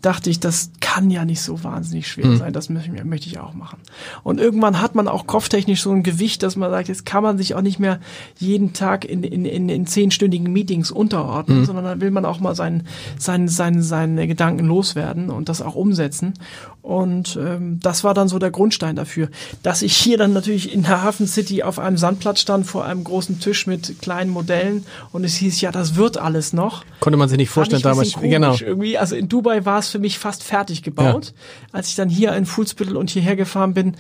Dachte 0.02 0.30
ich, 0.30 0.40
das 0.42 0.72
kann 0.82 1.10
ja 1.10 1.24
nicht 1.24 1.42
so 1.42 1.64
wahnsinnig 1.64 2.08
schwer 2.10 2.26
Mhm. 2.26 2.38
sein, 2.38 2.54
das 2.54 2.70
möchte 2.70 3.28
ich, 3.30 3.40
auch 3.40 3.54
machen. 3.54 3.80
Und 4.24 4.40
irgendwann 4.40 4.82
hat 4.82 4.96
man 4.96 5.08
auch 5.08 5.26
kopftechnisch 5.28 5.82
so 5.82 5.92
ein 5.92 6.04
Gewicht, 6.04 6.44
dass 6.44 6.56
man 6.58 6.70
sagt, 6.72 6.90
jetzt 6.90 7.06
kann 7.06 7.24
man 7.24 7.38
sich 7.38 7.56
auch 7.56 7.62
nicht 7.62 7.80
mehr 7.80 8.00
jeden 8.38 8.74
Tag 8.74 9.06
in, 9.06 9.24
in, 9.24 9.46
in, 9.46 9.70
in 9.70 9.88
zehnstündigen 9.88 10.52
Meetings 10.52 10.92
unterordnen, 10.92 11.60
Mhm. 11.62 11.66
sondern 11.66 11.86
dann 11.86 12.02
will 12.02 12.12
man 12.12 12.26
auch 12.26 12.40
mal 12.42 12.56
seinen, 12.56 12.84
seinen, 13.18 13.48
seinen, 13.48 13.82
seine 13.82 14.28
Gedanken 14.28 14.66
loswerden 14.66 15.30
und 15.30 15.48
das 15.48 15.62
auch 15.62 15.76
umsetzen. 15.76 16.34
Und 16.82 17.40
ähm, 17.42 17.80
das 17.82 18.04
war 18.04 18.14
dann 18.14 18.28
so 18.28 18.40
der 18.40 18.52
Grundstein 18.52 18.98
dafür, 18.98 19.30
dass 19.62 19.82
ich 19.82 19.96
hier 19.96 20.18
dann 20.18 20.34
natürlich 20.34 20.74
in 20.74 20.84
der 20.84 21.02
Hafen 21.02 21.28
City 21.28 21.64
auf 21.64 21.80
einem 21.80 21.96
Sandplatz 21.98 22.42
stand 22.42 22.66
vor 22.66 22.84
einem 22.84 23.06
großen 23.06 23.40
Tisch 23.40 23.68
mit 23.68 23.93
kleinen 23.94 24.30
Modellen 24.30 24.86
und 25.12 25.24
es 25.24 25.36
hieß 25.36 25.62
ja, 25.62 25.72
das 25.72 25.96
wird 25.96 26.18
alles 26.18 26.54
noch. 26.54 26.84
Konnte 27.00 27.18
man 27.18 27.30
sich 27.30 27.38
nicht 27.38 27.50
vorstellen 27.50 27.82
damals. 27.82 28.14
Genau. 28.20 28.56
Irgendwie, 28.60 28.98
also 28.98 29.16
in 29.16 29.30
Dubai 29.30 29.66
war 29.66 29.80
es 29.80 29.90
für 29.90 30.00
mich 30.00 30.20
fast 30.20 30.44
fertig 30.44 30.84
gebaut. 30.84 31.34
Als 31.72 31.90
ich 31.90 31.96
dann 31.96 32.10
hier 32.10 32.34
in 32.36 32.46
Fuhlsbüttel 32.46 32.98
und 32.98 33.10
hierher 33.10 33.36
gefahren 33.36 33.74
bin, 33.74 33.96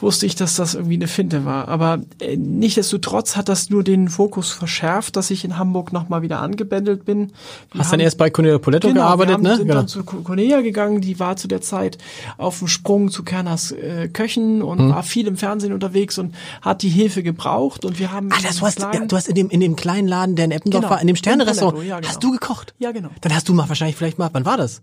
wusste 0.00 0.26
ich, 0.26 0.34
dass 0.36 0.54
das 0.56 0.74
irgendwie 0.74 0.94
eine 0.94 1.08
Finte 1.08 1.44
war. 1.44 1.68
Aber 1.68 2.00
äh, 2.20 2.36
nichtsdestotrotz 2.36 3.36
hat 3.36 3.48
das 3.48 3.70
nur 3.70 3.82
den 3.82 4.08
Fokus 4.08 4.50
verschärft, 4.52 5.16
dass 5.16 5.30
ich 5.30 5.44
in 5.44 5.58
Hamburg 5.58 5.92
nochmal 5.92 6.22
wieder 6.22 6.40
angebändelt 6.40 7.04
bin. 7.04 7.32
Wir 7.72 7.80
Hast 7.80 7.92
dann 7.92 7.98
haben- 7.98 8.04
erst 8.04 8.18
bei 8.18 8.30
Cornelia 8.30 8.58
Poletto 8.58 8.88
Genau, 8.88 9.00
gearbeitet, 9.00 9.28
wir 9.30 9.34
haben, 9.34 9.42
ne? 9.42 9.56
sind 9.56 9.66
Genau. 9.66 9.74
dann 9.80 9.88
zu 9.88 10.04
Co- 10.04 10.18
Cornelia 10.22 10.60
gegangen, 10.60 11.00
die 11.00 11.18
war 11.18 11.36
zu 11.36 11.48
der 11.48 11.60
Zeit 11.60 11.98
auf 12.36 12.58
dem 12.58 12.68
Sprung 12.68 13.10
zu 13.10 13.24
Kerners 13.24 13.72
äh, 13.72 14.08
Köchen 14.08 14.62
und 14.62 14.78
Mhm. 14.80 14.90
war 14.90 15.02
viel 15.02 15.26
im 15.26 15.36
Fernsehen 15.36 15.72
unterwegs 15.72 16.18
und 16.18 16.34
hat 16.62 16.82
die 16.82 16.88
Hilfe 16.90 17.22
gebraucht 17.22 17.84
und 17.84 17.98
wir 17.98 18.12
haben 18.12 18.30
Ah, 18.32 18.36
das, 18.42 18.58
du 18.58 18.66
hast, 18.66 18.78
ja, 18.80 18.90
du 19.06 19.16
hast 19.16 19.28
in 19.28 19.34
dem, 19.34 19.50
in 19.50 19.60
dem 19.60 19.74
kleinen 19.76 20.06
Laden, 20.08 20.36
der 20.36 20.44
in 20.44 20.50
Eppendorf 20.52 20.82
Genau, 20.82 20.90
war, 20.94 21.00
in 21.00 21.06
dem 21.08 21.16
Poletto, 21.16 21.82
ja, 21.82 21.96
genau. 21.96 22.08
hast 22.08 22.22
du 22.22 22.30
gekocht? 22.30 22.74
Ja, 22.78 22.92
genau. 22.92 23.08
Dann 23.20 23.34
hast 23.34 23.48
du 23.48 23.54
mal 23.54 23.68
wahrscheinlich 23.68 23.96
vielleicht 23.96 24.18
mal, 24.18 24.30
wann 24.32 24.44
war 24.44 24.56
das? 24.56 24.80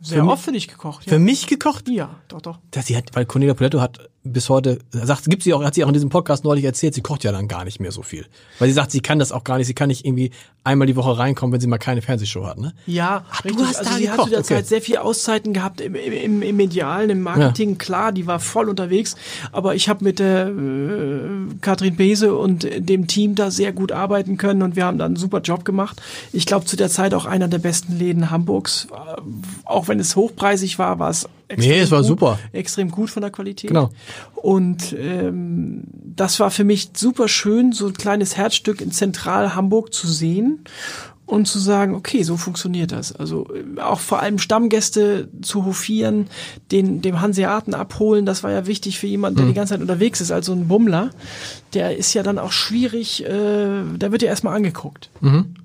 sehr 0.00 0.22
mich- 0.22 0.32
oft 0.32 0.44
für 0.44 0.52
dich 0.52 0.68
gekocht. 0.68 1.08
Für 1.08 1.18
mich 1.18 1.46
gekocht? 1.46 1.88
Ja, 1.88 2.10
doch, 2.28 2.42
doch. 2.42 2.58
dass 2.70 2.86
sie 2.86 2.96
hat, 2.96 3.04
weil 3.14 3.24
Cornelia 3.24 3.54
Poletto 3.54 3.80
hat 3.80 4.10
bis 4.26 4.48
heute, 4.48 4.78
sagt, 4.90 5.24
gibt 5.26 5.42
sie 5.42 5.54
auch, 5.54 5.62
hat 5.64 5.74
sie 5.74 5.84
auch 5.84 5.88
in 5.88 5.94
diesem 5.94 6.10
Podcast 6.10 6.44
neulich 6.44 6.64
erzählt, 6.64 6.94
sie 6.94 7.02
kocht 7.02 7.24
ja 7.24 7.32
dann 7.32 7.48
gar 7.48 7.64
nicht 7.64 7.80
mehr 7.80 7.92
so 7.92 8.02
viel. 8.02 8.26
Weil 8.58 8.68
sie 8.68 8.74
sagt, 8.74 8.90
sie 8.90 9.00
kann 9.00 9.18
das 9.18 9.32
auch 9.32 9.44
gar 9.44 9.58
nicht, 9.58 9.66
sie 9.66 9.74
kann 9.74 9.88
nicht 9.88 10.04
irgendwie 10.04 10.30
einmal 10.64 10.86
die 10.86 10.96
Woche 10.96 11.16
reinkommen, 11.16 11.52
wenn 11.52 11.60
sie 11.60 11.68
mal 11.68 11.78
keine 11.78 12.02
Fernsehshow 12.02 12.44
hat, 12.44 12.58
ne? 12.58 12.74
Ja, 12.86 13.24
Ach, 13.30 13.42
du 13.42 13.48
richtig. 13.48 13.66
hast 13.66 13.78
also 13.78 13.90
da 13.90 13.96
sie 13.96 14.10
hat 14.10 14.16
gekocht, 14.16 14.26
zu 14.26 14.30
der 14.30 14.40
okay. 14.40 14.54
Zeit 14.54 14.66
sehr 14.66 14.82
viel 14.82 14.96
Auszeiten 14.96 15.52
gehabt 15.52 15.80
im, 15.80 15.94
im, 15.94 16.42
im, 16.42 16.56
Medialen, 16.56 17.10
im 17.10 17.22
Marketing. 17.22 17.78
Klar, 17.78 18.12
die 18.12 18.26
war 18.26 18.40
voll 18.40 18.68
unterwegs, 18.68 19.14
aber 19.52 19.74
ich 19.76 19.88
habe 19.88 20.02
mit 20.04 20.18
der 20.18 20.48
äh, 20.48 21.54
Katrin 21.60 21.96
Bese 21.96 22.34
und 22.34 22.66
dem 22.78 23.06
Team 23.06 23.36
da 23.36 23.50
sehr 23.50 23.72
gut 23.72 23.92
arbeiten 23.92 24.36
können 24.36 24.62
und 24.62 24.76
wir 24.76 24.84
haben 24.84 24.98
da 24.98 25.04
einen 25.04 25.16
super 25.16 25.40
Job 25.40 25.64
gemacht. 25.64 26.02
Ich 26.32 26.46
glaube, 26.46 26.66
zu 26.66 26.76
der 26.76 26.90
Zeit 26.90 27.14
auch 27.14 27.26
einer 27.26 27.48
der 27.48 27.58
besten 27.58 27.96
Läden 27.96 28.30
Hamburgs. 28.30 28.88
Äh, 28.90 29.20
Auch 29.64 29.88
wenn 29.88 30.00
es 30.00 30.16
hochpreisig 30.16 30.78
war, 30.78 30.98
war 30.98 31.10
es 31.10 31.28
extrem 31.48 31.70
Nee, 31.70 31.80
es 31.80 31.90
war 31.90 32.00
gut, 32.00 32.08
super. 32.08 32.38
extrem 32.52 32.90
gut 32.90 33.10
von 33.10 33.20
der 33.20 33.30
Qualität. 33.30 33.68
Genau. 33.68 33.90
Und 34.34 34.94
ähm, 34.98 35.84
das 35.92 36.40
war 36.40 36.50
für 36.50 36.64
mich 36.64 36.90
super 36.96 37.28
schön, 37.28 37.72
so 37.72 37.86
ein 37.86 37.94
kleines 37.94 38.36
Herzstück 38.36 38.80
in 38.80 38.90
Zentral 38.90 39.54
Hamburg 39.54 39.92
zu 39.92 40.08
sehen 40.08 40.64
und 41.26 41.46
zu 41.48 41.58
sagen, 41.58 41.94
okay, 41.96 42.22
so 42.22 42.36
funktioniert 42.36 42.92
das. 42.92 43.14
Also 43.14 43.48
äh, 43.52 43.80
auch 43.80 43.98
vor 43.98 44.20
allem 44.20 44.38
Stammgäste 44.38 45.28
zu 45.42 45.64
hofieren, 45.64 46.28
den 46.70 47.02
dem 47.02 47.20
Hanseaten 47.20 47.74
abholen, 47.74 48.24
das 48.26 48.44
war 48.44 48.52
ja 48.52 48.66
wichtig 48.66 48.98
für 49.00 49.08
jemanden, 49.08 49.40
Mhm. 49.40 49.42
der 49.42 49.48
die 49.48 49.54
ganze 49.54 49.74
Zeit 49.74 49.80
unterwegs 49.80 50.20
ist, 50.20 50.30
also 50.30 50.52
ein 50.52 50.68
Bummler. 50.68 51.10
Der 51.74 51.96
ist 51.96 52.14
ja 52.14 52.22
dann 52.22 52.38
auch 52.38 52.52
schwierig, 52.52 53.24
äh, 53.24 53.28
der 53.28 54.12
wird 54.12 54.22
ja 54.22 54.28
erstmal 54.28 54.54
angeguckt. 54.54 55.10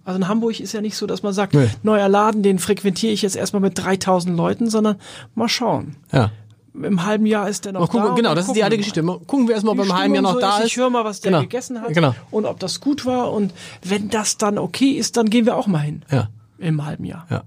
Also 0.03 0.18
in 0.18 0.28
Hamburg 0.28 0.59
ist 0.59 0.74
ja 0.74 0.82
nicht 0.82 0.97
so, 0.97 1.05
dass 1.05 1.22
man 1.24 1.32
sagt, 1.34 1.53
Mhm. 1.53 1.59
Nee. 1.62 1.70
neuer 1.84 2.09
Laden, 2.09 2.41
den 2.41 2.57
frequentiere 2.57 3.14
ich 3.14 3.22
jetzt 3.22 3.36
erstmal 3.36 3.62
mit 3.62 3.78
3000 3.78 4.36
Leuten, 4.36 4.70
sondern 4.70 4.95
mal 5.36 5.47
schauen. 5.47 5.95
Ja. 6.12 6.32
Im 6.74 7.05
halben 7.05 7.26
Jahr 7.26 7.49
ist 7.49 7.65
der 7.65 7.74
noch 7.74 7.89
gucken, 7.89 8.07
da. 8.09 8.13
genau, 8.15 8.34
das 8.36 8.47
ist 8.47 8.53
die 8.55 8.63
alte. 8.63 8.78
Geschichte. 8.78 9.01
Mal 9.03 9.19
Gucken 9.19 9.47
wir 9.47 9.55
erstmal, 9.55 9.74
ob 9.78 9.82
Die 9.84 9.89
beim 9.89 9.97
halben 9.97 10.13
Jahr 10.15 10.24
noch 10.24 10.34
so 10.34 10.39
da 10.39 10.59
ist. 10.59 10.67
Ich 10.67 10.78
höre 10.78 10.89
mal, 10.89 11.03
was 11.03 11.19
der 11.19 11.32
Genau. 11.32 11.41
gegessen 11.41 11.82
hat 11.82 11.93
Genau. 11.93 12.15
und 12.32 12.45
ob 12.45 12.59
das 12.59 12.80
gut 12.80 13.05
war. 13.05 13.32
Und 13.34 13.53
wenn 13.84 14.09
das 14.09 14.38
dann 14.38 14.57
okay 14.57 14.91
ist, 14.91 15.17
dann 15.17 15.30
gehen 15.30 15.45
wir 15.45 15.57
auch 15.57 15.67
mal 15.67 15.80
hin. 15.80 16.03
Ja. 16.09 16.30
Im 16.59 16.86
halben 16.86 17.05
Jahr. 17.05 17.26
Ja. 17.30 17.43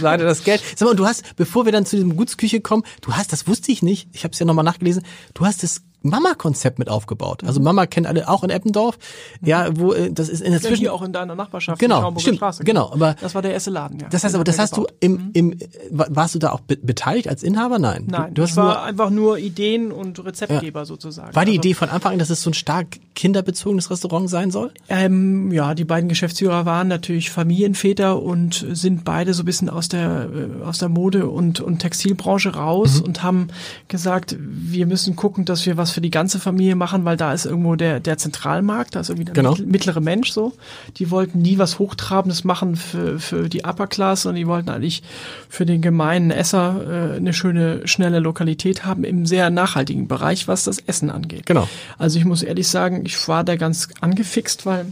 Leider 0.01 0.25
das 0.25 0.45
Geld. 0.45 0.63
Sag 0.77 0.87
mal, 0.89 0.95
du 0.95 1.05
hast, 1.07 1.37
bevor 1.37 1.65
wir 1.65 1.73
dann 1.73 1.85
zu 1.87 1.97
diesem 1.97 2.17
Gutsküche 2.17 2.61
kommen, 2.61 2.83
du 3.03 3.13
hast, 3.13 3.33
das 3.33 3.47
wusste 3.49 3.73
ich 3.73 3.83
nicht, 3.83 4.09
ich 4.13 4.25
habe 4.25 4.33
es 4.33 4.39
ja 4.39 4.47
nochmal 4.47 4.65
nachgelesen, 4.65 5.03
du 5.35 5.45
hast 5.47 5.63
das 5.63 5.83
Mama-Konzept 6.03 6.79
mit 6.79 6.89
aufgebaut. 6.89 7.43
Also 7.45 7.61
Mama 7.61 7.87
kennt 7.87 8.07
alle 8.07 8.29
auch 8.29 8.45
in 8.45 8.51
Eppendorf. 8.51 8.99
Ja, 9.43 9.69
wo 9.77 9.93
äh, 9.93 10.13
das 10.13 10.29
ist 10.29 10.41
in 10.41 10.53
der 10.53 10.61
Ja, 10.61 10.69
Zwischen 10.69 10.81
hier 10.83 10.95
auch 10.95 11.03
in 11.03 11.13
deiner 11.13 11.35
Nachbarschaft. 11.35 11.81
Genau, 11.81 12.09
in 12.11 12.19
stimmt, 12.21 12.37
Straße. 12.37 12.65
genau, 12.65 12.93
aber- 12.93 13.17
das 13.21 13.35
war 13.35 13.43
der 13.43 13.53
erste 13.53 13.71
Laden. 13.71 13.99
Ja. 14.01 14.09
Das 14.09 14.23
heißt 14.25 14.35
aber, 14.35 14.45
das 14.45 14.59
hast 14.59 14.77
du 14.77 14.83
gebaut. 14.83 14.95
im, 15.01 15.31
im, 15.33 15.53
äh, 15.53 15.59
wa- 15.91 16.07
warst 16.11 16.35
du 16.35 16.39
da 16.39 16.53
auch 16.53 16.61
be 16.61 16.77
beteiligt 16.77 17.29
als 17.29 17.43
Inhaber? 17.43 17.79
Nein. 17.79 18.05
Nein, 18.09 18.29
du, 18.35 18.35
du 18.35 18.43
hast 18.43 18.57
war 18.57 18.65
nur, 18.65 18.83
einfach 18.83 19.11
nur 19.11 19.39
Ideen 19.39 19.91
und 19.93 20.25
Rezeptgeber 20.25 20.85
sozusagen. 20.87 21.35
war 21.35 21.45
die 21.45 21.53
Also, 21.53 21.61
Idee 21.61 21.75
von 21.75 21.89
Anfang 21.89 22.13
an, 22.13 22.19
dass 22.19 22.31
es 22.31 22.43
so 22.43 22.51
ein 22.51 22.55
stark 22.55 22.99
kinderbezogenes 23.15 23.91
Restaurant 23.91 24.31
sein 24.31 24.51
soll? 24.51 24.73
Ähm, 24.89 25.51
ja, 25.51 25.75
die 25.75 25.85
beiden 25.85 26.09
Geschäftsführer 26.09 26.67
waren 26.67 26.87
natürlich 26.89 27.31
Familienväter 27.31 28.23
und 28.23 28.65
sind 28.73 29.05
beide 29.05 29.35
so 29.35 29.43
ein 29.43 29.47
bisschen 29.47 29.69
aus 29.71 29.89
der 29.89 30.29
äh, 30.61 30.65
aus 30.65 30.79
der 30.79 30.89
Mode 30.89 31.29
und 31.29 31.61
und 31.61 31.79
Textilbranche 31.81 32.55
raus 32.55 33.01
Mhm. 33.01 33.05
und 33.07 33.23
haben 33.23 33.49
gesagt, 33.89 34.37
wir 34.39 34.87
müssen 34.87 35.17
gucken, 35.17 35.45
dass 35.45 35.65
wir 35.67 35.77
was 35.77 35.86
für 35.91 36.01
die 36.01 36.11
ganze 36.11 36.39
Familie 36.39 36.75
machen, 36.77 37.05
weil 37.05 37.17
da 37.17 37.33
ist 37.33 37.47
irgendwo 37.47 37.77
der 37.77 38.01
der 38.01 38.19
Zentralmarkt, 38.19 38.95
da 38.95 39.01
ist 39.01 39.09
irgendwie 39.09 39.25
der 39.27 39.35
Genau. 39.35 39.57
mittlere 39.65 40.01
Mensch 40.01 40.31
so. 40.31 40.53
Die 40.97 41.11
wollten 41.11 41.41
nie 41.43 41.59
was 41.59 41.79
hochtrabendes 41.79 42.45
machen 42.45 42.77
für 42.77 43.19
für 43.19 43.49
die 43.49 43.65
Upper 43.65 43.87
Class, 43.87 44.23
sondern 44.23 44.41
die 44.41 44.47
wollten 44.47 44.69
eigentlich 44.71 45.03
für 45.49 45.67
den 45.67 45.83
gemeinen 45.83 46.31
Esser 46.31 47.13
äh, 47.13 47.17
eine 47.17 47.33
schöne 47.33 47.87
schnelle 47.87 48.19
Lokalität 48.21 48.85
haben 48.85 49.05
im 49.05 49.27
sehr 49.27 49.51
nachhaltigen 49.51 50.09
Bereich, 50.09 50.49
was 50.49 50.65
das 50.65 50.79
Essen 50.79 51.11
angeht. 51.11 51.47
Genau. 51.47 51.69
Also 51.99 52.19
ich 52.19 52.25
muss 52.25 52.43
ehrlich 52.43 52.69
sagen, 52.69 53.03
ich 53.05 53.29
war 53.29 53.45
da 53.45 53.57
ganz 53.57 53.89
angefixt, 54.01 54.67
weil 54.67 54.87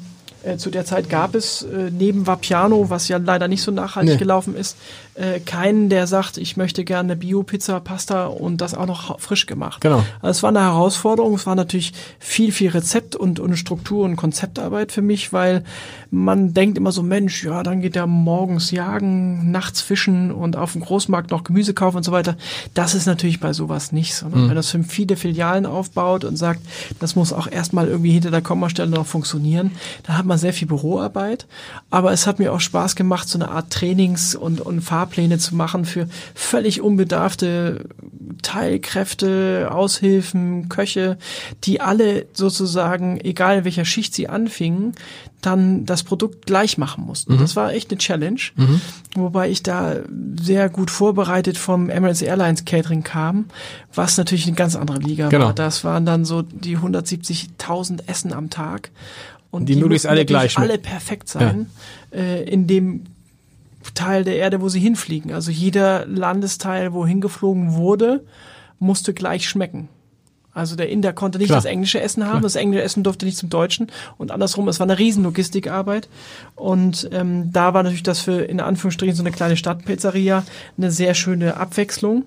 äh, 0.45 0.57
zu 0.59 0.71
der 0.71 0.85
Zeit 0.85 1.09
gab 1.09 1.35
es 1.35 1.63
äh, 1.63 1.91
neben 1.91 2.27
Vapiano, 2.27 2.91
was 2.91 3.09
ja 3.09 3.17
leider 3.17 3.49
nicht 3.49 3.63
so 3.63 3.71
nachhaltig 3.71 4.13
Nee. 4.15 4.19
gelaufen 4.19 4.55
ist, 4.55 4.77
äh, 5.15 5.41
keinen, 5.41 5.89
der 5.89 6.07
sagt, 6.07 6.39
ich 6.39 6.57
möchte 6.57 6.85
gerne 6.85 7.17
Bio-Pizza, 7.17 7.81
Pasta 7.81 8.27
und 8.27 8.61
das 8.61 8.75
auch 8.75 8.87
noch 8.87 9.21
frisch 9.21 9.47
gemacht. 9.47 9.81
Genau. 9.81 10.05
Also 10.21 10.39
es 10.39 10.43
war 10.43 10.51
eine 10.51 10.63
Herausforderung, 10.63 11.35
es 11.35 11.47
war 11.47 11.55
natürlich 11.55 11.93
viel, 12.19 12.53
viel 12.53 12.71
Rezept 12.71 13.15
und, 13.15 13.39
und 13.39 13.57
Struktur 13.57 14.05
und 14.05 14.17
Konzeptarbeit 14.17 14.93
für 14.93 15.03
mich, 15.03 15.33
weil 15.33 15.63
man 16.11 16.55
denkt 16.55 16.79
immer 16.79 16.93
so, 16.93 17.03
Mensch, 17.03 17.45
ja, 17.45 17.63
dann 17.63 17.81
geht 17.81 17.97
er 17.97 18.07
morgens 18.07 18.71
jagen, 18.71 19.51
nachts 19.51 19.81
fischen 19.81 20.33
und 20.33 20.57
auf 20.57 20.73
dem 20.73 20.83
Großmarkt 20.83 21.31
noch 21.31 21.45
Gemüse 21.45 21.75
kaufen 21.75 21.99
und 21.99 22.05
so 22.05 22.13
weiter. 22.13 22.37
Das 22.75 22.95
ist 22.95 23.07
natürlich 23.07 23.41
bei 23.41 23.53
sowas 23.53 23.93
nicht, 23.93 24.15
sondern 24.15 24.49
wenn 24.49 24.55
das 24.55 24.71
für 24.71 24.83
viele 24.83 25.17
Filialen 25.17 25.67
aufbaut 25.67 26.25
und 26.25 26.37
sagt, 26.37 26.61
das 27.01 27.17
muss 27.17 27.33
auch 27.33 27.51
erstmal 27.51 27.89
irgendwie 27.89 28.13
hinter 28.13 28.31
der 28.31 28.43
Kommastelle 28.43 28.91
noch 28.91 29.07
funktionieren, 29.07 29.73
dann 30.05 30.19
hat 30.19 30.27
man 30.27 30.39
sehr 30.39 30.53
viel 30.53 30.69
Büroarbeit. 30.69 31.47
Aber 31.91 32.13
es 32.13 32.27
hat 32.27 32.39
mir 32.39 32.53
auch 32.53 32.61
Spaß 32.61 32.97
gemacht, 32.97 33.29
so 33.29 33.39
eine 33.39 33.51
Art 33.51 33.71
Trainings- 33.71 34.35
und, 34.35 34.61
und 34.61 34.81
Fahrpläne 35.05 35.39
zu 35.39 35.55
machen 35.55 35.85
für 35.85 36.09
völlig 36.35 36.81
unbedarfte 36.81 37.85
Teilkräfte, 38.43 39.69
Aushilfen, 39.71 40.69
Köche, 40.69 41.19
die 41.65 41.81
alle 41.81 42.27
sozusagen, 42.33 43.21
egal 43.21 43.59
in 43.59 43.65
welcher 43.65 43.85
Schicht 43.85 44.15
sie 44.15 44.29
anfingen, 44.29 44.95
dann 45.43 45.85
das 45.85 46.05
Produkt 46.05 46.47
gleich 46.47 46.79
machen 46.79 47.05
mussten. 47.05 47.37
Das 47.39 47.55
war 47.55 47.73
echt 47.75 47.91
eine 47.91 47.99
Challenge, 47.99 48.41
wobei 49.15 49.51
ich 49.51 49.63
da 49.63 49.97
sehr 50.41 50.71
gut 50.71 50.91
vorbereitet 50.91 51.59
vom 51.59 51.91
Emirates 51.91 52.23
Airlines 52.23 52.65
Catering 52.65 53.03
kam, 53.03 53.45
was 53.95 54.17
natürlich 54.17 54.47
eine 54.47 54.57
ganz 54.57 54.75
andere 54.75 54.99
Liga 55.01 55.29
Genau. 55.29 55.47
war. 55.47 55.53
Das 55.53 55.85
waren 55.85 56.07
dann 56.07 56.25
so 56.25 56.41
die 56.41 56.79
170.000 56.79 58.09
Essen 58.09 58.33
am 58.33 58.49
Tag. 58.49 58.91
Und 59.51 59.69
Die 59.69 59.77
möglichst 59.77 60.05
mussten 60.07 60.09
alle 60.09 60.25
gleich 60.25 60.59
alle 60.59 60.79
perfekt 60.79 61.29
sein, 61.29 61.67
äh, 62.13 62.43
in 62.45 62.67
dem 62.67 63.05
Teil 63.93 64.25
der 64.25 64.37
Erde, 64.37 64.61
wo 64.61 64.69
sie 64.69 64.81
hinfliegen. 64.81 65.33
Also 65.33 65.51
jeder 65.51 66.07
Landesteil, 66.07 66.93
wo 66.93 67.07
hingeflogen 67.07 67.75
wurde, 67.75 68.25
musste 68.79 69.15
gleich 69.15 69.49
schmecken. 69.49 69.89
Also 70.55 70.77
der 70.77 70.89
Inder 70.89 71.13
konnte 71.13 71.39
nicht 71.39 71.49
Klar. 71.49 71.59
das 71.59 71.65
englische 71.65 72.01
Essen 72.01 72.27
haben, 72.27 72.43
das 72.43 72.55
englische 72.55 72.85
Essen 72.85 73.03
durfte 73.03 73.27
nicht 73.27 73.37
zum 73.37 73.51
Deutschen 73.51 73.89
und 74.19 74.31
andersrum, 74.31 74.69
es 74.69 74.79
war 74.79 74.87
eine 74.87 75.01
riesen 75.01 75.25
Logistikarbeit 75.25 76.09
und 76.55 77.09
ähm, 77.13 77.53
da 77.53 77.75
war 77.75 77.83
natürlich 77.83 78.05
das 78.05 78.21
für 78.21 78.43
in 78.43 78.61
Anführungsstrichen 78.61 79.17
so 79.17 79.23
eine 79.25 79.33
kleine 79.33 79.57
Stadtpizzeria 79.57 80.45
eine 80.79 80.93
sehr 80.93 81.15
schöne 81.15 81.57
Abwechslung. 81.57 82.25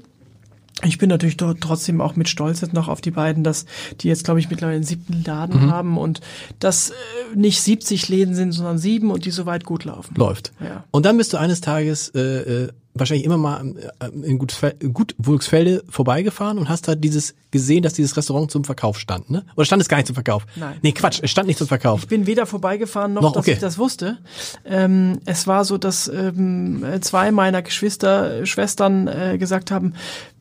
Ich 0.84 0.98
bin 1.00 1.10
natürlich 1.10 1.38
dort 1.38 1.60
trotzdem 1.62 2.02
auch 2.02 2.16
mit 2.16 2.30
Stolz 2.30 2.62
jetzt 2.62 2.74
noch 2.74 2.88
auf 2.88 3.02
die 3.02 3.10
beiden, 3.12 3.44
dass 3.44 3.66
die 4.02 4.08
jetzt, 4.10 4.24
glaube 4.26 4.40
ich, 4.40 4.50
mittlerweile 4.50 4.76
einen 4.76 4.84
siebten 4.86 5.24
Laden 5.26 5.66
Mhm. 5.66 5.72
haben 5.72 5.98
und 5.98 6.22
dass 6.60 6.92
äh, 6.92 6.94
nicht 7.36 7.62
70 7.62 8.10
Läden 8.10 8.36
sind, 8.36 8.52
sondern 8.52 8.78
sieben 8.78 9.10
und 9.10 9.26
die 9.26 9.32
soweit 9.32 9.64
gut 9.64 9.86
laufen. 9.86 10.14
Läuft. 10.16 10.52
Ja. 10.60 10.84
Und 10.92 11.06
dann 11.08 11.18
bist 11.18 11.34
du 11.34 11.38
eines 11.38 11.62
Tages 11.62 12.10
äh, 12.10 12.20
äh, 12.66 12.70
wahrscheinlich 13.00 13.26
immer 13.26 13.38
mal 13.38 13.74
äh, 14.00 14.08
in 14.10 14.38
Gutwulksfelde 14.38 15.84
vorbeigefahren 15.90 16.58
und 16.58 16.70
hast 16.70 16.88
da 16.88 16.96
dieses 16.96 17.36
gesehen, 17.52 17.84
dass 17.84 17.94
dieses 17.94 18.18
Restaurant 18.18 18.52
zum 18.52 18.64
Verkauf 18.64 19.00
stand, 19.00 19.30
ne? 19.30 19.46
Oder 19.56 19.66
stand 19.66 19.82
es 19.82 19.88
gar 19.88 19.98
nicht 19.98 20.08
zum 20.08 20.16
Verkauf? 20.16 20.46
Nein. 20.56 20.78
Nee, 20.82 20.92
Quatsch, 20.92 21.20
es 21.24 21.32
stand 21.32 21.48
nicht 21.48 21.58
zum 21.58 21.68
Verkauf. 21.68 22.04
Ich 22.04 22.08
bin 22.08 22.26
weder 22.26 22.46
vorbeigefahren 22.46 23.14
noch, 23.14 23.22
Noch, 23.22 23.32
dass 23.34 23.46
okay. 23.46 23.54
ich 23.54 23.60
das 23.60 23.78
wusste. 23.78 24.18
Ähm, 24.66 25.20
es 25.26 25.48
war 25.48 25.64
so, 25.64 25.78
dass 25.78 26.08
ähm, 26.08 26.84
zwei 27.02 27.32
meiner 27.32 27.62
Geschwister, 27.62 28.46
Schwestern 28.46 29.08
äh, 29.08 29.38
gesagt 29.38 29.72
haben, 29.72 29.94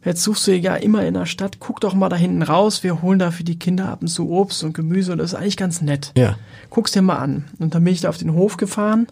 jetzt 0.04 0.22
suchst 0.22 0.46
du 0.46 0.56
ja 0.56 0.74
immer 0.74 1.04
in 1.06 1.14
der 1.14 1.26
Stadt, 1.26 1.58
guck 1.60 1.80
doch 1.80 1.94
mal 1.94 2.08
da 2.08 2.16
hinten 2.16 2.42
raus, 2.42 2.82
wir 2.82 3.02
holen 3.02 3.18
da 3.18 3.30
für 3.30 3.44
die 3.44 3.58
Kinder 3.58 3.88
ab 3.88 4.02
und 4.02 4.08
zu 4.08 4.28
Obst 4.30 4.64
und 4.64 4.74
Gemüse 4.74 5.12
und 5.12 5.18
das 5.18 5.32
ist 5.32 5.38
eigentlich 5.38 5.56
ganz 5.56 5.80
nett. 5.80 6.12
Ja. 6.16 6.36
Guck's 6.70 6.92
dir 6.92 7.02
mal 7.02 7.18
an. 7.18 7.44
Und 7.58 7.74
dann 7.74 7.84
bin 7.84 7.92
ich 7.92 8.00
da 8.00 8.08
auf 8.08 8.18
den 8.18 8.34
Hof 8.34 8.56
gefahren 8.56 9.06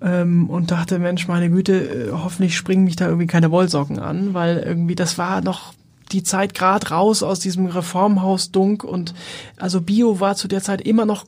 ähm, 0.00 0.48
und 0.48 0.70
dachte, 0.70 0.98
Mensch, 0.98 1.28
meine 1.28 1.50
Güte, 1.50 1.72
äh, 1.72 2.12
hoffentlich 2.12 2.56
springen 2.56 2.84
mich 2.84 2.96
da 2.96 3.06
irgendwie 3.06 3.26
keine 3.26 3.50
Wollsocken 3.50 3.98
an, 3.98 4.34
weil 4.34 4.58
irgendwie 4.58 4.94
das 4.94 5.18
war 5.18 5.40
noch 5.40 5.72
die 6.12 6.22
Zeit 6.22 6.54
grad 6.54 6.90
raus 6.90 7.22
aus 7.22 7.40
diesem 7.40 7.66
Reformhaus 7.66 8.50
Dunk 8.50 8.84
und 8.84 9.14
also 9.58 9.80
Bio 9.80 10.20
war 10.20 10.36
zu 10.36 10.48
der 10.48 10.62
Zeit 10.62 10.80
immer 10.80 11.04
noch 11.04 11.26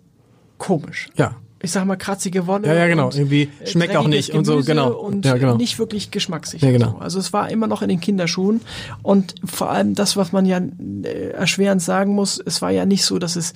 komisch. 0.58 1.08
Ja. 1.16 1.36
Ich 1.62 1.72
sag 1.72 1.84
mal 1.84 1.96
kratzige 1.96 2.46
Wolle. 2.46 2.66
Ja, 2.66 2.74
ja, 2.74 2.86
genau. 2.86 3.10
Irgendwie 3.10 3.50
äh, 3.60 3.66
schmeckt 3.66 3.94
auch 3.94 4.08
nicht 4.08 4.30
und 4.32 4.46
so, 4.46 4.52
Gemüse 4.52 4.70
genau. 4.70 4.92
Und 4.92 5.26
Ja, 5.26 5.36
genau. 5.36 5.56
nicht 5.56 5.78
wirklich 5.78 6.10
geschmackssicher. 6.10 6.66
Ja, 6.66 6.72
genau. 6.72 6.92
So. 6.92 6.98
Also 6.98 7.18
es 7.18 7.34
war 7.34 7.50
immer 7.50 7.66
noch 7.66 7.82
in 7.82 7.90
den 7.90 8.00
Kinderschuhen 8.00 8.62
und 9.02 9.34
vor 9.44 9.70
allem 9.70 9.94
das, 9.94 10.16
was 10.16 10.32
man 10.32 10.46
ja 10.46 10.58
äh, 10.58 11.30
erschwerend 11.32 11.82
sagen 11.82 12.14
muss, 12.14 12.40
es 12.44 12.62
war 12.62 12.70
ja 12.70 12.86
nicht 12.86 13.04
so, 13.04 13.18
dass 13.18 13.36
es 13.36 13.52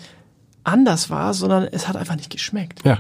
anders 0.65 1.09
war, 1.09 1.33
sondern 1.33 1.65
es 1.65 1.89
hat 1.89 1.97
einfach 1.97 2.17
nicht 2.17 2.31
geschmeckt. 2.31 2.85
Ja. 2.85 2.99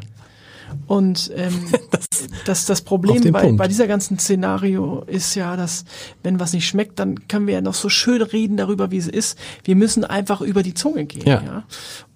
Und 0.86 1.30
ähm, 1.34 1.52
das, 1.90 2.08
das, 2.44 2.66
das 2.66 2.82
Problem 2.82 3.32
bei, 3.32 3.42
Punkt. 3.42 3.58
bei 3.58 3.68
dieser 3.68 3.86
ganzen 3.86 4.18
Szenario 4.18 5.02
ist 5.06 5.34
ja, 5.34 5.56
dass 5.56 5.84
wenn 6.22 6.40
was 6.40 6.52
nicht 6.52 6.66
schmeckt, 6.66 6.98
dann 6.98 7.28
können 7.28 7.46
wir 7.46 7.54
ja 7.54 7.60
noch 7.60 7.74
so 7.74 7.88
schön 7.88 8.22
reden 8.22 8.56
darüber, 8.56 8.90
wie 8.90 8.98
es 8.98 9.08
ist. 9.08 9.38
Wir 9.64 9.76
müssen 9.76 10.04
einfach 10.04 10.40
über 10.40 10.62
die 10.62 10.74
Zunge 10.74 11.04
gehen. 11.04 11.26
Ja. 11.26 11.42
Ja. 11.42 11.64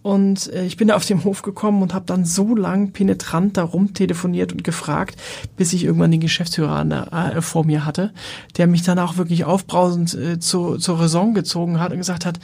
Und 0.03 0.51
äh, 0.53 0.65
ich 0.65 0.77
bin 0.77 0.89
da 0.89 0.97
auf 0.97 1.05
den 1.05 1.25
Hof 1.25 1.43
gekommen 1.43 1.83
und 1.83 1.93
habe 1.93 2.07
dann 2.07 2.25
so 2.25 2.55
lang 2.55 2.93
penetrant 2.93 3.57
da 3.57 3.63
rumtelefoniert 3.63 4.53
und 4.53 4.65
gefragt, 4.65 5.17
bis 5.57 5.73
ich 5.73 5.85
irgendwann 5.85 6.11
den 6.11 6.21
Geschäftsführer 6.21 6.77
an 6.77 6.91
der, 6.91 7.13
äh, 7.13 7.43
vor 7.43 7.67
mir 7.67 7.85
hatte, 7.85 8.13
der 8.57 8.69
mich 8.69 8.83
dann 8.83 8.99
auch 8.99 9.17
wirklich 9.17 9.45
aufbrausend 9.45 10.15
äh, 10.15 10.39
zu, 10.39 10.77
zur 10.77 11.01
Raison 11.01 11.35
gezogen 11.35 11.81
hat 11.81 11.93
und 11.93 11.99
gesagt 11.99 12.25
hat, 12.25 12.39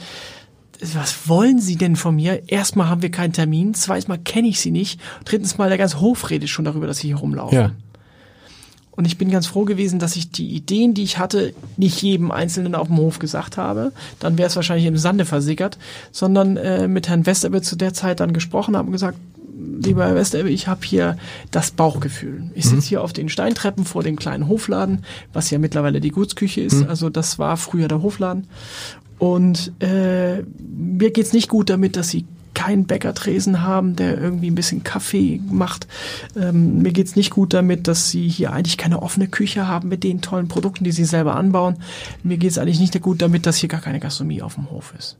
was 0.93 1.27
wollen 1.27 1.59
Sie 1.59 1.75
denn 1.75 1.95
von 1.95 2.15
mir? 2.15 2.49
Erstmal 2.49 2.89
haben 2.89 3.01
wir 3.01 3.11
keinen 3.11 3.33
Termin, 3.33 3.73
zweitens 3.73 4.07
mal 4.07 4.17
kenne 4.17 4.47
ich 4.47 4.59
Sie 4.59 4.71
nicht, 4.71 4.99
drittens 5.23 5.57
mal 5.57 5.69
der 5.69 5.77
ganze 5.77 6.01
Hof 6.01 6.29
redet 6.29 6.49
schon 6.49 6.65
darüber, 6.65 6.87
dass 6.87 6.97
Sie 6.97 7.07
hier 7.07 7.17
rumlaufen. 7.17 7.57
Ja. 7.57 7.71
Und 8.91 9.05
ich 9.05 9.17
bin 9.17 9.29
ganz 9.29 9.45
froh 9.45 9.65
gewesen, 9.65 9.99
dass 9.99 10.15
ich 10.15 10.31
die 10.31 10.55
Ideen, 10.55 10.93
die 10.93 11.03
ich 11.03 11.17
hatte, 11.17 11.53
nicht 11.75 12.01
jedem 12.01 12.31
Einzelnen 12.31 12.75
auf 12.75 12.87
dem 12.87 12.97
Hof 12.97 13.19
gesagt 13.19 13.57
habe. 13.57 13.91
Dann 14.19 14.37
wäre 14.37 14.47
es 14.47 14.55
wahrscheinlich 14.55 14.85
im 14.85 14.97
Sande 14.97 15.25
versickert, 15.25 15.77
sondern 16.11 16.55
äh, 16.55 16.87
mit 16.87 17.09
Herrn 17.09 17.25
Westerbe 17.25 17.61
zu 17.61 17.75
der 17.75 17.93
Zeit 17.93 18.21
dann 18.21 18.33
gesprochen 18.33 18.77
habe 18.77 18.87
und 18.87 18.93
gesagt, 18.93 19.17
lieber 19.57 20.05
Herr 20.05 20.15
Westerbe, 20.15 20.49
ich 20.49 20.67
habe 20.67 20.85
hier 20.85 21.17
das 21.51 21.71
Bauchgefühl. 21.71 22.49
Ich 22.53 22.65
sitze 22.65 22.89
hier 22.89 23.03
auf 23.03 23.13
den 23.13 23.29
Steintreppen 23.29 23.85
vor 23.85 24.03
dem 24.03 24.15
kleinen 24.15 24.47
Hofladen, 24.47 25.05
was 25.33 25.49
ja 25.49 25.59
mittlerweile 25.59 26.01
die 26.01 26.11
Gutsküche 26.11 26.61
ist. 26.61 26.87
Also 26.87 27.09
das 27.09 27.39
war 27.39 27.57
früher 27.57 27.87
der 27.87 28.01
Hofladen. 28.01 28.47
Und 29.17 29.71
äh, 29.79 30.41
mir 30.41 31.11
geht's 31.11 31.33
nicht 31.33 31.47
gut 31.47 31.69
damit, 31.69 31.95
dass 31.95 32.09
sie 32.09 32.25
keinen 32.55 32.85
Bäckertresen 32.85 33.61
haben, 33.61 33.95
der 33.95 34.19
irgendwie 34.19 34.49
ein 34.49 34.55
bisschen 34.55 34.83
Kaffee 34.83 35.39
macht. 35.47 35.87
Ähm, 36.35 36.81
mir 36.81 36.91
geht's 36.91 37.15
nicht 37.15 37.29
gut 37.29 37.53
damit, 37.53 37.87
dass 37.87 38.09
sie 38.09 38.27
hier 38.27 38.51
eigentlich 38.51 38.77
keine 38.77 39.03
offene 39.03 39.27
Küche 39.27 39.67
haben 39.67 39.89
mit 39.89 40.03
den 40.03 40.21
tollen 40.21 40.47
Produkten, 40.47 40.83
die 40.83 40.91
sie 40.91 41.05
selber 41.05 41.35
anbauen. 41.35 41.77
Mir 42.23 42.37
geht's 42.37 42.57
eigentlich 42.57 42.79
nicht 42.79 42.99
gut 43.01 43.21
damit, 43.21 43.45
dass 43.45 43.57
hier 43.57 43.69
gar 43.69 43.81
keine 43.81 43.99
Gastronomie 43.99 44.41
auf 44.41 44.55
dem 44.55 44.71
Hof 44.71 44.93
ist. 44.97 45.17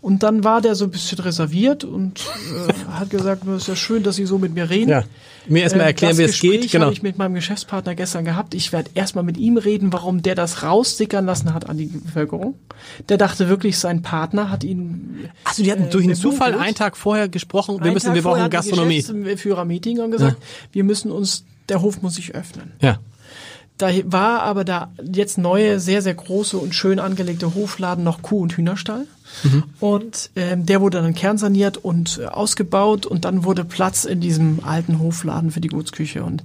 Und 0.00 0.22
dann 0.22 0.44
war 0.44 0.60
der 0.62 0.74
so 0.74 0.84
ein 0.84 0.90
bisschen 0.90 1.18
reserviert 1.18 1.84
und 1.84 2.20
äh, 2.68 2.72
hat 2.92 3.10
gesagt, 3.10 3.46
es 3.46 3.62
ist 3.62 3.68
ja 3.68 3.76
schön, 3.76 4.02
dass 4.02 4.16
Sie 4.16 4.26
so 4.26 4.38
mit 4.38 4.54
mir 4.54 4.70
reden. 4.70 4.90
Ja. 4.90 5.04
Mir 5.48 5.62
erstmal 5.62 5.82
Ähm, 5.82 5.88
erklären, 5.88 6.10
das 6.12 6.18
wie 6.18 6.22
es 6.22 6.40
geht. 6.40 6.70
Genau. 6.70 6.86
habe 6.86 6.94
ich 6.94 7.02
mit 7.02 7.18
meinem 7.18 7.34
Geschäftspartner 7.34 7.94
gestern 7.94 8.24
gehabt. 8.24 8.54
Ich 8.54 8.72
werde 8.72 8.90
erstmal 8.94 9.24
mit 9.24 9.36
ihm 9.36 9.56
reden, 9.56 9.92
warum 9.92 10.22
der 10.22 10.34
das 10.34 10.62
raussickern 10.62 11.24
lassen 11.24 11.54
hat 11.54 11.68
an 11.68 11.78
die 11.78 11.86
Bevölkerung. 11.86 12.54
Der 13.08 13.16
dachte 13.16 13.48
wirklich, 13.48 13.78
sein 13.78 14.02
Partner 14.02 14.50
hat 14.50 14.64
ihn 14.64 15.28
Achso, 15.44 15.62
die 15.62 15.70
hatten 15.70 15.84
äh, 15.84 15.90
durch 15.90 16.04
einen. 16.04 16.14
Zufall 16.14 16.54
einen 16.54 16.74
Tag 16.74 16.96
vorher 16.96 17.28
gesprochen, 17.28 17.82
wir 17.82 17.92
müssen, 17.92 18.06
Tag 18.06 18.14
wir 18.14 18.22
brauchen 18.22 18.50
Gastronomie. 18.50 19.02
Geschäftsführer-Meeting 19.02 20.00
und 20.00 20.10
gesagt, 20.10 20.36
wir 20.72 20.84
müssen 20.84 21.10
uns, 21.10 21.44
der 21.68 21.82
Hof 21.82 22.02
muss 22.02 22.14
sich 22.16 22.34
öffnen. 22.34 22.72
Ja. 22.80 22.98
Da 23.78 23.90
war 24.04 24.42
aber 24.42 24.64
da 24.64 24.90
jetzt 25.02 25.36
neue, 25.36 25.80
sehr, 25.80 26.00
sehr 26.00 26.14
große 26.14 26.56
und 26.56 26.74
schön 26.74 26.98
angelegte 26.98 27.54
Hofladen 27.54 28.04
noch 28.04 28.22
Kuh- 28.22 28.40
und 28.40 28.56
Hühnerstall. 28.56 29.06
Und 29.80 30.30
ähm, 30.36 30.66
der 30.66 30.80
wurde 30.80 31.00
dann 31.02 31.14
kernsaniert 31.14 31.76
und 31.78 32.18
äh, 32.22 32.26
ausgebaut 32.26 33.06
und 33.06 33.24
dann 33.24 33.44
wurde 33.44 33.64
Platz 33.64 34.04
in 34.04 34.20
diesem 34.20 34.60
alten 34.64 34.98
Hofladen 34.98 35.50
für 35.50 35.60
die 35.60 35.68
Gutsküche. 35.68 36.24
Und 36.24 36.42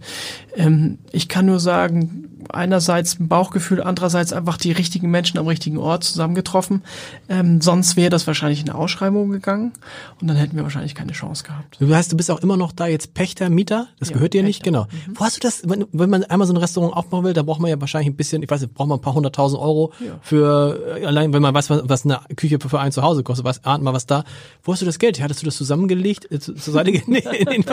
ähm, 0.55 0.97
ich 1.11 1.27
kann 1.29 1.45
nur 1.45 1.59
sagen, 1.59 2.27
einerseits 2.49 3.19
ein 3.19 3.27
Bauchgefühl, 3.27 3.81
andererseits 3.81 4.33
einfach 4.33 4.57
die 4.57 4.71
richtigen 4.71 5.09
Menschen 5.11 5.37
am 5.37 5.47
richtigen 5.47 5.77
Ort 5.77 6.03
zusammengetroffen. 6.03 6.81
Ähm, 7.29 7.61
sonst 7.61 7.95
wäre 7.95 8.09
das 8.09 8.27
wahrscheinlich 8.27 8.61
in 8.61 8.69
eine 8.69 8.77
Ausschreibung 8.77 9.29
gegangen 9.29 9.71
und 10.19 10.27
dann 10.27 10.35
hätten 10.35 10.55
wir 10.57 10.63
wahrscheinlich 10.63 10.95
keine 10.95 11.11
Chance 11.13 11.43
gehabt. 11.43 11.77
Du 11.79 11.93
heißt, 11.93 12.11
du 12.11 12.17
bist 12.17 12.29
auch 12.31 12.39
immer 12.41 12.57
noch 12.57 12.71
da 12.71 12.87
jetzt 12.87 13.13
Pächter, 13.13 13.49
Mieter? 13.49 13.87
Das 13.99 14.09
Ja, 14.09 14.15
gehört 14.15 14.33
dir 14.33 14.43
nicht? 14.43 14.63
Pächter. 14.63 14.87
Genau. 14.87 15.13
Wo 15.17 15.23
hast 15.23 15.37
du 15.37 15.39
das, 15.39 15.61
wenn, 15.65 15.85
wenn 15.93 16.09
man 16.09 16.23
einmal 16.25 16.47
so 16.47 16.53
ein 16.53 16.57
Restaurant 16.57 16.93
aufbauen 16.95 17.23
will, 17.23 17.33
da 17.33 17.43
braucht 17.43 17.61
man 17.61 17.69
ja 17.69 17.79
wahrscheinlich 17.79 18.09
ein 18.11 18.15
bisschen, 18.17 18.43
ich 18.43 18.49
weiß 18.49 18.61
nicht, 18.61 18.73
braucht 18.73 18.89
man 18.89 18.97
ein 18.97 19.01
paar 19.01 19.13
hunderttausend 19.13 19.61
Euro 19.61 19.93
Ja. 20.05 20.13
für, 20.21 20.97
äh, 20.99 21.05
allein 21.05 21.31
wenn 21.33 21.41
man 21.41 21.53
weiß, 21.53 21.69
was, 21.69 21.81
was 21.85 22.05
eine 22.05 22.19
Küche 22.35 22.57
für 22.59 22.69
einen 22.79 22.91
zu 22.91 23.01
Hause 23.01 23.23
kostet, 23.23 23.45
was, 23.45 23.63
ahnt 23.65 23.83
mal 23.83 23.93
was 23.93 24.05
da. 24.05 24.23
Wo 24.63 24.71
hast 24.71 24.81
du 24.81 24.85
das 24.85 24.99
Geld? 24.99 25.21
Hattest 25.21 25.41
du 25.41 25.45
das 25.45 25.57
zusammengelegt, 25.57 26.31
äh, 26.31 26.39
zu, 26.39 26.53
zur 26.53 26.73
Seite 26.73 26.91
gelegt? 26.93 27.07
Nee. 27.07 27.21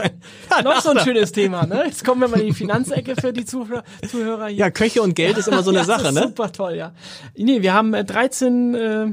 Ja, 0.51 0.63
Noch 0.63 0.81
so 0.81 0.91
ein 0.91 0.99
schönes 1.01 1.33
Thema, 1.33 1.67
ne? 1.67 1.85
Jetzt 1.87 2.05
kommen 2.05 2.21
wir 2.21 2.29
mal 2.29 2.41
in 2.41 2.47
die 2.49 2.55
Finanzecke 2.55 3.15
für 3.21 3.33
die 3.33 3.45
Zuhörer, 3.45 3.85
Zuhörer 4.11 4.47
hier. 4.49 4.57
Ja, 4.57 4.71
Köche 4.71 5.03
und 5.03 5.15
Geld 5.15 5.37
ist 5.39 5.49
immer 5.49 5.63
so 5.63 5.71
eine 5.71 5.79
Ja, 5.81 5.85
Sache, 5.85 6.13
ne? 6.13 6.23
Super 6.23 6.51
toll, 6.53 6.75
ja. 6.75 6.93
Nee, 7.37 7.63
wir 7.63 7.75
haben 7.75 7.95
äh, 7.95 8.05
13 8.05 8.75
äh, 8.75 9.07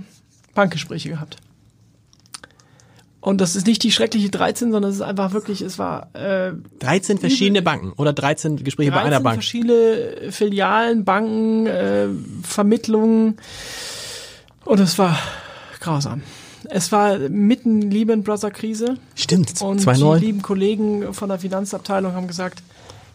Bankgespräche 0.53 1.09
gehabt. 1.09 1.37
Und 3.19 3.41
das 3.41 3.55
ist 3.55 3.65
nicht 3.65 3.81
die 3.81 3.91
schreckliche 3.91 4.29
13, 4.29 4.71
sondern 4.71 4.91
es 4.91 4.97
ist 4.97 5.01
einfach 5.01 5.33
wirklich, 5.33 5.61
es 5.61 5.79
war 5.79 6.09
äh, 6.13 6.53
13 6.79 7.17
verschiedene 7.17 7.63
Banken 7.63 7.91
oder 7.93 8.13
13 8.13 8.63
Gespräche 8.63 8.91
bei 8.91 8.97
13 8.97 9.13
einer 9.13 9.19
Bank. 9.23 9.35
verschiedene 9.37 10.31
Filialen, 10.31 11.05
Banken, 11.05 11.65
äh, 11.65 12.07
Vermittlungen. 12.43 13.37
Und 14.63 14.79
es 14.79 14.99
war 14.99 15.17
grausam. 15.85 16.21
Es 16.69 16.91
war 16.91 17.17
mitten 17.29 17.81
Lehman 17.91 18.23
Brother 18.23 18.51
Krise. 18.51 18.97
Stimmt, 19.15 19.61
Und 19.61 19.81
2,9. 19.81 20.19
die 20.19 20.25
lieben 20.25 20.41
Kollegen 20.41 21.13
von 21.13 21.29
der 21.29 21.39
Finanzabteilung 21.39 22.13
haben 22.13 22.27
gesagt, 22.27 22.63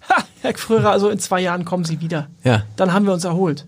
ha, 0.09 0.23
Herr 0.41 0.55
Fröhrer, 0.55 0.91
also 0.93 1.11
in 1.11 1.19
zwei 1.19 1.41
Jahren 1.41 1.65
kommen 1.65 1.85
Sie 1.85 2.01
wieder. 2.01 2.29
Ja. 2.45 2.63
Dann 2.77 2.93
haben 2.93 3.07
wir 3.07 3.13
uns 3.13 3.25
erholt. 3.25 3.67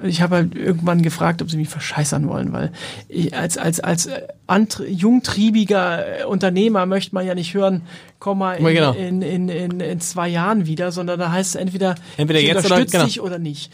Und 0.00 0.08
ich 0.08 0.20
habe 0.20 0.34
halt 0.36 0.54
irgendwann 0.56 1.02
gefragt, 1.02 1.40
ob 1.40 1.50
sie 1.50 1.56
mich 1.56 1.68
verscheißern 1.68 2.28
wollen, 2.28 2.52
weil 2.52 2.72
ich 3.08 3.34
als, 3.34 3.56
als, 3.56 3.80
als 3.80 4.08
jungtriebiger 4.86 6.28
Unternehmer 6.28 6.84
möchte 6.86 7.14
man 7.14 7.26
ja 7.26 7.34
nicht 7.34 7.54
hören, 7.54 7.82
komm 8.18 8.38
mal 8.38 8.54
in, 8.54 8.66
genau. 8.66 8.92
in, 8.92 9.22
in, 9.22 9.48
in, 9.48 9.80
in 9.80 10.00
zwei 10.00 10.28
Jahren 10.28 10.66
wieder, 10.66 10.92
sondern 10.92 11.18
da 11.18 11.30
heißt 11.32 11.54
es 11.54 11.60
entweder, 11.60 11.94
Entweder 12.16 12.40
ich 12.40 12.46
jetzt 12.46 12.66
oder- 12.66 12.74
unterstütze 12.76 12.92
genau. 12.96 13.04
dich 13.06 13.20
oder 13.20 13.38
nicht. 13.38 13.72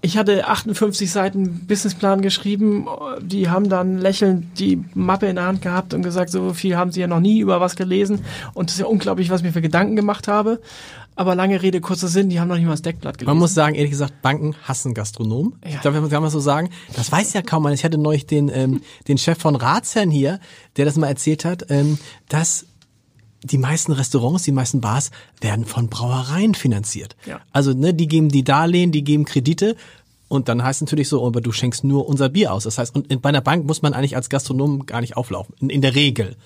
Ich 0.00 0.16
hatte 0.16 0.46
58 0.46 1.10
Seiten 1.10 1.66
Businessplan 1.66 2.22
geschrieben, 2.22 2.86
die 3.20 3.48
haben 3.50 3.68
dann 3.68 3.98
lächelnd 3.98 4.58
die 4.60 4.84
Mappe 4.94 5.26
in 5.26 5.34
der 5.36 5.46
Hand 5.46 5.60
gehabt 5.60 5.92
und 5.92 6.02
gesagt, 6.02 6.30
so 6.30 6.52
viel 6.54 6.76
haben 6.76 6.92
sie 6.92 7.00
ja 7.00 7.08
noch 7.08 7.18
nie 7.18 7.40
über 7.40 7.60
was 7.60 7.74
gelesen 7.74 8.20
und 8.54 8.68
das 8.70 8.74
ist 8.76 8.80
ja 8.80 8.86
unglaublich, 8.86 9.28
was 9.30 9.40
ich 9.40 9.46
mir 9.46 9.52
für 9.52 9.60
Gedanken 9.62 9.96
gemacht 9.96 10.28
habe. 10.28 10.60
Aber 11.16 11.34
lange 11.34 11.60
Rede, 11.62 11.80
kurzer 11.80 12.06
Sinn, 12.06 12.28
die 12.28 12.38
haben 12.38 12.46
noch 12.46 12.54
nicht 12.54 12.66
mal 12.66 12.70
das 12.70 12.82
Deckblatt 12.82 13.18
gelesen. 13.18 13.30
Man 13.34 13.38
muss 13.38 13.52
sagen, 13.52 13.74
ehrlich 13.74 13.90
gesagt, 13.90 14.22
Banken 14.22 14.54
hassen 14.62 14.94
Gastronomen. 14.94 15.54
Ich 15.66 15.74
Ja. 15.74 15.80
glaube, 15.80 16.08
kann 16.08 16.22
man 16.22 16.30
so 16.30 16.38
sagen. 16.38 16.70
Das 16.94 17.10
weiß 17.10 17.32
ja 17.32 17.42
kaum 17.42 17.64
man. 17.64 17.72
Ich 17.72 17.82
hatte 17.84 17.98
neulich 17.98 18.24
den, 18.26 18.48
ähm, 18.54 18.82
den 19.08 19.18
Chef 19.18 19.36
von 19.36 19.56
Ratsherrn 19.56 20.12
hier, 20.12 20.38
der 20.76 20.84
das 20.84 20.94
mal 20.94 21.08
erzählt 21.08 21.44
hat, 21.44 21.66
ähm, 21.70 21.98
dass 22.28 22.66
die 23.42 23.58
meisten 23.58 23.92
Restaurants, 23.92 24.42
die 24.42 24.52
meisten 24.52 24.80
Bars 24.80 25.10
werden 25.40 25.64
von 25.64 25.88
Brauereien 25.88 26.54
finanziert. 26.54 27.16
Ja. 27.26 27.40
Also, 27.52 27.72
ne, 27.72 27.94
die 27.94 28.08
geben 28.08 28.28
die 28.28 28.44
Darlehen, 28.44 28.92
die 28.92 29.04
geben 29.04 29.24
Kredite. 29.24 29.76
Und 30.28 30.48
dann 30.50 30.62
heißt 30.62 30.78
es 30.78 30.86
natürlich 30.86 31.08
so, 31.08 31.26
aber 31.26 31.40
du 31.40 31.52
schenkst 31.52 31.84
nur 31.84 32.06
unser 32.06 32.28
Bier 32.28 32.52
aus. 32.52 32.64
Das 32.64 32.76
heißt, 32.76 32.94
und 32.94 33.22
bei 33.22 33.30
einer 33.30 33.40
Bank 33.40 33.66
muss 33.66 33.80
man 33.80 33.94
eigentlich 33.94 34.14
als 34.14 34.28
Gastronom 34.28 34.84
gar 34.84 35.00
nicht 35.00 35.16
auflaufen. 35.16 35.54
In, 35.58 35.70
in 35.70 35.80
der 35.80 35.94
Regel. 35.94 36.36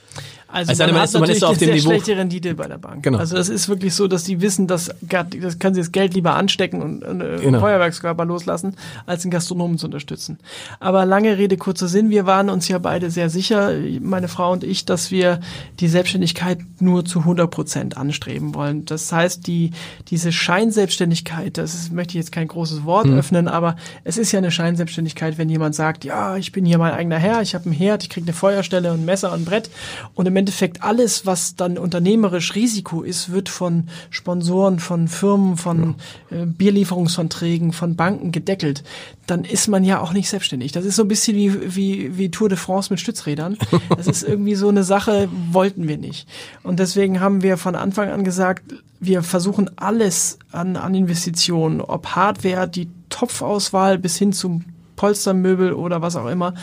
Also 0.52 0.72
denn, 0.74 0.86
man 0.90 0.94
man 0.96 1.04
ist- 1.04 1.18
man 1.18 1.30
ist 1.30 1.44
auf 1.44 1.56
dem 1.58 1.66
sehr 1.66 1.74
Niveau- 1.76 1.88
schlechte 1.90 2.16
Rendite 2.16 2.54
bei 2.54 2.68
der 2.68 2.78
Bank. 2.78 3.02
Genau. 3.02 3.18
Also 3.18 3.34
das 3.36 3.48
ist 3.48 3.68
wirklich 3.68 3.94
so, 3.94 4.06
dass 4.06 4.24
die 4.24 4.40
wissen, 4.40 4.66
dass 4.66 4.90
das 5.00 5.58
können 5.58 5.74
sie 5.74 5.80
das 5.80 5.92
Geld 5.92 6.14
lieber 6.14 6.34
anstecken 6.34 6.82
und 6.82 7.02
äh, 7.20 7.38
Genau. 7.42 7.60
Feuerwerkskörper 7.60 8.24
loslassen, 8.24 8.76
als 9.06 9.22
den 9.22 9.30
Gastronomen 9.30 9.78
zu 9.78 9.86
unterstützen. 9.86 10.38
Aber 10.78 11.06
lange 11.06 11.38
Rede, 11.38 11.56
kurzer 11.56 11.88
Sinn, 11.88 12.10
wir 12.10 12.26
waren 12.26 12.50
uns 12.50 12.68
ja 12.68 12.78
beide 12.78 13.10
sehr 13.10 13.30
sicher, 13.30 13.72
meine 14.00 14.28
Frau 14.28 14.52
und 14.52 14.62
ich, 14.62 14.84
dass 14.84 15.10
wir 15.10 15.40
die 15.80 15.88
Selbstständigkeit 15.88 16.58
nur 16.80 17.04
zu 17.04 17.20
100 17.20 17.50
Prozent 17.50 17.96
anstreben 17.96 18.54
wollen. 18.54 18.84
Das 18.84 19.10
heißt, 19.12 19.46
die, 19.46 19.70
diese 20.10 20.32
Scheinselbstständigkeit, 20.32 21.58
das 21.58 21.74
ist, 21.74 21.92
möchte 21.92 22.10
ich 22.12 22.16
jetzt 22.16 22.32
kein 22.32 22.48
großes 22.48 22.84
Wort 22.84 23.06
Mhm. 23.06 23.18
öffnen, 23.18 23.48
aber 23.48 23.76
es 24.04 24.18
ist 24.18 24.32
ja 24.32 24.38
eine 24.38 24.50
Scheinselbstständigkeit, 24.50 25.38
wenn 25.38 25.48
jemand 25.48 25.74
sagt, 25.74 26.04
ja, 26.04 26.36
ich 26.36 26.52
bin 26.52 26.64
hier 26.64 26.78
mein 26.78 26.92
eigener 26.92 27.18
Herr, 27.18 27.42
ich 27.42 27.54
habe 27.54 27.66
einen 27.66 27.74
Herd, 27.74 28.02
ich 28.02 28.10
kriege 28.10 28.24
eine 28.26 28.32
Feuerstelle 28.34 28.92
und 28.92 29.00
ein 29.00 29.04
Messer 29.04 29.32
und 29.32 29.42
ein 29.42 29.44
Brett 29.44 29.70
und 30.14 30.26
im 30.26 30.32
Endeffekt 30.42 30.82
alles, 30.82 31.24
was 31.24 31.54
dann 31.54 31.78
unternehmerisch 31.78 32.56
Risiko 32.56 33.02
ist, 33.02 33.30
wird 33.30 33.48
von 33.48 33.84
Sponsoren, 34.10 34.80
von 34.80 35.06
Firmen, 35.06 35.56
von 35.56 35.94
äh, 36.30 36.46
Bierlieferungsverträgen, 36.46 37.72
von 37.72 37.94
Banken 37.94 38.32
gedeckelt, 38.32 38.82
dann 39.28 39.44
ist 39.44 39.68
man 39.68 39.84
ja 39.84 40.00
auch 40.00 40.12
nicht 40.12 40.28
selbstständig. 40.28 40.72
Das 40.72 40.84
ist 40.84 40.96
so 40.96 41.02
ein 41.02 41.08
bisschen 41.08 41.36
wie, 41.36 41.76
wie, 41.76 42.18
wie 42.18 42.30
Tour 42.30 42.48
de 42.48 42.58
France 42.58 42.92
mit 42.92 42.98
Stützrädern. 42.98 43.56
Das 43.96 44.08
ist 44.08 44.24
irgendwie 44.24 44.56
so 44.56 44.68
eine 44.68 44.82
Sache, 44.82 45.28
wollten 45.52 45.86
wir 45.86 45.96
nicht. 45.96 46.26
Und 46.64 46.80
deswegen 46.80 47.20
haben 47.20 47.42
wir 47.42 47.56
von 47.56 47.76
Anfang 47.76 48.10
an 48.10 48.24
gesagt, 48.24 48.74
wir 48.98 49.22
versuchen 49.22 49.70
alles 49.76 50.38
an, 50.50 50.76
an 50.76 50.94
Investitionen, 50.94 51.80
ob 51.80 52.08
Hardware, 52.08 52.66
die 52.66 52.88
Topfauswahl 53.10 53.96
bis 53.98 54.16
hin 54.16 54.32
zum 54.32 54.64
Polstermöbel 54.96 55.72
oder 55.72 56.02
was 56.02 56.16
auch 56.16 56.26
immer, 56.26 56.54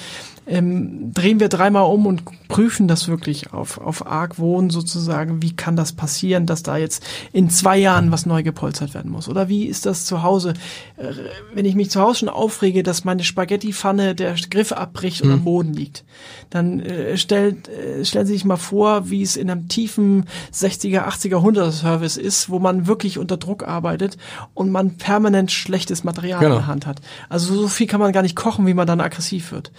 ähm, 0.49 1.13
drehen 1.13 1.39
wir 1.39 1.47
dreimal 1.47 1.83
um 1.85 2.07
und 2.07 2.23
prüfen 2.47 2.87
das 2.87 3.07
wirklich 3.07 3.53
auf, 3.53 3.77
auf 3.77 4.07
Argwohn 4.07 4.71
sozusagen. 4.71 5.43
Wie 5.43 5.55
kann 5.55 5.75
das 5.75 5.93
passieren, 5.93 6.47
dass 6.47 6.63
da 6.63 6.77
jetzt 6.77 7.05
in 7.31 7.51
zwei 7.51 7.77
Jahren 7.77 8.11
was 8.11 8.25
neu 8.25 8.41
gepolstert 8.41 8.95
werden 8.95 9.11
muss? 9.11 9.29
Oder 9.29 9.47
wie 9.47 9.65
ist 9.65 9.85
das 9.85 10.05
zu 10.05 10.23
Hause? 10.23 10.55
Äh, 10.97 11.13
wenn 11.53 11.65
ich 11.65 11.75
mich 11.75 11.91
zu 11.91 12.01
Hause 12.01 12.19
schon 12.19 12.29
aufrege, 12.29 12.81
dass 12.81 13.05
meine 13.05 13.23
Spaghettipfanne 13.23 14.15
der 14.15 14.33
Griff 14.49 14.71
abbricht 14.71 15.21
und 15.21 15.31
am 15.31 15.43
Boden 15.43 15.71
liegt, 15.73 16.03
dann 16.49 16.79
äh, 16.79 17.15
stellt, 17.17 17.67
äh, 17.67 18.03
stellen 18.03 18.25
Sie 18.25 18.33
sich 18.33 18.45
mal 18.45 18.57
vor, 18.57 19.11
wie 19.11 19.21
es 19.21 19.37
in 19.37 19.51
einem 19.51 19.67
tiefen 19.67 20.25
60er, 20.51 21.07
80er, 21.07 21.35
100er 21.45 21.71
Service 21.71 22.17
ist, 22.17 22.49
wo 22.49 22.57
man 22.57 22.87
wirklich 22.87 23.19
unter 23.19 23.37
Druck 23.37 23.67
arbeitet 23.67 24.17
und 24.55 24.71
man 24.71 24.97
permanent 24.97 25.51
schlechtes 25.51 26.03
Material 26.03 26.39
Genau. 26.39 26.55
in 26.55 26.61
der 26.61 26.67
Hand 26.67 26.87
hat. 26.87 27.01
Also 27.29 27.53
so 27.53 27.67
viel 27.67 27.85
kann 27.85 27.99
man 27.99 28.13
gar 28.13 28.23
nicht 28.23 28.35
kochen, 28.35 28.65
wie 28.65 28.73
man 28.73 28.87
dann 28.87 28.99
aggressiv 28.99 29.51
wird. 29.51 29.71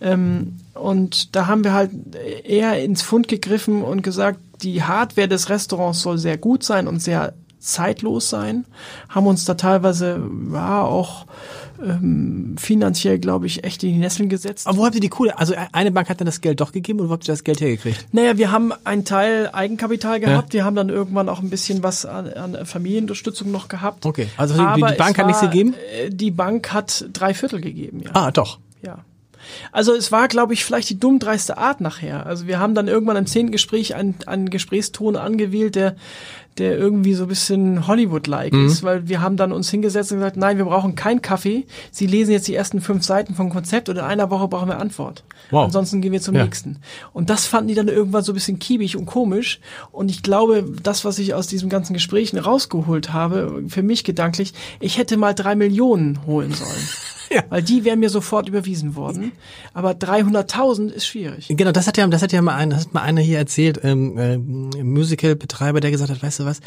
Ähm, 0.00 0.15
und 0.74 1.34
da 1.36 1.46
haben 1.46 1.64
wir 1.64 1.72
halt 1.72 1.90
eher 2.44 2.82
ins 2.82 3.02
Fund 3.02 3.28
gegriffen 3.28 3.82
und 3.82 4.02
gesagt, 4.02 4.38
die 4.62 4.82
Hardware 4.82 5.28
des 5.28 5.48
Restaurants 5.50 6.00
soll 6.02 6.18
sehr 6.18 6.38
gut 6.38 6.62
sein 6.62 6.86
und 6.88 7.00
sehr 7.02 7.34
zeitlos 7.58 8.30
sein. 8.30 8.64
Haben 9.08 9.26
uns 9.26 9.44
da 9.44 9.54
teilweise 9.54 10.20
ja, 10.52 10.82
auch 10.82 11.26
ähm, 11.82 12.54
finanziell, 12.58 13.18
glaube 13.18 13.46
ich, 13.46 13.64
echt 13.64 13.82
in 13.82 13.92
die 13.94 13.98
Nesseln 13.98 14.28
gesetzt. 14.28 14.66
Aber 14.66 14.78
wo 14.78 14.84
habt 14.86 14.94
ihr 14.94 15.00
die 15.00 15.08
Kohle? 15.08 15.36
Also 15.38 15.54
eine 15.72 15.90
Bank 15.90 16.08
hat 16.08 16.20
dann 16.20 16.26
das 16.26 16.40
Geld 16.40 16.60
doch 16.60 16.72
gegeben 16.72 17.00
und 17.00 17.08
wo 17.08 17.12
habt 17.12 17.24
ihr 17.28 17.32
das 17.32 17.44
Geld 17.44 17.60
hergekriegt? 17.60 18.06
Naja, 18.12 18.38
wir 18.38 18.50
haben 18.52 18.72
einen 18.84 19.04
Teil 19.04 19.50
Eigenkapital 19.52 20.20
gehabt. 20.20 20.52
Wir 20.52 20.64
haben 20.64 20.76
dann 20.76 20.88
irgendwann 20.88 21.28
auch 21.28 21.40
ein 21.40 21.50
bisschen 21.50 21.82
was 21.82 22.06
an, 22.06 22.32
an 22.32 22.64
Familienunterstützung 22.66 23.50
noch 23.50 23.68
gehabt. 23.68 24.06
Okay, 24.06 24.28
also 24.36 24.54
die- 24.54 24.74
die 24.80 24.96
Bank 24.96 25.18
hat 25.18 25.26
nichts 25.26 25.42
gegeben? 25.42 25.74
äh, 26.04 26.10
Die 26.10 26.30
Bank 26.30 26.72
hat 26.72 27.06
drei 27.12 27.34
Viertel 27.34 27.60
gegeben, 27.60 28.00
ja. 28.00 28.10
Ah, 28.14 28.30
doch. 28.30 28.58
Ja. 28.82 28.98
Also 29.72 29.94
es 29.94 30.12
war, 30.12 30.28
glaube 30.28 30.54
ich, 30.54 30.64
vielleicht 30.64 30.90
die 30.90 30.98
dummdreiste 30.98 31.58
Art 31.58 31.80
nachher. 31.80 32.26
Also 32.26 32.46
wir 32.46 32.58
haben 32.58 32.74
dann 32.74 32.88
irgendwann 32.88 33.16
im 33.16 33.26
zehnten 33.26 33.52
Gespräch 33.52 33.94
einen, 33.94 34.14
einen 34.26 34.50
Gesprächston 34.50 35.16
angewählt, 35.16 35.74
der, 35.74 35.96
der 36.58 36.76
irgendwie 36.78 37.14
so 37.14 37.24
ein 37.24 37.28
bisschen 37.28 37.86
Hollywood-like 37.86 38.52
Mhm. 38.52 38.66
ist, 38.66 38.82
weil 38.82 39.08
wir 39.08 39.20
haben 39.20 39.36
dann 39.36 39.52
uns 39.52 39.70
hingesetzt 39.70 40.12
und 40.12 40.18
gesagt, 40.18 40.36
nein, 40.36 40.58
wir 40.58 40.64
brauchen 40.64 40.94
keinen 40.94 41.22
Kaffee. 41.22 41.66
Sie 41.90 42.06
lesen 42.06 42.32
jetzt 42.32 42.48
die 42.48 42.54
ersten 42.54 42.80
fünf 42.80 43.04
Seiten 43.04 43.34
vom 43.34 43.50
Konzept 43.50 43.88
und 43.88 43.96
in 43.96 44.02
einer 44.02 44.30
Woche 44.30 44.48
brauchen 44.48 44.68
wir 44.68 44.78
Antwort. 44.78 45.24
Wow. 45.50 45.64
Ansonsten 45.66 46.00
gehen 46.00 46.12
wir 46.12 46.20
zum 46.20 46.34
Ja. 46.34 46.44
nächsten. 46.44 46.78
Und 47.12 47.30
das 47.30 47.46
fanden 47.46 47.68
die 47.68 47.74
dann 47.74 47.88
irgendwann 47.88 48.22
so 48.24 48.32
ein 48.32 48.34
bisschen 48.34 48.58
kiebig 48.58 48.96
und 48.96 49.06
komisch. 49.06 49.60
Und 49.92 50.10
ich 50.10 50.22
glaube, 50.22 50.64
das, 50.82 51.04
was 51.04 51.18
ich 51.18 51.34
aus 51.34 51.46
diesen 51.46 51.68
ganzen 51.68 51.94
Gesprächen 51.94 52.38
rausgeholt 52.38 53.12
habe, 53.12 53.62
für 53.68 53.82
mich 53.82 54.04
gedanklich, 54.04 54.54
ich 54.80 54.98
hätte 54.98 55.16
mal 55.16 55.34
drei 55.34 55.54
Millionen 55.56 56.24
holen 56.26 56.52
sollen. 56.52 56.70
Ja. 57.28 57.42
Weil 57.48 57.60
die 57.60 57.82
wären 57.84 57.98
mir 57.98 58.08
sofort 58.08 58.48
überwiesen 58.48 58.94
worden. 58.94 59.32
Aber 59.74 59.94
300.000 59.94 60.90
ist 60.92 61.08
schwierig. 61.08 61.48
Genau, 61.50 61.72
das 61.72 61.88
hat 61.88 61.96
ja, 61.96 62.06
das 62.06 62.22
hat 62.22 62.30
ja 62.32 62.40
mal 62.40 62.54
ein, 62.54 62.70
das 62.70 62.82
hat 62.86 62.94
mal 62.94 63.02
einer 63.02 63.20
hier 63.20 63.38
erzählt, 63.38 63.80
ähm, 63.82 64.16
äh, 64.16 64.38
Musical-Betreiber, 64.84 65.80
der 65.80 65.90
gesagt 65.90 66.10
hat, 66.10 66.22
weißt 66.22 66.38
du 66.38 66.45
was, 66.46 66.60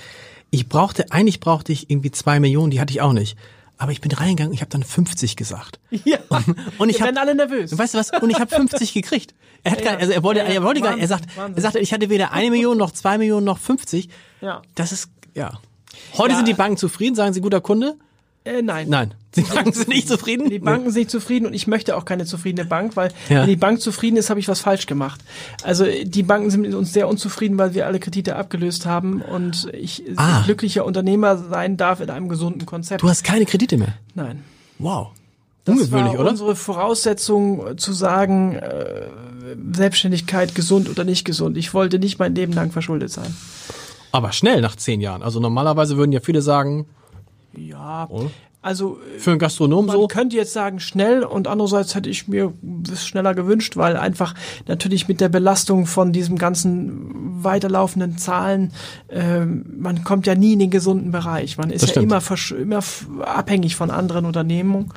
ich 0.51 0.67
brauchte, 0.69 1.11
eigentlich 1.11 1.39
brauchte 1.39 1.71
ich 1.71 1.89
irgendwie 1.89 2.11
zwei 2.11 2.39
Millionen, 2.39 2.71
die 2.71 2.79
hatte 2.79 2.91
ich 2.91 3.01
auch 3.01 3.13
nicht. 3.13 3.37
Aber 3.77 3.91
ich 3.93 4.01
bin 4.01 4.11
reingegangen, 4.11 4.53
ich 4.53 4.59
habe 4.61 4.69
dann 4.71 4.83
50 4.83 5.35
gesagt. 5.37 5.79
Ja. 6.03 6.17
Und 6.77 6.89
ich 6.89 6.95
Wir 6.97 7.01
hab, 7.01 7.07
werden 7.07 7.17
alle 7.17 7.33
nervös. 7.33 7.77
Weißt 7.77 7.93
du 7.93 7.97
was? 7.97 8.11
Und 8.21 8.29
ich 8.29 8.39
habe 8.39 8.53
50 8.53 8.93
gekriegt. 8.93 9.33
Er 9.63 9.71
hat 9.71 9.79
Ja, 9.81 9.91
gar, 9.91 9.99
also 10.01 10.11
er 10.11 10.21
wollte, 10.23 10.41
ja, 10.41 10.47
er 10.47 10.63
wollte 10.63 10.81
gar, 10.81 10.97
er 10.97 11.07
sagt, 11.07 11.35
Wahnsinn. 11.37 11.55
er 11.55 11.61
sagte, 11.61 11.79
ich 11.79 11.93
hatte 11.93 12.09
weder 12.09 12.31
eine 12.33 12.49
Million 12.49 12.77
noch 12.77 12.91
zwei 12.91 13.17
Millionen 13.17 13.45
noch 13.45 13.57
50. 13.57 14.09
Ja. 14.41 14.61
Das 14.75 14.91
ist, 14.91 15.09
ja. 15.33 15.59
Heute 16.17 16.31
Ja. 16.31 16.37
sind 16.37 16.47
die 16.47 16.53
Banken 16.53 16.77
zufrieden, 16.77 17.15
sagen 17.15 17.33
sie 17.33 17.39
guter 17.41 17.61
Kunde? 17.61 17.95
Äh, 18.45 18.61
nein. 18.61 18.87
Nein. 18.89 19.13
Die 19.35 19.41
Banken 19.41 19.73
sind 19.73 19.89
nicht 19.89 20.07
zufrieden? 20.07 20.49
Die 20.49 20.59
Banken 20.59 20.89
sind 20.91 21.01
nicht 21.01 21.11
zufrieden 21.11 21.45
und 21.45 21.53
ich 21.53 21.67
möchte 21.67 21.95
auch 21.95 22.05
keine 22.05 22.25
zufriedene 22.25 22.65
Bank, 22.67 22.95
weil 22.95 23.11
Ja. 23.29 23.41
wenn 23.41 23.47
die 23.49 23.55
Bank 23.57 23.79
zufrieden 23.81 24.17
ist, 24.17 24.29
habe 24.31 24.39
ich 24.39 24.47
was 24.47 24.61
falsch 24.61 24.87
gemacht. 24.87 25.19
Also 25.63 25.85
die 26.03 26.23
Banken 26.23 26.49
sind 26.49 26.61
mit 26.61 26.73
uns 26.73 26.93
sehr 26.93 27.07
unzufrieden, 27.07 27.57
weil 27.57 27.73
wir 27.75 27.85
alle 27.85 27.99
Kredite 27.99 28.35
abgelöst 28.37 28.85
haben 28.87 29.21
und 29.21 29.67
ich 29.73 30.03
Ah. 30.15 30.41
glücklicher 30.45 30.85
Unternehmer 30.85 31.37
sein 31.37 31.77
darf 31.77 31.99
in 32.01 32.09
einem 32.09 32.27
gesunden 32.29 32.65
Konzept. 32.65 33.03
Du 33.03 33.09
hast 33.09 33.23
keine 33.23 33.45
Kredite 33.45 33.77
mehr. 33.77 33.93
Nein. 34.15 34.43
Wow. 34.79 35.09
Das 35.65 35.75
Ungewöhnlich, 35.75 36.13
war 36.13 36.21
oder? 36.21 36.29
unsere 36.31 36.55
Voraussetzung 36.55 37.77
zu 37.77 37.93
sagen, 37.93 38.55
äh, 38.55 39.05
Selbstständigkeit 39.73 40.55
gesund 40.55 40.89
oder 40.89 41.03
nicht 41.03 41.25
gesund. 41.25 41.57
Ich 41.57 41.73
wollte 41.73 41.99
nicht 41.99 42.17
mein 42.19 42.33
Leben 42.33 42.53
lang 42.53 42.71
verschuldet 42.71 43.11
sein. 43.11 43.35
Aber 44.11 44.31
schnell 44.31 44.61
nach 44.61 44.75
zehn 44.75 45.01
Jahren. 45.01 45.21
Also 45.21 45.39
normalerweise 45.39 45.97
würden 45.97 46.11
ja 46.11 46.19
viele 46.19 46.41
sagen, 46.41 46.87
Ja, 47.59 48.07
Oder? 48.09 48.29
also 48.61 48.99
äh, 49.15 49.19
für 49.19 49.31
einen 49.31 49.39
Gastronom 49.39 49.85
Man 49.85 49.95
so. 49.95 50.07
könnte 50.07 50.35
jetzt 50.35 50.53
sagen 50.53 50.79
schnell 50.79 51.23
und 51.23 51.47
andererseits 51.47 51.95
hätte 51.95 52.09
ich 52.09 52.27
mir 52.27 52.53
es 52.91 53.05
schneller 53.05 53.33
gewünscht, 53.33 53.77
weil 53.77 53.97
einfach 53.97 54.33
natürlich 54.67 55.07
mit 55.07 55.21
der 55.21 55.29
Belastung 55.29 55.85
von 55.85 56.11
diesem 56.11 56.37
ganzen 56.37 57.43
weiterlaufenden 57.43 58.17
Zahlen, 58.17 58.71
ähm, 59.09 59.65
man 59.79 60.03
kommt 60.03 60.27
ja 60.27 60.35
nie 60.35 60.53
in 60.53 60.59
den 60.59 60.69
gesunden 60.69 61.11
Bereich. 61.11 61.57
Man 61.57 61.69
ist 61.69 61.83
Das 61.83 61.95
ja 61.95 62.01
immer, 62.01 62.21
immer 62.59 62.83
abhängig 63.21 63.75
von 63.75 63.91
anderen 63.91 64.25
Unternehmungen. 64.25 64.91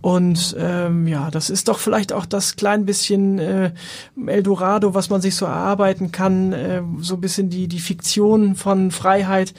Und 0.00 0.56
ähm, 0.58 1.06
ja, 1.06 1.30
das 1.30 1.48
ist 1.48 1.68
doch 1.68 1.78
vielleicht 1.78 2.12
auch 2.12 2.26
das 2.26 2.56
klein 2.56 2.86
bisschen 2.86 3.38
äh, 3.38 3.70
Eldorado, 4.26 4.94
was 4.94 5.10
man 5.10 5.20
sich 5.20 5.36
so 5.36 5.46
erarbeiten 5.46 6.10
kann, 6.10 6.52
äh, 6.52 6.82
so 7.00 7.14
ein 7.14 7.20
bisschen 7.20 7.50
die, 7.50 7.68
die 7.68 7.78
Fiktion 7.78 8.56
von 8.56 8.90
Freiheit 8.90 9.54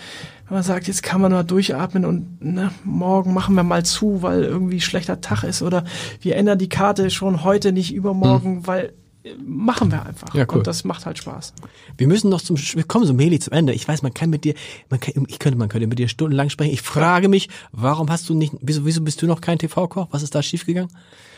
wenn 0.53 0.57
man 0.57 0.63
sagt, 0.63 0.87
jetzt 0.87 1.01
kann 1.01 1.19
man 1.19 1.31
mal 1.31 1.41
durchatmen 1.41 2.05
und 2.05 2.45
ne, 2.45 2.69
morgen 2.83 3.33
machen 3.33 3.55
wir 3.55 3.63
mal 3.63 3.83
zu, 3.83 4.21
weil 4.21 4.43
irgendwie 4.43 4.81
schlechter 4.81 5.19
Tag 5.19 5.43
ist 5.43 5.63
oder 5.63 5.83
wir 6.21 6.35
ändern 6.35 6.59
die 6.59 6.69
Karte 6.69 7.09
schon 7.09 7.43
heute, 7.43 7.71
nicht 7.71 7.91
übermorgen, 7.91 8.67
weil 8.67 8.93
äh, 9.23 9.33
machen 9.43 9.91
wir 9.91 10.05
einfach. 10.05 10.31
Mhm. 10.31 10.39
Ja, 10.39 10.45
cool. 10.51 10.59
Und 10.59 10.67
das 10.67 10.83
macht 10.83 11.07
halt 11.07 11.17
Spaß. 11.17 11.55
Wir 11.97 12.05
müssen 12.05 12.29
noch 12.29 12.39
zum, 12.39 12.55
wir 12.55 12.83
kommen 12.83 13.07
so 13.07 13.15
Meli 13.15 13.39
zum 13.39 13.51
Ende. 13.51 13.73
Ich 13.73 13.87
weiß, 13.87 14.03
man 14.03 14.13
kann 14.13 14.29
mit 14.29 14.43
dir, 14.43 14.53
man 14.91 14.99
kann, 14.99 15.25
ich 15.27 15.39
könnte, 15.39 15.57
man 15.57 15.69
könnte 15.69 15.87
mit 15.87 15.97
dir 15.97 16.07
stundenlang 16.07 16.51
sprechen. 16.51 16.71
Ich 16.71 16.83
frage 16.83 17.29
mich, 17.29 17.49
warum 17.71 18.11
hast 18.11 18.29
du 18.29 18.35
nicht, 18.35 18.53
wieso, 18.61 18.85
wieso 18.85 19.01
bist 19.01 19.23
du 19.23 19.25
noch 19.25 19.41
kein 19.41 19.57
TV-Koch? 19.57 20.09
Was 20.11 20.21
ist 20.21 20.35
da 20.35 20.43
schiefgegangen? 20.43 20.91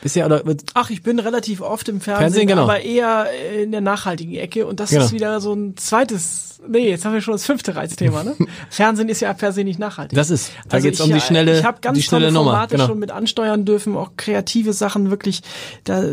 Bisher 0.06 0.28
oder, 0.28 0.44
Ach, 0.76 0.92
ich 0.92 1.02
bin 1.02 1.18
relativ 1.18 1.62
oft 1.62 1.90
im 1.90 2.00
Fernsehen, 2.00 2.22
Fernsehen, 2.26 2.48
genau. 2.48 2.62
aber 2.66 2.82
eher 2.82 3.26
in 3.60 3.72
der 3.72 3.82
nachhaltigen 3.82 4.36
Ecke 4.36 4.68
und 4.68 4.80
das 4.80 4.92
Genau. 4.92 5.04
ist 5.06 5.14
wieder 5.14 5.42
so 5.42 5.52
ein 5.54 5.76
zweites, 5.78 6.60
nee, 6.68 6.88
jetzt 6.92 7.06
haben 7.06 7.14
wir 7.14 7.22
schon 7.22 7.32
das 7.34 7.44
fünfte 7.44 7.76
Reizthema, 7.76 8.24
ne? 8.24 8.36
Fernsehen 8.70 9.10
ist 9.10 9.22
ja 9.22 9.34
per 9.34 9.52
se 9.52 9.64
nicht 9.64 9.80
nachhaltig. 9.80 10.16
das 10.16 10.30
ist, 10.30 10.52
da 10.70 10.76
Also 10.76 10.88
geht's 10.88 11.02
um 11.02 11.08
ich, 11.10 11.14
die 11.16 11.18
äh, 11.18 11.22
schnelle, 11.22 11.58
Ich 11.58 11.66
habe 11.66 11.80
ganz 11.82 11.98
die 11.98 12.04
schnelle 12.04 12.28
tolle. 12.28 12.36
Formate 12.46 12.76
Genau. 12.76 12.86
schon 12.88 13.00
mit 13.00 13.10
ansteuern 13.10 13.66
dürfen, 13.66 13.98
auch 13.98 14.12
kreative 14.16 14.74
Sachen 14.74 15.10
wirklich. 15.10 15.42
Da 15.86 16.04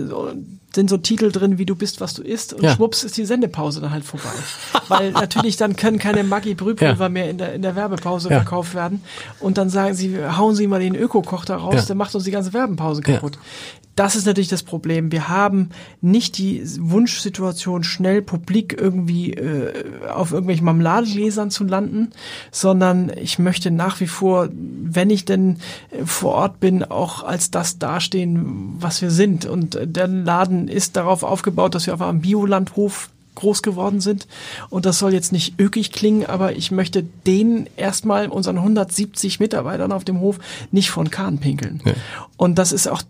sind 0.74 0.88
so 0.88 0.96
Titel 0.96 1.30
drin, 1.30 1.58
wie 1.58 1.66
du 1.66 1.74
bist, 1.74 2.00
was 2.00 2.14
du 2.14 2.22
isst, 2.22 2.54
und 2.54 2.62
Ja. 2.62 2.74
schwupps 2.74 3.04
ist 3.04 3.18
die 3.18 3.26
Sendepause 3.26 3.82
dann 3.82 3.90
halt 3.90 4.04
vorbei. 4.04 4.30
Weil 4.88 5.10
natürlich 5.12 5.58
dann 5.58 5.76
können 5.76 5.98
keine 5.98 6.24
Maggi 6.24 6.54
Brühpulver 6.54 7.02
Ja. 7.04 7.08
mehr 7.10 7.28
in 7.28 7.36
der 7.36 7.52
in 7.52 7.60
der 7.60 7.76
Werbepause 7.76 8.30
Ja. 8.30 8.36
verkauft 8.36 8.74
werden. 8.74 9.02
Und 9.38 9.58
dann 9.58 9.68
sagen 9.68 9.92
sie, 9.92 10.16
hauen 10.18 10.54
sie 10.54 10.66
mal 10.66 10.80
den 10.80 10.94
Öko-Koch 10.94 11.44
da 11.44 11.56
raus, 11.56 11.84
der 11.84 11.94
macht 11.96 12.14
uns 12.14 12.24
die 12.24 12.30
ganze 12.30 12.54
Werbepause 12.54 13.02
kaputt. 13.02 13.36
Das 13.94 14.16
ist 14.16 14.24
natürlich 14.26 14.48
das 14.48 14.62
Problem. 14.62 15.12
Wir 15.12 15.28
haben 15.28 15.68
nicht 16.00 16.38
die 16.38 16.62
Wunschsituation, 16.80 17.84
schnell 17.84 18.22
publik 18.22 18.74
irgendwie 18.78 19.34
äh, 19.34 19.72
auf 20.08 20.32
irgendwelchen 20.32 20.64
Marmeladegläsern 20.64 21.50
zu 21.50 21.64
landen, 21.64 22.10
sondern 22.50 23.12
ich 23.14 23.38
möchte 23.38 23.70
nach 23.70 24.00
wie 24.00 24.06
vor, 24.06 24.48
wenn 24.52 25.10
ich 25.10 25.26
denn 25.26 25.58
äh, 25.90 26.06
vor 26.06 26.32
Ort 26.32 26.60
bin, 26.60 26.84
auch 26.84 27.22
als 27.22 27.50
das 27.50 27.78
dastehen, 27.78 28.76
was 28.78 29.02
wir 29.02 29.10
sind. 29.10 29.44
Und 29.44 29.74
äh, 29.74 29.86
der 29.86 30.08
Laden 30.08 30.68
ist 30.68 30.96
darauf 30.96 31.22
aufgebaut, 31.22 31.74
dass 31.74 31.86
wir 31.86 31.92
auf 31.92 32.02
einem 32.02 32.22
Biolandhof 32.22 33.10
groß 33.34 33.62
geworden 33.62 34.00
sind. 34.00 34.26
Und 34.70 34.86
das 34.86 34.98
soll 34.98 35.12
jetzt 35.12 35.32
nicht 35.32 35.58
ökig 35.58 35.92
klingen, 35.92 36.26
aber 36.26 36.56
ich 36.56 36.70
möchte 36.70 37.02
denen 37.02 37.66
erstmal 37.76 38.28
unseren 38.28 38.58
170 38.58 39.40
Mitarbeitern 39.40 39.92
auf 39.92 40.04
dem 40.04 40.20
Hof 40.20 40.38
nicht 40.70 40.90
von 40.90 41.10
Kahn 41.10 41.38
pinkeln. 41.38 41.80
Ja. 41.84 41.92
Und 42.36 42.58
das 42.58 42.72
ist 42.72 42.88
auch 42.88 43.02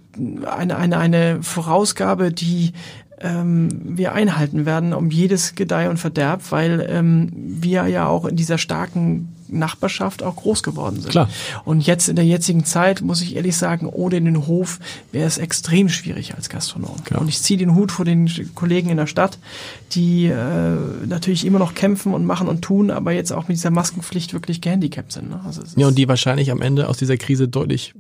eine, 0.45 0.77
eine, 0.77 0.99
eine 0.99 1.43
Vorausgabe, 1.43 2.33
die 2.33 2.73
ähm, 3.21 3.69
wir 3.97 4.13
einhalten 4.13 4.67
werden 4.67 4.93
um 4.93 5.11
jedes 5.11 5.55
Gedeih 5.55 5.89
und 5.89 5.99
Verderb, 5.99 6.43
weil 6.51 6.87
ähm, 6.89 7.31
wir 7.35 7.87
ja 7.87 8.07
auch 8.07 8.25
in 8.25 8.37
dieser 8.37 8.59
starken 8.59 9.35
Nachbarschaft 9.59 10.23
auch 10.23 10.37
groß 10.37 10.63
geworden 10.63 11.01
sind. 11.01 11.11
Klar. 11.11 11.29
Und 11.65 11.87
jetzt 11.87 12.09
in 12.09 12.17
der 12.17 12.25
jetzigen 12.25 12.65
Zeit, 12.65 13.03
muss 13.03 13.23
ich 13.23 13.37
ehrlich 13.37 13.57
sagen, 13.57 13.87
ohne 13.87 14.21
den 14.21 14.47
Hof 14.47 14.79
wäre 15.13 15.27
es 15.27 15.39
extrem 15.39 15.89
schwierig 15.89 16.35
als 16.35 16.49
Gastronom. 16.49 17.05
Klar. 17.05 17.21
Und 17.21 17.29
ich 17.29 17.41
ziehe 17.41 17.59
den 17.59 17.75
Hut 17.75 17.93
vor 17.93 18.05
den 18.05 18.31
Kollegen 18.55 18.91
in 18.91 18.97
der 18.97 19.07
Stadt, 19.07 19.39
die 19.93 20.27
äh, 20.27 20.77
natürlich 21.07 21.45
immer 21.45 21.59
noch 21.59 21.75
kämpfen 21.75 22.15
und 22.15 22.25
machen 22.25 22.49
und 22.49 22.63
tun, 22.63 22.91
aber 22.91 23.13
jetzt 23.13 23.33
auch 23.33 23.49
mit 23.49 23.57
dieser 23.57 23.71
Maskenpflicht 23.71 24.33
wirklich 24.33 24.61
gehandicapt 24.61 25.13
sind. 25.13 25.31
Ne? 25.31 25.41
Also 25.45 25.63
ja, 25.77 25.87
und 25.87 25.97
die 25.97 26.09
wahrscheinlich 26.09 26.51
am 26.51 26.63
Ende 26.63 26.89
aus 26.89 26.99
dieser 26.99 27.17
Krise 27.17 27.49
deutlich 27.49 27.95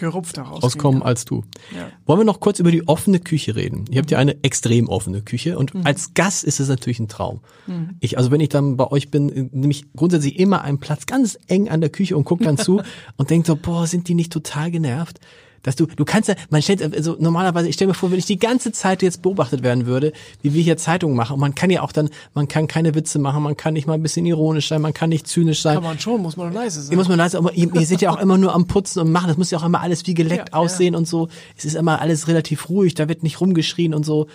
gerupfter 0.00 0.42
rauskommen 0.42 1.02
als 1.02 1.24
du. 1.24 1.44
Ja. 1.74 1.90
Wollen 2.06 2.20
wir 2.20 2.24
noch 2.24 2.40
kurz 2.40 2.58
über 2.58 2.70
die 2.70 2.88
offene 2.88 3.20
Küche 3.20 3.54
reden? 3.54 3.84
Ihr 3.90 3.98
habt 4.00 4.10
ja 4.10 4.18
eine 4.18 4.42
extrem 4.42 4.88
offene 4.88 5.22
Küche 5.22 5.58
und 5.58 5.74
mhm. 5.74 5.82
als 5.84 6.14
Gast 6.14 6.42
ist 6.42 6.58
es 6.58 6.68
natürlich 6.68 6.98
ein 6.98 7.08
Traum. 7.08 7.40
Mhm. 7.66 7.96
Ich, 8.00 8.18
also 8.18 8.30
wenn 8.30 8.40
ich 8.40 8.48
dann 8.48 8.76
bei 8.76 8.90
euch 8.90 9.10
bin, 9.10 9.50
nehme 9.52 9.70
ich 9.70 9.92
grundsätzlich 9.92 10.38
immer 10.38 10.62
einen 10.62 10.80
Platz 10.80 11.06
ganz 11.06 11.38
eng 11.46 11.68
an 11.68 11.80
der 11.80 11.90
Küche 11.90 12.16
und 12.16 12.24
gucke 12.24 12.44
dann 12.44 12.58
zu 12.58 12.82
und 13.16 13.30
denke 13.30 13.46
so, 13.46 13.56
boah, 13.56 13.86
sind 13.86 14.08
die 14.08 14.14
nicht 14.14 14.32
total 14.32 14.70
genervt? 14.70 15.20
Dass 15.62 15.76
du, 15.76 15.86
du 15.86 16.04
kannst 16.04 16.28
ja, 16.28 16.34
man 16.48 16.62
stellt, 16.62 16.82
also 16.94 17.16
normalerweise, 17.18 17.68
ich 17.68 17.74
stelle 17.74 17.88
mir 17.88 17.94
vor, 17.94 18.10
wenn 18.10 18.18
ich 18.18 18.26
die 18.26 18.38
ganze 18.38 18.72
Zeit 18.72 19.02
jetzt 19.02 19.22
beobachtet 19.22 19.62
werden 19.62 19.86
würde, 19.86 20.12
wie 20.42 20.54
wir 20.54 20.62
hier 20.62 20.76
Zeitungen 20.76 21.16
machen, 21.16 21.34
und 21.34 21.40
man 21.40 21.54
kann 21.54 21.70
ja 21.70 21.82
auch 21.82 21.92
dann, 21.92 22.10
man 22.34 22.48
kann 22.48 22.66
keine 22.66 22.94
Witze 22.94 23.18
machen, 23.18 23.42
man 23.42 23.56
kann 23.56 23.74
nicht 23.74 23.86
mal 23.86 23.94
ein 23.94 24.02
bisschen 24.02 24.26
ironisch 24.26 24.68
sein, 24.68 24.80
man 24.80 24.94
kann 24.94 25.10
nicht 25.10 25.26
zynisch 25.26 25.62
sein. 25.62 25.74
Kann 25.74 25.84
man 25.84 25.98
schon, 25.98 26.22
muss 26.22 26.36
man 26.36 26.52
leise 26.52 26.82
sein. 26.82 26.96
Muss 26.96 27.08
man 27.08 27.18
leise, 27.18 27.38
aber 27.38 27.52
ihr, 27.54 27.74
ihr 27.74 27.86
seid 27.86 28.00
ja 28.00 28.10
auch 28.10 28.20
immer 28.20 28.38
nur 28.38 28.54
am 28.54 28.66
Putzen 28.66 29.00
und 29.00 29.12
machen, 29.12 29.28
das 29.28 29.36
muss 29.36 29.50
ja 29.50 29.58
auch 29.58 29.64
immer 29.64 29.80
alles 29.80 30.06
wie 30.06 30.14
geleckt 30.14 30.50
ja, 30.50 30.54
aussehen 30.54 30.94
ja. 30.94 30.98
und 30.98 31.06
so. 31.06 31.28
Es 31.56 31.64
ist 31.64 31.74
immer 31.74 32.00
alles 32.00 32.28
relativ 32.28 32.68
ruhig, 32.68 32.94
da 32.94 33.08
wird 33.08 33.22
nicht 33.22 33.40
rumgeschrien 33.40 33.94
und 33.94 34.04
so. 34.04 34.28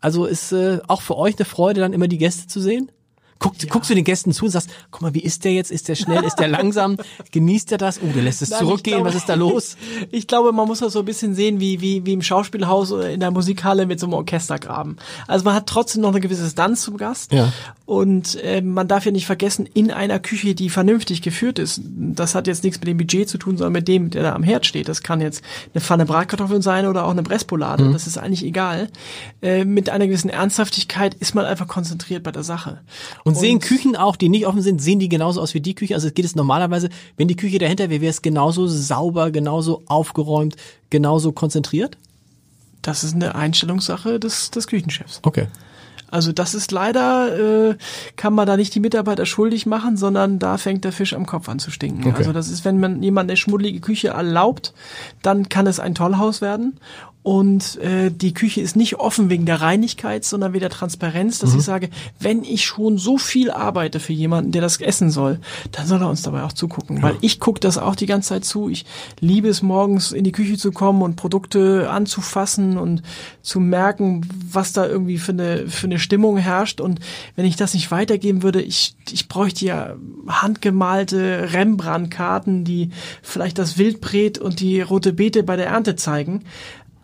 Also 0.00 0.26
ist 0.26 0.52
äh, 0.52 0.80
auch 0.88 1.00
für 1.00 1.16
euch 1.16 1.36
eine 1.38 1.44
Freude, 1.44 1.80
dann 1.80 1.92
immer 1.92 2.08
die 2.08 2.18
Gäste 2.18 2.48
zu 2.48 2.60
sehen? 2.60 2.90
Guck, 3.42 3.60
ja. 3.60 3.68
Guckst 3.68 3.90
du 3.90 3.94
den 3.94 4.04
Gästen 4.04 4.32
zu 4.32 4.44
und 4.44 4.52
sagst, 4.52 4.70
guck 4.90 5.02
mal, 5.02 5.14
wie 5.14 5.20
ist 5.20 5.44
der 5.44 5.52
jetzt? 5.52 5.70
Ist 5.72 5.88
der 5.88 5.96
schnell? 5.96 6.22
Ist 6.24 6.36
der 6.36 6.48
langsam? 6.58 6.96
Genießt 7.32 7.72
er 7.72 7.78
das? 7.78 8.00
Oh, 8.00 8.06
der 8.14 8.22
lässt 8.22 8.40
es 8.40 8.50
Nein, 8.50 8.60
zurückgehen. 8.60 8.98
Glaube, 8.98 9.08
Was 9.08 9.16
ist 9.16 9.28
da 9.28 9.34
los? 9.34 9.76
Ich 10.10 10.26
glaube, 10.26 10.52
man 10.52 10.66
muss 10.66 10.80
das 10.80 10.92
so 10.92 11.00
ein 11.00 11.04
bisschen 11.04 11.34
sehen 11.34 11.58
wie, 11.58 11.80
wie, 11.80 12.04
wie 12.04 12.12
im 12.12 12.22
Schauspielhaus 12.22 12.92
oder 12.92 13.10
in 13.10 13.20
der 13.20 13.30
Musikhalle 13.30 13.86
mit 13.86 13.98
so 13.98 14.06
einem 14.06 14.14
Orchestergraben. 14.14 14.96
Also 15.26 15.44
man 15.44 15.54
hat 15.54 15.66
trotzdem 15.66 16.02
noch 16.02 16.10
eine 16.10 16.20
gewisse 16.20 16.42
Distanz 16.42 16.82
zum 16.82 16.96
Gast. 16.96 17.32
Ja. 17.32 17.52
Und 17.86 18.36
äh, 18.42 18.62
man 18.62 18.88
darf 18.88 19.04
ja 19.04 19.12
nicht 19.12 19.26
vergessen, 19.26 19.68
in 19.74 19.90
einer 19.90 20.18
Küche, 20.18 20.54
die 20.54 20.70
vernünftig 20.70 21.22
geführt 21.22 21.58
ist, 21.58 21.80
das 21.84 22.34
hat 22.34 22.46
jetzt 22.46 22.64
nichts 22.64 22.78
mit 22.80 22.88
dem 22.88 22.96
Budget 22.96 23.28
zu 23.28 23.38
tun, 23.38 23.56
sondern 23.56 23.72
mit 23.72 23.88
dem, 23.88 24.10
der 24.10 24.22
da 24.22 24.34
am 24.34 24.42
Herd 24.42 24.66
steht. 24.66 24.88
Das 24.88 25.02
kann 25.02 25.20
jetzt 25.20 25.42
eine 25.74 25.82
Pfanne 25.82 26.06
Bratkartoffeln 26.06 26.62
sein 26.62 26.86
oder 26.86 27.04
auch 27.04 27.10
eine 27.10 27.22
Presspolade. 27.22 27.84
Mhm. 27.84 27.92
Das 27.92 28.06
ist 28.06 28.18
eigentlich 28.18 28.44
egal. 28.44 28.88
Äh, 29.40 29.64
mit 29.64 29.90
einer 29.90 30.06
gewissen 30.06 30.30
Ernsthaftigkeit 30.30 31.14
ist 31.14 31.34
man 31.34 31.44
einfach 31.44 31.68
konzentriert 31.68 32.22
bei 32.22 32.32
der 32.32 32.44
Sache. 32.44 32.80
Und 33.24 33.31
und, 33.34 33.40
sehen 33.40 33.60
Küchen 33.60 33.96
auch, 33.96 34.16
die 34.16 34.28
nicht 34.28 34.46
offen 34.46 34.62
sind, 34.62 34.80
sehen 34.80 34.98
die 34.98 35.08
genauso 35.08 35.40
aus 35.40 35.54
wie 35.54 35.60
die 35.60 35.74
Küche? 35.74 35.94
Also 35.94 36.10
geht 36.10 36.24
es 36.24 36.34
normalerweise, 36.34 36.88
wenn 37.16 37.28
die 37.28 37.36
Küche 37.36 37.58
dahinter 37.58 37.90
wäre, 37.90 38.00
wäre 38.00 38.10
es 38.10 38.22
genauso 38.22 38.66
sauber, 38.66 39.30
genauso 39.30 39.82
aufgeräumt, 39.86 40.56
genauso 40.90 41.32
konzentriert? 41.32 41.96
Das 42.82 43.04
ist 43.04 43.14
eine 43.14 43.34
Einstellungssache 43.34 44.18
des, 44.18 44.50
des 44.50 44.66
Küchenchefs. 44.66 45.20
Okay. 45.22 45.46
Also 46.12 46.30
das 46.30 46.54
ist 46.54 46.72
leider, 46.72 47.70
äh, 47.70 47.76
kann 48.16 48.34
man 48.34 48.46
da 48.46 48.58
nicht 48.58 48.74
die 48.74 48.80
Mitarbeiter 48.80 49.24
schuldig 49.24 49.64
machen, 49.64 49.96
sondern 49.96 50.38
da 50.38 50.58
fängt 50.58 50.84
der 50.84 50.92
Fisch 50.92 51.14
am 51.14 51.24
Kopf 51.24 51.48
an 51.48 51.58
zu 51.58 51.70
stinken. 51.70 52.06
Okay. 52.06 52.18
Also 52.18 52.34
das 52.34 52.50
ist, 52.50 52.66
wenn 52.66 52.78
man 52.78 53.02
jemand 53.02 53.30
eine 53.30 53.38
schmuddelige 53.38 53.80
Küche 53.80 54.08
erlaubt, 54.08 54.74
dann 55.22 55.48
kann 55.48 55.66
es 55.66 55.80
ein 55.80 55.94
Tollhaus 55.94 56.42
werden. 56.42 56.78
Und 57.22 57.78
äh, 57.78 58.10
die 58.10 58.34
Küche 58.34 58.60
ist 58.60 58.74
nicht 58.74 58.98
offen 58.98 59.30
wegen 59.30 59.46
der 59.46 59.60
Reinigkeit, 59.60 60.24
sondern 60.24 60.52
wegen 60.52 60.62
der 60.62 60.70
Transparenz, 60.70 61.38
dass 61.38 61.52
mhm. 61.52 61.58
ich 61.60 61.64
sage, 61.64 61.88
wenn 62.18 62.42
ich 62.42 62.64
schon 62.64 62.98
so 62.98 63.16
viel 63.16 63.52
arbeite 63.52 64.00
für 64.00 64.12
jemanden, 64.12 64.50
der 64.50 64.60
das 64.60 64.80
essen 64.80 65.08
soll, 65.08 65.38
dann 65.70 65.86
soll 65.86 66.00
er 66.00 66.08
uns 66.08 66.22
dabei 66.22 66.42
auch 66.42 66.52
zugucken. 66.52 66.96
Ja. 66.96 67.02
Weil 67.04 67.16
ich 67.20 67.38
gucke 67.38 67.60
das 67.60 67.78
auch 67.78 67.94
die 67.94 68.06
ganze 68.06 68.30
Zeit 68.30 68.44
zu. 68.44 68.68
Ich 68.68 68.86
liebe 69.20 69.48
es 69.48 69.62
morgens 69.62 70.10
in 70.10 70.24
die 70.24 70.32
Küche 70.32 70.58
zu 70.58 70.72
kommen 70.72 71.00
und 71.00 71.14
Produkte 71.14 71.88
anzufassen 71.90 72.76
und 72.76 73.02
zu 73.40 73.60
merken, 73.60 74.26
was 74.50 74.72
da 74.72 74.84
irgendwie 74.84 75.18
für 75.18 75.32
eine, 75.32 75.68
für 75.68 75.86
eine 75.86 76.00
Stimmung 76.00 76.38
herrscht. 76.38 76.80
Und 76.80 76.98
wenn 77.36 77.44
ich 77.44 77.54
das 77.54 77.74
nicht 77.74 77.92
weitergeben 77.92 78.42
würde, 78.42 78.60
ich, 78.60 78.96
ich 79.12 79.28
bräuchte 79.28 79.64
ja 79.64 79.94
handgemalte 80.26 81.52
Rembrandt-Karten, 81.52 82.64
die 82.64 82.90
vielleicht 83.22 83.58
das 83.58 83.78
Wildbret 83.78 84.38
und 84.38 84.58
die 84.58 84.80
rote 84.80 85.12
Beete 85.12 85.44
bei 85.44 85.54
der 85.54 85.66
Ernte 85.66 85.94
zeigen 85.94 86.42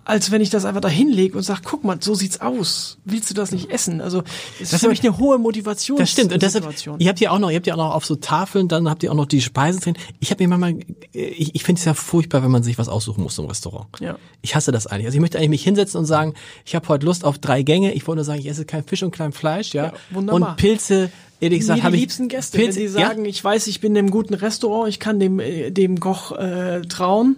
als 0.09 0.31
wenn 0.31 0.41
ich 0.41 0.49
das 0.49 0.65
einfach 0.65 0.81
da 0.81 0.89
hinlege 0.89 1.37
und 1.37 1.43
sage, 1.45 1.61
guck 1.65 1.85
mal, 1.85 1.99
so 2.01 2.15
sieht's 2.15 2.41
aus. 2.41 2.97
Willst 3.05 3.29
du 3.29 3.35
das 3.35 3.53
nicht 3.53 3.71
essen? 3.71 4.01
Also 4.01 4.23
es 4.59 4.73
ist 4.73 4.81
für 4.81 4.89
mich 4.89 5.05
eine 5.05 5.19
hohe 5.19 5.37
Motivation. 5.37 5.99
Das 5.99 6.11
stimmt. 6.11 6.33
Und 6.33 6.41
deshalb, 6.41 6.67
ihr 6.99 7.09
habt 7.11 7.21
ja 7.21 7.31
auch 7.31 7.39
noch, 7.39 7.51
ihr 7.51 7.57
habt 7.57 7.67
ja 7.67 7.75
auch 7.75 7.79
noch 7.79 7.95
auf 7.95 8.07
so 8.07 8.17
Tafeln, 8.17 8.69
dann 8.69 8.89
habt 8.89 9.03
ihr 9.03 9.13
auch 9.13 9.17
noch 9.17 9.27
die 9.27 9.43
Speisen 9.43 9.83
drin. 9.83 9.97
Ich 10.19 10.31
habe 10.31 10.43
mir 10.43 10.57
manchmal, 10.57 10.83
ich, 11.13 11.55
ich 11.55 11.63
finde 11.63 11.79
es 11.79 11.85
ja 11.85 11.93
furchtbar, 11.93 12.43
wenn 12.43 12.51
man 12.51 12.63
sich 12.63 12.79
was 12.79 12.89
aussuchen 12.89 13.23
muss 13.23 13.39
im 13.39 13.45
Restaurant. 13.45 13.87
Ja. 14.01 14.17
Ich 14.41 14.55
hasse 14.55 14.73
das 14.73 14.87
eigentlich. 14.87 15.07
Also 15.07 15.17
ich 15.17 15.21
möchte 15.21 15.37
eigentlich 15.37 15.51
mich 15.51 15.65
hinsetzen 15.65 15.99
und 15.99 16.07
sagen, 16.07 16.33
ich 16.65 16.75
habe 16.75 16.89
heute 16.89 17.05
Lust 17.05 17.27
auf 17.27 17.39
drei 17.39 17.63
Gänge. 17.63 17.93
Ich 17.93 18.07
wollte 18.07 18.17
nur 18.17 18.25
sagen, 18.25 18.41
ich 18.41 18.49
esse 18.49 18.65
kein 18.65 18.85
Fisch 18.85 19.03
und 19.03 19.11
kein 19.11 19.33
Fleisch, 19.33 19.75
ja. 19.75 19.89
ja 19.89 19.93
wunderbar. 20.11 20.53
Und 20.53 20.57
Pilze 20.57 21.11
ehrlich 21.41 21.61
gesagt, 21.61 21.83
habe 21.83 21.97
ich 21.97 22.03
liebsten 22.03 22.29
Gäste, 22.29 22.59
Pilz, 22.59 22.77
wenn 22.77 22.83
sie 22.83 22.89
sagen, 22.89 23.25
ja? 23.25 23.31
ich 23.31 23.43
weiß, 23.43 23.67
ich 23.67 23.81
bin 23.81 23.95
im 23.97 24.11
guten 24.11 24.35
Restaurant, 24.35 24.89
ich 24.89 25.01
kann 25.01 25.21
dem 25.21 25.41
äh, 25.41 25.71
dem 25.71 26.01
Koch 26.01 26.33
äh, 26.33 26.83
trauen. 26.83 27.37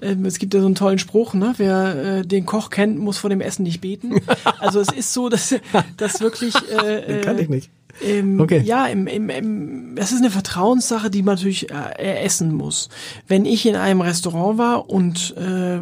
Ähm, 0.00 0.24
es 0.24 0.38
gibt 0.38 0.54
ja 0.54 0.60
so 0.60 0.66
einen 0.66 0.74
tollen 0.74 0.98
Spruch, 0.98 1.34
ne? 1.34 1.54
Wer 1.56 2.18
äh, 2.18 2.26
den 2.26 2.46
Koch 2.46 2.70
kennt, 2.70 2.98
muss 2.98 3.18
vor 3.18 3.30
dem 3.30 3.40
Essen 3.40 3.62
nicht 3.62 3.80
beten. 3.80 4.20
Also 4.58 4.80
es 4.80 4.92
ist 4.92 5.12
so, 5.12 5.28
dass 5.28 5.54
das 5.96 6.20
wirklich 6.20 6.54
äh, 6.70 7.06
den 7.06 7.20
kann 7.20 7.38
ich 7.38 7.48
nicht. 7.48 7.70
Ähm, 8.00 8.40
okay. 8.40 8.62
Ja, 8.64 8.86
im, 8.86 9.06
im, 9.06 9.28
im, 9.28 9.96
es 9.96 10.12
ist 10.12 10.18
eine 10.18 10.30
Vertrauenssache, 10.30 11.10
die 11.10 11.22
man 11.22 11.34
natürlich 11.34 11.70
äh, 11.70 12.24
essen 12.24 12.54
muss. 12.54 12.88
Wenn 13.28 13.44
ich 13.44 13.66
in 13.66 13.76
einem 13.76 14.00
Restaurant 14.00 14.58
war 14.58 14.88
und 14.88 15.34
äh, 15.36 15.80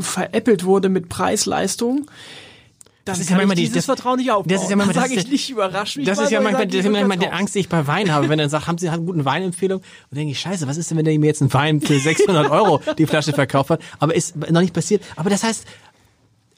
veräppelt 0.00 0.64
wurde 0.64 0.88
mit 0.88 1.08
Preis-Leistung, 1.08 2.06
das, 3.04 3.18
ist 3.18 3.30
ja 3.30 3.36
manchmal 3.36 3.56
dieses 3.56 3.74
das, 3.74 3.84
Vertrauen 3.86 4.18
nicht 4.18 4.30
aufbauen. 4.30 4.48
Das 4.48 4.62
ist 4.62 4.70
ja 4.70 4.76
manchmal 4.76 4.94
das, 4.94 5.04
sage 5.04 5.20
ich 5.20 5.28
nicht 5.28 5.50
überrascht 5.50 5.96
mich. 5.96 6.06
Das 6.06 6.18
ist 6.18 6.30
ja 6.30 6.40
manchmal, 6.40 6.66
das 6.66 6.84
ist 6.84 6.90
manchmal 6.90 7.18
die 7.18 7.28
Angst, 7.28 7.54
die 7.54 7.60
ich 7.60 7.68
bei 7.68 7.86
Wein 7.86 8.12
habe, 8.12 8.28
wenn 8.28 8.38
er 8.38 8.48
sagt, 8.48 8.66
haben 8.68 8.78
Sie 8.78 8.88
eine 8.88 9.02
gute 9.02 9.24
Weinempfehlung? 9.24 9.80
Und 9.80 10.16
denke 10.16 10.32
ich, 10.32 10.40
scheiße, 10.40 10.66
was 10.68 10.76
ist 10.76 10.90
denn, 10.90 10.98
wenn 10.98 11.04
der 11.04 11.18
mir 11.18 11.26
jetzt 11.26 11.42
einen 11.42 11.52
Wein 11.52 11.80
für 11.80 11.98
600 11.98 12.50
Euro 12.50 12.80
die 12.98 13.06
Flasche 13.06 13.32
verkauft 13.32 13.70
hat? 13.70 13.80
Aber 13.98 14.14
ist 14.14 14.36
noch 14.36 14.60
nicht 14.60 14.74
passiert. 14.74 15.02
Aber 15.16 15.30
das 15.30 15.42
heißt, 15.42 15.64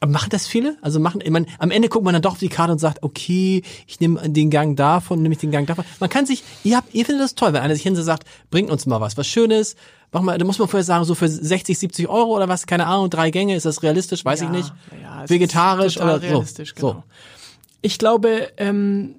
Machen 0.07 0.31
das 0.31 0.47
viele? 0.47 0.77
Also 0.81 1.01
machen, 1.01 1.21
ich 1.25 1.31
meine, 1.31 1.47
am 1.59 1.71
Ende 1.71 1.89
guckt 1.89 2.05
man 2.05 2.13
dann 2.13 2.23
doch 2.23 2.33
auf 2.33 2.39
die 2.39 2.49
Karte 2.49 2.73
und 2.73 2.79
sagt, 2.79 3.03
okay, 3.03 3.63
ich 3.87 4.01
nehme 4.01 4.29
den 4.29 4.51
Gang 4.51 4.77
davon, 4.77 5.23
nehme 5.23 5.35
ich 5.35 5.41
den 5.41 5.51
Gang 5.51 5.67
davon. 5.67 5.85
Man 6.01 6.11
kann 6.11 6.27
sich, 6.27 6.43
ihr 6.63 6.77
habt, 6.77 6.95
ihr 6.95 7.05
findet 7.05 7.25
das 7.25 7.35
toll, 7.35 7.53
wenn 7.53 7.63
einer 7.63 7.75
sich 7.75 7.83
hin 7.83 7.95
sagt, 7.97 8.27
bringt 8.51 8.71
uns 8.71 8.87
mal 8.87 9.01
was, 9.01 9.17
was 9.17 9.27
Schönes, 9.27 9.77
mach 10.13 10.23
mal, 10.23 10.39
da 10.39 10.45
muss 10.45 10.59
man 10.59 10.69
vorher 10.69 10.85
sagen, 10.85 11.05
so 11.05 11.15
für 11.15 11.29
60, 11.29 11.79
70 11.79 12.09
Euro 12.09 12.35
oder 12.37 12.49
was, 12.49 12.67
keine 12.67 12.87
Ahnung, 12.87 13.11
drei 13.11 13.31
Gänge, 13.31 13.57
ist 13.57 13.67
das 13.67 13.83
realistisch, 13.83 14.25
weiß 14.25 14.41
ja, 14.41 14.47
ich 14.47 14.53
nicht. 14.53 14.73
Ja, 15.03 15.29
Vegetarisch 15.29 15.97
oder 15.99 16.21
realistisch, 16.21 16.75
so. 16.77 16.89
Genau. 16.89 16.93
so. 17.01 17.03
Ich 17.83 17.99
glaube, 17.99 18.49
ähm, 18.57 19.17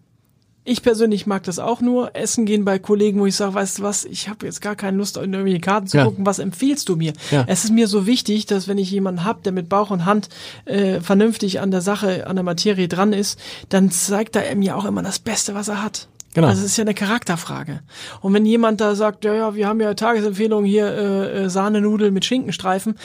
ich 0.66 0.82
persönlich 0.82 1.28
mag 1.28 1.44
das 1.44 1.60
auch 1.60 1.80
nur. 1.80 2.16
Essen 2.16 2.46
gehen 2.46 2.66
bei 2.66 2.80
Kollegen, 2.80 3.20
wo 3.20 3.28
ich 3.28 3.36
sage, 3.36 3.54
weißt 3.54 3.80
du 3.80 3.84
was, 3.84 4.04
ich 4.04 4.28
habe 4.28 4.48
jetzt 4.48 4.62
gar 4.62 4.76
keine 4.76 4.98
Lust, 4.98 5.16
in 5.16 5.32
irgendwelche 5.32 5.62
Karten 5.62 5.86
zu 5.86 5.98
ja. 5.98 6.06
gucken. 6.06 6.26
Was 6.26 6.40
empfiehlst 6.40 6.90
du 6.90 6.96
mir? 6.96 7.14
Ja. 7.30 7.46
Es 7.48 7.64
ist 7.64 7.72
mir 7.72 7.88
so 7.88 8.08
wichtig, 8.08 8.48
dass 8.48 8.68
wenn 8.68 8.80
ich 8.80 8.90
jemanden 8.90 9.24
hab, 9.24 9.44
der 9.44 9.52
mit 9.52 9.70
Bauch 9.70 9.92
und 9.92 10.06
Hand 10.06 10.30
äh, 10.66 11.02
vernünftig 11.02 11.60
an 11.60 11.70
der 11.70 11.82
Sache, 11.82 12.26
an 12.26 12.36
der 12.36 12.44
Materie 12.44 12.88
dran 12.88 13.14
ist, 13.14 13.40
dann 13.70 13.92
zeigt 13.92 14.36
er 14.36 14.56
mir 14.56 14.76
auch 14.76 14.86
immer 14.86 15.04
das 15.04 15.20
Beste, 15.20 15.54
was 15.54 15.68
er 15.68 15.84
hat. 15.84 16.08
Genau. 16.36 16.50
Also 16.50 16.60
es 16.60 16.72
ist 16.72 16.78
ja 16.78 16.84
eine 16.84 16.94
Charakterfrage. 16.94 17.80
Und 18.20 18.34
wenn 18.34 18.46
jemand 18.46 18.82
da 18.82 18.94
sagt, 18.94 19.24
ja, 19.24 19.34
ja, 19.34 19.56
wir 19.56 19.70
haben 19.70 19.80
ja 19.80 19.94
Tagesempfehlung 19.94 20.66
hier 20.66 20.86
äh, 20.86 21.46
äh 21.46 21.50
Sahnenudel 21.50 22.12
mit 22.12 22.26
Schinkenstreifen, 22.26 22.96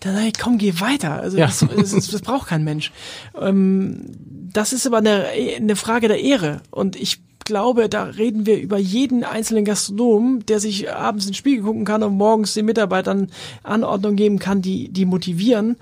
dann 0.00 0.14
sag 0.14 0.24
ich, 0.24 0.38
komm, 0.38 0.56
geh 0.56 0.80
weiter. 0.80 1.20
Also 1.20 1.36
ja. 1.36 1.46
das, 1.46 1.66
das, 1.76 2.08
das 2.08 2.22
braucht 2.22 2.48
kein 2.48 2.64
Mensch. 2.64 2.90
Ähm, 3.38 4.06
das 4.54 4.72
ist 4.72 4.86
aber 4.86 4.98
eine, 4.98 5.26
eine 5.26 5.76
Frage 5.76 6.08
der 6.08 6.22
Ehre. 6.22 6.62
Und 6.70 6.96
ich 6.96 7.20
glaube, 7.44 7.90
da 7.90 8.04
reden 8.04 8.46
wir 8.46 8.58
über 8.58 8.78
jeden 8.78 9.22
einzelnen 9.22 9.66
Gastronom, 9.66 10.46
der 10.46 10.58
sich 10.58 10.90
abends 10.90 11.26
ins 11.26 11.36
Spiegel 11.36 11.64
gucken 11.64 11.84
kann 11.84 12.02
und 12.02 12.16
morgens 12.16 12.54
den 12.54 12.64
Mitarbeitern 12.64 13.30
Anordnung 13.64 14.16
geben 14.16 14.38
kann, 14.38 14.62
die, 14.62 14.88
die 14.88 15.04
motivieren. 15.04 15.76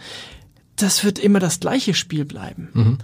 Das 0.75 1.05
wird 1.05 1.21
immer 1.21 1.39
das 1.39 1.61
gleiche 1.61 1.95
Spiel 1.95 2.25
bleiben. 2.25 2.69
Mhm 2.75 2.99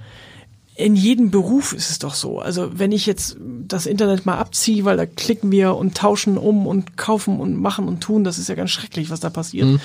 in 0.74 0.96
jedem 0.96 1.30
Beruf 1.30 1.72
ist 1.74 1.90
es 1.90 1.98
doch 1.98 2.14
so. 2.14 2.38
Also 2.38 2.70
wenn 2.78 2.92
ich 2.92 3.04
jetzt 3.06 3.36
das 3.68 3.84
Internet 3.86 4.24
mal 4.24 4.38
abziehe, 4.38 4.84
weil 4.84 4.96
da 4.96 5.04
klicken 5.06 5.52
wir 5.52 5.74
und 5.76 5.94
tauschen 5.96 6.38
um 6.38 6.66
und 6.66 6.96
kaufen 6.96 7.40
und 7.40 7.60
machen 7.60 7.86
und 7.88 8.00
tun, 8.00 8.24
das 8.24 8.38
ist 8.38 8.48
ja 8.48 8.54
ganz 8.54 8.70
schrecklich, 8.70 9.10
was 9.10 9.20
da 9.20 9.28
passiert. 9.30 9.66
Mhm. 9.66 9.80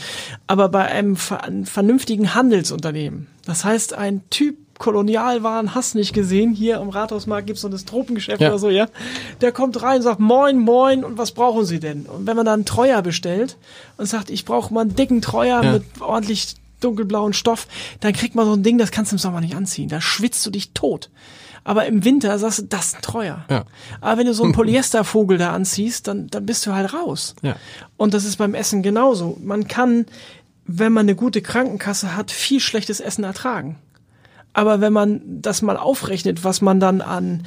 Aber 0.47 0.69
bei 0.69 0.85
einem 0.85 1.17
vernünftigen 1.17 2.33
Handelsunternehmen, 2.35 3.27
das 3.45 3.65
heißt 3.65 3.93
ein 3.95 4.21
Typ, 4.29 4.55
Kolonialwaren, 4.79 5.73
hast 5.73 5.95
nicht 5.95 6.13
gesehen. 6.13 6.53
Hier 6.53 6.79
am 6.79 6.89
Rathausmarkt 6.89 7.47
gibt's 7.47 7.63
so 7.63 7.67
das 7.69 7.83
Tropengeschäft 7.85 8.39
Ja. 8.39 8.49
oder 8.49 8.59
so, 8.59 8.69
ja. 8.69 8.87
Der 9.41 9.51
kommt 9.51 9.81
rein 9.81 9.97
und 9.97 10.03
sagt, 10.03 10.19
moin, 10.19 10.59
moin, 10.59 11.03
und 11.03 11.17
was 11.17 11.31
brauchen 11.31 11.65
Sie 11.65 11.79
denn? 11.79 12.05
Und 12.05 12.27
wenn 12.27 12.35
man 12.37 12.45
dann 12.45 12.59
einen 12.59 12.65
Treuer 12.65 13.01
bestellt 13.01 13.57
und 13.97 14.05
sagt, 14.05 14.29
ich 14.29 14.45
brauche 14.45 14.71
mal 14.73 14.81
einen 14.81 14.95
dicken 14.95 15.21
Treuer 15.21 15.63
Ja. 15.63 15.71
mit 15.73 15.83
ordentlich 15.99 16.55
dunkelblauen 16.79 17.33
Stoff, 17.33 17.67
dann 17.99 18.13
kriegt 18.13 18.35
man 18.35 18.45
so 18.45 18.53
ein 18.53 18.63
Ding, 18.63 18.77
das 18.77 18.91
kannst 18.91 19.11
du 19.11 19.15
im 19.15 19.19
Sommer 19.19 19.41
nicht 19.41 19.55
anziehen. 19.55 19.89
Da 19.89 20.01
schwitzt 20.01 20.45
du 20.45 20.49
dich 20.49 20.71
tot. 20.73 21.09
Aber 21.63 21.85
im 21.85 22.05
Winter 22.05 22.39
sagst 22.39 22.59
du, 22.59 22.63
das 22.63 22.87
ist 22.87 22.95
ein 22.95 23.01
Treuer. 23.01 23.45
Ja. 23.49 23.65
Aber 23.99 24.19
wenn 24.19 24.27
du 24.27 24.33
so 24.33 24.43
einen 24.43 24.53
Polyestervogel 24.53 25.37
da 25.37 25.53
anziehst, 25.53 26.07
dann, 26.07 26.27
dann 26.27 26.45
bist 26.45 26.65
du 26.65 26.73
halt 26.73 26.93
raus. 26.93 27.35
Ja. 27.41 27.57
Und 27.97 28.13
das 28.13 28.23
ist 28.23 28.37
beim 28.37 28.53
Essen 28.53 28.83
genauso. 28.83 29.37
Man 29.43 29.67
kann, 29.67 30.05
wenn 30.65 30.93
man 30.93 31.05
eine 31.05 31.15
gute 31.15 31.41
Krankenkasse 31.41 32.15
hat, 32.15 32.31
viel 32.31 32.61
schlechtes 32.61 33.01
Essen 33.01 33.25
ertragen. 33.25 33.77
Aber 34.53 34.81
wenn 34.81 34.91
man 34.93 35.21
das 35.25 35.61
mal 35.61 35.77
aufrechnet, 35.77 36.43
was 36.43 36.61
man 36.61 36.79
dann 36.79 37.01
an, 37.01 37.43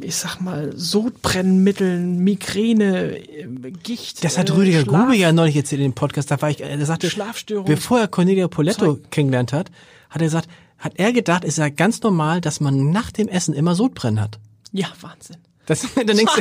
ich 0.00 0.16
sag 0.16 0.40
mal, 0.40 0.72
Sodbrennmitteln, 0.76 2.18
Migräne, 2.18 3.18
äh, 3.18 3.70
Gicht. 3.82 4.24
Das 4.24 4.36
hat 4.38 4.50
äh, 4.50 4.52
Rüdiger 4.54 4.80
Schlaf- 4.80 5.04
Grube 5.06 5.16
ja 5.16 5.32
neulich 5.32 5.56
erzählt 5.56 5.80
in 5.80 5.90
dem 5.90 5.94
Podcast. 5.94 6.30
Da 6.30 6.40
war 6.42 6.50
ich, 6.50 6.60
er 6.60 6.84
sagte, 6.86 7.08
Schlafstörung. 7.10 7.66
bevor 7.66 8.00
er 8.00 8.08
Cornelia 8.08 8.48
Poletto 8.48 8.94
Zeug. 8.96 9.10
kennengelernt 9.10 9.52
hat, 9.52 9.70
hat 10.10 10.20
er 10.20 10.26
gesagt, 10.26 10.48
hat 10.78 10.94
er 10.96 11.12
gedacht, 11.12 11.44
es 11.44 11.50
ist 11.50 11.58
ja 11.58 11.68
ganz 11.68 12.02
normal, 12.02 12.40
dass 12.40 12.60
man 12.60 12.90
nach 12.90 13.10
dem 13.12 13.28
Essen 13.28 13.54
immer 13.54 13.74
Sodbrennen 13.74 14.20
hat. 14.20 14.38
Ja, 14.72 14.88
Wahnsinn. 15.00 15.36
Das, 15.66 15.86
dann 15.94 16.06
denkst 16.06 16.32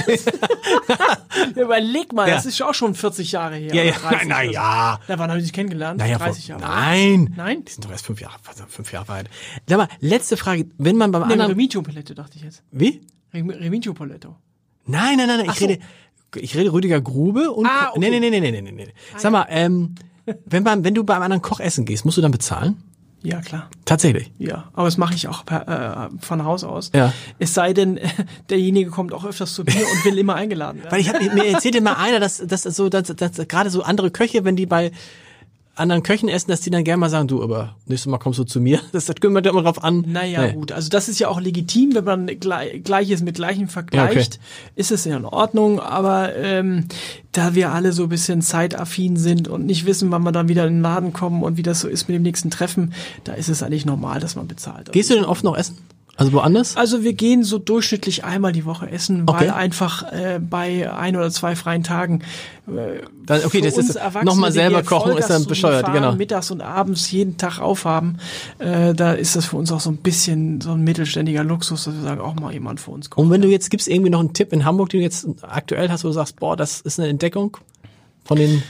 du, 1.55 1.61
Überleg 1.61 2.11
mal, 2.13 2.27
Ja. 2.27 2.35
das 2.35 2.45
ist 2.45 2.57
ja 2.59 2.67
auch 2.69 2.73
schon 2.73 2.93
40 2.95 3.31
Jahre 3.31 3.55
her. 3.55 3.73
ja, 3.73 3.83
ja, 3.83 3.91
oder 3.93 4.09
30 4.09 4.27
na, 4.27 4.35
na 4.35 4.41
ja. 4.43 4.99
Na, 5.07 5.19
wann 5.19 5.29
haben 5.31 5.37
die 5.37 5.43
sich 5.43 5.53
kennengelernt? 5.53 5.99
Naja, 5.99 6.17
30 6.17 6.45
vor, 6.47 6.59
Jahre. 6.59 6.73
Nein. 6.73 7.33
Nein? 7.37 7.65
Die 7.65 7.71
sind 7.71 7.85
doch 7.85 7.91
erst 7.91 8.05
fünf 8.05 8.19
Jahre, 8.21 8.35
also 8.47 8.63
fünf 8.67 8.91
Jahre 8.91 9.13
alt. 9.13 9.29
Sag 9.67 9.77
mal, 9.77 9.87
letzte 9.99 10.37
Frage. 10.37 10.67
Wenn 10.77 10.97
man 10.97 11.11
beim 11.11 11.23
anderen, 11.23 11.51
Remigio 11.51 11.81
Paletto 11.81 12.13
dachte 12.13 12.37
ich 12.37 12.43
jetzt. 12.43 12.63
wie? 12.71 13.01
Rem- 13.33 13.49
Remigio 13.49 13.93
Paletto. 13.93 14.35
Nein, 14.85 15.17
nein, 15.17 15.27
nein, 15.27 15.37
nein. 15.39 15.49
Ich 15.51 15.59
so. 15.59 15.65
rede, 15.65 15.81
ich 16.35 16.55
rede 16.57 16.73
Rüdiger 16.73 16.99
Grube 17.01 17.51
und, 17.51 17.65
Ah, 17.65 17.89
okay. 17.91 17.99
nee, 17.99 18.19
nee, 18.19 18.29
nee, 18.29 18.39
nee, 18.39 18.51
nee, 18.51 18.61
nee, 18.61 18.71
nee. 18.71 18.93
Sag 19.17 19.31
mal, 19.31 19.45
ähm, 19.49 19.95
wenn 20.45 20.63
man, 20.63 20.83
wenn 20.83 20.93
du 20.93 21.03
beim 21.03 21.21
anderen 21.21 21.41
Koch 21.41 21.59
essen 21.59 21.85
gehst, 21.85 22.05
musst 22.05 22.17
du 22.17 22.21
dann 22.21 22.31
bezahlen? 22.31 22.83
Ja, 23.23 23.41
klar. 23.41 23.69
Tatsächlich. 23.85 24.31
Ja, 24.37 24.65
aber 24.73 24.85
das 24.85 24.97
mache 24.97 25.15
ich 25.15 25.29
auch 25.29 25.45
per, 25.45 26.09
äh, 26.11 26.23
von 26.23 26.43
Haus 26.43 26.65
aus. 26.65 26.91
Ja. 26.93 27.13
Es 27.39 27.53
sei 27.53 27.73
denn, 27.73 27.99
derjenige 28.49 28.91
kommt 28.91 29.13
auch 29.13 29.25
öfters 29.25 29.53
zu 29.53 29.63
mir 29.63 29.73
und 29.73 30.05
will 30.05 30.17
immer 30.17 30.35
eingeladen 30.35 30.79
werden. 30.79 30.91
Weil 30.91 30.99
ich 30.99 31.09
hab, 31.09 31.21
mir 31.21 31.45
erzählte 31.45 31.79
mal 31.81 31.93
einer, 31.93 32.19
dass, 32.19 32.37
dass 32.45 32.63
so, 32.63 32.89
dass, 32.89 33.07
dass 33.07 33.47
gerade 33.47 33.69
so 33.69 33.81
andere 33.81 34.11
Köche, 34.11 34.43
wenn 34.43 34.57
die 34.57 34.65
bei 34.65 34.91
anderen 35.75 36.03
Köchen 36.03 36.29
essen, 36.29 36.51
dass 36.51 36.61
die 36.61 36.69
dann 36.69 36.83
gerne 36.83 36.99
mal 36.99 37.09
sagen, 37.09 37.27
du, 37.27 37.41
aber 37.41 37.75
nächstes 37.87 38.09
Mal 38.09 38.19
kommst 38.19 38.37
du 38.39 38.43
zu 38.43 38.59
mir. 38.61 38.79
Das, 38.91 39.05
das 39.05 39.15
kommt 39.19 39.45
immer 39.45 39.61
drauf 39.63 39.83
an. 39.83 40.05
Naja, 40.07 40.47
Nee. 40.47 40.53
gut. 40.53 40.71
Also 40.71 40.89
das 40.89 41.09
ist 41.09 41.19
ja 41.19 41.29
auch 41.29 41.41
legitim, 41.41 41.95
wenn 41.95 42.03
man 42.03 42.27
Gle- 42.29 42.79
Gleiches 42.83 43.21
mit 43.23 43.35
Gleichem 43.35 43.67
vergleicht, 43.67 44.39
ist 44.75 44.91
es 44.91 45.05
ja 45.05 45.17
in 45.17 45.25
Ordnung. 45.25 45.79
Aber 45.79 46.35
ähm, 46.35 46.85
da 47.31 47.55
wir 47.55 47.71
alle 47.71 47.91
so 47.91 48.03
ein 48.03 48.09
bisschen 48.09 48.41
zeitaffin 48.41 49.17
sind 49.17 49.47
und 49.47 49.65
nicht 49.65 49.85
wissen, 49.87 50.11
wann 50.11 50.21
wir 50.23 50.31
dann 50.31 50.47
wieder 50.47 50.67
in 50.67 50.75
den 50.75 50.81
Laden 50.83 51.11
kommen 51.11 51.41
und 51.43 51.57
wie 51.57 51.63
das 51.63 51.81
so 51.81 51.87
ist 51.87 52.07
mit 52.07 52.15
dem 52.15 52.21
nächsten 52.23 52.51
Treffen, 52.51 52.93
da 53.23 53.33
ist 53.33 53.49
es 53.49 53.63
eigentlich 53.63 53.85
normal, 53.85 54.19
dass 54.19 54.35
man 54.35 54.47
bezahlt. 54.47 54.91
Gehst 54.91 55.09
du 55.09 55.15
denn 55.15 55.25
oft 55.25 55.43
noch 55.43 55.57
essen? 55.57 55.77
Also 56.15 56.31
woanders? 56.31 56.77
Also 56.77 57.01
wir 57.03 57.13
gehen 57.13 57.43
so 57.43 57.57
durchschnittlich 57.57 58.23
einmal 58.23 58.51
die 58.51 58.65
Woche 58.65 58.87
essen, 58.89 59.23
Okay. 59.25 59.45
weil 59.45 59.49
einfach 59.49 60.11
äh, 60.11 60.39
bei 60.39 60.91
ein 60.93 61.15
oder 61.15 61.31
zwei 61.31 61.55
freien 61.55 61.81
Tagen 61.81 62.21
äh, 62.67 63.01
Dann, 63.25 63.43
okay, 63.45 63.61
das 63.61 63.77
ist 63.79 63.99
nochmal 64.23 64.51
selber 64.51 64.83
kochen, 64.83 65.17
ist 65.17 65.31
dann 65.31 65.45
bescheuert, 65.45 65.85
fahren, 65.85 65.93
genau. 65.95 66.13
Mittags 66.13 66.51
und 66.51 66.61
abends 66.61 67.09
jeden 67.09 67.37
Tag 67.37 67.59
aufhaben, 67.59 68.19
äh, 68.59 68.93
da 68.93 69.13
ist 69.13 69.35
das 69.35 69.47
für 69.47 69.57
uns 69.57 69.71
auch 69.71 69.79
so 69.79 69.89
ein 69.89 69.97
bisschen 69.97 70.61
so 70.61 70.73
ein 70.73 70.83
mittelständiger 70.83 71.43
Luxus, 71.43 71.85
dass 71.85 71.95
wir 71.95 72.03
sagen, 72.03 72.21
auch 72.21 72.35
mal 72.35 72.53
jemand 72.53 72.79
für 72.79 72.91
uns 72.91 73.09
kocht. 73.09 73.25
Und 73.25 73.31
wenn 73.31 73.41
du 73.41 73.47
jetzt 73.47 73.71
gibst 73.71 73.87
irgendwie 73.87 74.11
noch 74.11 74.19
einen 74.19 74.33
Tipp 74.33 74.53
in 74.53 74.65
Hamburg, 74.65 74.89
den 74.89 74.99
du 74.99 75.03
jetzt 75.05 75.27
aktuell 75.41 75.89
hast, 75.89 76.03
wo 76.03 76.09
du 76.09 76.13
sagst, 76.13 76.39
boah, 76.39 76.55
das 76.55 76.81
ist 76.81 76.99
eine 76.99 77.09
Entdeckung 77.09 77.57
von 78.23 78.37
den 78.37 78.61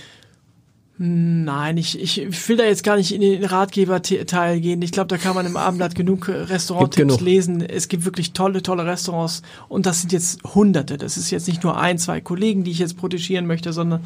Nein, 1.06 1.76
ich, 1.76 2.00
ich 2.00 2.48
will 2.48 2.56
da 2.56 2.64
jetzt 2.64 2.82
gar 2.82 2.96
nicht 2.96 3.14
in 3.14 3.20
den 3.20 3.44
Ratgeberteil 3.44 4.62
gehen. 4.62 4.82
Ich 4.82 4.94
glaube, 4.94 5.10
da 5.10 5.18
kann 5.18 5.36
man 5.36 5.46
im 5.46 5.58
Abendblatt 5.58 5.96
genug 5.96 6.30
äh, 6.30 6.32
Restauranttipps 6.32 7.20
lesen. 7.20 7.60
Es 7.60 7.90
gibt 7.90 8.06
wirklich 8.06 8.32
tolle, 8.32 8.64
tolle 8.64 8.86
Restaurants 8.86 9.42
und 9.68 9.86
das 9.86 10.00
sind 10.00 10.14
jetzt 10.14 10.42
Hunderte. 10.56 10.98
Das 10.98 11.18
ist 11.18 11.30
jetzt 11.30 11.50
nicht 11.50 11.62
nur 11.62 11.78
ein, 11.78 11.98
zwei 11.98 12.22
Kollegen, 12.22 12.64
die 12.64 12.72
ich 12.72 12.80
jetzt 12.80 12.96
protegieren 12.96 13.48
möchte, 13.48 13.74
sondern 13.74 14.06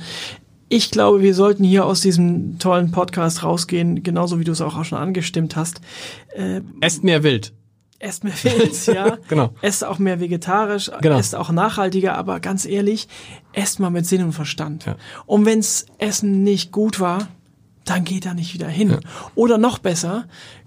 ich 0.70 0.90
glaube, 0.90 1.22
wir 1.22 1.36
sollten 1.36 1.64
hier 1.64 1.86
aus 1.86 2.02
diesem 2.02 2.58
tollen 2.58 2.90
Podcast 2.90 3.44
rausgehen, 3.44 4.02
genauso 4.02 4.40
wie 4.40 4.44
du 4.44 4.52
es 4.52 4.62
auch 4.62 4.84
schon 4.84 4.98
angestimmt 4.98 5.56
hast. 5.56 5.82
Esst 6.82 7.04
mehr 7.04 7.22
wild. 7.22 7.54
Esst 8.00 8.24
mehr 8.24 8.34
Pilz, 8.34 8.86
ja. 8.86 9.18
Genau. 9.28 9.52
Esst 9.62 9.84
auch 9.84 9.98
mehr 9.98 10.20
vegetarisch, 10.20 10.92
Genau. 11.02 11.18
esst 11.18 11.36
auch 11.36 11.50
nachhaltiger, 11.52 12.16
aber 12.16 12.40
ganz 12.40 12.66
ehrlich, 12.66 13.08
esst 13.54 13.80
mal 13.80 13.90
mit 13.90 14.06
Sinn 14.06 14.24
und 14.24 14.34
Verstand. 14.34 14.86
Ja. 14.86 14.98
Und 15.26 15.46
wenns 15.46 15.88
Essen 15.98 16.44
nicht 16.44 16.72
gut 16.72 17.00
war, 17.00 17.28
dann 17.86 18.04
geht 18.04 18.26
da 18.26 18.34
nicht 18.34 18.54
wieder 18.54 18.68
hin. 18.68 18.98
Oder 19.34 19.58
noch 19.58 19.80
besser, 19.80 20.26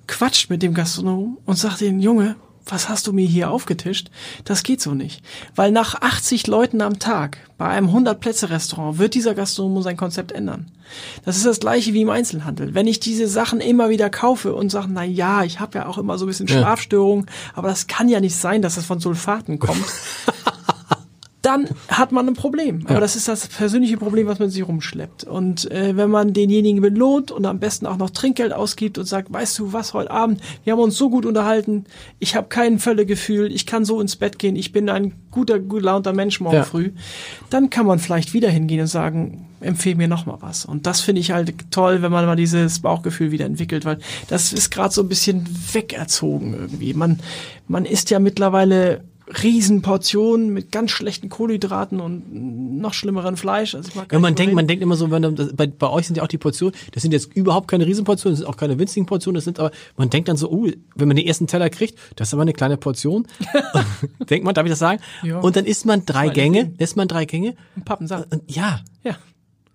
quatscht 0.09 0.51
mit 0.51 0.63
dem 0.63 0.75
Gastronom 0.75 1.39
und 1.45 1.57
sagt 1.57 1.81
den 1.81 2.01
Junge, 2.01 2.35
was 2.67 2.89
hast 2.89 3.07
du 3.07 3.13
mir 3.13 3.27
hier 3.27 3.51
aufgetischt? 3.51 4.11
Das 4.45 4.63
geht 4.63 4.81
so 4.81 4.95
nicht. 4.95 5.23
Weil 5.55 5.73
nach 5.73 6.01
80 6.01 6.47
Leuten 6.47 6.81
am 6.81 6.99
Tag 6.99 7.39
bei 7.59 7.69
einem 7.69 7.89
100-Plätze-Restaurant 7.89 8.99
wird 8.99 9.15
dieser 9.15 9.35
Gastronom 9.35 9.83
sein 9.83 9.97
Konzept 9.97 10.33
ändern. 10.33 10.71
Das 11.25 11.37
ist 11.37 11.47
das 11.47 11.61
gleiche 11.61 11.93
wie 11.95 12.03
im 12.03 12.11
Einzelhandel. 12.11 12.75
Wenn 12.75 12.87
ich 12.87 13.01
diese 13.01 13.29
Sachen 13.29 13.61
immer 13.61 13.91
wieder 13.91 14.11
kaufe 14.11 14.55
und 14.55 14.71
sage, 14.71 14.89
na 14.91 15.05
ja, 15.05 15.45
ich 15.45 15.61
habe 15.61 15.79
ja 15.79 15.87
auch 15.87 15.99
immer 15.99 16.19
so 16.19 16.25
ein 16.25 16.29
bisschen. 16.29 16.49
Schlafstörungen, 16.49 17.27
aber 17.55 17.69
das 17.69 17.87
kann 17.87 18.09
ja 18.09 18.21
nicht 18.21 18.37
sein, 18.37 18.63
dass 18.63 18.75
das 18.75 18.87
von 18.87 18.99
Sulfaten 18.99 19.59
kommt. 19.59 19.85
dann 21.51 21.69
hat 21.89 22.13
man 22.13 22.29
ein 22.29 22.35
Problem. 22.35 22.83
Aber 22.85 22.95
Ja. 22.95 23.01
das 23.01 23.17
ist 23.17 23.29
das 23.29 23.49
persönliche 23.49 23.97
Problem, 23.97 24.27
was 24.27 24.39
man 24.39 24.51
sich 24.51 24.67
rumschleppt. 24.67 25.25
Und 25.25 25.71
äh, 25.71 25.97
wenn 25.97 26.11
man 26.11 26.33
denjenigen 26.33 26.81
belohnt 26.81 27.31
und 27.31 27.45
am 27.47 27.59
besten 27.59 27.87
auch 27.87 27.97
noch 27.97 28.11
Trinkgeld 28.11 28.53
ausgibt 28.53 28.99
und 28.99 29.05
sagt, 29.07 29.33
weißt 29.33 29.59
du 29.59 29.73
was, 29.73 29.93
heute 29.95 30.11
Abend, 30.11 30.41
wir 30.65 30.73
haben 30.73 30.81
uns 30.81 30.97
so 30.97 31.11
gut 31.11 31.27
unterhalten, 31.27 31.85
ich 32.19 32.37
habe 32.37 32.49
kein 32.49 32.79
Völlegefühl, 32.79 33.53
ich 33.53 33.67
kann 33.67 33.85
so 33.85 34.01
ins 34.01 34.17
Bett 34.17 34.39
gehen, 34.39 34.55
ich 34.57 34.71
bin 34.73 34.89
ein 34.89 35.15
guter, 35.31 35.59
gut 35.59 35.81
gelaunter 35.81 36.13
Mensch 36.13 36.41
morgen 36.41 36.57
Ja. 36.57 36.63
früh, 36.65 36.91
dann 37.49 37.71
kann 37.71 37.87
man 37.87 37.99
vielleicht 37.99 38.35
wieder 38.35 38.51
hingehen 38.51 38.81
und 38.83 38.87
sagen, 38.87 39.47
empfehle 39.61 39.97
mir 39.97 40.09
noch 40.09 40.27
mal 40.27 40.37
was. 40.41 40.65
Und 40.67 40.87
das 40.87 41.01
finde 41.01 41.21
ich 41.21 41.31
halt 41.33 41.55
toll, 41.71 42.03
wenn 42.03 42.13
man 42.13 42.27
mal 42.27 42.37
dieses 42.37 42.81
Bauchgefühl 42.81 43.31
wieder 43.31 43.47
entwickelt, 43.47 43.85
weil 43.85 43.99
das 44.29 44.53
ist 44.53 44.71
gerade 44.71 44.93
so 44.93 45.03
ein 45.03 45.09
bisschen 45.09 45.47
wegerzogen 45.73 46.55
irgendwie. 46.55 46.95
Man, 46.95 47.21
man 47.69 47.85
isst 47.85 48.11
ja 48.11 48.19
mittlerweile 48.19 49.03
Riesenportionen 49.43 50.53
mit 50.53 50.73
ganz 50.73 50.91
schlechten 50.91 51.29
Kohlenhydraten 51.29 52.01
und 52.01 52.81
noch 52.81 52.95
schlimmeren 52.95 53.37
Fleisch. 53.37 53.75
Also 53.75 53.91
Ja, 54.11 54.19
man 54.19 54.35
denkt, 54.35 54.55
man 54.55 54.67
denkt 54.67 54.83
immer 54.83 54.97
so, 54.97 55.11
wenn, 55.11 55.23
das, 55.37 55.55
bei, 55.55 55.67
bei 55.67 55.89
euch 55.89 56.07
sind 56.07 56.17
ja 56.17 56.23
auch 56.23 56.29
die 56.29 56.39
Portionen, 56.39 56.75
das 56.93 57.03
sind 57.03 57.13
jetzt 57.13 57.35
überhaupt 57.35 57.69
keine 57.69 57.87
Riesenportionen, 57.87 58.35
das 58.35 58.41
sind 58.41 58.49
auch 58.49 58.57
keine 58.57 58.79
winzigen 58.79 59.07
Portionen, 59.07 59.37
das 59.37 59.45
sind 59.45 59.59
aber, 59.59 59.71
man 59.97 60.11
denkt 60.11 60.29
dann 60.29 60.37
so, 60.37 60.51
oh, 60.51 60.67
wenn 60.95 61.09
man 61.09 61.17
den 61.17 61.27
ersten 61.27 61.47
Teller 61.47 61.71
kriegt, 61.71 61.99
das 62.17 62.29
ist 62.29 62.35
aber 62.35 62.43
eine 62.43 62.53
kleine 62.53 62.77
Portion. 62.77 63.27
denkt 64.31 64.45
man, 64.45 64.55
darf 64.55 64.65
ich 64.65 64.71
das 64.71 64.79
sagen? 64.79 65.01
Ja. 65.23 65.39
Und 65.39 65.57
dann 65.57 65.65
isst 65.65 65.87
man 65.87 66.05
drei 66.05 66.29
Gänge, 66.29 66.73
isst 66.79 66.97
man 66.97 67.09
drei 67.09 67.25
Gänge. 67.25 67.55
Ein 67.77 67.85
Pappensack. 67.85 68.27
Ja, 68.47 68.81
Ja. 69.05 69.17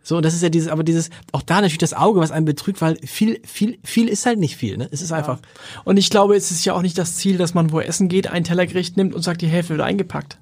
So, 0.08 0.18
und 0.18 0.24
das 0.24 0.36
ist 0.36 0.44
ja 0.44 0.50
dieses, 0.50 0.68
aber 0.70 0.84
dieses, 0.84 1.10
auch 1.32 1.42
da 1.42 1.56
natürlich 1.56 1.80
das 1.80 1.96
Auge, 1.96 2.20
was 2.20 2.30
einen 2.30 2.46
betrügt, 2.46 2.80
weil 2.80 2.96
viel, 3.04 3.40
viel, 3.44 3.80
viel 3.84 4.08
ist 4.08 4.28
halt 4.28 4.38
nicht 4.38 4.56
viel, 4.56 4.78
ne? 4.78 4.88
Es 4.92 5.02
ist 5.02 5.12
einfach, 5.12 5.40
Und 5.84 5.98
ich 5.98 6.12
glaube, 6.12 6.36
es 6.36 6.52
ist 6.52 6.64
ja 6.64 6.74
auch 6.74 6.84
nicht 6.84 6.98
das 7.00 7.16
Ziel, 7.16 7.38
dass 7.38 7.56
man 7.56 7.72
wo 7.72 7.80
essen 7.80 8.08
geht, 8.08 8.28
ein 8.28 8.44
Tellergericht 8.44 8.98
nimmt 8.98 9.16
und 9.16 9.24
sagt, 9.24 9.42
die 9.42 9.48
Hälfte 9.48 9.72
wird 9.72 9.82
eingepackt. 9.82 10.38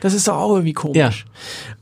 Das 0.00 0.14
ist 0.14 0.28
doch 0.28 0.36
auch 0.36 0.52
irgendwie 0.52 0.72
komisch. 0.72 0.96
Ja. 0.96 1.10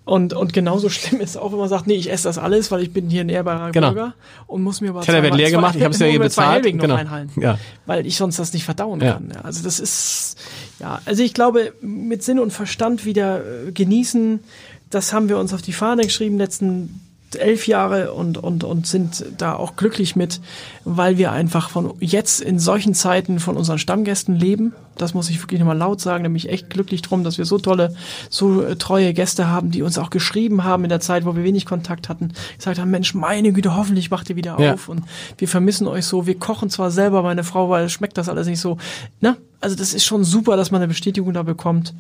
Und, 0.06 0.32
und 0.32 0.54
genauso 0.54 0.88
schlimm 0.90 1.20
ist 1.20 1.36
auch, 1.36 1.52
wenn 1.52 1.58
man 1.58 1.68
sagt, 1.68 1.86
nee, 1.86 1.94
ich 1.96 2.10
esse 2.10 2.24
das 2.24 2.38
alles, 2.38 2.70
weil 2.70 2.82
ich 2.82 2.92
bin 2.92 3.10
hier 3.10 3.20
ein 3.20 3.28
ehrbarer 3.28 3.70
Genau. 3.70 3.92
Bürger 3.92 4.14
und 4.46 4.62
muss 4.62 4.80
mir 4.80 4.88
aber 4.90 5.02
Teller 5.02 5.22
wird 5.22 5.34
leer 5.36 5.50
gemacht, 5.50 5.76
ich 5.76 5.82
habe 5.84 5.92
es 5.92 6.00
ja 6.00 6.06
hier 6.08 6.18
bezahlt, 6.18 6.64
genau. 6.64 6.94
reinhalten, 6.94 7.40
Ja. 7.42 7.58
weil 7.84 8.06
ich 8.06 8.16
sonst 8.16 8.38
das 8.38 8.54
nicht 8.54 8.64
verdauen 8.64 9.00
Ja. 9.02 9.12
kann. 9.12 9.30
Ja, 9.34 9.42
Also 9.42 9.62
das 9.62 9.78
ist, 9.78 10.36
ja, 10.80 11.00
also 11.04 11.22
ich 11.22 11.34
glaube, 11.34 11.74
mit 11.82 12.22
Sinn 12.24 12.38
und 12.38 12.50
Verstand 12.52 13.04
wieder 13.04 13.42
äh, 13.68 13.72
genießen, 13.72 14.40
das 14.88 15.12
haben 15.12 15.28
wir 15.28 15.38
uns 15.38 15.52
auf 15.52 15.60
die 15.62 15.72
Fahne 15.74 16.02
geschrieben 16.04 16.38
letzten 16.38 17.00
elf 17.36 17.66
Jahre 17.66 18.12
und, 18.12 18.38
und, 18.38 18.64
und 18.64 18.86
sind 18.86 19.24
da 19.38 19.54
auch 19.54 19.76
glücklich 19.76 20.16
mit, 20.16 20.40
weil 20.84 21.18
wir 21.18 21.32
einfach 21.32 21.70
von 21.70 21.94
jetzt 22.00 22.40
in 22.40 22.58
solchen 22.58 22.94
Zeiten 22.94 23.38
von 23.40 23.56
unseren 23.56 23.78
Stammgästen 23.78 24.34
leben. 24.34 24.72
Das 24.96 25.12
muss 25.14 25.28
ich 25.28 25.42
wirklich 25.42 25.60
nochmal 25.60 25.76
laut 25.76 26.00
sagen, 26.00 26.22
nämlich 26.22 26.48
echt 26.48 26.70
glücklich 26.70 27.02
drum, 27.02 27.22
dass 27.22 27.36
wir 27.38 27.44
so 27.44 27.58
tolle, 27.58 27.94
so 28.30 28.62
äh, 28.62 28.76
treue 28.76 29.12
Gäste 29.12 29.48
haben, 29.48 29.70
die 29.70 29.82
uns 29.82 29.98
auch 29.98 30.10
geschrieben 30.10 30.64
haben 30.64 30.84
in 30.84 30.88
der 30.88 31.00
Zeit, 31.00 31.26
wo 31.26 31.36
wir 31.36 31.44
wenig 31.44 31.66
Kontakt 31.66 32.08
hatten, 32.08 32.32
gesagt 32.56 32.78
haben, 32.78 32.90
Mensch, 32.90 33.12
meine 33.14 33.52
Güte, 33.52 33.76
hoffentlich 33.76 34.10
macht 34.10 34.30
ihr 34.30 34.36
wieder 34.36 34.58
Ja. 34.58 34.74
auf 34.74 34.88
und 34.88 35.02
wir 35.38 35.48
vermissen 35.48 35.86
euch 35.86 36.06
so. 36.06 36.26
Wir 36.26 36.38
kochen 36.38 36.70
zwar 36.70 36.90
selber, 36.90 37.22
meine 37.22 37.44
Frau, 37.44 37.68
weil 37.68 37.88
schmeckt 37.90 38.16
das 38.16 38.28
alles 38.28 38.46
nicht 38.46 38.60
so. 38.60 38.78
Ne? 39.20 39.36
Also 39.60 39.76
das 39.76 39.92
ist 39.94 40.04
schon 40.04 40.24
super, 40.24 40.56
dass 40.56 40.70
man 40.70 40.80
eine 40.80 40.88
Bestätigung 40.88 41.34
da 41.34 41.42
bekommt. 41.42 41.94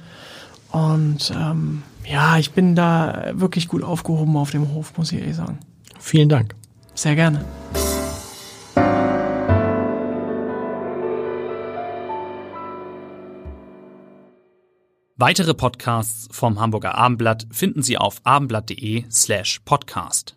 Und 0.72 1.32
ähm, 1.34 1.82
ja, 2.08 2.38
ich 2.38 2.52
bin 2.52 2.74
da 2.74 3.32
wirklich 3.34 3.68
gut 3.68 3.82
aufgehoben 3.82 4.36
auf 4.36 4.50
dem 4.50 4.72
Hof, 4.72 4.96
muss 4.96 5.12
ich 5.12 5.20
ehrlich 5.20 5.36
sagen. 5.36 5.58
Vielen 5.98 6.28
Dank. 6.28 6.54
Sehr 6.94 7.14
gerne. 7.14 7.44
Weitere 15.18 15.54
Podcasts 15.54 16.28
vom 16.30 16.60
Hamburger 16.60 16.94
Abendblatt 16.94 17.46
finden 17.50 17.82
Sie 17.82 17.96
auf 17.96 18.20
abendblatt.de 18.24 19.04
slash 19.10 19.60
podcast. 19.64 20.35